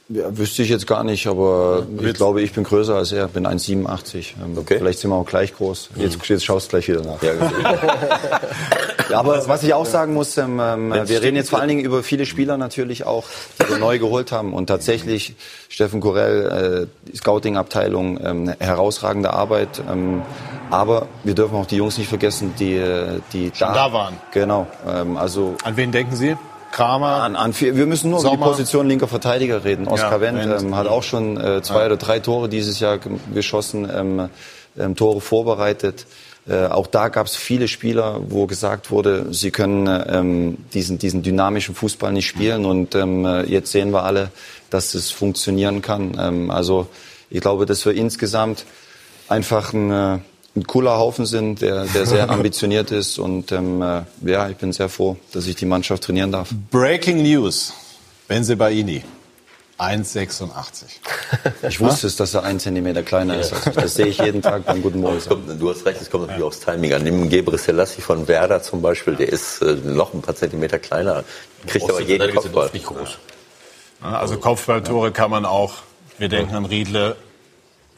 Ja, 0.09 0.39
wüsste 0.39 0.63
ich 0.63 0.69
jetzt 0.69 0.87
gar 0.87 1.03
nicht, 1.03 1.27
aber 1.27 1.85
ich 2.01 2.15
glaube, 2.15 2.41
ich 2.41 2.53
bin 2.53 2.63
größer 2.63 2.95
als 2.95 3.11
er, 3.11 3.27
bin 3.27 3.45
1,87. 3.45 4.35
Ähm, 4.41 4.57
okay. 4.57 4.79
Vielleicht 4.79 5.01
sind 5.01 5.11
wir 5.11 5.17
auch 5.17 5.27
gleich 5.27 5.53
groß. 5.53 5.91
Jetzt, 5.97 6.25
jetzt 6.29 6.45
schaust 6.45 6.67
du 6.67 6.71
gleich 6.71 6.87
wieder 6.87 7.03
nach. 7.03 7.21
Ja, 7.23 7.33
ja, 9.11 9.19
aber 9.19 9.49
was 9.49 9.65
ich 9.65 9.75
auch 9.75 9.85
sagen 9.85 10.15
muss, 10.15 10.39
ähm, 10.39 10.61
ähm 10.61 10.93
wir 10.93 11.23
reden 11.23 11.35
jetzt 11.35 11.51
vor 11.51 11.59
allen 11.59 11.69
Dingen 11.69 11.85
über 11.85 12.05
viele 12.05 12.25
Spieler 12.25 12.57
natürlich 12.57 13.05
auch, 13.05 13.25
die 13.61 13.69
wir 13.69 13.79
neu 13.79 13.99
geholt 13.99 14.31
haben. 14.31 14.55
Und 14.55 14.69
tatsächlich, 14.69 15.35
Steffen 15.69 16.01
Korell, 16.01 16.89
äh, 17.13 17.17
Scouting-Abteilung, 17.17 18.21
ähm, 18.25 18.55
herausragende 18.61 19.33
Arbeit. 19.33 19.83
Ähm, 19.91 20.23
aber 20.71 21.09
wir 21.25 21.35
dürfen 21.35 21.57
auch 21.57 21.67
die 21.67 21.77
Jungs 21.77 21.99
nicht 21.99 22.09
vergessen, 22.09 22.55
die, 22.61 22.77
äh, 22.77 23.21
die 23.33 23.51
da, 23.59 23.75
da, 23.75 23.93
waren. 23.93 24.15
Genau. 24.31 24.69
Ähm, 24.87 25.17
also 25.17 25.57
An 25.65 25.77
wen 25.77 25.91
denken 25.91 26.15
Sie? 26.15 26.37
Kramer. 26.73 27.23
An, 27.23 27.37
an, 27.37 27.55
wir 27.59 27.87
müssen 27.87 28.11
nur 28.11 28.21
Sommer. 28.21 28.35
über 28.35 28.45
die 28.45 28.51
Position 28.51 28.89
linker 28.89 29.09
Verteidiger 29.09 29.65
reden. 29.65 29.89
Oskar 29.89 30.13
ja, 30.13 30.21
Wendt 30.21 30.63
ähm, 30.63 30.77
hat 30.77 30.87
auch 30.87 31.03
schon 31.03 31.37
äh, 31.37 31.63
zwei 31.63 31.81
ja. 31.81 31.87
oder 31.87 31.97
drei 31.97 32.21
Tore 32.21 32.49
dieses 32.49 32.81
Jahr 32.81 32.99
geschossen, 33.35 33.89
ähm, 33.95 34.29
ähm, 34.79 34.97
Tore 34.97 35.21
vorbereitet. 35.21 36.07
Äh, 36.49 36.67
auch 36.67 36.87
da 36.87 37.09
gab 37.09 37.27
es 37.27 37.35
viele 37.35 37.67
Spieler, 37.67 38.21
wo 38.29 38.47
gesagt 38.47 38.91
wurde, 38.91 39.27
sie 39.33 39.51
können 39.51 39.87
ähm, 40.09 40.59
diesen, 40.75 40.99
diesen 40.99 41.23
dynamischen 41.23 41.75
Fußball 41.75 42.13
nicht 42.13 42.27
spielen. 42.27 42.65
Und 42.65 42.95
ähm, 42.95 43.45
jetzt 43.47 43.73
sehen 43.73 43.91
wir 43.91 44.05
alle, 44.05 44.31
dass 44.71 44.95
es 44.95 45.11
funktionieren 45.11 45.83
kann. 45.83 46.17
Ähm, 46.21 46.51
also 46.51 46.87
ich 47.31 47.41
glaube, 47.41 47.67
dass 47.67 47.85
wir 47.85 47.95
insgesamt 47.95 48.65
einfach 49.29 49.73
ein 49.73 49.91
äh, 49.91 50.19
ein 50.57 50.67
cooler 50.67 50.99
Haufen 50.99 51.27
sind, 51.27 51.61
der, 51.61 51.85
der 51.85 52.07
sehr 52.07 52.31
ambitioniert 52.37 52.91
ist. 52.91 53.19
Und 53.19 53.53
ähm, 53.53 53.83
äh, 53.83 54.03
ja, 54.25 54.49
ich 54.49 54.57
bin 54.57 54.73
sehr 54.73 54.89
froh, 54.89 55.17
dass 55.33 55.47
ich 55.47 55.57
die 55.57 55.67
Mannschaft 55.67 56.05
trainieren 56.05 56.33
darf. 56.33 56.51
Breaking 56.71 57.23
News. 57.23 57.73
Benzebaini. 58.29 59.05
1,86. 59.79 60.85
Ich 61.69 61.81
wusste 61.81 62.07
es, 62.07 62.17
dass 62.17 62.33
er 62.33 62.45
ein 62.45 62.59
Zentimeter 62.59 63.03
kleiner 63.03 63.39
ist. 63.39 63.53
als 63.53 63.67
ich. 63.67 63.75
Das 63.75 63.95
sehe 63.95 64.07
ich 64.07 64.19
jeden 64.19 64.41
Tag 64.41 64.65
beim 64.65 64.81
Guten 64.81 65.01
Morgen. 65.01 65.21
Kommt, 65.29 65.61
du 65.61 65.71
hast 65.71 65.85
recht, 65.85 66.01
es 66.01 66.11
kommt 66.11 66.23
natürlich 66.23 66.45
aufs 66.45 66.61
Timing 66.61 66.95
an. 66.95 67.03
Nimm 67.03 67.29
Gebre 67.29 67.59
Selassie 67.59 68.01
von 68.01 68.27
Werder 68.27 68.63
zum 68.63 68.81
Beispiel, 68.81 69.17
der 69.17 69.29
ist 69.29 69.61
äh, 69.61 69.75
noch 69.75 70.15
ein 70.15 70.23
paar 70.23 70.35
Zentimeter 70.35 70.79
kleiner, 70.79 71.25
kriegt 71.67 71.89
aber 71.91 72.01
jeden 72.01 72.35
Kopfball. 72.35 72.71
nicht 72.73 72.87
groß. 72.87 73.19
Also 74.01 74.39
Kopfballtore 74.39 75.11
kann 75.11 75.31
man 75.31 75.45
auch, 75.45 75.75
wir 76.19 76.29
denken 76.29 76.55
an 76.55 76.65
Riedle, 76.65 77.17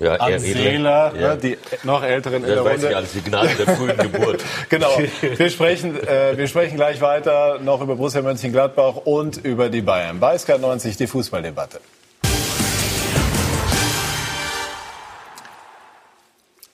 Ja, 0.01 0.15
an. 0.15 0.39
Seeler, 0.39 1.13
Ja. 1.19 1.35
ne, 1.35 1.37
die 1.39 1.59
noch 1.83 2.05
älteren 2.05 2.45
in 2.45 2.49
Ja, 2.49 2.55
der 2.57 2.65
weiß 2.65 2.77
ich 2.79 2.85
Runde. 2.85 2.97
alles, 2.97 3.13
die 3.13 3.23
Gnade 3.23 3.49
der 3.57 3.77
frühen 3.77 3.97
Geburt. 4.13 4.45
Genau. 4.69 4.97
Wir 5.37 5.51
sprechen, 5.51 5.97
äh, 6.07 6.37
wir 6.37 6.47
sprechen 6.47 6.77
gleich 6.77 7.01
weiter 7.01 7.59
noch 7.59 7.81
über 7.81 7.97
Borussia 7.97 8.23
Mönchengladbach 8.23 8.95
und 9.05 9.39
über 9.39 9.69
die 9.71 9.83
Bayern. 9.83 10.21
Bei 10.21 10.39
Sky 10.39 10.59
90 10.59 10.97
die 10.97 11.07
Fußballdebatte. 11.09 11.81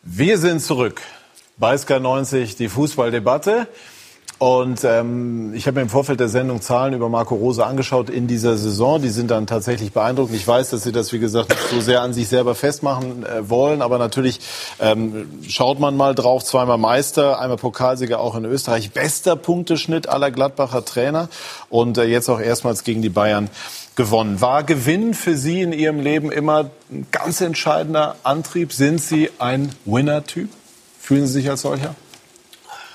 Wir 0.02 0.38
sind 0.38 0.60
zurück. 0.60 1.00
Bei 1.56 1.76
Sky 1.78 2.00
90 2.00 2.56
die 2.56 2.68
Fußballdebatte. 2.68 3.66
Und 4.38 4.82
ähm, 4.82 5.54
ich 5.54 5.66
habe 5.66 5.76
mir 5.76 5.82
im 5.82 5.88
Vorfeld 5.88 6.18
der 6.18 6.28
Sendung 6.28 6.60
Zahlen 6.60 6.92
über 6.92 7.08
Marco 7.08 7.36
Rose 7.36 7.64
angeschaut 7.64 8.10
in 8.10 8.26
dieser 8.26 8.56
Saison. 8.56 9.00
Die 9.00 9.08
sind 9.08 9.30
dann 9.30 9.46
tatsächlich 9.46 9.92
beeindruckend. 9.92 10.34
Ich 10.34 10.46
weiß, 10.46 10.70
dass 10.70 10.82
Sie 10.82 10.90
das, 10.90 11.12
wie 11.12 11.20
gesagt, 11.20 11.50
nicht 11.50 11.68
so 11.70 11.80
sehr 11.80 12.02
an 12.02 12.12
sich 12.12 12.28
selber 12.28 12.54
festmachen 12.54 13.24
äh, 13.24 13.48
wollen. 13.48 13.80
Aber 13.80 13.98
natürlich 13.98 14.40
ähm, 14.80 15.28
schaut 15.48 15.78
man 15.78 15.96
mal 15.96 16.14
drauf. 16.14 16.44
Zweimal 16.44 16.78
Meister, 16.78 17.38
einmal 17.38 17.58
Pokalsieger 17.58 18.18
auch 18.18 18.34
in 18.34 18.44
Österreich. 18.44 18.90
Bester 18.90 19.36
Punkteschnitt 19.36 20.08
aller 20.08 20.32
Gladbacher 20.32 20.84
Trainer. 20.84 21.28
Und 21.70 21.96
äh, 21.96 22.04
jetzt 22.04 22.28
auch 22.28 22.40
erstmals 22.40 22.82
gegen 22.82 23.02
die 23.02 23.10
Bayern 23.10 23.48
gewonnen. 23.94 24.40
War 24.40 24.64
Gewinn 24.64 25.14
für 25.14 25.36
Sie 25.36 25.62
in 25.62 25.72
Ihrem 25.72 26.00
Leben 26.00 26.32
immer 26.32 26.70
ein 26.90 27.06
ganz 27.12 27.40
entscheidender 27.40 28.16
Antrieb? 28.24 28.72
Sind 28.72 29.00
Sie 29.00 29.30
ein 29.38 29.70
Winner-Typ? 29.84 30.50
Fühlen 31.00 31.26
Sie 31.26 31.34
sich 31.34 31.50
als 31.50 31.62
solcher? 31.62 31.94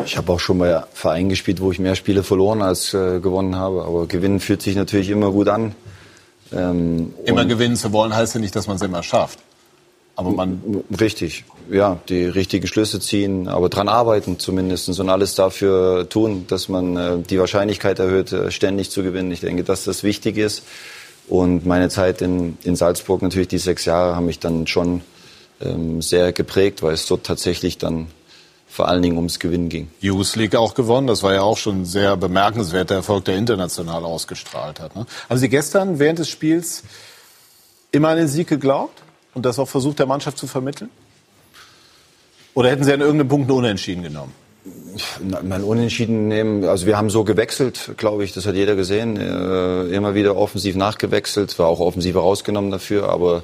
Ich 0.06 0.18
habe 0.18 0.32
auch 0.32 0.40
schon 0.40 0.60
bei 0.60 0.84
Vereinen 0.94 1.30
gespielt, 1.30 1.62
wo 1.62 1.72
ich 1.72 1.80
mehr 1.80 1.96
Spiele 1.96 2.24
verloren 2.24 2.62
als 2.62 2.94
äh, 2.94 3.20
gewonnen 3.20 3.56
habe. 3.56 3.84
Aber 3.84 4.08
gewinnen 4.08 4.40
fühlt 4.40 4.62
sich 4.62 4.76
natürlich 4.76 5.10
immer 5.10 5.32
gut 5.32 5.50
an. 5.50 5.76
Ähm, 6.52 7.14
Immer 7.26 7.46
gewinnen 7.46 7.76
zu 7.76 7.92
wollen, 7.92 8.16
heißt 8.16 8.36
ja 8.36 8.40
nicht, 8.40 8.56
dass 8.56 8.68
man 8.68 8.78
es 8.78 8.82
immer 8.82 9.04
schafft. 9.04 9.40
Aber 10.16 10.32
man, 10.32 10.84
Richtig, 11.00 11.46
ja, 11.72 12.00
die 12.10 12.26
richtigen 12.26 12.68
Schlüsse 12.68 13.00
ziehen, 13.00 13.48
aber 13.48 13.70
dran 13.70 13.88
arbeiten 13.88 14.38
zumindest 14.38 14.90
und 15.00 15.10
alles 15.10 15.36
dafür 15.36 16.10
tun, 16.10 16.46
dass 16.48 16.68
man 16.68 16.98
äh, 16.98 17.18
die 17.20 17.40
Wahrscheinlichkeit 17.40 18.00
erhöht, 18.00 18.34
äh, 18.34 18.52
ständig 18.52 18.90
zu 18.92 19.04
gewinnen. 19.04 19.32
Ich 19.32 19.40
denke, 19.42 19.64
dass 19.64 19.86
das 19.86 20.04
wichtig 20.04 20.38
ist. 20.38 20.64
Und 21.30 21.66
meine 21.66 21.90
Zeit 21.90 22.22
in, 22.22 22.58
in 22.64 22.76
Salzburg, 22.76 23.22
natürlich 23.22 23.48
die 23.50 23.60
sechs 23.60 23.86
Jahre, 23.86 24.16
haben 24.16 24.26
mich 24.26 24.40
dann 24.40 24.66
schon 24.66 25.02
ähm, 25.62 26.02
sehr 26.02 26.34
geprägt, 26.34 26.82
weil 26.82 26.94
es 26.94 27.06
dort 27.06 27.26
tatsächlich 27.26 27.78
dann 27.78 28.08
vor 28.70 28.88
allen 28.88 29.02
Dingen 29.02 29.18
ums 29.18 29.40
Gewinnen 29.40 29.68
ging. 29.68 29.90
Youth 30.00 30.36
League 30.36 30.56
auch 30.56 30.76
gewonnen. 30.76 31.08
Das 31.08 31.24
war 31.24 31.34
ja 31.34 31.42
auch 31.42 31.58
schon 31.58 31.82
ein 31.82 31.86
sehr 31.86 32.16
bemerkenswerter 32.16 32.96
Erfolg, 32.96 33.26
der 33.26 33.36
international 33.36 34.06
ausgestrahlt 34.06 34.80
hat. 34.80 34.96
Ne? 34.96 35.06
Haben 35.28 35.40
Sie 35.40 35.50
gestern 35.50 36.00
während 36.00 36.20
des 36.20 36.30
Spiels 36.30 36.84
immer 37.92 38.10
an 38.10 38.18
den 38.18 38.28
Sieg 38.28 38.48
geglaubt 38.48 39.02
und 39.34 39.46
das 39.46 39.58
auch 39.58 39.68
versucht, 39.68 40.00
der 40.00 40.06
Mannschaft 40.06 40.38
zu 40.38 40.46
vermitteln? 40.46 40.90
Oder 42.54 42.70
hätten 42.70 42.84
Sie 42.84 42.94
an 42.94 43.02
irgendeinem 43.02 43.28
Punkt 43.28 43.50
einen 43.50 43.58
Unentschieden 43.58 44.04
genommen? 44.04 44.34
Mal 45.44 45.64
unentschieden 45.64 46.28
nehmen. 46.28 46.66
Also 46.66 46.86
wir 46.86 46.98
haben 46.98 47.10
so 47.10 47.24
gewechselt, 47.24 47.94
glaube 47.98 48.24
ich, 48.24 48.34
das 48.34 48.46
hat 48.46 48.56
jeder 48.56 48.76
gesehen. 48.76 49.18
Äh, 49.18 49.96
immer 49.96 50.14
wieder 50.14 50.36
offensiv 50.36 50.76
nachgewechselt, 50.76 51.58
war 51.58 51.68
auch 51.68 51.80
offensiv 51.80 52.16
rausgenommen 52.16 52.70
dafür, 52.70 53.10
aber 53.10 53.44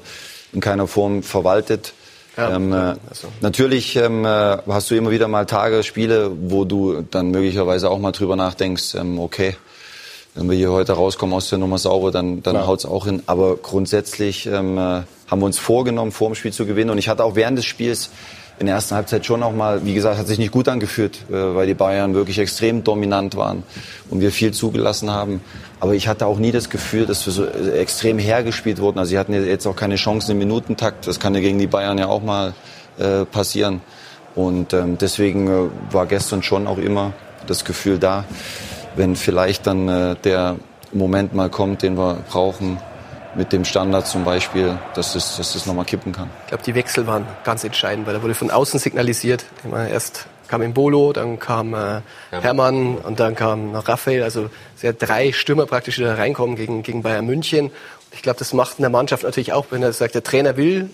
in 0.52 0.60
keiner 0.60 0.86
Form 0.86 1.22
verwaltet. 1.22 1.94
Ähm, 2.36 2.72
äh, 2.72 2.94
Natürlich 3.40 3.96
ähm, 3.96 4.24
äh, 4.24 4.58
hast 4.68 4.90
du 4.90 4.94
immer 4.94 5.10
wieder 5.10 5.28
mal 5.28 5.46
Tage, 5.46 5.82
Spiele, 5.82 6.30
wo 6.34 6.64
du 6.64 7.02
dann 7.02 7.30
möglicherweise 7.30 7.90
auch 7.90 7.98
mal 7.98 8.12
drüber 8.12 8.36
nachdenkst, 8.36 8.94
ähm, 8.94 9.18
okay, 9.18 9.56
wenn 10.34 10.50
wir 10.50 10.56
hier 10.56 10.70
heute 10.70 10.92
rauskommen 10.92 11.34
aus 11.34 11.48
der 11.48 11.58
Nummer 11.58 11.78
sauber, 11.78 12.10
dann, 12.10 12.42
dann 12.42 12.56
Klar. 12.56 12.66
haut's 12.66 12.84
auch 12.84 13.06
hin. 13.06 13.22
Aber 13.26 13.56
grundsätzlich 13.56 14.46
ähm, 14.46 14.76
äh, 14.76 14.80
haben 14.80 15.40
wir 15.40 15.46
uns 15.46 15.58
vorgenommen, 15.58 16.12
vor 16.12 16.28
dem 16.28 16.34
Spiel 16.34 16.52
zu 16.52 16.66
gewinnen. 16.66 16.90
Und 16.90 16.98
ich 16.98 17.08
hatte 17.08 17.24
auch 17.24 17.36
während 17.36 17.56
des 17.56 17.64
Spiels 17.64 18.10
in 18.58 18.66
der 18.66 18.76
ersten 18.76 18.94
Halbzeit 18.94 19.26
schon 19.26 19.42
auch 19.42 19.52
mal, 19.52 19.84
wie 19.84 19.94
gesagt, 19.94 20.18
hat 20.18 20.26
sich 20.26 20.38
nicht 20.38 20.52
gut 20.52 20.68
angefühlt, 20.68 21.18
äh, 21.28 21.54
weil 21.54 21.66
die 21.66 21.74
Bayern 21.74 22.14
wirklich 22.14 22.38
extrem 22.38 22.84
dominant 22.84 23.36
waren 23.36 23.62
und 24.10 24.20
wir 24.20 24.32
viel 24.32 24.52
zugelassen 24.52 25.10
haben. 25.10 25.40
Aber 25.78 25.94
ich 25.94 26.08
hatte 26.08 26.26
auch 26.26 26.38
nie 26.38 26.52
das 26.52 26.70
Gefühl, 26.70 27.06
dass 27.06 27.26
wir 27.26 27.32
so 27.32 27.44
äh, 27.44 27.78
extrem 27.78 28.18
hergespielt 28.18 28.80
wurden. 28.80 28.98
Also 28.98 29.10
sie 29.10 29.18
hatten 29.18 29.34
jetzt 29.34 29.66
auch 29.66 29.76
keine 29.76 29.96
Chancen 29.96 30.32
im 30.32 30.38
Minutentakt. 30.38 31.06
Das 31.06 31.20
kann 31.20 31.34
ja 31.34 31.40
gegen 31.40 31.58
die 31.58 31.66
Bayern 31.66 31.98
ja 31.98 32.06
auch 32.06 32.22
mal 32.22 32.54
äh, 32.98 33.24
passieren. 33.26 33.82
Und 34.34 34.72
ähm, 34.72 34.98
deswegen 34.98 35.70
war 35.90 36.06
gestern 36.06 36.42
schon 36.42 36.66
auch 36.66 36.78
immer 36.78 37.12
das 37.46 37.64
Gefühl 37.64 37.98
da, 37.98 38.24
wenn 38.96 39.16
vielleicht 39.16 39.66
dann 39.66 40.16
der 40.24 40.56
Moment 40.92 41.34
mal 41.34 41.48
kommt, 41.48 41.82
den 41.82 41.96
wir 41.96 42.18
brauchen, 42.28 42.78
mit 43.36 43.52
dem 43.52 43.64
Standard 43.64 44.06
zum 44.06 44.24
Beispiel, 44.24 44.78
dass 44.94 45.14
es, 45.14 45.36
dass 45.36 45.54
es 45.54 45.66
nochmal 45.66 45.84
kippen 45.84 46.12
kann. 46.12 46.30
Ich 46.44 46.48
glaube, 46.48 46.64
die 46.64 46.74
Wechsel 46.74 47.06
waren 47.06 47.26
ganz 47.44 47.64
entscheidend, 47.64 48.06
weil 48.06 48.14
da 48.14 48.22
wurde 48.22 48.34
von 48.34 48.50
außen 48.50 48.80
signalisiert. 48.80 49.44
Erst 49.72 50.26
kam 50.48 50.62
Imbolo, 50.62 51.12
dann 51.12 51.38
kam 51.38 51.74
äh, 51.74 52.00
Hermann 52.30 52.96
und 52.96 53.20
dann 53.20 53.34
kam 53.34 53.72
noch 53.72 53.88
Raphael. 53.88 54.22
Also 54.22 54.48
sehr 54.76 54.92
drei 54.92 55.32
Stürmer 55.32 55.66
praktisch, 55.66 55.96
die 55.96 56.02
da 56.02 56.14
reinkommen 56.14 56.56
gegen, 56.56 56.82
gegen 56.82 57.02
Bayern 57.02 57.26
München. 57.26 57.70
Ich 58.12 58.22
glaube, 58.22 58.38
das 58.38 58.52
macht 58.52 58.78
in 58.78 58.82
der 58.82 58.90
Mannschaft 58.90 59.24
natürlich 59.24 59.52
auch, 59.52 59.66
wenn 59.70 59.82
er 59.82 59.92
sagt, 59.92 60.14
der 60.14 60.22
Trainer 60.22 60.56
will, 60.56 60.90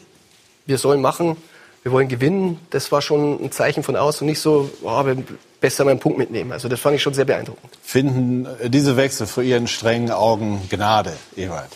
wir 0.66 0.78
sollen 0.78 1.00
machen, 1.00 1.36
wir 1.82 1.92
wollen 1.92 2.08
gewinnen. 2.08 2.58
Das 2.70 2.90
war 2.92 3.02
schon 3.02 3.42
ein 3.44 3.52
Zeichen 3.52 3.82
von 3.82 3.96
außen 3.96 4.24
und 4.24 4.30
nicht 4.30 4.40
so, 4.40 4.70
oh, 4.82 5.04
wir 5.04 5.16
besser 5.60 5.84
mal 5.84 5.92
einen 5.92 6.00
Punkt 6.00 6.18
mitnehmen. 6.18 6.52
Also 6.52 6.68
das 6.68 6.80
fand 6.80 6.96
ich 6.96 7.02
schon 7.02 7.14
sehr 7.14 7.24
beeindruckend. 7.24 7.70
Finden 7.82 8.46
diese 8.68 8.96
Wechsel 8.96 9.26
für 9.26 9.42
Ihren 9.42 9.68
strengen 9.68 10.10
Augen 10.10 10.62
Gnade, 10.68 11.12
Ewald? 11.36 11.70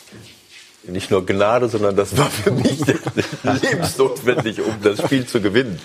Nicht 0.89 1.11
nur 1.11 1.26
Gnade, 1.26 1.68
sondern 1.68 1.97
das 1.97 2.16
war 2.16 2.30
für 2.30 2.53
mich 2.53 2.80
lebensnotwendig, 3.62 4.61
um 4.61 4.74
das 4.82 4.99
Spiel 5.03 5.26
zu 5.26 5.41
gewinnen, 5.41 5.80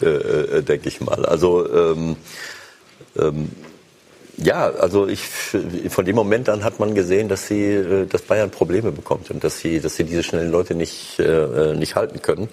äh, 0.00 0.06
äh, 0.06 0.62
denke 0.62 0.88
ich 0.88 1.00
mal. 1.00 1.24
Also 1.24 1.68
ähm, 1.72 2.16
ähm, 3.18 3.50
ja, 4.40 4.70
also 4.70 5.08
ich 5.08 5.20
von 5.88 6.04
dem 6.04 6.14
Moment 6.14 6.48
an 6.48 6.62
hat 6.62 6.78
man 6.78 6.94
gesehen, 6.94 7.28
dass 7.28 7.48
sie, 7.48 7.64
äh, 7.64 8.06
dass 8.06 8.22
Bayern 8.22 8.50
Probleme 8.50 8.92
bekommt 8.92 9.30
und 9.30 9.42
dass 9.42 9.58
sie, 9.58 9.80
dass 9.80 9.96
sie 9.96 10.04
diese 10.04 10.22
schnellen 10.22 10.50
Leute 10.52 10.74
nicht 10.74 11.18
äh, 11.18 11.74
nicht 11.74 11.96
halten 11.96 12.22
können. 12.22 12.48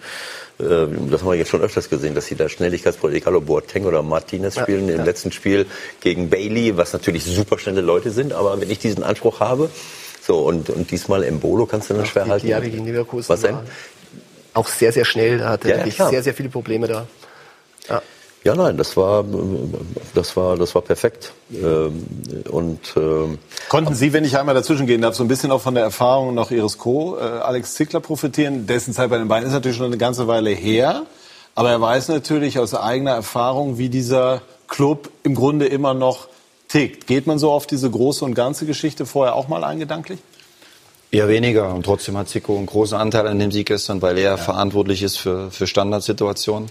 Äh, 0.59 0.87
Das 1.09 1.21
haben 1.21 1.29
wir 1.29 1.35
jetzt 1.35 1.49
schon 1.49 1.61
öfters 1.61 1.89
gesehen, 1.89 2.15
dass 2.15 2.25
sie 2.25 2.35
da 2.35 2.49
Schnelligkeitsprobleme, 2.49 3.21
egal 3.21 3.35
ob 3.35 3.45
Boateng 3.45 3.85
oder 3.85 4.01
Martinez 4.01 4.55
spielen, 4.55 4.89
im 4.89 5.03
letzten 5.05 5.31
Spiel 5.31 5.67
gegen 6.01 6.29
Bailey, 6.29 6.75
was 6.75 6.93
natürlich 6.93 7.23
super 7.23 7.59
schnelle 7.59 7.81
Leute 7.81 8.09
sind, 8.11 8.33
aber 8.33 8.59
wenn 8.59 8.69
ich 8.71 8.79
diesen 8.79 9.03
Anspruch 9.03 9.39
habe, 9.39 9.69
so 10.25 10.39
und, 10.39 10.69
und 10.69 10.89
diesmal 10.91 11.23
Embolo 11.23 11.65
kannst 11.65 11.89
du 11.89 11.93
dann 11.93 12.05
schwer 12.05 12.25
die 12.25 12.31
halten. 12.31 12.47
Jahre 12.47 12.69
gegen 12.69 12.85
Leverkusen 12.85 13.29
Was 13.29 13.41
denn? 13.41 13.57
auch 14.53 14.67
sehr, 14.67 14.91
sehr 14.91 15.05
schnell. 15.05 15.37
Da 15.39 15.49
hatte 15.49 15.67
Ja, 15.67 15.73
er 15.73 15.77
ja, 15.79 15.83
wirklich 15.85 15.95
klar. 15.95 16.09
sehr, 16.09 16.23
sehr 16.23 16.33
viele 16.33 16.49
Probleme 16.49 16.87
da. 16.87 17.05
Ja. 17.89 18.01
Ja, 18.43 18.53
nein, 18.55 18.77
das 18.77 18.95
war, 18.95 19.25
das 20.13 20.37
war, 20.37 20.55
das 20.55 20.75
war 20.75 20.83
perfekt. 20.83 21.33
Ähm, 21.51 22.05
Und 22.51 22.79
ähm, 22.95 23.39
Konnten 23.69 23.95
Sie, 23.95 24.13
wenn 24.13 24.23
ich 24.23 24.37
einmal 24.37 24.53
dazwischen 24.53 24.85
gehen 24.85 25.01
darf, 25.01 25.15
so 25.15 25.23
ein 25.23 25.27
bisschen 25.27 25.49
auch 25.51 25.61
von 25.61 25.73
der 25.73 25.83
Erfahrung 25.83 26.35
noch 26.35 26.51
Ihres 26.51 26.77
Co. 26.77 27.17
Äh, 27.17 27.21
Alex 27.21 27.73
Zickler 27.73 28.01
profitieren? 28.01 28.67
Dessen 28.67 28.93
Zeit 28.93 29.09
bei 29.09 29.17
den 29.17 29.27
Bayern 29.27 29.45
ist 29.47 29.51
natürlich 29.51 29.77
schon 29.77 29.87
eine 29.87 29.97
ganze 29.97 30.27
Weile 30.27 30.51
her. 30.51 31.03
Aber 31.55 31.71
er 31.71 31.81
weiß 31.81 32.09
natürlich 32.09 32.59
aus 32.59 32.75
eigener 32.75 33.13
Erfahrung, 33.15 33.79
wie 33.79 33.89
dieser 33.89 34.43
Club 34.67 35.09
im 35.23 35.33
Grunde 35.33 35.65
immer 35.65 35.95
noch 35.95 36.27
tickt. 36.75 37.07
Geht 37.07 37.25
man 37.25 37.39
so 37.39 37.51
auf 37.51 37.67
diese 37.67 37.89
große 37.89 38.25
und 38.25 38.33
ganze 38.33 38.65
Geschichte 38.65 39.05
vorher 39.05 39.35
auch 39.35 39.47
mal 39.47 39.63
eingedanklich? 39.63 40.19
Eher 41.09 41.29
weniger. 41.29 41.73
Und 41.73 41.83
trotzdem 41.83 42.17
hat 42.17 42.27
Zico 42.27 42.57
einen 42.57 42.65
großen 42.65 42.97
Anteil 42.97 43.27
an 43.27 43.39
dem 43.39 43.51
Sieg 43.51 43.67
gestern, 43.67 44.01
weil 44.01 44.17
er 44.17 44.37
verantwortlich 44.37 45.01
ist 45.01 45.15
für, 45.15 45.51
für 45.51 45.67
Standardsituationen. 45.67 46.69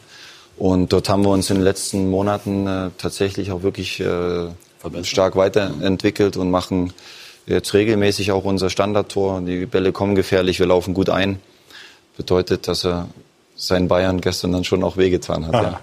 Und 0.59 0.93
dort 0.93 1.09
haben 1.09 1.23
wir 1.23 1.31
uns 1.31 1.49
in 1.49 1.57
den 1.57 1.65
letzten 1.65 2.11
Monaten 2.11 2.67
äh, 2.67 2.91
tatsächlich 2.99 3.51
auch 3.51 3.63
wirklich 3.63 4.01
äh, 4.01 4.49
stark 5.03 5.37
weiterentwickelt 5.37 6.37
und 6.37 6.51
machen 6.51 6.93
jetzt 7.47 7.73
regelmäßig 7.73 8.31
auch 8.33 8.45
unser 8.45 8.69
Standardtor. 8.69 9.41
Die 9.41 9.65
Bälle 9.65 9.93
kommen 9.93 10.15
gefährlich, 10.15 10.59
wir 10.59 10.67
laufen 10.67 10.93
gut 10.93 11.09
ein. 11.09 11.41
Bedeutet, 12.17 12.69
dass 12.69 12.85
er 12.85 13.09
seinen 13.57 13.89
Bayern 13.89 14.21
gestern 14.21 14.53
dann 14.53 14.65
schon 14.65 14.85
auch 14.85 14.99
wehgetan 14.99 15.47
hat. 15.47 15.55
Ja. 15.55 15.81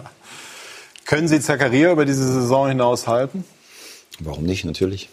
Können 1.06 1.28
Sie 1.28 1.42
Zakaria 1.42 1.92
über 1.92 2.06
diese 2.06 2.32
Saison 2.32 2.68
hinaus 2.68 3.08
halten? 3.08 3.44
Warum 4.20 4.44
nicht, 4.44 4.66
natürlich. 4.66 5.10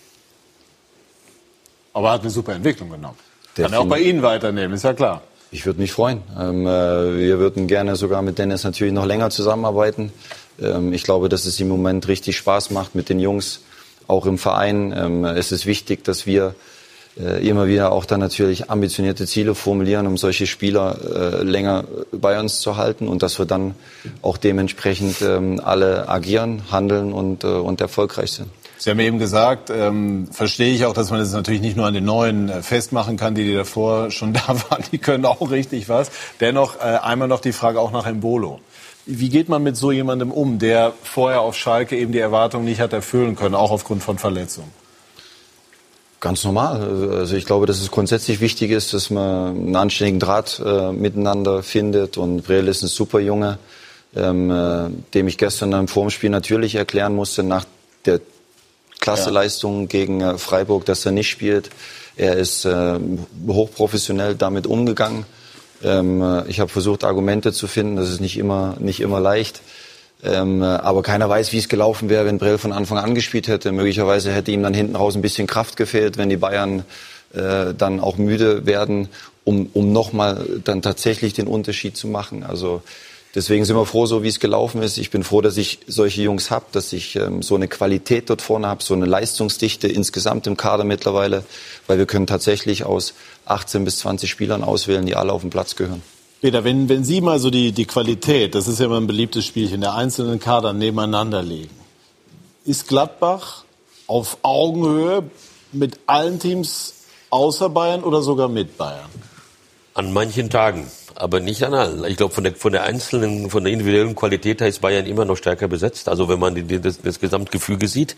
Aber 1.92 2.08
er 2.08 2.12
hat 2.14 2.20
eine 2.22 2.30
super 2.30 2.54
Entwicklung 2.54 2.90
genommen. 2.90 3.16
Kann 3.54 3.64
Definitiv. 3.64 3.74
er 3.74 3.80
auch 3.80 3.88
bei 3.88 4.00
Ihnen 4.00 4.22
weiternehmen, 4.22 4.74
ist 4.74 4.84
ja 4.84 4.92
klar. 4.92 5.22
Ich 5.50 5.64
würde 5.64 5.80
mich 5.80 5.92
freuen. 5.92 6.22
Ähm, 6.38 6.66
äh, 6.66 7.16
wir 7.18 7.38
würden 7.38 7.66
gerne 7.66 7.96
sogar 7.96 8.22
mit 8.22 8.38
Dennis 8.38 8.64
natürlich 8.64 8.92
noch 8.92 9.06
länger 9.06 9.30
zusammenarbeiten. 9.30 10.12
Ähm, 10.60 10.92
ich 10.92 11.04
glaube, 11.04 11.28
dass 11.28 11.46
es 11.46 11.58
im 11.58 11.68
Moment 11.68 12.06
richtig 12.06 12.36
Spaß 12.36 12.70
macht 12.70 12.94
mit 12.94 13.08
den 13.08 13.18
Jungs, 13.18 13.60
auch 14.06 14.26
im 14.26 14.36
Verein. 14.36 14.92
Ähm, 14.96 15.24
es 15.24 15.50
ist 15.50 15.64
wichtig, 15.64 16.04
dass 16.04 16.26
wir 16.26 16.54
äh, 17.18 17.48
immer 17.48 17.66
wieder 17.66 17.92
auch 17.92 18.04
dann 18.04 18.20
natürlich 18.20 18.70
ambitionierte 18.70 19.26
Ziele 19.26 19.54
formulieren, 19.54 20.06
um 20.06 20.18
solche 20.18 20.46
Spieler 20.46 20.98
äh, 21.02 21.42
länger 21.42 21.84
bei 22.12 22.38
uns 22.38 22.60
zu 22.60 22.76
halten 22.76 23.08
und 23.08 23.22
dass 23.22 23.38
wir 23.38 23.46
dann 23.46 23.74
auch 24.22 24.36
dementsprechend 24.36 25.22
alle 25.22 26.08
agieren, 26.08 26.62
handeln 26.70 27.12
und, 27.12 27.42
äh, 27.42 27.48
und 27.48 27.80
erfolgreich 27.80 28.32
sind. 28.32 28.50
Sie 28.78 28.90
haben 28.90 29.00
eben 29.00 29.18
gesagt, 29.18 29.70
ähm, 29.70 30.28
verstehe 30.30 30.72
ich 30.72 30.86
auch, 30.86 30.94
dass 30.94 31.10
man 31.10 31.18
das 31.18 31.32
natürlich 31.32 31.60
nicht 31.60 31.76
nur 31.76 31.86
an 31.86 31.94
den 31.94 32.04
Neuen 32.04 32.48
äh, 32.48 32.62
festmachen 32.62 33.16
kann, 33.16 33.34
die, 33.34 33.44
die 33.44 33.54
davor 33.54 34.12
schon 34.12 34.32
da 34.34 34.46
waren, 34.48 34.84
die 34.92 34.98
können 34.98 35.24
auch 35.24 35.50
richtig 35.50 35.88
was. 35.88 36.10
Dennoch 36.40 36.76
äh, 36.76 36.98
einmal 37.02 37.26
noch 37.26 37.40
die 37.40 37.52
Frage 37.52 37.80
auch 37.80 37.90
nach 37.90 38.06
Embolo. 38.06 38.60
Wie 39.04 39.30
geht 39.30 39.48
man 39.48 39.62
mit 39.62 39.76
so 39.76 39.90
jemandem 39.90 40.30
um, 40.30 40.58
der 40.58 40.92
vorher 41.02 41.40
auf 41.40 41.56
Schalke 41.56 41.96
eben 41.96 42.12
die 42.12 42.18
Erwartungen 42.18 42.66
nicht 42.66 42.80
hat 42.80 42.92
erfüllen 42.92 43.36
können, 43.36 43.54
auch 43.54 43.70
aufgrund 43.70 44.02
von 44.02 44.18
Verletzungen? 44.18 44.70
Ganz 46.20 46.44
normal. 46.44 47.10
Also 47.12 47.36
ich 47.36 47.46
glaube, 47.46 47.66
dass 47.66 47.80
es 47.80 47.90
grundsätzlich 47.90 48.40
wichtig 48.40 48.70
ist, 48.70 48.92
dass 48.92 49.08
man 49.10 49.56
einen 49.56 49.76
anständigen 49.76 50.20
Draht 50.20 50.60
äh, 50.64 50.92
miteinander 50.92 51.62
findet. 51.62 52.16
Und 52.16 52.42
Breel 52.42 52.68
ist 52.68 52.82
ein 52.82 52.88
super 52.88 53.18
Junge, 53.18 53.58
ähm, 54.14 54.50
äh, 54.50 54.90
dem 55.14 55.28
ich 55.28 55.38
gestern 55.38 55.72
im 55.72 55.88
Formspiel 55.88 56.30
natürlich 56.30 56.74
erklären 56.74 57.14
musste, 57.14 57.42
nach 57.42 57.64
der 58.04 58.20
Klasseleistung 59.00 59.82
ja. 59.82 59.86
gegen 59.86 60.20
äh, 60.20 60.38
Freiburg, 60.38 60.84
dass 60.84 61.04
er 61.06 61.12
nicht 61.12 61.28
spielt. 61.28 61.70
Er 62.16 62.36
ist 62.36 62.64
äh, 62.64 62.98
hochprofessionell 63.46 64.34
damit 64.34 64.66
umgegangen. 64.66 65.24
Ähm, 65.82 66.22
äh, 66.22 66.48
ich 66.48 66.60
habe 66.60 66.70
versucht, 66.70 67.04
Argumente 67.04 67.52
zu 67.52 67.66
finden. 67.66 67.96
Das 67.96 68.10
ist 68.10 68.20
nicht 68.20 68.38
immer, 68.38 68.76
nicht 68.78 69.00
immer 69.00 69.20
leicht. 69.20 69.60
Ähm, 70.24 70.62
aber 70.64 71.02
keiner 71.02 71.28
weiß, 71.28 71.52
wie 71.52 71.58
es 71.58 71.68
gelaufen 71.68 72.08
wäre, 72.08 72.26
wenn 72.26 72.38
Brell 72.38 72.58
von 72.58 72.72
Anfang 72.72 72.98
an 72.98 73.14
gespielt 73.14 73.46
hätte. 73.46 73.70
Möglicherweise 73.70 74.32
hätte 74.32 74.50
ihm 74.50 74.64
dann 74.64 74.74
hinten 74.74 74.96
raus 74.96 75.14
ein 75.14 75.22
bisschen 75.22 75.46
Kraft 75.46 75.76
gefehlt, 75.76 76.16
wenn 76.18 76.28
die 76.28 76.36
Bayern 76.36 76.84
äh, 77.34 77.74
dann 77.76 78.00
auch 78.00 78.16
müde 78.16 78.66
werden, 78.66 79.08
um, 79.44 79.70
um 79.74 79.92
nochmal 79.92 80.44
dann 80.64 80.82
tatsächlich 80.82 81.34
den 81.34 81.46
Unterschied 81.46 81.96
zu 81.96 82.08
machen. 82.08 82.42
Also 82.42 82.82
deswegen 83.34 83.64
sind 83.64 83.76
wir 83.76 83.86
froh, 83.86 84.06
so 84.06 84.22
wie 84.22 84.28
es 84.28 84.40
gelaufen 84.40 84.82
ist. 84.82 84.98
Ich 84.98 85.10
bin 85.10 85.24
froh, 85.24 85.40
dass 85.40 85.56
ich 85.56 85.80
solche 85.86 86.22
Jungs 86.22 86.50
habe, 86.50 86.66
dass 86.72 86.92
ich 86.92 87.16
ähm, 87.16 87.42
so 87.42 87.54
eine 87.54 87.68
Qualität 87.68 88.30
dort 88.30 88.42
vorne 88.42 88.66
habe, 88.66 88.82
so 88.82 88.94
eine 88.94 89.06
Leistungsdichte 89.06 89.88
insgesamt 89.88 90.46
im 90.46 90.56
Kader 90.56 90.84
mittlerweile, 90.84 91.44
weil 91.86 91.98
wir 91.98 92.06
können 92.06 92.26
tatsächlich 92.26 92.84
aus 92.84 93.14
18 93.46 93.84
bis 93.84 93.98
20 93.98 94.30
Spielern 94.30 94.64
auswählen, 94.64 95.06
die 95.06 95.16
alle 95.16 95.32
auf 95.32 95.42
den 95.42 95.50
Platz 95.50 95.76
gehören. 95.76 96.02
Peter, 96.40 96.62
wenn, 96.62 96.88
wenn 96.88 97.04
Sie 97.04 97.20
mal 97.20 97.40
so 97.40 97.50
die, 97.50 97.72
die 97.72 97.84
Qualität, 97.84 98.54
das 98.54 98.68
ist 98.68 98.78
ja 98.78 98.86
immer 98.86 99.00
ein 99.00 99.08
beliebtes 99.08 99.44
Spielchen, 99.44 99.80
der 99.80 99.94
einzelnen 99.94 100.38
Kader 100.38 100.72
nebeneinander 100.72 101.42
legen, 101.42 101.74
ist 102.64 102.86
Gladbach 102.86 103.64
auf 104.06 104.38
Augenhöhe 104.42 105.24
mit 105.72 105.98
allen 106.06 106.38
Teams 106.38 106.94
außer 107.30 107.68
Bayern 107.68 108.04
oder 108.04 108.22
sogar 108.22 108.48
mit 108.48 108.78
Bayern? 108.78 109.10
An 109.98 110.12
manchen 110.12 110.48
Tagen 110.48 110.86
aber 111.18 111.40
nicht 111.40 111.64
an 111.64 111.74
allen. 111.74 112.04
Ich 112.04 112.16
glaube, 112.16 112.32
von 112.32 112.44
der, 112.44 112.54
von 112.54 112.70
der 112.70 112.84
einzelnen, 112.84 113.50
von 113.50 113.64
der 113.64 113.72
individuellen 113.72 114.14
Qualität 114.14 114.60
her 114.60 114.68
ist 114.68 114.80
Bayern 114.80 115.04
immer 115.04 115.24
noch 115.24 115.36
stärker 115.36 115.66
besetzt. 115.66 116.08
Also 116.08 116.28
wenn 116.28 116.38
man 116.38 116.54
die, 116.54 116.80
das, 116.80 117.02
das 117.02 117.18
Gesamtgefüge 117.18 117.88
sieht. 117.88 118.14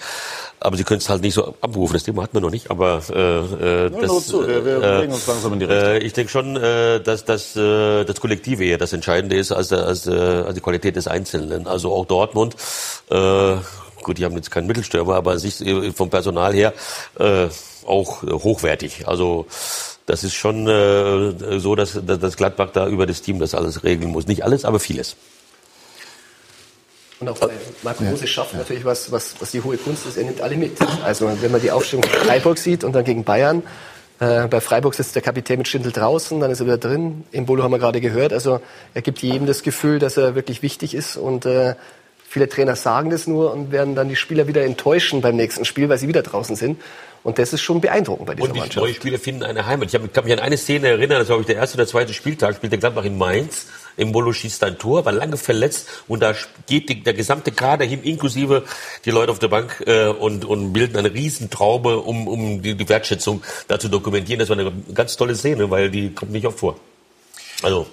Aber 0.61 0.77
sie 0.77 0.85
können 0.85 0.99
es 0.99 1.09
halt 1.09 1.23
nicht 1.23 1.33
so 1.33 1.55
abrufen. 1.63 1.95
Das 1.95 2.03
Thema 2.03 2.23
hat 2.23 2.35
man 2.35 2.43
noch 2.43 2.51
nicht. 2.51 2.71
Aber 2.71 3.01
äh, 3.09 3.87
äh, 3.87 3.91
das, 3.91 4.27
zu. 4.27 4.47
Wir, 4.47 4.65
wir 4.67 4.83
äh, 4.83 5.07
uns 5.07 5.27
langsam 5.27 5.55
in 5.55 5.61
die 5.61 5.65
Richtung. 5.65 5.89
Äh, 5.89 5.99
ich 6.01 6.13
denke 6.13 6.31
schon, 6.31 6.57
äh, 6.57 7.01
dass, 7.01 7.25
dass 7.25 7.57
äh, 7.57 8.05
das 8.05 8.21
Kollektive 8.21 8.65
eher 8.65 8.77
das 8.77 8.93
Entscheidende 8.93 9.37
ist 9.37 9.51
als, 9.51 9.73
als, 9.73 10.07
äh, 10.07 10.11
als 10.11 10.55
die 10.55 10.61
Qualität 10.61 10.97
des 10.97 11.09
Einzelnen. 11.09 11.67
Also 11.67 11.95
auch 11.95 12.05
Dortmund. 12.05 12.55
Äh, 13.11 13.55
gut, 14.03 14.19
die 14.19 14.27
haben 14.27 14.37
jetzt 14.37 14.51
keinen 14.51 14.67
Mittelstürmer, 14.67 15.15
aber 15.15 15.39
sich 15.39 15.65
äh, 15.65 15.93
vom 15.93 16.11
Personal 16.11 16.53
her 16.53 16.75
äh, 17.19 17.47
auch 17.87 18.23
hochwertig. 18.23 19.09
Also 19.09 19.47
das 20.11 20.25
ist 20.25 20.35
schon 20.35 20.67
äh, 20.67 21.61
so, 21.61 21.77
dass, 21.77 21.99
dass 22.03 22.37
Gladbach 22.37 22.71
da 22.73 22.89
über 22.89 23.07
das 23.07 23.23
Team 23.23 23.39
das 23.39 23.55
alles 23.55 23.85
regeln 23.85 24.11
muss. 24.11 24.27
Nicht 24.27 24.43
alles, 24.43 24.65
aber 24.65 24.81
vieles. 24.81 25.15
Und 27.21 27.29
auch 27.29 27.39
bei 27.39 27.51
Marco 27.83 28.03
Rose 28.03 28.27
schafft 28.27 28.55
natürlich 28.55 28.85
was, 28.85 29.13
was, 29.13 29.37
was 29.39 29.53
die 29.53 29.63
hohe 29.63 29.77
Kunst 29.77 30.07
ist. 30.07 30.17
Er 30.17 30.25
nimmt 30.25 30.41
alle 30.41 30.57
mit. 30.57 30.79
Also 31.05 31.31
wenn 31.41 31.53
man 31.53 31.61
die 31.61 31.71
Aufstellung 31.71 32.03
von 32.03 32.27
Freiburg 32.27 32.59
sieht 32.59 32.83
und 32.83 32.93
dann 32.93 33.05
gegen 33.05 33.23
Bayern. 33.23 33.63
Äh, 34.19 34.49
bei 34.49 34.61
Freiburg 34.61 34.95
sitzt 34.95 35.15
der 35.15 35.23
Kapitän 35.23 35.59
mit 35.59 35.69
Schindel 35.69 35.93
draußen, 35.93 36.41
dann 36.41 36.51
ist 36.51 36.61
er 36.61 36.67
wieder 36.67 36.79
drin. 36.79 37.25
Im 37.31 37.47
Bolo 37.47 37.63
haben 37.63 37.71
wir 37.71 37.79
gerade 37.79 38.01
gehört. 38.01 38.33
Also 38.33 38.61
er 38.95 39.03
gibt 39.03 39.21
jedem 39.21 39.47
das 39.47 39.63
Gefühl, 39.63 40.01
dass 40.01 40.17
er 40.17 40.35
wirklich 40.35 40.63
wichtig 40.63 40.93
ist. 40.95 41.17
Und 41.17 41.47
äh, 41.47 41.77
viele 42.29 42.49
Trainer 42.49 42.75
sagen 42.75 43.11
das 43.11 43.29
nur 43.29 43.53
und 43.53 43.71
werden 43.71 43.95
dann 43.95 44.09
die 44.09 44.17
Spieler 44.17 44.49
wieder 44.49 44.65
enttäuschen 44.65 45.21
beim 45.21 45.37
nächsten 45.37 45.65
Spiel, 45.65 45.89
weil 45.89 45.99
sie 45.99 46.09
wieder 46.09 46.23
draußen 46.23 46.57
sind. 46.57 46.81
Und 47.23 47.39
das 47.39 47.53
ist 47.53 47.61
schon 47.61 47.81
beeindruckend 47.81 48.27
bei 48.27 48.35
dieser 48.35 48.49
und 48.49 48.55
die 48.55 48.61
Mannschaft. 48.61 48.85
neue 48.85 48.95
Spieler 48.95 49.19
finden 49.19 49.43
eine 49.43 49.67
Heimat. 49.67 49.93
Ich 49.93 50.13
kann 50.13 50.25
mich 50.25 50.33
an 50.33 50.39
eine 50.39 50.57
Szene 50.57 50.89
erinnern, 50.89 51.19
das 51.19 51.29
war 51.29 51.39
ich 51.39 51.47
der 51.47 51.57
erste 51.57 51.77
oder 51.77 51.87
zweite 51.87 52.15
Spieltag, 52.15 52.57
spielte 52.57 52.79
Gladbach 52.79 53.05
in 53.05 53.19
Mainz. 53.19 53.67
Mbolo 53.99 54.33
schießt 54.33 54.65
ein 54.65 54.79
Tor, 54.79 55.05
war 55.05 55.13
lange 55.13 55.37
verletzt 55.37 55.87
und 56.09 56.21
da 56.21 56.35
geht 56.67 56.89
die, 56.89 57.03
der 57.03 57.13
gesamte 57.13 57.53
Kader 57.53 57.85
hin, 57.85 58.03
inklusive 58.03 58.65
die 59.05 59.11
Leute 59.11 59.31
auf 59.31 59.39
der 59.39 59.49
Bank 59.49 59.83
äh, 59.87 60.07
und, 60.07 60.47
und 60.47 60.73
bilden 60.73 60.97
eine 60.97 61.13
Riesentraube, 61.13 61.99
um, 61.99 62.27
um 62.27 62.63
die, 62.63 62.75
die 62.75 62.89
Wertschätzung 62.89 63.43
da 63.69 63.79
zu 63.79 63.89
dokumentieren. 63.89 64.39
Das 64.39 64.49
war 64.49 64.59
eine 64.59 64.73
ganz 64.95 65.17
tolle 65.17 65.35
Szene, 65.35 65.71
weil 65.71 65.91
die 65.91 66.15
kommt 66.15 66.33
nicht 66.33 66.47
oft 66.47 66.59
vor. 66.59 66.77
Also 67.63 67.87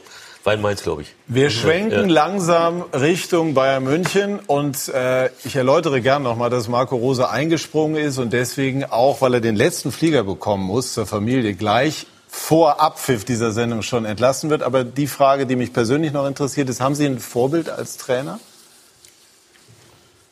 in 0.53 0.61
Mainz, 0.61 0.83
glaube 0.83 1.03
ich. 1.03 1.13
Wir 1.27 1.49
schwenken 1.49 2.09
ja. 2.09 2.13
langsam 2.13 2.83
Richtung 2.93 3.53
Bayern 3.53 3.83
München 3.83 4.39
und 4.47 4.87
äh, 4.89 5.29
ich 5.43 5.55
erläutere 5.55 6.01
gern 6.01 6.23
nochmal, 6.23 6.49
dass 6.49 6.67
Marco 6.67 6.95
Rose 6.95 7.29
eingesprungen 7.29 7.97
ist 7.97 8.17
und 8.17 8.33
deswegen 8.33 8.85
auch, 8.85 9.21
weil 9.21 9.35
er 9.35 9.41
den 9.41 9.55
letzten 9.55 9.91
Flieger 9.91 10.23
bekommen 10.23 10.63
muss 10.63 10.93
zur 10.93 11.05
Familie, 11.05 11.53
gleich 11.53 12.07
vor 12.27 12.81
Abpfiff 12.81 13.25
dieser 13.25 13.51
Sendung 13.51 13.81
schon 13.81 14.05
entlassen 14.05 14.49
wird. 14.49 14.63
Aber 14.63 14.83
die 14.83 15.07
Frage, 15.07 15.45
die 15.45 15.55
mich 15.55 15.73
persönlich 15.73 16.11
noch 16.11 16.27
interessiert, 16.27 16.69
ist, 16.69 16.81
haben 16.81 16.95
Sie 16.95 17.05
ein 17.05 17.19
Vorbild 17.19 17.69
als 17.69 17.97
Trainer? 17.97 18.39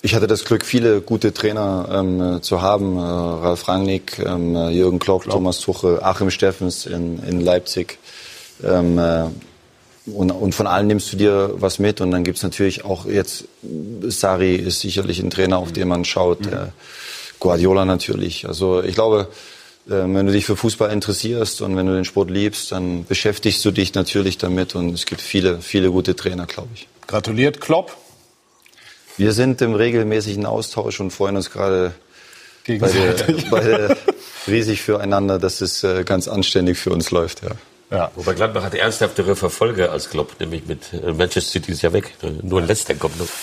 Ich 0.01 0.13
hatte 0.13 0.27
das 0.27 0.45
Glück, 0.45 0.63
viele 0.65 1.01
gute 1.01 1.33
Trainer 1.33 1.89
ähm, 1.91 2.43
zu 2.43 2.61
haben. 2.61 2.97
Äh, 2.97 3.01
Ralf 3.01 3.67
Rangnick, 3.67 4.19
ähm, 4.19 4.55
Jürgen 4.69 4.99
Klopp, 4.99 5.23
Klopp, 5.23 5.33
Thomas 5.33 5.61
Tuchel, 5.61 5.99
Achim 6.03 6.29
Steffens 6.29 6.85
in, 6.85 7.23
in 7.23 7.41
Leipzig. 7.41 7.97
Ähm, 8.63 8.99
äh, 8.99 9.25
und, 10.05 10.31
und 10.31 10.53
von 10.53 10.67
allen 10.67 10.87
nimmst 10.87 11.11
du 11.11 11.17
dir 11.17 11.51
was 11.55 11.79
mit. 11.79 12.01
Und 12.01 12.11
dann 12.11 12.23
gibt's 12.23 12.43
natürlich 12.43 12.85
auch 12.85 13.05
jetzt, 13.05 13.45
Sari 14.03 14.55
ist 14.55 14.81
sicherlich 14.81 15.19
ein 15.19 15.29
Trainer, 15.29 15.57
auf 15.57 15.71
den 15.71 15.87
man 15.87 16.05
schaut. 16.05 16.45
Mhm. 16.45 16.53
Äh, 16.53 16.67
Guardiola 17.39 17.85
natürlich. 17.85 18.47
Also 18.47 18.83
ich 18.83 18.95
glaube, 18.95 19.27
äh, 19.87 19.91
wenn 19.91 20.25
du 20.25 20.31
dich 20.31 20.45
für 20.45 20.55
Fußball 20.55 20.91
interessierst 20.91 21.61
und 21.61 21.75
wenn 21.75 21.85
du 21.85 21.93
den 21.93 22.05
Sport 22.05 22.29
liebst, 22.29 22.71
dann 22.71 23.05
beschäftigst 23.05 23.63
du 23.65 23.71
dich 23.71 23.93
natürlich 23.93 24.37
damit. 24.37 24.75
Und 24.75 24.93
es 24.93 25.05
gibt 25.05 25.21
viele, 25.21 25.59
viele 25.61 25.91
gute 25.91 26.15
Trainer, 26.15 26.45
glaube 26.45 26.69
ich. 26.75 26.87
Gratuliert, 27.07 27.61
Klopp. 27.61 27.95
Wir 29.17 29.31
sind 29.31 29.61
im 29.61 29.73
regelmäßigen 29.73 30.45
Austausch 30.45 30.99
und 30.99 31.11
freuen 31.11 31.37
uns 31.37 31.49
gerade 31.49 31.93
beide, 32.67 33.43
beide 33.49 33.97
riesig 34.47 34.81
füreinander, 34.81 35.39
dass 35.39 35.61
es 35.61 35.83
äh, 35.83 36.03
ganz 36.03 36.27
anständig 36.27 36.77
für 36.77 36.89
uns 36.91 37.11
läuft. 37.11 37.41
Ja. 37.43 37.51
Ja. 37.95 38.11
Wobei 38.15 38.33
Gladbach 38.33 38.63
hat 38.63 38.75
ernsthaftere 38.75 39.37
Verfolger 39.37 39.91
als 39.91 40.09
Klopp, 40.09 40.37
nämlich 40.39 40.65
mit 40.65 40.93
äh, 40.93 41.13
Manchester 41.13 41.51
City 41.51 41.71
ist 41.71 41.81
ja 41.81 41.93
weg. 41.93 42.13
Nur 42.41 42.61
ein 42.61 42.67
Leicester 42.67 42.95
kommt 42.95 43.17
noch. 43.19 43.27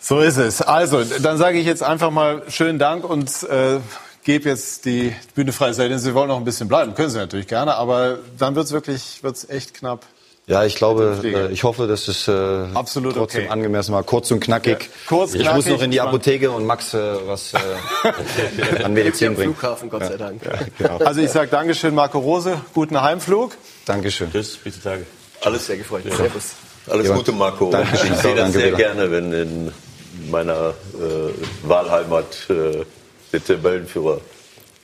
So 0.00 0.20
ist 0.20 0.36
es. 0.36 0.60
Also, 0.60 1.02
dann 1.02 1.38
sage 1.38 1.58
ich 1.58 1.64
jetzt 1.64 1.82
einfach 1.82 2.10
mal 2.10 2.42
schönen 2.48 2.78
Dank 2.78 3.08
und 3.08 3.42
äh, 3.44 3.80
gebe 4.22 4.50
jetzt 4.50 4.84
die 4.84 5.16
Bühne 5.34 5.50
frei. 5.50 5.72
Sei 5.72 5.88
denn, 5.88 5.98
Sie 5.98 6.12
wollen 6.12 6.28
noch 6.28 6.36
ein 6.36 6.44
bisschen 6.44 6.68
bleiben, 6.68 6.94
können 6.94 7.08
Sie 7.08 7.16
natürlich 7.16 7.46
gerne, 7.46 7.76
aber 7.76 8.18
dann 8.38 8.54
wird 8.54 8.66
es 8.66 8.72
wirklich 8.72 9.22
wird's 9.22 9.48
echt 9.48 9.72
knapp. 9.72 10.04
Ja, 10.46 10.64
ich 10.64 10.74
glaube, 10.74 11.20
äh, 11.24 11.52
ich 11.52 11.64
hoffe, 11.64 11.86
dass 11.86 12.06
es 12.06 12.28
äh, 12.28 12.32
Absolut 12.74 13.14
trotzdem 13.14 13.44
okay. 13.44 13.52
angemessen 13.52 13.94
war. 13.94 14.02
Kurz 14.02 14.30
und 14.30 14.40
knackig. 14.40 14.78
Ja, 14.82 14.88
kurz, 15.08 15.32
ich 15.32 15.40
knackig, 15.40 15.56
muss 15.56 15.66
noch 15.66 15.82
in 15.82 15.90
die 15.90 16.02
Apotheke 16.02 16.50
und 16.50 16.66
Max 16.66 16.92
äh, 16.92 17.14
was 17.26 17.54
äh, 17.54 18.82
an 18.84 18.92
Medizin 18.92 19.34
bringen. 19.34 19.54
Flughafen, 19.54 19.88
Gott 19.88 20.04
sei 20.04 20.18
Dank. 20.18 20.42
Ja, 20.44 20.58
genau. 20.76 21.04
Also 21.04 21.22
ich 21.22 21.30
sage 21.30 21.48
Dankeschön, 21.50 21.94
Marco 21.94 22.18
Rose. 22.18 22.60
Guten 22.74 23.00
Heimflug. 23.00 23.56
Dankeschön. 23.86 24.30
Tschüss, 24.30 24.58
bis 24.58 24.82
Tage. 24.82 25.06
Alles 25.40 25.66
sehr 25.66 25.78
gefreut. 25.78 26.02
Ja. 26.04 26.14
Servus. 26.14 26.52
Alles 26.90 27.10
Gute, 27.10 27.32
Marco. 27.32 27.70
Dankeschön. 27.70 28.12
Ich 28.12 28.18
sehe 28.18 28.34
das 28.34 28.52
sehr 28.52 28.66
wieder. 28.66 28.76
gerne, 28.76 29.10
wenn 29.10 29.32
in 29.32 29.72
meiner 30.30 30.74
äh, 30.94 31.66
Wahlheimat 31.66 32.50
äh, 32.50 32.84
der 33.32 33.44
Tabellenführer 33.44 34.20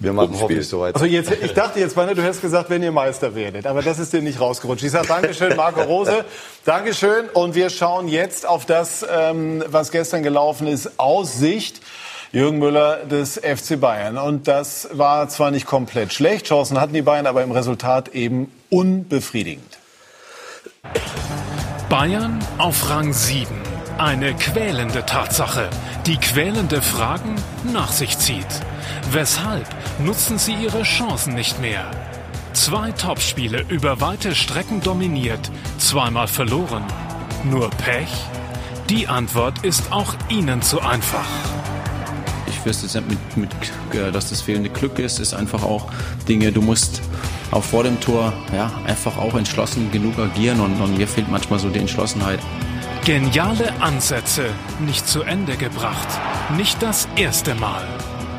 Wir 0.01 0.15
machen 0.15 0.29
Rumspielen. 0.29 0.43
hoffentlich 0.43 0.69
soweit. 0.69 0.95
Also 0.95 1.07
jetzt, 1.07 1.31
ich 1.31 1.53
dachte 1.53 1.79
jetzt, 1.79 1.95
Manne, 1.95 2.15
du 2.15 2.23
hättest 2.23 2.41
gesagt, 2.41 2.71
wenn 2.71 2.83
ihr 2.83 2.91
Meister 2.91 3.35
werdet. 3.35 3.67
Aber 3.67 3.83
das 3.83 3.99
ist 3.99 4.13
dir 4.13 4.23
nicht 4.23 4.41
rausgerutscht. 4.41 4.83
Ich 4.83 4.91
sage 4.91 5.07
Dankeschön, 5.07 5.55
Marco 5.57 5.83
Rose. 5.83 6.25
Dankeschön. 6.65 7.29
Und 7.35 7.55
wir 7.55 7.69
schauen 7.69 8.09
jetzt 8.09 8.49
auf 8.49 8.65
das, 8.65 9.07
ähm, 9.09 9.63
was 9.67 9.91
gestern 9.91 10.23
gelaufen 10.23 10.67
ist, 10.67 10.99
aus 10.99 11.37
Sicht 11.37 11.81
Jürgen 12.33 12.61
Müller 12.61 13.05
des 13.05 13.39
FC 13.39 13.79
Bayern. 13.79 14.17
Und 14.17 14.49
das 14.49 14.89
war 14.93 15.29
zwar 15.29 15.51
nicht 15.51 15.67
komplett 15.67 16.13
schlecht, 16.13 16.47
Chancen 16.47 16.81
hatten 16.81 16.95
die 16.95 17.03
Bayern, 17.03 17.27
aber 17.27 17.43
im 17.43 17.51
Resultat 17.51 18.15
eben 18.15 18.51
unbefriedigend. 18.71 19.79
Bayern 21.89 22.39
auf 22.59 22.89
Rang 22.89 23.13
7. 23.13 23.49
Eine 23.99 24.35
quälende 24.35 25.05
Tatsache, 25.05 25.69
die 26.07 26.17
quälende 26.17 26.81
Fragen 26.81 27.35
nach 27.65 27.93
sich 27.93 28.19
zieht. 28.19 28.47
Weshalb 29.13 29.67
nutzen 29.99 30.39
sie 30.39 30.55
ihre 30.55 30.83
Chancen 30.83 31.35
nicht 31.35 31.61
mehr? 31.61 31.91
Zwei 32.53 32.91
Topspiele 32.93 33.65
über 33.69 34.01
weite 34.01 34.35
Strecken 34.35 34.81
dominiert, 34.81 35.51
zweimal 35.79 36.29
verloren. 36.29 36.85
Nur 37.45 37.71
Pech? 37.71 38.09
Die 38.89 39.07
Antwort 39.07 39.65
ist 39.65 39.93
auch 39.93 40.15
Ihnen 40.29 40.63
zu 40.63 40.81
einfach. 40.81 41.29
Ich 42.49 42.67
wüsste 42.67 42.87
jetzt 42.87 43.09
mit, 43.09 43.37
mit, 43.37 43.51
äh, 43.95 44.11
dass 44.11 44.31
das 44.31 44.43
fehlende 44.43 44.69
Glück 44.69 44.99
ist, 44.99 45.21
ist 45.21 45.33
einfach 45.33 45.63
auch 45.63 45.91
Dinge, 46.29 46.51
du 46.53 46.61
musst 46.61 47.01
auch 47.53 47.63
vor 47.63 47.85
dem 47.85 48.01
Tor 48.01 48.33
ja, 48.53 48.71
einfach 48.87 49.17
auch 49.17 49.35
entschlossen 49.35 49.91
genug 49.91 50.19
agieren 50.19 50.61
und, 50.61 50.81
und 50.81 50.99
mir 50.99 51.09
fehlt 51.09 51.31
manchmal 51.31 51.59
so 51.59 51.69
die 51.69 51.79
Entschlossenheit. 51.79 52.41
Geniale 53.05 53.73
Ansätze 53.81 54.51
nicht 54.79 55.09
zu 55.09 55.23
Ende 55.23 55.57
gebracht. 55.57 56.09
Nicht 56.59 56.83
das 56.83 57.09
erste 57.17 57.55
Mal. 57.55 57.83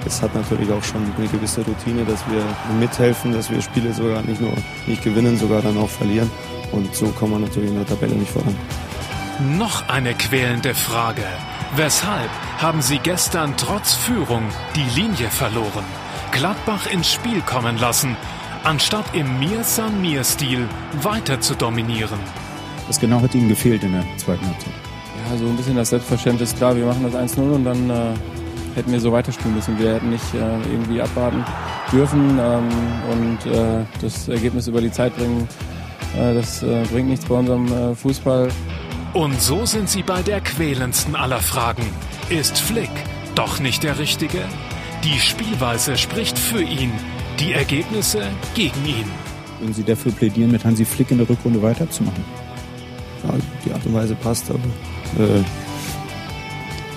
Es 0.05 0.21
hat 0.21 0.35
natürlich 0.35 0.71
auch 0.71 0.83
schon 0.83 1.01
eine 1.17 1.27
gewisse 1.27 1.61
Routine, 1.61 2.05
dass 2.05 2.19
wir 2.29 2.43
mithelfen, 2.79 3.33
dass 3.33 3.49
wir 3.49 3.59
Spiele 3.59 3.91
sogar 3.91 4.21
nicht 4.21 4.39
nur 4.39 4.53
nicht 4.85 5.03
gewinnen, 5.03 5.37
sogar 5.37 5.63
dann 5.63 5.77
auch 5.79 5.89
verlieren. 5.89 6.29
Und 6.71 6.95
so 6.95 7.07
kommen 7.07 7.33
wir 7.33 7.39
natürlich 7.39 7.71
in 7.71 7.77
der 7.77 7.87
Tabelle 7.87 8.13
nicht 8.13 8.31
voran. 8.31 8.55
Noch 9.57 9.89
eine 9.89 10.13
quälende 10.13 10.75
Frage. 10.75 11.25
Weshalb 11.75 12.29
haben 12.59 12.83
Sie 12.83 12.99
gestern 12.99 13.55
trotz 13.57 13.95
Führung 13.95 14.43
die 14.75 14.99
Linie 14.99 15.29
verloren? 15.31 15.85
Gladbach 16.31 16.85
ins 16.85 17.11
Spiel 17.11 17.41
kommen 17.41 17.79
lassen, 17.79 18.15
anstatt 18.63 19.05
im 19.13 19.39
Mir-San-Mir-Stil 19.39 20.67
weiter 21.01 21.41
zu 21.41 21.55
dominieren. 21.55 22.19
Was 22.91 22.99
genau 22.99 23.21
hat 23.21 23.33
Ihnen 23.33 23.47
gefehlt 23.47 23.85
in 23.85 23.93
der 23.93 24.03
zweiten 24.17 24.45
Halbzeit? 24.45 24.73
Ja, 25.29 25.37
so 25.37 25.45
ein 25.45 25.55
bisschen 25.55 25.77
das 25.77 25.91
Selbstverständnis. 25.91 26.53
Klar, 26.53 26.75
wir 26.75 26.85
machen 26.85 27.09
das 27.09 27.13
1-0 27.13 27.39
und 27.39 27.63
dann 27.63 27.89
äh, 27.89 27.93
hätten 28.75 28.91
wir 28.91 28.99
so 28.99 29.13
weiterspielen 29.13 29.55
müssen. 29.55 29.79
Wir 29.79 29.93
hätten 29.93 30.09
nicht 30.09 30.33
äh, 30.33 30.69
irgendwie 30.69 31.01
abwarten 31.01 31.41
dürfen 31.89 32.37
ähm, 32.37 32.67
und 33.09 33.49
äh, 33.49 33.85
das 34.01 34.27
Ergebnis 34.27 34.67
über 34.67 34.81
die 34.81 34.91
Zeit 34.91 35.15
bringen. 35.15 35.47
Äh, 36.19 36.33
das 36.33 36.63
äh, 36.63 36.83
bringt 36.91 37.07
nichts 37.07 37.23
bei 37.23 37.35
unserem 37.35 37.71
äh, 37.71 37.95
Fußball. 37.95 38.49
Und 39.13 39.41
so 39.41 39.65
sind 39.65 39.87
sie 39.87 40.03
bei 40.03 40.21
der 40.21 40.41
quälendsten 40.41 41.15
aller 41.15 41.39
Fragen. 41.39 41.85
Ist 42.27 42.59
Flick 42.59 42.91
doch 43.35 43.61
nicht 43.61 43.83
der 43.83 43.99
Richtige? 43.99 44.39
Die 45.05 45.17
Spielweise 45.17 45.95
spricht 45.95 46.37
für 46.37 46.61
ihn, 46.61 46.91
die 47.39 47.53
Ergebnisse 47.53 48.23
gegen 48.53 48.85
ihn. 48.85 49.05
Würden 49.61 49.73
Sie 49.73 49.85
dafür 49.85 50.11
plädieren, 50.11 50.51
mit 50.51 50.65
Hansi 50.65 50.83
Flick 50.83 51.11
in 51.11 51.19
der 51.19 51.29
Rückrunde 51.29 51.61
weiterzumachen? 51.61 52.25
Ja, 53.23 53.33
die 53.65 53.73
Art 53.73 53.85
und 53.85 53.93
Weise 53.93 54.15
passt, 54.15 54.49
aber 54.49 54.59
äh, 55.23 55.39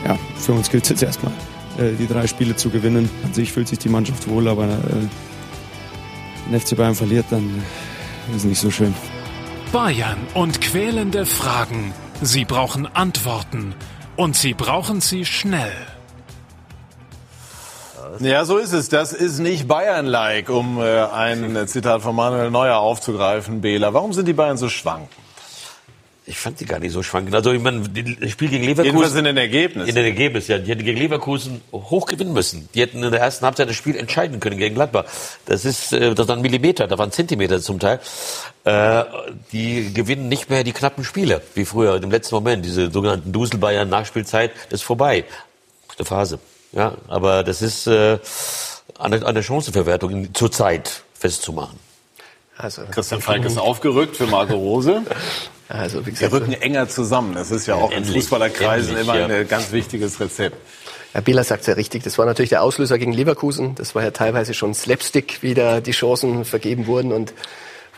ja, 0.06 0.18
für 0.36 0.52
uns 0.52 0.70
gilt 0.70 0.84
es 0.84 0.90
jetzt 0.90 1.02
erstmal, 1.02 1.32
äh, 1.78 1.92
die 1.98 2.06
drei 2.06 2.26
Spiele 2.26 2.56
zu 2.56 2.70
gewinnen. 2.70 3.10
An 3.24 3.34
sich 3.34 3.52
fühlt 3.52 3.68
sich 3.68 3.78
die 3.78 3.88
Mannschaft 3.88 4.28
wohl, 4.28 4.48
aber 4.48 4.64
äh, 4.64 5.08
wenn 6.48 6.60
FC 6.60 6.76
Bayern 6.76 6.94
verliert, 6.94 7.26
dann 7.30 7.62
ist 8.30 8.38
es 8.38 8.44
nicht 8.44 8.60
so 8.60 8.70
schön. 8.70 8.94
Bayern 9.72 10.18
und 10.34 10.60
quälende 10.60 11.26
Fragen. 11.26 11.92
Sie 12.22 12.44
brauchen 12.44 12.86
Antworten. 12.86 13.74
Und 14.16 14.36
sie 14.36 14.54
brauchen 14.54 15.00
sie 15.00 15.24
schnell. 15.24 15.72
Ja, 18.20 18.44
so 18.44 18.58
ist 18.58 18.72
es. 18.72 18.88
Das 18.88 19.12
ist 19.12 19.40
nicht 19.40 19.66
Bayern-like, 19.66 20.48
um 20.48 20.80
äh, 20.80 21.00
ein 21.00 21.66
Zitat 21.66 22.02
von 22.02 22.14
Manuel 22.14 22.50
Neuer 22.50 22.78
aufzugreifen, 22.78 23.60
Bela. 23.60 23.92
Warum 23.92 24.12
sind 24.12 24.28
die 24.28 24.32
Bayern 24.32 24.56
so 24.56 24.68
schwankend? 24.68 25.10
Ich 26.26 26.38
fand 26.38 26.58
die 26.58 26.64
gar 26.64 26.78
nicht 26.78 26.92
so 26.92 27.02
schwankend. 27.02 27.34
Also 27.34 27.52
ich 27.52 27.60
meine, 27.60 27.80
das 27.80 28.30
Spiel 28.30 28.48
gegen 28.48 28.64
Leverkusen. 28.64 28.96
Jedenfalls 28.96 29.14
in 29.14 29.24
den 29.24 29.36
Ergebnissen. 29.36 29.88
In 29.88 29.94
den 29.94 30.06
Ergebnissen, 30.06 30.52
ja. 30.52 30.58
Die 30.58 30.70
hätten 30.70 30.84
gegen 30.84 30.98
Leverkusen 30.98 31.60
hoch 31.70 32.06
gewinnen 32.06 32.32
müssen. 32.32 32.66
Die 32.74 32.80
hätten 32.80 33.02
in 33.02 33.10
der 33.10 33.20
ersten 33.20 33.44
Halbzeit 33.44 33.68
das 33.68 33.76
Spiel 33.76 33.94
entscheiden 33.94 34.40
können 34.40 34.56
gegen 34.56 34.74
Gladbach. 34.74 35.04
Das 35.44 35.66
ist, 35.66 35.92
äh, 35.92 36.14
das 36.14 36.26
waren 36.26 36.40
Millimeter, 36.40 36.86
da 36.86 36.96
waren 36.96 37.12
Zentimeter 37.12 37.60
zum 37.60 37.78
Teil. 37.78 38.00
Äh, 38.64 39.04
die 39.52 39.92
gewinnen 39.92 40.28
nicht 40.28 40.48
mehr 40.48 40.64
die 40.64 40.72
knappen 40.72 41.04
Spiele, 41.04 41.42
wie 41.54 41.66
früher 41.66 42.02
im 42.02 42.10
letzten 42.10 42.36
Moment. 42.36 42.64
Diese 42.64 42.90
sogenannten 42.90 43.30
Duselbayern 43.30 43.90
Nachspielzeit 43.90 44.52
ist 44.70 44.82
vorbei. 44.82 45.24
Eine 45.98 46.06
Phase. 46.06 46.38
Ja, 46.72 46.94
aber 47.06 47.44
das 47.44 47.60
ist 47.60 47.86
äh, 47.86 48.18
an 48.98 49.10
der, 49.10 49.26
an 49.26 49.34
der 49.34 49.42
Chancenverwertung 49.42 50.32
zurzeit 50.32 51.02
festzumachen. 51.12 51.78
Also, 52.56 52.82
Christian 52.90 53.20
Falk 53.20 53.44
ist 53.44 53.58
aufgerückt 53.58 54.16
für 54.16 54.26
Marco 54.26 54.54
Rose. 54.54 55.02
Also, 55.68 56.04
wie 56.06 56.10
gesagt, 56.10 56.32
Wir 56.32 56.40
rücken 56.40 56.52
enger 56.52 56.88
zusammen. 56.88 57.34
Das 57.34 57.50
ist 57.50 57.66
ja 57.66 57.74
auch 57.74 57.90
in 57.90 58.04
Fußballerkreisen 58.04 58.96
immer 58.96 59.18
ja. 59.18 59.26
ein 59.26 59.48
ganz 59.48 59.72
wichtiges 59.72 60.20
Rezept. 60.20 60.56
Herr 61.12 61.22
Bieler 61.22 61.44
sagt 61.44 61.62
es 61.62 61.68
ja 61.68 61.74
richtig. 61.74 62.02
Das 62.02 62.18
war 62.18 62.26
natürlich 62.26 62.50
der 62.50 62.62
Auslöser 62.62 62.98
gegen 62.98 63.12
Leverkusen. 63.12 63.74
Das 63.76 63.94
war 63.94 64.02
ja 64.02 64.10
teilweise 64.10 64.52
schon 64.52 64.74
Slapstick, 64.74 65.42
wie 65.42 65.54
da 65.54 65.80
die 65.80 65.92
Chancen 65.92 66.44
vergeben 66.44 66.86
wurden. 66.86 67.12
Und 67.12 67.32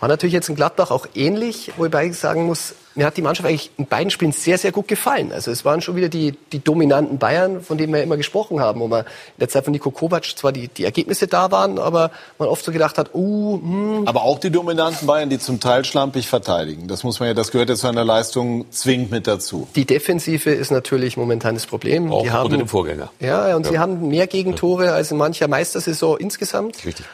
war 0.01 0.09
natürlich 0.09 0.34
jetzt 0.34 0.49
in 0.49 0.57
Gladbach 0.57 0.90
auch 0.90 1.07
ähnlich, 1.14 1.72
wobei 1.76 2.07
ich 2.07 2.18
sagen 2.18 2.47
muss, 2.47 2.74
mir 2.97 3.07
hat 3.07 3.16
die 3.16 3.22
Mannschaft 3.22 3.49
eigentlich 3.49 3.70
in 3.76 3.86
beiden 3.86 4.11
Spielen 4.11 4.32
sehr, 4.32 4.59
sehr 4.59 4.72
gut 4.72 4.88
gefallen. 4.88 5.30
Also 5.32 5.51
es 5.51 5.64
waren 5.64 5.80
schon 5.80 5.97
wieder 5.97 6.09
die, 6.09 6.32
die 6.53 6.62
dominanten 6.64 7.18
Bayern, 7.18 7.61
von 7.61 7.76
denen 7.76 7.92
wir 7.92 8.03
immer 8.03 8.16
gesprochen 8.16 8.61
haben, 8.61 8.80
wo 8.80 8.88
man 8.88 9.03
in 9.03 9.40
der 9.40 9.49
Zeit 9.49 9.64
von 9.64 9.72
Nico 9.72 9.90
Kovac 9.90 10.24
zwar 10.24 10.53
die, 10.53 10.68
die 10.68 10.84
Ergebnisse 10.84 11.26
da 11.26 11.51
waren, 11.51 11.78
aber 11.78 12.11
man 12.38 12.49
oft 12.49 12.64
so 12.64 12.72
gedacht 12.72 12.97
hat, 12.99 13.14
uh, 13.14 13.61
hm, 13.61 14.09
Aber 14.09 14.22
auch 14.22 14.38
die 14.38 14.51
dominanten 14.51 15.07
Bayern, 15.07 15.28
die 15.28 15.38
zum 15.38 15.61
Teil 15.61 15.84
schlampig 15.84 16.26
verteidigen. 16.26 16.88
Das 16.88 17.05
muss 17.05 17.20
man 17.20 17.28
ja, 17.28 17.34
das 17.34 17.51
gehört 17.51 17.68
ja 17.68 17.76
zu 17.76 17.86
einer 17.86 18.05
Leistung 18.05 18.70
zwingend 18.70 19.11
mit 19.11 19.26
dazu. 19.26 19.68
die 19.76 19.84
Defensive 19.84 20.51
ist 20.51 20.70
natürlich 20.70 21.16
momentan 21.16 21.55
das 21.55 21.66
Problem. 21.66 22.11
Auch 22.12 22.22
die 22.22 22.30
haben, 22.30 22.47
unter 22.47 22.57
dem 22.57 22.68
Vorgänger. 22.68 23.11
Ja, 23.20 23.55
und 23.57 23.66
sie 23.66 23.78
haben 23.78 24.09
mehr 24.09 24.26
Gegentore 24.26 24.92
als 24.92 25.11
in 25.11 25.18
mancher 25.18 25.49
Meistersaison 25.49 26.18
insgesamt. 26.18 26.84
Richtig. 26.84 27.07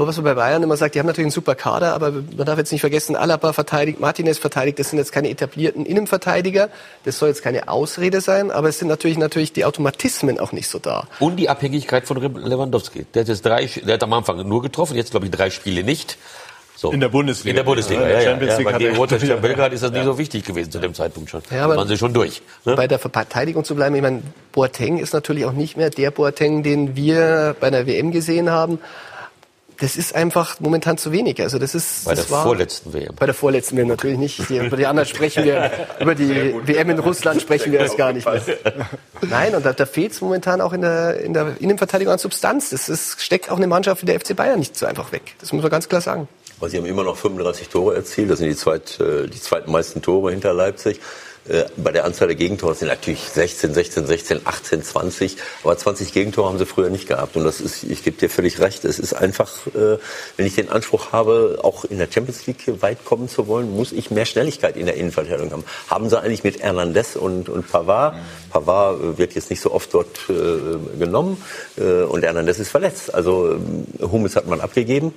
Aber 0.00 0.08
was 0.08 0.16
man 0.16 0.24
bei 0.24 0.34
Bayern 0.34 0.62
immer 0.62 0.78
sagt, 0.78 0.94
die 0.94 0.98
haben 0.98 1.06
natürlich 1.06 1.26
einen 1.26 1.30
super 1.30 1.54
Kader, 1.54 1.92
aber 1.94 2.10
man 2.10 2.46
darf 2.46 2.56
jetzt 2.56 2.72
nicht 2.72 2.80
vergessen, 2.80 3.16
Alaba 3.16 3.52
verteidigt, 3.52 4.00
Martinez 4.00 4.38
verteidigt, 4.38 4.78
das 4.78 4.88
sind 4.88 4.98
jetzt 4.98 5.12
keine 5.12 5.28
etablierten 5.28 5.84
Innenverteidiger. 5.84 6.70
Das 7.04 7.18
soll 7.18 7.28
jetzt 7.28 7.42
keine 7.42 7.68
Ausrede 7.68 8.22
sein, 8.22 8.50
aber 8.50 8.68
es 8.70 8.78
sind 8.78 8.88
natürlich, 8.88 9.18
natürlich 9.18 9.52
die 9.52 9.66
Automatismen 9.66 10.40
auch 10.40 10.52
nicht 10.52 10.68
so 10.68 10.78
da. 10.78 11.06
Und 11.18 11.36
die 11.36 11.50
Abhängigkeit 11.50 12.06
von 12.06 12.16
Lewandowski. 12.16 13.04
Der 13.12 13.20
hat 13.22 13.28
jetzt 13.28 13.44
drei, 13.44 13.66
der 13.66 13.94
hat 13.94 14.02
am 14.02 14.14
Anfang 14.14 14.48
nur 14.48 14.62
getroffen, 14.62 14.96
jetzt 14.96 15.10
glaube 15.10 15.26
ich 15.26 15.32
drei 15.32 15.50
Spiele 15.50 15.84
nicht. 15.84 16.16
So. 16.76 16.92
In 16.92 17.00
der 17.00 17.10
Bundesliga. 17.10 17.50
In 17.50 17.56
der 17.56 17.64
Bundesliga, 17.64 18.00
Ja, 18.00 18.08
ja, 18.08 18.14
in 18.14 18.14
der 18.14 18.22
ja. 18.22 18.30
Champions 18.30 18.52
ja, 18.52 18.56
League 18.56 18.66
aber 18.68 18.74
hat 18.74 18.80
gegen 18.80 18.94
er- 18.94 18.98
Roter 18.98 19.36
Belgrad 19.42 19.72
ist 19.74 19.82
das 19.82 19.90
nicht 19.92 20.04
so 20.04 20.16
wichtig 20.16 20.44
gewesen 20.46 20.70
zu 20.72 20.78
dem 20.78 20.94
Zeitpunkt 20.94 21.28
schon. 21.28 21.42
Ja, 21.50 21.64
aber- 21.66 21.76
waren 21.76 21.88
sie 21.88 21.98
schon 21.98 22.14
durch. 22.14 22.40
Ne? 22.64 22.74
Bei 22.74 22.88
der 22.88 22.98
Verteidigung 22.98 23.64
zu 23.64 23.74
bleiben, 23.74 23.94
ich 23.96 24.00
meine, 24.00 24.22
Boateng 24.52 24.96
ist 24.96 25.12
natürlich 25.12 25.44
auch 25.44 25.52
nicht 25.52 25.76
mehr 25.76 25.90
der 25.90 26.10
Boateng, 26.10 26.62
den 26.62 26.96
wir 26.96 27.54
bei 27.60 27.68
der 27.68 27.86
WM 27.86 28.12
gesehen 28.12 28.48
haben. 28.50 28.78
Das 29.80 29.96
ist 29.96 30.14
einfach 30.14 30.60
momentan 30.60 30.98
zu 30.98 31.10
wenig. 31.10 31.40
Also 31.40 31.58
das 31.58 31.74
ist 31.74 32.04
Bei 32.04 32.14
der 32.14 32.24
das 32.24 32.30
war, 32.30 32.42
vorletzten 32.42 32.92
WM. 32.92 33.14
Bei 33.16 33.24
der 33.24 33.34
vorletzten 33.34 33.78
WM 33.78 33.88
natürlich 33.88 34.18
nicht. 34.18 34.48
Die, 34.50 34.58
über 34.58 34.76
die 34.76 34.86
anderen 34.86 35.08
sprechen 35.08 35.44
wir, 35.44 35.70
über 35.98 36.14
die 36.14 36.54
WM 36.66 36.90
in 36.90 36.98
Russland 36.98 37.40
sprechen 37.40 37.72
wir 37.72 37.80
erst 37.80 37.96
gar 37.96 38.12
nicht 38.12 38.26
mehr. 38.26 38.42
Nein, 39.22 39.54
und 39.54 39.64
da, 39.64 39.72
da 39.72 39.86
fehlt 39.86 40.12
es 40.12 40.20
momentan 40.20 40.60
auch 40.60 40.74
in 40.74 40.82
der, 40.82 41.20
in 41.20 41.32
der 41.32 41.56
Innenverteidigung 41.60 42.12
an 42.12 42.18
Substanz. 42.18 42.70
Das 42.70 42.90
ist, 42.90 43.22
steckt 43.22 43.50
auch 43.50 43.56
eine 43.56 43.66
Mannschaft 43.66 44.02
wie 44.02 44.06
der 44.06 44.20
FC 44.20 44.36
Bayern 44.36 44.58
nicht 44.58 44.76
so 44.76 44.84
einfach 44.84 45.12
weg. 45.12 45.34
Das 45.40 45.52
muss 45.52 45.62
man 45.62 45.70
ganz 45.70 45.88
klar 45.88 46.02
sagen. 46.02 46.28
Aber 46.58 46.68
sie 46.68 46.76
haben 46.76 46.84
immer 46.84 47.04
noch 47.04 47.16
35 47.16 47.70
Tore 47.70 47.94
erzielt. 47.94 48.30
Das 48.30 48.38
sind 48.38 48.48
die, 48.48 48.56
zweit, 48.56 49.00
äh, 49.00 49.28
die 49.28 49.40
zweitmeisten 49.40 50.02
Tore 50.02 50.30
hinter 50.30 50.52
Leipzig. 50.52 51.00
Äh, 51.48 51.64
Bei 51.76 51.90
der 51.90 52.04
Anzahl 52.04 52.28
der 52.28 52.36
Gegentore 52.36 52.74
sind 52.74 52.88
natürlich 52.88 53.20
16, 53.20 53.72
16, 53.74 54.06
16, 54.06 54.40
18, 54.44 54.82
20. 54.82 55.36
Aber 55.64 55.76
20 55.76 56.12
Gegentore 56.12 56.48
haben 56.48 56.58
sie 56.58 56.66
früher 56.66 56.90
nicht 56.90 57.08
gehabt. 57.08 57.36
Und 57.36 57.44
das 57.44 57.60
ist, 57.60 57.82
ich 57.84 58.04
gebe 58.04 58.18
dir 58.18 58.28
völlig 58.28 58.60
recht, 58.60 58.84
es 58.84 58.98
ist 58.98 59.14
einfach, 59.14 59.66
äh, 59.68 59.98
wenn 60.36 60.46
ich 60.46 60.54
den 60.54 60.68
Anspruch 60.68 61.12
habe, 61.12 61.60
auch 61.62 61.84
in 61.84 61.98
der 61.98 62.08
Champions 62.12 62.46
League 62.46 62.82
weit 62.82 63.04
kommen 63.04 63.28
zu 63.28 63.46
wollen, 63.46 63.74
muss 63.74 63.92
ich 63.92 64.10
mehr 64.10 64.26
Schnelligkeit 64.26 64.76
in 64.76 64.86
der 64.86 64.96
Innenverteidigung 64.96 65.50
haben. 65.52 65.64
Haben 65.88 66.10
sie 66.10 66.20
eigentlich 66.20 66.44
mit 66.44 66.60
Hernandez 66.60 67.16
und, 67.16 67.48
und 67.48 67.70
Pavard. 67.70 68.16
Pavard 68.50 69.00
äh, 69.00 69.18
wird 69.18 69.34
jetzt 69.34 69.50
nicht 69.50 69.60
so 69.60 69.72
oft 69.72 69.92
dort 69.94 70.20
genommen. 70.98 71.42
Und 71.76 72.22
Hernandez 72.22 72.58
ist 72.58 72.70
verletzt. 72.70 73.12
Also 73.14 73.52
ähm, 73.52 73.86
Hummels 74.00 74.36
hat 74.36 74.46
man 74.46 74.60
abgegeben. 74.60 75.14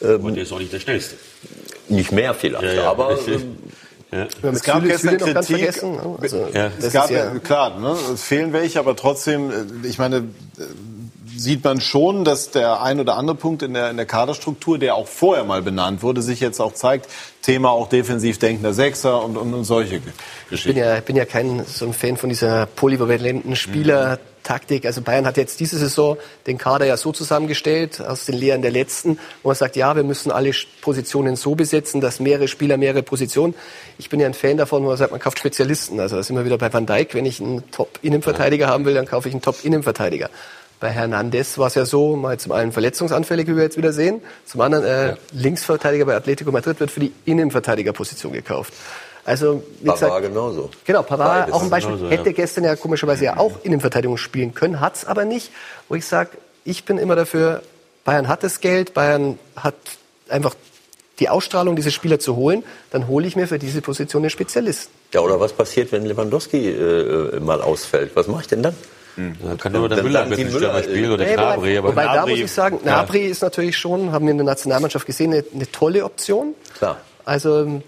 Und 0.00 0.34
der 0.34 0.44
ist 0.44 0.52
auch 0.52 0.58
nicht 0.58 0.72
der 0.72 0.80
Schnellste. 0.80 1.16
nicht 1.88 2.12
mehr 2.12 2.34
vielleicht, 2.34 2.64
Ja, 2.64 2.72
ja, 2.72 2.90
aber 2.90 3.18
Ja. 4.12 4.26
Es 4.50 4.62
gab 4.62 4.78
Süle- 4.82 4.88
gestern 4.88 5.10
Süle 5.18 5.26
noch 5.26 5.34
ganz 5.34 5.46
Kritik. 5.46 5.62
vergessen. 5.74 5.92
ne? 5.92 6.18
Also, 6.20 6.48
Ja. 6.52 6.70
Es 6.80 6.92
gab, 6.92 7.10
ja, 7.10 7.30
klar, 7.38 7.78
ne, 7.78 7.94
es 8.12 8.22
fehlen 8.24 8.52
welche, 8.52 8.78
aber 8.80 8.96
trotzdem, 8.96 9.50
äh, 9.50 9.86
ich 9.86 9.98
meine, 9.98 10.16
äh, 10.16 10.22
sieht 11.36 11.64
man 11.64 11.80
schon, 11.80 12.24
dass 12.24 12.50
der 12.50 12.82
ein 12.82 13.00
oder 13.00 13.16
andere 13.16 13.36
Punkt 13.36 13.62
in 13.62 13.72
der, 13.72 13.88
in 13.90 13.96
der 13.96 14.04
Kaderstruktur, 14.06 14.78
der 14.78 14.94
auch 14.96 15.06
vorher 15.08 15.44
mal 15.44 15.62
benannt 15.62 16.02
wurde, 16.02 16.20
sich 16.22 16.40
jetzt 16.40 16.60
auch 16.60 16.74
zeigt. 16.74 17.08
Thema 17.40 17.70
auch 17.70 17.88
defensiv 17.88 18.38
denkender 18.38 18.74
Sechser 18.74 19.24
und, 19.24 19.36
und, 19.38 19.54
und 19.54 19.64
solche 19.64 20.00
Ge- 20.00 20.00
ich 20.00 20.04
bin 20.04 20.50
Geschichten. 20.50 20.78
ja, 20.78 20.98
ich 20.98 21.04
bin 21.04 21.16
ja 21.16 21.24
kein 21.24 21.64
so 21.64 21.86
ein 21.86 21.94
Fan 21.94 22.16
von 22.18 22.28
dieser 22.28 22.66
polyvalenten 22.66 23.56
Spieler. 23.56 24.18
Taktik. 24.42 24.86
Also 24.86 25.02
Bayern 25.02 25.26
hat 25.26 25.36
jetzt 25.36 25.60
diese 25.60 25.78
Saison 25.78 26.16
den 26.46 26.58
Kader 26.58 26.86
ja 26.86 26.96
so 26.96 27.12
zusammengestellt 27.12 28.00
aus 28.00 28.26
den 28.26 28.36
Lehren 28.36 28.62
der 28.62 28.70
letzten, 28.70 29.18
wo 29.42 29.48
man 29.48 29.56
sagt, 29.56 29.76
ja, 29.76 29.94
wir 29.96 30.02
müssen 30.02 30.30
alle 30.30 30.52
Positionen 30.80 31.36
so 31.36 31.54
besetzen, 31.54 32.00
dass 32.00 32.20
mehrere 32.20 32.48
Spieler 32.48 32.76
mehrere 32.76 33.02
Positionen. 33.02 33.54
Ich 33.98 34.08
bin 34.08 34.20
ja 34.20 34.26
ein 34.26 34.34
Fan 34.34 34.56
davon, 34.56 34.82
wo 34.82 34.88
man 34.88 34.96
sagt, 34.96 35.10
man 35.10 35.20
kauft 35.20 35.38
Spezialisten. 35.38 36.00
Also 36.00 36.16
da 36.16 36.22
sind 36.22 36.36
wir 36.36 36.44
wieder 36.44 36.58
bei 36.58 36.72
Van 36.72 36.86
Dijk. 36.86 37.14
Wenn 37.14 37.26
ich 37.26 37.40
einen 37.40 37.70
Top-Innenverteidiger 37.70 38.66
haben 38.66 38.84
will, 38.84 38.94
dann 38.94 39.06
kaufe 39.06 39.28
ich 39.28 39.34
einen 39.34 39.42
Top-Innenverteidiger. 39.42 40.30
Bei 40.80 40.88
Hernandez 40.88 41.58
war 41.58 41.66
es 41.66 41.74
ja 41.74 41.84
so, 41.84 42.16
mal 42.16 42.38
zum 42.38 42.52
einen 42.52 42.72
verletzungsanfällig, 42.72 43.46
wie 43.48 43.54
wir 43.54 43.62
jetzt 43.62 43.76
wieder 43.76 43.92
sehen, 43.92 44.22
zum 44.46 44.62
anderen 44.62 44.84
äh, 44.84 45.08
ja. 45.08 45.16
Linksverteidiger 45.32 46.06
bei 46.06 46.16
Atletico 46.16 46.50
Madrid 46.50 46.80
wird 46.80 46.90
für 46.90 47.00
die 47.00 47.12
Innenverteidigerposition 47.26 48.32
gekauft. 48.32 48.72
Also, 49.24 49.62
wie 49.80 49.86
Pavard 49.86 50.00
gesagt, 50.00 50.22
genauso. 50.22 50.70
Genau, 50.84 51.02
Pavard 51.02 51.40
Beides 51.46 51.54
auch 51.54 51.62
ein 51.62 51.70
Beispiel. 51.70 51.96
genauso, 51.96 52.10
hätte 52.10 52.30
ja. 52.30 52.32
gestern 52.34 52.64
ja 52.64 52.76
komischerweise 52.76 53.24
ja 53.24 53.36
auch 53.36 53.52
Innenverteidigung 53.64 54.16
spielen 54.16 54.54
können, 54.54 54.80
hat's 54.80 55.04
aber 55.04 55.24
nicht. 55.24 55.50
Wo 55.88 55.94
ich 55.94 56.06
sage, 56.06 56.30
ich 56.64 56.84
bin 56.84 56.98
immer 56.98 57.16
dafür, 57.16 57.62
Bayern 58.04 58.28
hat 58.28 58.42
das 58.42 58.60
Geld, 58.60 58.94
Bayern 58.94 59.38
hat 59.56 59.74
einfach 60.28 60.54
die 61.18 61.28
Ausstrahlung, 61.28 61.76
diese 61.76 61.90
Spieler 61.90 62.18
zu 62.18 62.34
holen, 62.36 62.64
dann 62.90 63.06
hole 63.08 63.26
ich 63.26 63.36
mir 63.36 63.46
für 63.46 63.58
diese 63.58 63.82
Position 63.82 64.22
einen 64.22 64.30
Spezialisten. 64.30 64.90
Ja, 65.12 65.20
oder 65.20 65.38
was 65.38 65.52
passiert, 65.52 65.92
wenn 65.92 66.06
Lewandowski 66.06 66.70
äh, 66.70 67.40
mal 67.40 67.60
ausfällt? 67.60 68.12
Was 68.14 68.26
mache 68.26 68.42
ich 68.42 68.48
denn 68.48 68.62
dann? 68.62 68.74
Dann 69.16 69.58
kann 69.58 69.72
nur 69.72 69.86
der 69.90 70.02
Müller 70.02 70.24
mit 70.24 70.38
dem 70.38 70.48
Stürmer 70.48 70.82
spielen 70.82 71.10
oder 71.12 71.24
Nee, 71.26 71.34
Gnabry. 71.34 71.76
wobei, 71.78 71.88
wobei 71.90 72.04
da 72.04 72.12
Gnabry- 72.24 72.30
muss 72.30 72.38
ich 72.38 72.52
sagen, 72.52 72.78
Ja. 72.86 72.92
Nabri 73.02 73.26
ist 73.26 73.42
natürlich 73.42 73.76
schon, 73.76 74.12
haben 74.12 74.24
wir 74.24 74.30
in 74.30 74.38
der 74.38 74.46
Nationalmannschaft 74.46 75.04
gesehen, 75.04 75.32
eine, 75.34 75.44
eine 75.52 75.70
tolle 75.70 76.04
Option. 76.06 76.54
Klar. 76.78 76.96
Also 77.26 77.82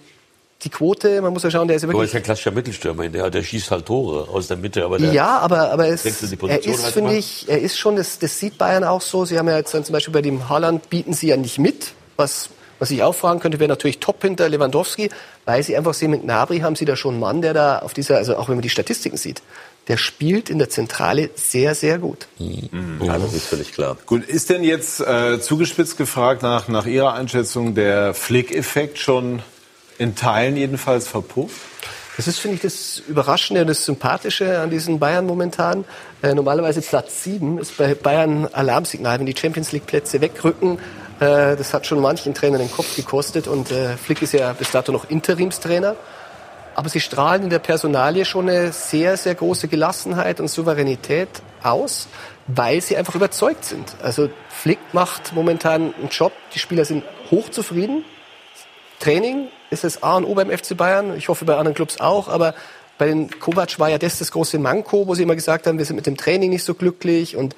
die 0.65 0.71
Quote, 0.71 1.21
man 1.21 1.33
muss 1.33 1.43
ja 1.43 1.51
schauen, 1.51 1.67
der 1.67 1.77
ist 1.77 1.83
ja 1.83 1.89
Aber 1.89 1.99
er 1.99 2.01
wirklich 2.01 2.11
ist 2.11 2.15
ja 2.15 2.21
ein 2.21 2.25
klassischer 2.25 2.51
Mittelstürmer, 2.53 3.09
der, 3.09 3.31
der 3.31 3.43
schießt 3.43 3.71
halt 3.71 3.87
Tore 3.87 4.29
aus 4.29 4.49
der 4.49 4.57
Mitte. 4.57 4.85
Aber 4.85 4.99
der 4.99 5.13
Ja, 5.13 5.39
aber, 5.39 5.71
aber 5.71 5.89
es, 5.89 6.05
er 6.05 6.65
ist, 6.65 6.85
halt 6.85 6.95
finde 6.95 7.15
ich, 7.15 7.49
er 7.49 7.61
ist 7.61 7.79
schon, 7.79 7.97
das, 7.97 8.19
das 8.19 8.39
sieht 8.39 8.59
Bayern 8.59 8.85
auch 8.85 9.01
so. 9.01 9.25
Sie 9.25 9.39
haben 9.39 9.49
ja 9.49 9.57
jetzt 9.57 9.75
dann 9.75 9.85
zum 9.85 9.93
Beispiel 9.93 10.13
bei 10.13 10.23
dem 10.23 10.49
Haaland 10.49 10.89
bieten 10.91 11.13
sie 11.13 11.29
ja 11.29 11.37
nicht 11.37 11.59
mit, 11.59 11.93
was, 12.17 12.51
was 12.79 12.91
ich 12.91 13.03
auch 13.03 13.15
fragen 13.15 13.41
könnte, 13.41 13.61
wäre 13.61 13.69
natürlich 13.69 13.99
top 13.99 14.23
hinter 14.23 14.49
Lewandowski, 14.49 15.11
weil 15.45 15.63
sie 15.63 15.77
einfach 15.77 15.95
sehen, 15.95 16.11
mit 16.11 16.23
Gnabry 16.23 16.61
haben 16.61 16.77
sie 16.77 16.85
da 16.85 16.97
schon 16.97 17.15
einen 17.15 17.21
Mann, 17.21 17.43
der 17.43 17.55
da 17.55 17.79
auf 17.81 17.93
dieser, 17.95 18.17
also 18.17 18.37
auch 18.37 18.49
wenn 18.49 18.57
man 18.57 18.63
die 18.63 18.71
Statistiken 18.71 19.17
sieht, 19.17 19.43
der 19.89 19.97
spielt 19.97 20.49
in 20.49 20.59
der 20.59 20.71
Zentrale 20.71 21.31
sehr, 21.35 21.75
sehr 21.75 21.99
gut. 21.99 22.29
Ja, 22.39 23.19
das 23.19 23.35
ist 23.35 23.47
völlig 23.47 23.73
klar. 23.73 23.97
Gut, 24.07 24.25
ist 24.25 24.51
denn 24.51 24.63
jetzt 24.63 25.01
äh, 25.01 25.41
zugespitzt 25.41 25.97
gefragt 25.97 26.43
nach, 26.43 26.69
nach 26.69 26.87
Ihrer 26.87 27.15
Einschätzung 27.15 27.75
der 27.75 28.15
Flick-Effekt 28.15 28.99
schon 28.99 29.43
in 29.99 30.15
Teilen 30.15 30.57
jedenfalls 30.57 31.09
verpufft? 31.09 31.61
Das 32.17 32.27
ist, 32.27 32.39
finde 32.39 32.57
ich, 32.57 32.63
das 32.63 33.03
Überraschende 33.09 33.63
und 33.63 33.69
das 33.69 33.87
Sympathische 33.87 34.61
an 34.61 34.69
diesen 34.69 34.99
Bayern 34.99 35.25
momentan. 35.25 35.85
Äh, 36.23 36.35
normalerweise 36.35 36.83
Platz 36.83 37.25
7 37.25 37.59
ist 37.59 37.79
bei 37.79 37.95
Bayern 37.95 38.47
Alarmsignal. 38.53 39.19
Wenn 39.19 39.27
die 39.27 39.37
Champions 39.37 39.73
League 39.73 39.87
Plätze 39.87 40.21
wegrücken, 40.21 40.79
äh, 41.21 41.57
das 41.57 41.73
hat 41.73 41.87
schon 41.87 42.01
manchen 42.01 42.35
Trainern 42.35 42.61
den 42.61 42.71
Kopf 42.71 42.97
gekostet. 42.97 43.49
Und 43.49 43.71
äh, 43.71 43.97
Flick 43.97 44.21
ist 44.21 44.35
ja 44.35 44.53
bis 44.53 44.71
dato 44.71 44.93
noch 44.93 45.09
Interimstrainer. 45.09 45.97
Aber 46.75 46.89
sie 46.89 47.01
strahlen 47.01 47.45
in 47.45 47.51
der 47.51 47.59
Personalie 47.59 48.25
schon 48.25 48.49
eine 48.49 48.73
sehr, 48.73 49.17
sehr 49.17 49.35
große 49.35 49.69
Gelassenheit 49.69 50.39
und 50.39 50.49
Souveränität 50.49 51.29
aus, 51.63 52.09
weil 52.47 52.81
sie 52.81 52.97
einfach 52.97 53.15
überzeugt 53.15 53.65
sind. 53.65 53.95
Also 54.03 54.29
Flick 54.49 54.79
macht 54.93 55.35
momentan 55.35 55.95
einen 55.95 56.09
Job, 56.11 56.33
die 56.55 56.59
Spieler 56.59 56.85
sind 56.85 57.05
hochzufrieden. 57.31 58.05
Training 59.03 59.49
ist 59.71 59.83
das 59.83 60.03
A 60.05 60.17
und 60.17 60.25
O 60.25 60.35
beim 60.35 60.49
FC 60.49 60.77
Bayern. 60.77 61.17
Ich 61.17 61.29
hoffe 61.29 61.45
bei 61.45 61.57
anderen 61.57 61.75
Clubs 61.75 61.99
auch, 61.99 62.29
aber 62.29 62.55
bei 62.99 63.09
den 63.09 63.37
Kovac 63.41 63.81
war 63.81 63.91
ja 63.91 63.99
das 63.99 64.21
das 64.21 64.31
große 64.31 64.61
Manko, 64.61 65.09
wo 65.09 65.17
sie 65.17 65.25
immer 65.25 65.35
gesagt 65.35 65.67
haben, 65.67 65.77
wir 65.77 65.85
sind 65.85 65.97
mit 65.97 66.07
dem 66.07 66.17
Training 66.17 66.51
nicht 66.51 66.63
so 66.63 66.75
glücklich 66.75 67.37
und 67.37 67.57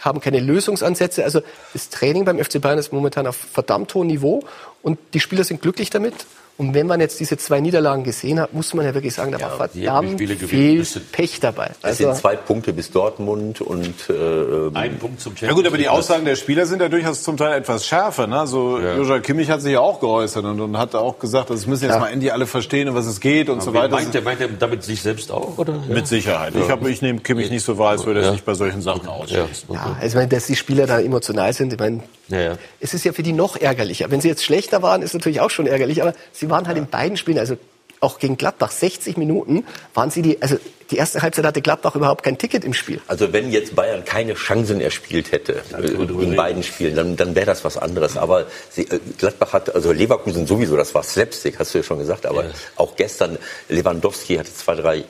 haben 0.00 0.20
keine 0.20 0.40
Lösungsansätze. 0.40 1.22
Also 1.22 1.42
das 1.72 1.90
Training 1.90 2.24
beim 2.24 2.42
FC 2.42 2.60
Bayern 2.60 2.78
ist 2.78 2.92
momentan 2.92 3.28
auf 3.28 3.36
verdammt 3.36 3.94
hohem 3.94 4.08
Niveau 4.08 4.42
und 4.82 4.98
die 5.14 5.20
Spieler 5.20 5.44
sind 5.44 5.62
glücklich 5.62 5.90
damit. 5.90 6.26
Und 6.60 6.74
wenn 6.74 6.86
man 6.86 7.00
jetzt 7.00 7.18
diese 7.18 7.38
zwei 7.38 7.58
Niederlagen 7.60 8.04
gesehen 8.04 8.38
hat, 8.38 8.52
muss 8.52 8.74
man 8.74 8.84
ja 8.84 8.92
wirklich 8.92 9.14
sagen, 9.14 9.32
da 9.32 9.40
war 9.40 9.68
die 9.68 9.80
hätten 9.88 10.18
verdammt 10.18 10.40
viel 10.50 10.76
müssen. 10.76 11.00
Pech 11.10 11.40
dabei. 11.40 11.70
Es 11.80 11.96
sind 11.96 12.14
zwei 12.16 12.36
Punkte 12.36 12.74
bis 12.74 12.90
Dortmund 12.90 13.62
und 13.62 13.94
äh, 14.10 14.70
ein 14.74 14.98
Punkt 14.98 15.22
zum 15.22 15.32
Ja 15.40 15.52
gut, 15.54 15.66
aber 15.66 15.78
die 15.78 15.88
Aussagen 15.88 16.26
der 16.26 16.36
Spieler 16.36 16.66
sind 16.66 16.82
ja 16.82 16.90
durchaus 16.90 17.22
zum 17.22 17.38
Teil 17.38 17.58
etwas 17.58 17.86
schärfer. 17.86 18.26
Ne? 18.26 18.46
So 18.46 18.78
Joshua 18.78 19.20
Kimmich 19.20 19.48
hat 19.50 19.62
sich 19.62 19.72
ja 19.72 19.80
auch 19.80 20.00
geäußert 20.00 20.44
und, 20.44 20.60
und 20.60 20.76
hat 20.76 20.94
auch 20.94 21.18
gesagt, 21.18 21.48
das 21.48 21.66
müssen 21.66 21.84
jetzt 21.84 21.94
Ja. 21.94 22.00
mal 22.00 22.08
endlich 22.08 22.30
alle 22.30 22.46
verstehen, 22.46 22.90
um 22.90 22.94
was 22.94 23.06
es 23.06 23.20
geht 23.20 23.48
und 23.48 23.62
so 23.62 23.72
weiter. 23.72 23.94
Meint 23.94 24.14
er, 24.14 24.20
meint 24.20 24.42
er 24.42 24.48
damit 24.48 24.82
sich 24.84 25.00
selbst 25.00 25.32
auch? 25.32 25.56
Oder? 25.56 25.76
Mit 25.88 26.08
Sicherheit. 26.08 26.54
Ich, 26.54 26.68
hab- 26.68 26.86
ich 26.86 27.00
nehme 27.00 27.20
Kimmich 27.20 27.50
nicht 27.50 27.64
so 27.64 27.78
wahr, 27.78 27.92
als 27.92 28.04
würde 28.04 28.20
er 28.20 28.32
sich 28.32 28.42
bei 28.44 28.52
solchen 28.52 28.82
Sachen 28.82 29.08
ausschließen. 29.08 29.72
Ja, 29.72 29.96
also 29.98 30.06
ich 30.06 30.14
meine, 30.14 30.28
dass 30.28 30.46
die 30.46 30.56
Spieler 30.56 30.86
da 30.86 31.00
emotional 31.00 31.54
sind, 31.54 31.72
ich 31.72 31.78
meine, 31.78 32.02
Ja, 32.30 32.40
ja. 32.40 32.58
es 32.80 32.94
ist 32.94 33.04
ja 33.04 33.12
für 33.12 33.22
die 33.22 33.32
noch 33.32 33.56
ärgerlicher. 33.56 34.10
Wenn 34.10 34.20
sie 34.20 34.28
jetzt 34.28 34.44
schlechter 34.44 34.82
waren, 34.82 35.02
ist 35.02 35.14
natürlich 35.14 35.40
auch 35.40 35.50
schon 35.50 35.66
ärgerlich, 35.66 36.00
aber 36.02 36.14
sie 36.32 36.48
waren 36.48 36.66
halt 36.66 36.78
in 36.78 36.86
beiden 36.86 37.16
Spielen, 37.16 37.38
also 37.38 37.56
auch 38.02 38.18
gegen 38.18 38.38
Gladbach, 38.38 38.70
60 38.70 39.18
Minuten 39.18 39.64
waren 39.92 40.10
sie 40.10 40.22
die, 40.22 40.40
also 40.40 40.56
die 40.90 40.96
erste 40.96 41.20
Halbzeit 41.20 41.44
hatte 41.44 41.60
Gladbach 41.60 41.94
überhaupt 41.94 42.22
kein 42.22 42.38
Ticket 42.38 42.64
im 42.64 42.72
Spiel. 42.72 42.98
Also 43.08 43.32
wenn 43.34 43.50
jetzt 43.52 43.74
Bayern 43.76 44.06
keine 44.06 44.32
Chancen 44.34 44.80
erspielt 44.80 45.32
hätte 45.32 45.60
äh, 45.78 45.86
in 45.86 46.34
beiden 46.34 46.62
Spielen, 46.62 46.96
dann, 46.96 47.16
dann 47.16 47.34
wäre 47.34 47.44
das 47.46 47.62
was 47.62 47.76
anderes. 47.76 48.16
Aber 48.16 48.46
sie, 48.70 48.82
äh, 48.88 49.00
Gladbach 49.18 49.52
hat, 49.52 49.74
also 49.74 49.92
Leverkusen 49.92 50.46
sowieso, 50.46 50.76
das 50.76 50.94
war 50.94 51.02
Slapstick, 51.02 51.58
hast 51.58 51.74
du 51.74 51.78
ja 51.78 51.84
schon 51.84 51.98
gesagt. 51.98 52.24
Aber 52.24 52.46
auch 52.76 52.96
gestern, 52.96 53.36
Lewandowski 53.68 54.36
hatte 54.36 54.52
zwei, 54.54 54.76
drei 54.76 55.04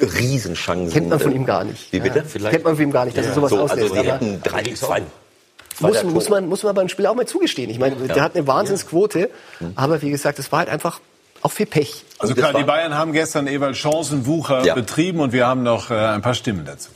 Riesenchancen. 0.00 0.90
Kennt 0.92 1.08
man 1.10 1.20
von 1.20 1.32
Äh, 1.32 1.36
ihm 1.36 1.46
gar 1.46 1.64
nicht. 1.64 1.92
Wie 1.92 2.00
bitte? 2.00 2.24
Ja, 2.40 2.50
kennt 2.50 2.64
man 2.64 2.74
von 2.74 2.84
ihm 2.84 2.92
gar 2.92 3.04
nicht, 3.04 3.16
dass 3.16 3.26
er 3.26 3.34
sowas 3.34 3.50
so, 3.50 3.60
auslässt. 3.60 3.82
Also 3.92 3.94
die 3.94 4.00
aber- 4.00 4.12
hätten 4.14 4.42
drei, 4.42 4.62
zwei, 4.74 5.02
muss, 5.82 6.02
muss, 6.04 6.28
man, 6.28 6.48
muss 6.48 6.62
man 6.62 6.74
beim 6.74 6.88
Spiel 6.88 7.06
auch 7.06 7.14
mal 7.14 7.26
zugestehen. 7.26 7.70
Ich 7.70 7.78
meine, 7.78 7.96
Ja. 8.06 8.14
der 8.14 8.22
hat 8.22 8.34
eine 8.34 8.46
Wahnsinnsquote, 8.46 9.28
aber 9.74 10.00
wie 10.02 10.10
gesagt, 10.10 10.38
es 10.38 10.50
war 10.52 10.60
halt 10.60 10.68
einfach 10.68 11.00
auch 11.42 11.50
viel 11.50 11.66
Pech. 11.66 12.04
Also 12.18 12.34
klar, 12.34 12.52
die 12.54 12.62
Bayern 12.62 12.94
haben 12.94 13.12
gestern 13.12 13.46
Ewald 13.48 13.76
Chancenwucher 13.76 14.64
Ja. 14.64 14.74
betrieben 14.74 15.20
und 15.20 15.32
wir 15.32 15.46
haben 15.46 15.62
noch 15.62 15.90
äh, 15.90 15.94
ein 15.94 16.22
paar 16.22 16.34
Stimmen 16.34 16.64
dazu. 16.64 16.90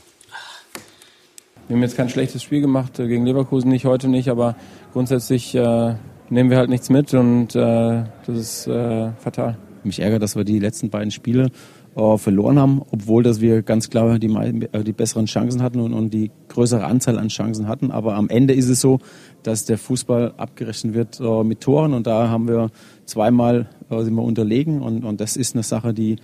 Wir 1.67 1.75
haben 1.75 1.83
jetzt 1.83 1.97
kein 1.97 2.09
schlechtes 2.09 2.43
Spiel 2.43 2.61
gemacht, 2.61 2.97
äh, 2.99 3.07
gegen 3.07 3.25
Leverkusen 3.25 3.69
nicht, 3.69 3.85
heute 3.85 4.07
nicht, 4.07 4.29
aber 4.29 4.55
grundsätzlich 4.93 5.53
äh, 5.53 5.95
nehmen 6.29 6.49
wir 6.49 6.57
halt 6.57 6.69
nichts 6.69 6.89
mit 6.89 7.13
und 7.13 7.55
äh, 7.55 8.03
das 8.25 8.35
ist 8.37 8.67
äh, 8.67 9.09
fatal. 9.19 9.57
Mich 9.83 9.99
ärgert, 9.99 10.21
dass 10.21 10.35
wir 10.35 10.43
die 10.45 10.59
letzten 10.59 10.89
beiden 10.89 11.11
Spiele 11.11 11.49
äh, 11.97 12.17
verloren 12.17 12.59
haben, 12.59 12.83
obwohl 12.91 13.23
dass 13.23 13.41
wir 13.41 13.63
ganz 13.63 13.89
klar 13.89 14.19
die, 14.19 14.27
äh, 14.27 14.83
die 14.83 14.93
besseren 14.93 15.25
Chancen 15.25 15.63
hatten 15.63 15.79
und, 15.79 15.93
und 15.93 16.13
die 16.13 16.29
größere 16.47 16.85
Anzahl 16.85 17.17
an 17.17 17.29
Chancen 17.29 17.67
hatten. 17.67 17.91
Aber 17.91 18.13
am 18.15 18.29
Ende 18.29 18.53
ist 18.53 18.69
es 18.69 18.79
so, 18.79 18.99
dass 19.41 19.65
der 19.65 19.79
Fußball 19.79 20.33
abgerechnet 20.37 20.93
wird 20.93 21.19
äh, 21.19 21.43
mit 21.43 21.61
Toren 21.61 21.93
und 21.93 22.05
da 22.05 22.29
haben 22.29 22.47
wir 22.47 22.69
zweimal 23.05 23.67
äh, 23.89 24.03
sind 24.03 24.13
wir 24.13 24.21
unterlegen 24.21 24.81
und, 24.81 25.03
und 25.03 25.19
das 25.19 25.35
ist 25.35 25.55
eine 25.55 25.63
Sache, 25.63 25.93
die 25.93 26.17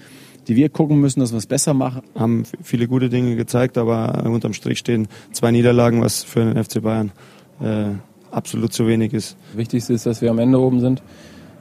die 0.50 0.58
wir 0.58 0.68
gucken 0.68 1.00
müssen, 1.00 1.22
dass 1.22 1.32
wir 1.32 1.38
es 1.38 1.48
besser 1.48 1.74
machen. 1.74 2.02
Haben 2.16 2.44
viele 2.62 2.90
gute 2.90 3.08
Dinge 3.08 3.38
gezeigt, 3.38 3.78
aber 3.78 4.26
unterm 4.26 4.52
Strich 4.52 4.78
stehen 4.78 5.08
zwei 5.32 5.52
Niederlagen, 5.52 6.02
was 6.02 6.26
für 6.26 6.44
den 6.44 6.62
FC 6.62 6.82
Bayern 6.82 7.14
äh, 7.62 7.92
absolut 8.30 8.74
zu 8.74 8.86
wenig 8.86 9.14
ist. 9.14 9.38
Wichtigste 9.56 9.94
ist, 9.94 10.06
dass 10.06 10.22
wir 10.22 10.30
am 10.32 10.40
Ende 10.40 10.60
oben 10.60 10.82
sind 10.82 11.02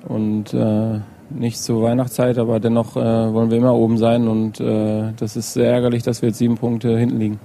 und 0.08 0.52
äh, 0.52 0.98
nicht 1.34 1.58
zur 1.58 1.82
Weihnachtszeit, 1.82 2.38
aber 2.38 2.60
dennoch 2.60 2.96
äh, 2.96 3.00
wollen 3.00 3.50
wir 3.50 3.58
immer 3.58 3.74
oben 3.74 3.98
sein 3.98 4.28
und 4.28 4.60
äh, 4.60 5.12
das 5.16 5.36
ist 5.36 5.52
sehr 5.52 5.70
ärgerlich, 5.70 6.02
dass 6.02 6.22
wir 6.22 6.28
jetzt 6.28 6.38
sieben 6.38 6.56
Punkte 6.56 6.98
hinten 6.98 7.18
liegen. 7.18 7.40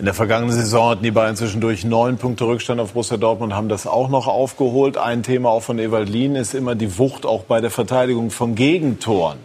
In 0.00 0.06
der 0.06 0.14
vergangenen 0.14 0.54
Saison 0.54 0.88
hatten 0.88 1.02
die 1.02 1.10
Bayern 1.10 1.36
zwischendurch 1.36 1.84
neun 1.84 2.16
Punkte 2.16 2.46
Rückstand 2.46 2.80
auf 2.80 2.94
Borussia 2.94 3.18
Dortmund, 3.18 3.52
haben 3.52 3.68
das 3.68 3.86
auch 3.86 4.08
noch 4.08 4.28
aufgeholt. 4.28 4.96
Ein 4.96 5.22
Thema 5.22 5.50
auch 5.50 5.62
von 5.62 5.78
Ewald 5.78 6.08
Lien 6.08 6.36
ist 6.36 6.54
immer 6.54 6.74
die 6.74 6.98
Wucht 6.98 7.26
auch 7.26 7.42
bei 7.42 7.60
der 7.60 7.70
Verteidigung 7.70 8.30
von 8.30 8.54
Gegentoren. 8.54 9.36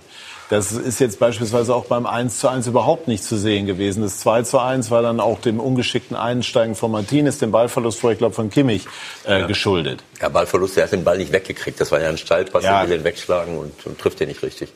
Das 0.50 0.72
ist 0.72 1.00
jetzt 1.00 1.20
beispielsweise 1.20 1.74
auch 1.74 1.86
beim 1.86 2.06
1 2.06 2.40
zu 2.40 2.48
1 2.48 2.68
überhaupt 2.68 3.08
nicht 3.08 3.24
zu 3.24 3.36
sehen 3.36 3.66
gewesen. 3.66 4.04
Das 4.04 4.20
2 4.20 4.44
zu 4.44 4.60
1 4.60 4.92
war 4.92 5.02
dann 5.02 5.20
auch 5.20 5.40
dem 5.42 5.60
ungeschickten 5.60 6.16
Einsteigen 6.16 6.76
von 6.76 6.92
Martinez, 6.92 7.40
dem 7.40 7.52
Ballverlust 7.52 8.00
vor, 8.00 8.12
ich 8.12 8.20
glaube, 8.20 8.36
von 8.36 8.52
Kimmich 8.52 8.86
äh, 9.24 9.48
geschuldet. 9.48 10.04
Ja, 10.22 10.30
Ballverlust, 10.30 10.78
der 10.78 10.84
hat 10.84 10.92
den 10.92 11.04
Ball 11.04 11.18
nicht 11.18 11.32
weggekriegt. 11.32 11.82
Das 11.82 11.92
war 11.92 12.00
ja 12.00 12.10
ein 12.10 12.18
Steilpass, 12.20 12.64
Ja. 12.64 12.82
der 12.82 12.90
will 12.90 12.98
den 13.00 13.04
wegschlagen 13.04 13.58
und, 13.58 13.86
und 13.88 13.98
trifft 14.00 14.20
den 14.20 14.28
nicht 14.28 14.44
richtig. 14.44 14.70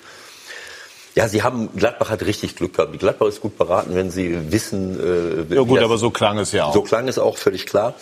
Ja, 1.15 1.27
sie 1.27 1.43
haben, 1.43 1.69
Gladbach 1.75 2.09
hat 2.09 2.21
richtig 2.23 2.55
Glück 2.55 2.75
gehabt. 2.75 2.93
Die 2.93 2.97
Gladbach 2.97 3.27
ist 3.27 3.41
gut 3.41 3.57
beraten, 3.57 3.93
wenn 3.93 4.09
sie 4.09 4.51
wissen, 4.51 5.47
äh, 5.51 5.53
Ja 5.53 5.61
gut, 5.61 5.79
aber 5.79 5.97
so 5.97 6.09
klang 6.11 6.37
es 6.39 6.51
ja 6.51 6.65
auch. 6.65 6.73
So 6.73 6.81
klang 6.81 7.07
es 7.07 7.19
auch 7.19 7.37
völlig 7.37 7.65
klar. 7.65 7.93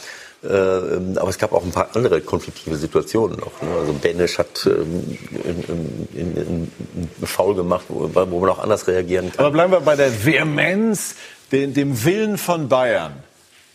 Äh, 0.43 0.47
ähm, 0.47 1.17
aber 1.17 1.29
es 1.29 1.37
gab 1.39 1.51
auch 1.51 1.63
ein 1.63 1.71
paar 1.71 1.95
andere 1.95 2.21
konfliktive 2.21 2.75
Situationen 2.75 3.39
noch. 3.39 3.59
Ne? 3.61 3.69
Also 3.79 3.93
Benisch 3.93 4.37
hat 4.37 4.67
ähm, 4.67 5.17
in, 5.31 5.63
in, 6.13 6.37
in, 6.37 6.71
in 7.19 7.27
Foul 7.27 7.55
gemacht, 7.55 7.85
wo, 7.89 8.09
wo 8.13 8.39
man 8.39 8.49
auch 8.49 8.59
anders 8.59 8.87
reagieren 8.87 9.31
kann. 9.31 9.45
Aber 9.45 9.51
bleiben 9.51 9.71
wir 9.71 9.81
bei 9.81 9.95
der 9.95 10.25
Vehemenz, 10.25 11.15
dem, 11.51 11.73
dem 11.73 12.03
Willen 12.05 12.37
von 12.37 12.69
Bayern, 12.69 13.13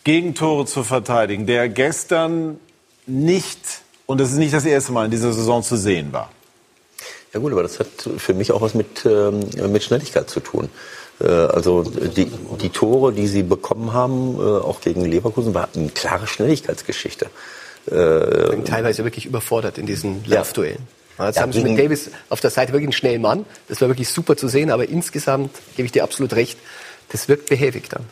Gegentore 0.05 0.67
zu 0.67 0.85
verteidigen, 0.85 1.47
der 1.47 1.69
gestern 1.69 2.61
nicht, 3.07 3.59
und 4.07 4.21
das 4.21 4.31
ist 4.31 4.39
nicht 4.39 4.55
das 4.55 4.65
erste 4.65 4.93
Mal 4.93 5.07
in 5.07 5.11
dieser 5.11 5.33
Saison 5.33 5.65
zu 5.65 5.77
sehen 5.77 6.13
war. 6.13 6.31
Ja 7.33 7.41
gut, 7.41 7.53
aber 7.53 7.63
das 7.63 7.81
hat 7.81 7.89
für 8.19 8.35
mich 8.35 8.53
auch 8.53 8.61
was 8.61 8.75
mit, 8.75 9.05
ähm, 9.05 9.41
mit 9.73 9.83
Schnelligkeit 9.83 10.31
zu 10.31 10.41
tun. 10.41 10.69
Äh, 11.21 11.27
also 11.27 11.83
die, 11.85 12.27
die 12.61 12.69
Tore, 12.71 13.13
die 13.13 13.27
sie 13.27 13.43
bekommen 13.43 13.93
haben, 13.93 14.37
äh, 14.37 14.43
auch 14.43 14.81
gegen 14.81 15.05
Leverkusen, 15.05 15.55
war 15.55 15.69
eine 15.75 15.89
klare 15.89 16.27
Schnelligkeitsgeschichte. 16.27 17.27
Äh, 17.87 18.63
teilweise 18.65 19.05
wirklich 19.05 19.27
überfordert 19.27 19.79
in 19.79 19.87
diesen 19.87 20.25
Laufduellen. 20.27 20.79
Ja. 20.79 21.27
Jetzt 21.27 21.37
ja, 21.37 21.43
haben 21.43 21.53
sie 21.53 21.63
mit 21.63 21.79
Davis 21.79 22.11
auf 22.31 22.41
der 22.41 22.51
Seite 22.51 22.73
wirklich 22.73 22.87
einen 22.87 22.93
schnellen 22.93 23.23
Mann. 23.23 23.45
Das 23.69 23.81
war 23.81 23.89
wirklich 23.89 24.09
super 24.09 24.37
zu 24.37 24.49
sehen, 24.49 24.71
aber 24.71 24.89
insgesamt 24.89 25.51
gebe 25.77 25.87
ich 25.87 25.93
dir 25.93 26.05
absolut 26.05 26.33
recht, 26.35 26.59
das 27.11 27.29
wirkt 27.29 27.49
behäbig 27.49 27.89
dann. 27.89 28.05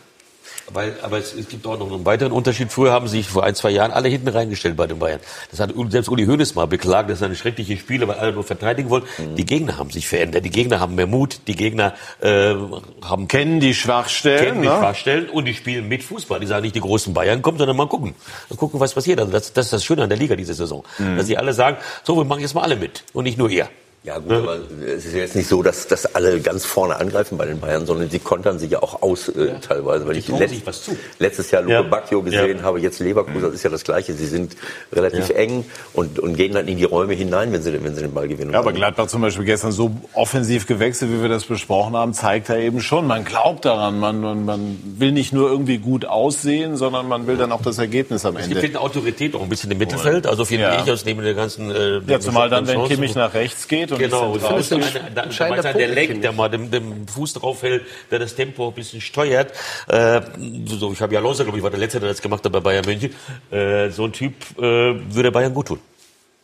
Weil, 0.73 0.95
aber 1.01 1.17
es, 1.17 1.33
es, 1.33 1.47
gibt 1.47 1.65
auch 1.67 1.77
noch 1.77 1.91
einen 1.91 2.05
weiteren 2.05 2.31
Unterschied. 2.31 2.71
Früher 2.71 2.91
haben 2.91 3.07
sich 3.07 3.27
vor 3.27 3.43
ein, 3.43 3.55
zwei 3.55 3.71
Jahren 3.71 3.91
alle 3.91 4.09
hinten 4.09 4.29
reingestellt 4.29 4.77
bei 4.77 4.87
den 4.87 4.99
Bayern. 4.99 5.19
Das 5.49 5.59
hat 5.59 5.73
selbst 5.89 6.09
Uli 6.09 6.25
Hoeneß 6.25 6.55
mal 6.55 6.67
beklagt, 6.67 7.09
das 7.09 7.19
ist 7.19 7.23
eine 7.23 7.35
schreckliche 7.35 7.77
Spiele, 7.77 8.07
weil 8.07 8.17
alle 8.17 8.33
nur 8.33 8.43
verteidigen 8.43 8.89
wollen. 8.89 9.03
Mhm. 9.17 9.35
Die 9.35 9.45
Gegner 9.45 9.77
haben 9.77 9.89
sich 9.89 10.07
verändert. 10.07 10.45
Die 10.45 10.49
Gegner 10.49 10.79
haben 10.79 10.95
mehr 10.95 11.07
Mut. 11.07 11.41
Die 11.47 11.55
Gegner 11.55 11.93
äh, 12.21 12.55
haben 13.03 13.27
kennen 13.27 13.59
die 13.59 13.73
Schwachstellen, 13.73 14.45
kennen 14.45 14.61
die 14.61 14.67
ne? 14.67 14.77
Schwachstellen 14.77 15.29
und 15.29 15.45
die 15.45 15.53
spielen 15.53 15.87
mit 15.87 16.03
Fußball. 16.03 16.39
Die 16.39 16.47
sagen 16.47 16.63
nicht, 16.63 16.75
die 16.75 16.81
großen 16.81 17.13
Bayern 17.13 17.41
kommen, 17.41 17.57
sondern 17.57 17.75
mal 17.75 17.87
gucken, 17.87 18.15
mal 18.49 18.55
gucken, 18.55 18.79
was 18.79 18.93
passiert. 18.93 19.19
Also 19.19 19.31
das, 19.31 19.53
das 19.53 19.65
ist 19.65 19.73
das 19.73 19.85
Schöne 19.85 20.03
an 20.03 20.09
der 20.09 20.17
Liga 20.17 20.35
diese 20.35 20.53
Saison, 20.53 20.83
mhm. 20.97 21.17
dass 21.17 21.27
sie 21.27 21.37
alle 21.37 21.53
sagen, 21.53 21.77
so 22.03 22.15
wir 22.15 22.25
machen 22.25 22.41
jetzt 22.41 22.53
mal 22.53 22.63
alle 22.63 22.75
mit 22.75 23.03
und 23.13 23.25
nicht 23.25 23.37
nur 23.37 23.49
ihr. 23.49 23.67
Ja 24.03 24.17
gut, 24.17 24.31
aber 24.31 24.57
es 24.83 25.05
ist 25.05 25.13
jetzt 25.13 25.35
nicht 25.35 25.47
so, 25.47 25.61
dass, 25.61 25.85
dass 25.85 26.15
alle 26.15 26.39
ganz 26.39 26.65
vorne 26.65 26.95
angreifen 26.95 27.37
bei 27.37 27.45
den 27.45 27.59
Bayern, 27.59 27.85
sondern 27.85 28.09
sie 28.09 28.17
kontern 28.17 28.57
sich 28.57 28.71
ja 28.71 28.81
auch 28.81 29.03
aus 29.03 29.29
äh, 29.29 29.49
ja. 29.49 29.53
teilweise. 29.59 30.07
Weil 30.07 30.17
ich 30.17 30.27
letzt, 30.27 30.89
letztes 31.19 31.51
Jahr 31.51 31.61
Luke 31.61 31.73
ja. 31.73 31.81
Bacchio 31.83 32.23
gesehen 32.23 32.57
ja. 32.57 32.63
habe, 32.63 32.79
jetzt 32.79 32.99
Leverkusen, 32.99 33.43
das 33.43 33.53
ist 33.53 33.61
ja 33.61 33.69
das 33.69 33.83
Gleiche. 33.83 34.15
Sie 34.15 34.25
sind 34.25 34.57
relativ 34.91 35.29
eng 35.29 35.65
und, 35.93 36.17
und 36.17 36.35
gehen 36.35 36.53
dann 36.53 36.67
in 36.67 36.77
die 36.77 36.83
Räume 36.83 37.13
hinein, 37.13 37.53
wenn 37.53 37.61
sie, 37.61 37.71
wenn 37.83 37.93
sie 37.93 38.01
den 38.01 38.11
Ball 38.11 38.27
gewinnen. 38.27 38.53
Ja, 38.53 38.59
aber 38.61 38.73
Gladbach 38.73 39.05
zum 39.05 39.21
Beispiel 39.21 39.45
gestern 39.45 39.71
so 39.71 39.91
offensiv 40.15 40.65
gewechselt, 40.65 41.11
wie 41.11 41.21
wir 41.21 41.29
das 41.29 41.43
besprochen 41.43 41.95
haben, 41.95 42.15
zeigt 42.15 42.49
er 42.49 42.57
eben 42.57 42.81
schon, 42.81 43.05
man 43.05 43.23
glaubt 43.23 43.65
daran, 43.65 43.99
man, 43.99 44.19
man, 44.19 44.45
man 44.45 44.79
will 44.97 45.11
nicht 45.11 45.31
nur 45.31 45.47
irgendwie 45.51 45.77
gut 45.77 46.05
aussehen, 46.05 46.75
sondern 46.75 47.07
man 47.07 47.27
will 47.27 47.37
dann 47.37 47.51
auch 47.51 47.61
das 47.61 47.77
Ergebnis 47.77 48.25
am 48.25 48.35
Ende. 48.35 48.55
Es 48.55 48.61
gibt 48.61 48.75
eine 48.75 48.83
Autorität 48.83 49.35
auch 49.35 49.43
ein 49.43 49.49
bisschen 49.49 49.69
im 49.69 49.77
Mittelfeld, 49.77 50.25
also 50.25 50.43
finde 50.43 50.75
ich 50.83 50.91
aus 50.91 51.05
neben 51.05 51.21
der 51.21 51.35
ganzen... 51.35 51.69
Äh, 51.69 51.99
ja, 52.07 52.19
zumal 52.19 52.49
dann, 52.49 52.65
wenn 52.65 52.83
Kimmich 52.85 53.13
nach 53.13 53.35
rechts 53.35 53.67
geht 53.67 53.90
und 53.91 53.99
genau, 53.99 54.35
ich 54.35 54.41
finde 54.41 54.85
es 54.85 54.95
ein 54.95 55.17
entscheidender 55.17 55.73
der 55.73 55.87
lenkt, 55.87 56.23
der 56.23 56.31
mal 56.31 56.49
dem, 56.49 56.71
dem 56.71 57.07
Fuß 57.07 57.33
drauf 57.33 57.61
hält, 57.63 57.83
der 58.09 58.19
das 58.19 58.35
Tempo 58.35 58.67
ein 58.67 58.73
bisschen 58.73 59.01
steuert. 59.01 59.51
Äh, 59.87 60.21
so, 60.65 60.91
ich 60.91 61.01
habe 61.01 61.13
ja 61.13 61.19
Alonso, 61.19 61.43
glaube 61.43 61.57
ich, 61.57 61.63
war 61.63 61.69
der 61.69 61.79
Letzte, 61.79 61.99
der 61.99 62.09
das 62.09 62.21
gemacht 62.21 62.43
hat 62.43 62.51
bei 62.51 62.59
Bayern 62.59 62.85
München. 62.85 63.13
Äh, 63.51 63.89
so 63.89 64.05
ein 64.05 64.13
Typ 64.13 64.33
äh, 64.57 64.61
würde 64.61 65.31
Bayern 65.31 65.53
gut 65.53 65.67
tun. 65.67 65.79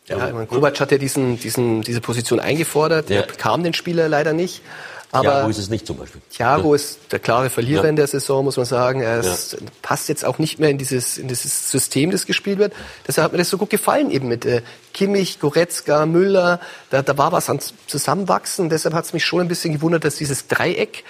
Ja, 0.08 0.28
ich 0.28 0.32
meine, 0.32 0.46
Kovac 0.46 0.80
hat 0.80 0.90
ja 0.90 0.98
diesen, 0.98 1.38
diesen, 1.38 1.82
diese 1.82 2.00
Position 2.00 2.40
eingefordert. 2.40 3.10
Ja. 3.10 3.20
Er 3.20 3.26
bekam 3.26 3.62
den 3.62 3.74
Spieler 3.74 4.08
leider 4.08 4.32
nicht. 4.32 4.62
Aber 5.10 5.30
Thiago 5.30 5.48
ist 5.48 5.58
es 5.58 5.70
nicht 5.70 5.86
zum 5.86 5.96
Beispiel. 5.96 6.20
Thiago 6.30 6.70
ja. 6.70 6.76
ist 6.76 6.98
der 7.10 7.18
klare 7.18 7.48
Verlierer 7.48 7.84
ja. 7.84 7.88
in 7.88 7.96
der 7.96 8.06
Saison, 8.06 8.44
muss 8.44 8.58
man 8.58 8.66
sagen. 8.66 9.00
Er 9.00 9.20
ist, 9.20 9.54
ja. 9.54 9.58
passt 9.80 10.08
jetzt 10.08 10.24
auch 10.24 10.38
nicht 10.38 10.58
mehr 10.58 10.68
in 10.68 10.76
dieses, 10.76 11.16
in 11.16 11.28
dieses 11.28 11.70
System, 11.70 12.10
das 12.10 12.26
gespielt 12.26 12.58
wird. 12.58 12.74
Deshalb 13.06 13.24
hat 13.24 13.32
mir 13.32 13.38
das 13.38 13.48
so 13.48 13.56
gut 13.56 13.70
gefallen, 13.70 14.10
eben 14.10 14.28
mit 14.28 14.44
äh, 14.44 14.62
Kimmich, 14.92 15.40
Goretzka, 15.40 16.04
Müller. 16.04 16.60
Da, 16.90 17.00
da 17.02 17.16
war 17.16 17.32
was 17.32 17.48
an 17.48 17.58
Zusammenwachsen. 17.86 18.68
Deshalb 18.68 18.94
hat 18.94 19.06
es 19.06 19.14
mich 19.14 19.24
schon 19.24 19.40
ein 19.40 19.48
bisschen 19.48 19.72
gewundert, 19.72 20.04
dass 20.04 20.16
dieses 20.16 20.46
Dreieck, 20.46 21.04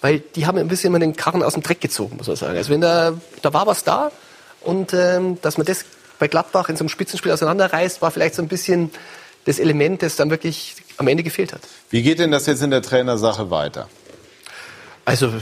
weil 0.00 0.18
die 0.18 0.46
haben 0.46 0.58
ein 0.58 0.68
bisschen 0.68 0.88
immer 0.88 0.98
den 0.98 1.14
Karren 1.14 1.42
aus 1.42 1.54
dem 1.54 1.62
Dreck 1.62 1.80
gezogen, 1.80 2.16
muss 2.16 2.26
man 2.26 2.36
sagen. 2.36 2.56
Also 2.56 2.72
wenn 2.72 2.80
da, 2.80 3.12
da 3.42 3.52
war 3.52 3.68
was 3.68 3.84
da 3.84 4.10
und 4.62 4.92
ähm, 4.94 5.38
dass 5.42 5.58
man 5.58 5.66
das 5.66 5.84
bei 6.18 6.26
Gladbach 6.26 6.68
in 6.68 6.76
so 6.76 6.82
einem 6.82 6.88
Spitzenspiel 6.88 7.30
auseinanderreißt, 7.30 8.02
war 8.02 8.10
vielleicht 8.10 8.34
so 8.34 8.42
ein 8.42 8.48
bisschen 8.48 8.90
das 9.44 9.58
Element, 9.58 10.02
das 10.02 10.16
dann 10.16 10.30
wirklich 10.30 10.76
am 10.96 11.08
Ende 11.08 11.22
gefehlt 11.22 11.52
hat. 11.52 11.62
Wie 11.90 12.02
geht 12.02 12.18
denn 12.18 12.30
das 12.30 12.46
jetzt 12.46 12.62
in 12.62 12.70
der 12.70 12.82
Trainersache 12.82 13.50
weiter? 13.50 13.88
Also 15.04 15.32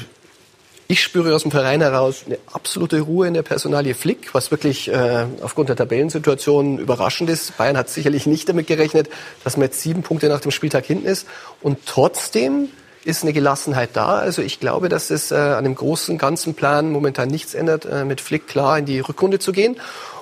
ich 0.88 1.02
spüre 1.02 1.34
aus 1.34 1.42
dem 1.42 1.50
Verein 1.50 1.80
heraus 1.80 2.24
eine 2.26 2.38
absolute 2.52 3.00
Ruhe 3.00 3.26
in 3.26 3.32
der 3.32 3.42
Personalie 3.42 3.94
Flick, 3.94 4.34
was 4.34 4.50
wirklich 4.50 4.88
äh, 4.88 5.24
aufgrund 5.40 5.70
der 5.70 5.76
Tabellensituation 5.76 6.78
überraschend 6.78 7.30
ist. 7.30 7.56
Bayern 7.56 7.78
hat 7.78 7.88
sicherlich 7.88 8.26
nicht 8.26 8.48
damit 8.48 8.66
gerechnet, 8.66 9.08
dass 9.42 9.56
man 9.56 9.64
jetzt 9.68 9.80
sieben 9.80 10.02
Punkte 10.02 10.28
nach 10.28 10.40
dem 10.40 10.50
Spieltag 10.50 10.84
hinten 10.84 11.06
ist. 11.06 11.26
Und 11.62 11.78
trotzdem 11.86 12.68
ist 13.04 13.22
eine 13.22 13.32
Gelassenheit 13.32 13.90
da. 13.94 14.18
Also 14.18 14.42
ich 14.42 14.60
glaube, 14.60 14.88
dass 14.88 15.10
es 15.10 15.30
äh, 15.30 15.34
an 15.34 15.64
dem 15.64 15.74
großen 15.74 16.18
ganzen 16.18 16.54
Plan 16.54 16.90
momentan 16.90 17.28
nichts 17.28 17.54
ändert, 17.54 17.84
äh, 17.84 18.04
mit 18.04 18.20
Flick 18.20 18.46
klar 18.46 18.78
in 18.78 18.84
die 18.84 19.00
Rückrunde 19.00 19.38
zu 19.38 19.52
gehen. 19.52 19.76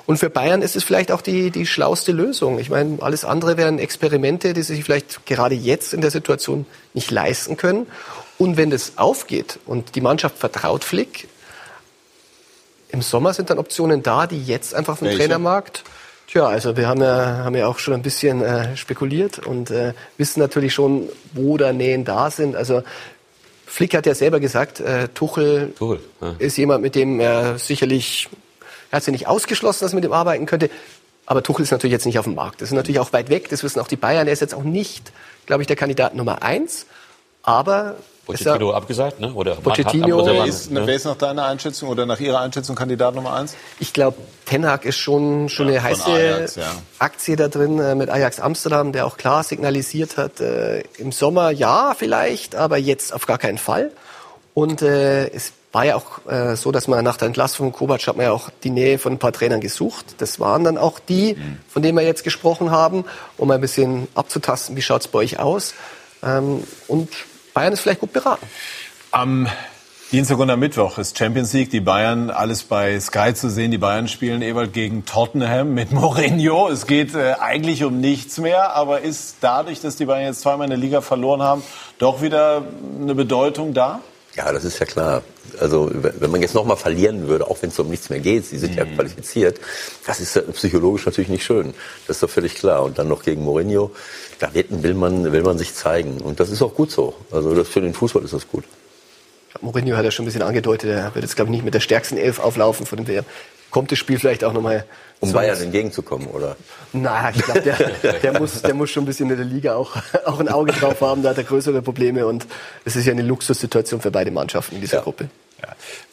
Und 0.07 0.19
für 0.19 0.31
Bayern 0.31 0.63
ist 0.63 0.77
es 0.77 0.85
vielleicht 0.85 1.13
auch 1.13 1.23
die, 1.23 1.51
die 1.51 1.67
schlauste 1.67 2.13
Lösung. 2.13 2.59
Ich 2.59 2.71
meine, 2.71 3.03
alles 3.03 3.25
andere 3.25 3.57
wären 3.57 3.79
Experimente, 3.79 4.53
die 4.53 4.63
sie 4.63 4.77
sich 4.77 4.85
vielleicht 4.85 5.27
gerade 5.27 5.55
jetzt 5.55 5.95
in 5.95 6.01
der 6.01 6.11
Situation 6.11 6.67
nicht 6.95 7.11
leisten 7.11 7.57
können. 7.57 7.87
Und 8.39 8.57
wenn 8.57 8.71
das 8.71 8.95
aufgeht 8.97 9.59
und 9.67 9.95
die 9.95 10.01
Mannschaft 10.01 10.39
vertraut 10.39 10.85
Flick, 10.85 11.29
im 12.89 13.03
Sommer 13.03 13.35
sind 13.35 13.51
dann 13.51 13.59
Optionen 13.59 14.03
da, 14.03 14.27
die 14.27 14.43
jetzt 14.43 14.75
einfach 14.75 14.99
vom 14.99 15.07
Welche? 15.07 15.21
Trainermarkt 15.21 15.85
Tja, 16.31 16.47
also 16.47 16.77
wir 16.77 16.87
haben 16.87 17.03
ja, 17.03 17.39
haben 17.39 17.57
ja 17.57 17.67
auch 17.67 17.81
schon 17.81 17.95
ein 17.95 18.03
bisschen 18.03 18.41
äh, 18.41 18.77
spekuliert 18.77 19.45
und 19.45 19.73
äh, 19.73 19.95
wissen 20.17 20.39
natürlich 20.39 20.73
schon, 20.73 21.09
wo 21.33 21.57
da 21.57 21.73
Nähen 21.73 22.05
da 22.05 22.31
sind. 22.31 22.55
Also 22.55 22.85
Flick 23.67 23.97
hat 23.97 24.07
ja 24.07 24.15
selber 24.15 24.39
gesagt, 24.39 24.79
äh, 24.79 25.09
Tuchel, 25.09 25.73
Tuchel 25.77 25.99
ja. 26.21 26.35
ist 26.39 26.57
jemand, 26.57 26.83
mit 26.83 26.95
dem 26.95 27.19
er 27.19 27.59
sicherlich 27.59 28.29
er 28.91 28.97
hat 28.97 29.05
sie 29.05 29.11
nicht 29.11 29.27
ausgeschlossen, 29.27 29.85
dass 29.85 29.93
er 29.93 29.97
mit 29.97 30.05
ihm 30.05 30.13
arbeiten 30.13 30.47
könnte. 30.47 30.71
Aber 31.27 31.43
Tuchel 31.43 31.63
ist 31.63 31.71
natürlich 31.71 31.93
jetzt 31.93 32.07
nicht 32.07 32.19
auf 32.19 32.25
dem 32.25 32.35
Markt. 32.35 32.61
Das 32.61 32.71
ist 32.71 32.75
natürlich 32.75 32.99
auch 32.99 33.13
weit 33.13 33.29
weg. 33.29 33.49
Das 33.51 33.63
wissen 33.63 33.81
auch 33.81 33.89
die 33.89 33.97
Bayern. 33.97 34.27
Er 34.27 34.33
ist 34.33 34.41
jetzt 34.41 34.55
auch 34.55 34.65
nicht, 34.65 35.13
glaube 35.47 35.63
ich, 35.63 35.69
der 35.69 35.77
Kandidat 35.77 36.15
Nummer 36.15 36.43
eins. 36.43 36.87
Aber 37.43 37.97
Pochettino 38.27 38.73
abgesagt, 38.73 39.21
ne? 39.21 39.33
Oder 39.33 39.55
Pochettino. 39.57 40.25
Wer 40.27 40.45
ist, 40.45 40.71
ne? 40.71 40.87
wer 40.87 40.95
ist 40.95 41.05
nach 41.05 41.17
deiner 41.17 41.47
Einschätzung 41.47 41.89
oder 41.89 42.07
nach 42.07 42.21
Ihrer 42.21 42.41
Einschätzung 42.41 42.77
Kandidat 42.77 43.15
Nummer 43.15 43.35
eins? 43.35 43.57
Ich 43.79 43.93
glaube, 43.93 44.19
Ten 44.47 44.67
Hag 44.67 44.85
ist 44.85 44.99
schon, 44.99 45.49
schon 45.49 45.69
ja, 45.69 45.81
eine 45.81 45.83
heiße 45.83 46.07
Ajax, 46.07 46.57
ja. 46.57 46.73
Aktie 46.99 47.37
da 47.37 47.49
drin 47.49 47.79
äh, 47.79 47.95
mit 47.95 48.11
Ajax 48.11 48.41
Amsterdam, 48.41 48.93
der 48.93 49.07
auch 49.07 49.17
klar 49.17 49.43
signalisiert 49.43 50.17
hat, 50.17 50.41
äh, 50.41 50.81
im 50.99 51.13
Sommer 51.13 51.51
ja 51.51 51.95
vielleicht, 51.97 52.55
aber 52.55 52.77
jetzt 52.77 53.13
auf 53.13 53.27
gar 53.27 53.39
keinen 53.39 53.59
Fall. 53.59 53.91
Und 54.55 54.83
äh, 54.83 55.29
es 55.29 55.53
war 55.73 55.85
ja 55.85 55.97
auch 55.97 56.27
äh, 56.27 56.57
so, 56.57 56.73
dass 56.73 56.89
man 56.89 57.05
nach 57.05 57.17
der 57.17 57.27
Entlassung 57.27 57.73
von 57.73 57.73
Kovac 57.73 58.07
hat 58.07 58.17
man 58.17 58.27
ja 58.27 58.33
auch 58.33 58.51
die 58.65 58.71
Nähe 58.71 58.99
von 58.99 59.13
ein 59.13 59.19
paar 59.19 59.33
Trainern 59.33 59.61
gesucht. 59.61 60.17
Das 60.19 60.41
waren 60.41 60.65
dann 60.65 60.79
auch 60.79 60.99
die, 60.99 61.37
von 61.69 61.83
denen 61.83 61.97
wir 61.97 62.05
jetzt 62.05 62.25
gesprochen 62.25 62.71
haben, 62.71 63.05
um 63.37 63.51
ein 63.51 63.61
bisschen 63.61 64.09
abzutasten, 64.15 64.77
wie 64.77 64.83
schaut's 64.83 65.07
bei 65.09 65.21
euch 65.21 65.39
aus. 65.39 65.75
Ähm, 66.23 66.65
und 66.89 67.09
Bayern 67.55 67.73
ist 67.73 67.81
vielleicht 67.81 68.01
gut 68.01 68.13
beraten. 68.13 68.47
Am 69.13 69.49
Dienstag 70.13 70.41
und 70.41 70.51
am 70.51 70.59
Mittwoch 70.59 70.99
ist 70.99 71.17
Champions 71.17 71.53
League. 71.53 71.71
Die 71.71 71.81
Bayern, 71.81 72.31
alles 72.31 72.65
bei 72.65 72.99
Sky 72.99 73.33
zu 73.33 73.49
sehen. 73.49 73.71
Die 73.71 73.79
Bayern 73.79 74.09
spielen 74.09 74.43
Ewald 74.43 74.73
gegen 74.73 75.05
Tottenham 75.05 75.73
mit 75.73 75.93
Mourinho. 75.93 76.69
Es 76.69 76.89
geht 76.89 77.15
äh, 77.15 77.35
eigentlich 77.35 77.85
um 77.85 78.01
nichts 78.01 78.39
mehr, 78.39 78.75
aber 78.75 79.03
ist 79.03 79.37
dadurch, 79.41 79.81
dass 79.81 79.95
die 79.95 80.07
Bayern 80.07 80.27
jetzt 80.27 80.41
zweimal 80.41 80.65
in 80.65 80.71
der 80.71 80.79
Liga 80.81 81.01
verloren 81.01 81.43
haben, 81.43 81.63
doch 81.99 82.23
wieder 82.23 82.65
eine 83.01 83.15
Bedeutung 83.15 83.73
da? 83.73 84.01
Ja, 84.37 84.53
das 84.53 84.65
ist 84.65 84.79
ja 84.79 84.87
klar. 84.87 85.23
Also 85.59 85.91
wenn 85.93 86.31
man 86.31 86.41
jetzt 86.41 86.55
nochmal 86.55 86.77
verlieren 86.77 87.27
würde, 87.27 87.49
auch 87.49 87.61
wenn 87.63 87.71
es 87.71 87.79
um 87.79 87.89
nichts 87.89 88.11
mehr 88.11 88.21
geht, 88.21 88.47
sie 88.47 88.59
sind 88.59 88.73
mhm. 88.73 88.79
ja 88.79 88.85
qualifiziert, 88.85 89.61
das 90.07 90.21
ist 90.21 90.53
psychologisch 90.55 91.05
natürlich 91.05 91.31
nicht 91.31 91.45
schön. 91.45 91.75
Das 92.07 92.17
ist 92.17 92.23
doch 92.23 92.31
völlig 92.31 92.55
klar. 92.55 92.85
Und 92.85 92.99
dann 92.99 93.09
noch 93.09 93.25
gegen 93.25 93.43
Mourinho, 93.43 93.91
da 94.39 94.51
will 94.55 94.95
man, 94.95 95.33
will 95.33 95.43
man 95.43 95.59
sich 95.59 95.75
zeigen. 95.75 96.19
Und 96.19 96.39
das 96.39 96.51
ist 96.51 96.63
auch 96.63 96.75
gut 96.75 96.93
so. 96.93 97.15
Also 97.33 97.55
das, 97.55 97.69
für 97.69 97.81
den 97.81 97.93
Fußball 97.93 98.23
ist 98.23 98.33
das 98.33 98.49
gut. 98.49 98.65
Mourinho 99.61 99.97
hat 99.97 100.05
ja 100.05 100.11
schon 100.13 100.25
ein 100.25 100.27
bisschen 100.27 100.43
angedeutet, 100.43 100.91
er 100.91 101.15
wird 101.15 101.25
jetzt, 101.25 101.35
glaube 101.35 101.51
ich, 101.51 101.57
nicht 101.57 101.65
mit 101.65 101.75
der 101.75 101.81
stärksten 101.81 102.17
Elf 102.17 102.39
auflaufen 102.39 102.87
von 102.87 102.99
dem 102.99 103.09
WM. 103.09 103.25
Kommt 103.71 103.93
das 103.93 103.99
Spiel 103.99 104.19
vielleicht 104.19 104.45
auch 104.45 104.53
nochmal 104.53 104.85
um 105.21 105.33
Bayern 105.33 105.61
entgegenzukommen, 105.61 106.29
oder? 106.29 106.57
Naja, 106.93 107.31
ich 107.35 107.43
glaube, 107.43 107.61
der, 107.61 107.77
der, 108.23 108.41
muss, 108.41 108.63
der 108.63 108.75
muss 108.75 108.91
schon 108.91 109.05
ein 109.05 109.07
bisschen 109.07 109.31
in 109.31 109.37
der 109.37 109.47
Liga 109.47 109.75
auch, 109.75 109.97
auch 110.25 110.41
ein 110.41 110.49
Auge 110.49 110.73
drauf 110.73 111.01
haben. 111.01 111.23
Da 111.23 111.31
hat 111.31 111.39
er 111.39 111.45
größere 111.45 111.83
Probleme 111.83 112.27
und 112.27 112.47
es 112.85 112.97
ist 112.97 113.07
ja 113.07 113.13
eine 113.13 113.23
Luxussituation 113.23 114.01
für 114.01 114.11
beide 114.11 114.31
Mannschaften 114.31 114.77
in 114.77 114.81
dieser 114.81 114.99
ja. 114.99 115.03
Gruppe. 115.03 115.29
Ja. 115.63 115.69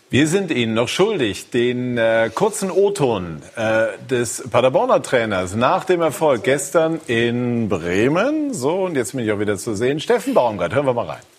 Wir 0.09 0.27
sind 0.27 0.51
Ihnen 0.51 0.73
noch 0.73 0.87
schuldig, 0.87 1.49
den 1.49 1.97
äh, 1.97 2.29
kurzen 2.33 2.71
O-Ton 2.71 3.41
äh, 3.55 3.87
des 4.09 4.43
Paderborner 4.49 5.01
Trainers 5.01 5.55
nach 5.55 5.83
dem 5.83 6.01
Erfolg 6.01 6.43
gestern 6.43 7.01
in 7.07 7.67
Bremen. 7.67 8.53
So, 8.53 8.85
und 8.85 8.95
jetzt 8.95 9.13
bin 9.13 9.25
ich 9.25 9.31
auch 9.31 9.39
wieder 9.39 9.57
zu 9.57 9.75
sehen. 9.75 9.99
Steffen 9.99 10.33
Baumgart, 10.33 10.73
hören 10.73 10.85
wir 10.85 10.93
mal 10.93 11.07
rein. 11.07 11.36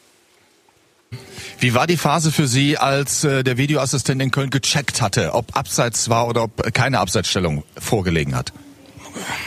Wie 1.60 1.74
war 1.74 1.86
die 1.86 1.96
Phase 1.96 2.30
für 2.30 2.46
Sie, 2.46 2.78
als 2.78 3.24
äh, 3.24 3.42
der 3.42 3.56
Videoassistent 3.56 4.22
in 4.22 4.30
Köln 4.30 4.50
gecheckt 4.50 5.02
hatte, 5.02 5.34
ob 5.34 5.56
Abseits 5.56 6.08
war 6.08 6.28
oder 6.28 6.44
ob 6.44 6.72
keine 6.72 7.00
Abseitsstellung 7.00 7.64
vorgelegen 7.76 8.36
hat? 8.36 8.52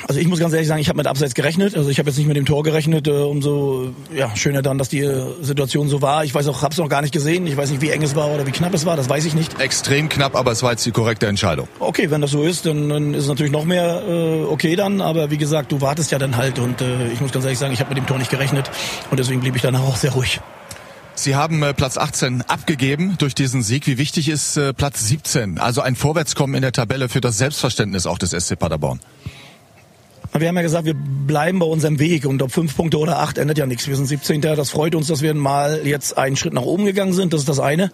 Also 0.07 0.19
ich 0.19 0.27
muss 0.27 0.39
ganz 0.39 0.53
ehrlich 0.53 0.67
sagen, 0.67 0.81
ich 0.81 0.89
habe 0.89 0.97
mit 0.97 1.07
Abseits 1.07 1.33
gerechnet. 1.33 1.75
Also 1.75 1.89
ich 1.89 1.99
habe 1.99 2.09
jetzt 2.09 2.17
nicht 2.17 2.27
mit 2.27 2.35
dem 2.35 2.45
Tor 2.45 2.63
gerechnet. 2.63 3.07
Äh, 3.07 3.11
umso 3.11 3.93
ja, 4.13 4.35
schöner 4.35 4.61
dann, 4.61 4.77
dass 4.77 4.89
die 4.89 4.99
äh, 4.99 5.23
Situation 5.41 5.87
so 5.87 6.01
war. 6.01 6.23
Ich 6.23 6.33
weiß 6.33 6.47
auch, 6.47 6.61
habe 6.61 6.73
es 6.73 6.77
noch 6.77 6.89
gar 6.89 7.01
nicht 7.01 7.13
gesehen. 7.13 7.47
Ich 7.47 7.57
weiß 7.57 7.69
nicht, 7.69 7.81
wie 7.81 7.89
eng 7.89 8.01
es 8.01 8.15
war 8.15 8.29
oder 8.29 8.45
wie 8.45 8.51
knapp 8.51 8.73
es 8.73 8.85
war. 8.85 8.97
Das 8.97 9.09
weiß 9.09 9.25
ich 9.25 9.33
nicht. 9.33 9.59
Extrem 9.59 10.09
knapp, 10.09 10.35
aber 10.35 10.51
es 10.51 10.63
war 10.63 10.71
jetzt 10.71 10.85
die 10.85 10.91
korrekte 10.91 11.27
Entscheidung. 11.27 11.67
Okay, 11.79 12.11
wenn 12.11 12.21
das 12.21 12.31
so 12.31 12.43
ist, 12.43 12.65
dann, 12.65 12.89
dann 12.89 13.13
ist 13.13 13.23
es 13.23 13.29
natürlich 13.29 13.51
noch 13.51 13.65
mehr 13.65 14.03
äh, 14.07 14.43
okay 14.43 14.75
dann. 14.75 15.01
Aber 15.01 15.31
wie 15.31 15.37
gesagt, 15.37 15.71
du 15.71 15.81
wartest 15.81 16.11
ja 16.11 16.19
dann 16.19 16.35
halt. 16.35 16.59
Und 16.59 16.81
äh, 16.81 17.07
ich 17.13 17.21
muss 17.21 17.31
ganz 17.31 17.45
ehrlich 17.45 17.59
sagen, 17.59 17.73
ich 17.73 17.79
habe 17.79 17.89
mit 17.89 17.97
dem 17.97 18.07
Tor 18.07 18.17
nicht 18.17 18.31
gerechnet. 18.31 18.69
Und 19.09 19.19
deswegen 19.19 19.41
blieb 19.41 19.55
ich 19.55 19.61
danach 19.61 19.81
auch 19.81 19.95
sehr 19.95 20.11
ruhig. 20.11 20.41
Sie 21.15 21.35
haben 21.35 21.61
äh, 21.61 21.73
Platz 21.73 21.97
18 21.97 22.43
abgegeben 22.43 23.15
durch 23.17 23.35
diesen 23.35 23.61
Sieg. 23.61 23.85
Wie 23.87 23.97
wichtig 23.97 24.29
ist 24.29 24.57
äh, 24.57 24.73
Platz 24.73 25.07
17? 25.07 25.59
Also 25.59 25.81
ein 25.81 25.95
Vorwärtskommen 25.95 26.55
in 26.55 26.61
der 26.61 26.71
Tabelle 26.71 27.09
für 27.09 27.21
das 27.21 27.37
Selbstverständnis 27.37 28.07
auch 28.07 28.17
des 28.17 28.31
SC 28.31 28.57
Paderborn. 28.57 28.99
Wir 30.33 30.47
haben 30.47 30.55
ja 30.55 30.61
gesagt, 30.61 30.85
wir 30.85 30.93
bleiben 30.93 31.59
bei 31.59 31.65
unserem 31.65 31.99
Weg 31.99 32.25
und 32.25 32.41
ob 32.41 32.53
fünf 32.53 32.77
Punkte 32.77 32.97
oder 32.99 33.19
acht 33.19 33.37
ändert 33.37 33.57
ja 33.57 33.65
nichts. 33.65 33.89
Wir 33.89 33.97
sind 33.97 34.05
17. 34.05 34.39
Das 34.39 34.69
freut 34.69 34.95
uns, 34.95 35.07
dass 35.07 35.21
wir 35.21 35.33
mal 35.33 35.81
jetzt 35.83 36.17
einen 36.17 36.37
Schritt 36.37 36.53
nach 36.53 36.61
oben 36.61 36.85
gegangen 36.85 37.11
sind. 37.11 37.33
Das 37.33 37.41
ist 37.41 37.49
das 37.49 37.59
eine. 37.59 37.91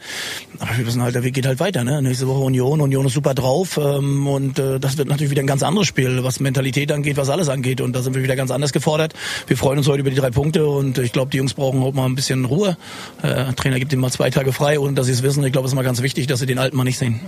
Aber 0.59 0.77
wir 0.77 0.85
wissen 0.85 1.01
halt, 1.01 1.15
der 1.15 1.23
Weg 1.23 1.34
geht 1.34 1.47
halt 1.47 1.59
weiter. 1.59 1.84
Ne? 1.84 1.99
Nächste 2.03 2.27
Woche 2.27 2.41
Union. 2.41 2.80
Union 2.80 3.07
ist 3.07 3.14
super 3.14 3.34
drauf. 3.34 3.80
Ähm, 3.81 4.27
und 4.27 4.59
äh, 4.59 4.80
das 4.80 4.99
wird 4.99 5.07
natürlich 5.07 5.31
wieder 5.31 5.41
ein 5.41 5.47
ganz 5.47 5.64
anderes 5.64 5.88
Spiel, 5.88 6.23
was 6.23 6.39
Mentalität 6.39 6.91
angeht, 6.91 7.18
was 7.18 7.30
alles 7.30 7.49
angeht. 7.49 7.81
Und 7.81 7.95
da 7.95 8.03
sind 8.03 8.14
wir 8.14 8.22
wieder 8.22 8.35
ganz 8.35 8.51
anders 8.51 8.72
gefordert. 8.72 9.15
Wir 9.47 9.57
freuen 9.57 9.80
uns 9.80 9.88
heute 9.88 10.01
über 10.01 10.11
die 10.11 10.18
drei 10.18 10.30
Punkte 10.30 10.68
und 10.68 10.99
ich 10.99 11.14
glaube, 11.14 11.31
die 11.31 11.38
Jungs 11.38 11.55
brauchen 11.55 11.81
heute 11.81 11.97
mal 11.97 12.05
ein 12.05 12.15
bisschen 12.15 12.45
Ruhe. 12.45 12.77
Äh, 13.23 13.51
Trainer 13.53 13.80
gibt 13.80 13.93
ihnen 13.93 14.01
mal 14.01 14.11
zwei 14.11 14.30
Tage 14.30 14.53
frei, 14.53 14.80
ohne 14.80 14.93
dass 14.93 15.07
sie 15.07 15.14
es 15.14 15.23
wissen. 15.23 15.43
Ich 15.43 15.53
glaube, 15.53 15.65
es 15.65 15.72
ist 15.72 15.76
mal 15.76 15.81
ganz 15.81 16.03
wichtig, 16.03 16.27
dass 16.27 16.39
sie 16.39 16.45
den 16.45 16.59
Alten 16.59 16.77
mal 16.77 16.84
nicht 16.84 16.99
sehen. 16.99 17.19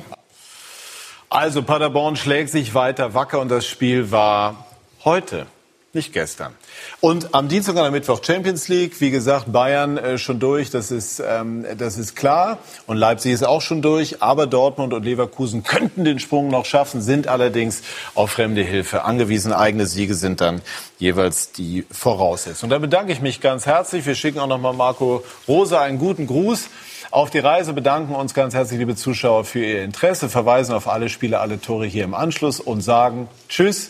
Also 1.31 1.63
Paderborn 1.63 2.15
schlägt 2.15 2.51
sich 2.51 2.75
weiter 2.75 3.15
wacker 3.15 3.39
und 3.39 3.49
das 3.49 3.65
Spiel 3.65 4.11
war 4.11 4.68
heute. 5.05 5.47
Nicht 5.91 6.13
gestern. 6.13 6.53
Und 7.01 7.33
am 7.33 7.47
Dienstag 7.47 7.73
und 7.75 7.81
am 7.81 7.91
Mittwoch 7.91 8.23
Champions 8.23 8.67
League. 8.67 9.01
Wie 9.01 9.09
gesagt, 9.09 9.51
Bayern 9.51 9.97
äh, 9.97 10.19
schon 10.19 10.39
durch, 10.39 10.69
das 10.69 10.91
ist, 10.91 11.19
ähm, 11.19 11.65
das 11.79 11.97
ist 11.97 12.15
klar. 12.15 12.59
Und 12.85 12.97
Leipzig 12.97 13.33
ist 13.33 13.43
auch 13.43 13.63
schon 13.63 13.81
durch. 13.81 14.21
Aber 14.21 14.45
Dortmund 14.45 14.93
und 14.93 15.03
Leverkusen 15.03 15.63
könnten 15.63 16.05
den 16.05 16.19
Sprung 16.19 16.49
noch 16.49 16.65
schaffen, 16.65 17.01
sind 17.01 17.27
allerdings 17.27 17.81
auf 18.13 18.29
fremde 18.29 18.61
Hilfe 18.61 19.03
angewiesen. 19.03 19.51
Eigene 19.51 19.87
Siege 19.87 20.13
sind 20.13 20.41
dann 20.41 20.61
jeweils 20.99 21.53
die 21.53 21.87
Voraussetzung. 21.89 22.67
Und 22.67 22.69
da 22.69 22.77
bedanke 22.77 23.11
ich 23.11 23.21
mich 23.21 23.41
ganz 23.41 23.65
herzlich. 23.65 24.05
Wir 24.05 24.13
schicken 24.13 24.37
auch 24.37 24.47
nochmal 24.47 24.73
Marco 24.73 25.23
Rosa 25.47 25.81
einen 25.81 25.97
guten 25.97 26.27
Gruß 26.27 26.67
auf 27.09 27.31
die 27.31 27.39
Reise, 27.39 27.73
bedanken 27.73 28.13
uns 28.13 28.35
ganz 28.35 28.53
herzlich, 28.53 28.77
liebe 28.77 28.95
Zuschauer, 28.95 29.43
für 29.43 29.65
Ihr 29.65 29.83
Interesse, 29.83 30.29
verweisen 30.29 30.75
auf 30.75 30.87
alle 30.87 31.09
Spiele, 31.09 31.39
alle 31.39 31.59
Tore 31.59 31.87
hier 31.87 32.03
im 32.03 32.13
Anschluss 32.13 32.59
und 32.59 32.81
sagen 32.81 33.27
Tschüss 33.47 33.89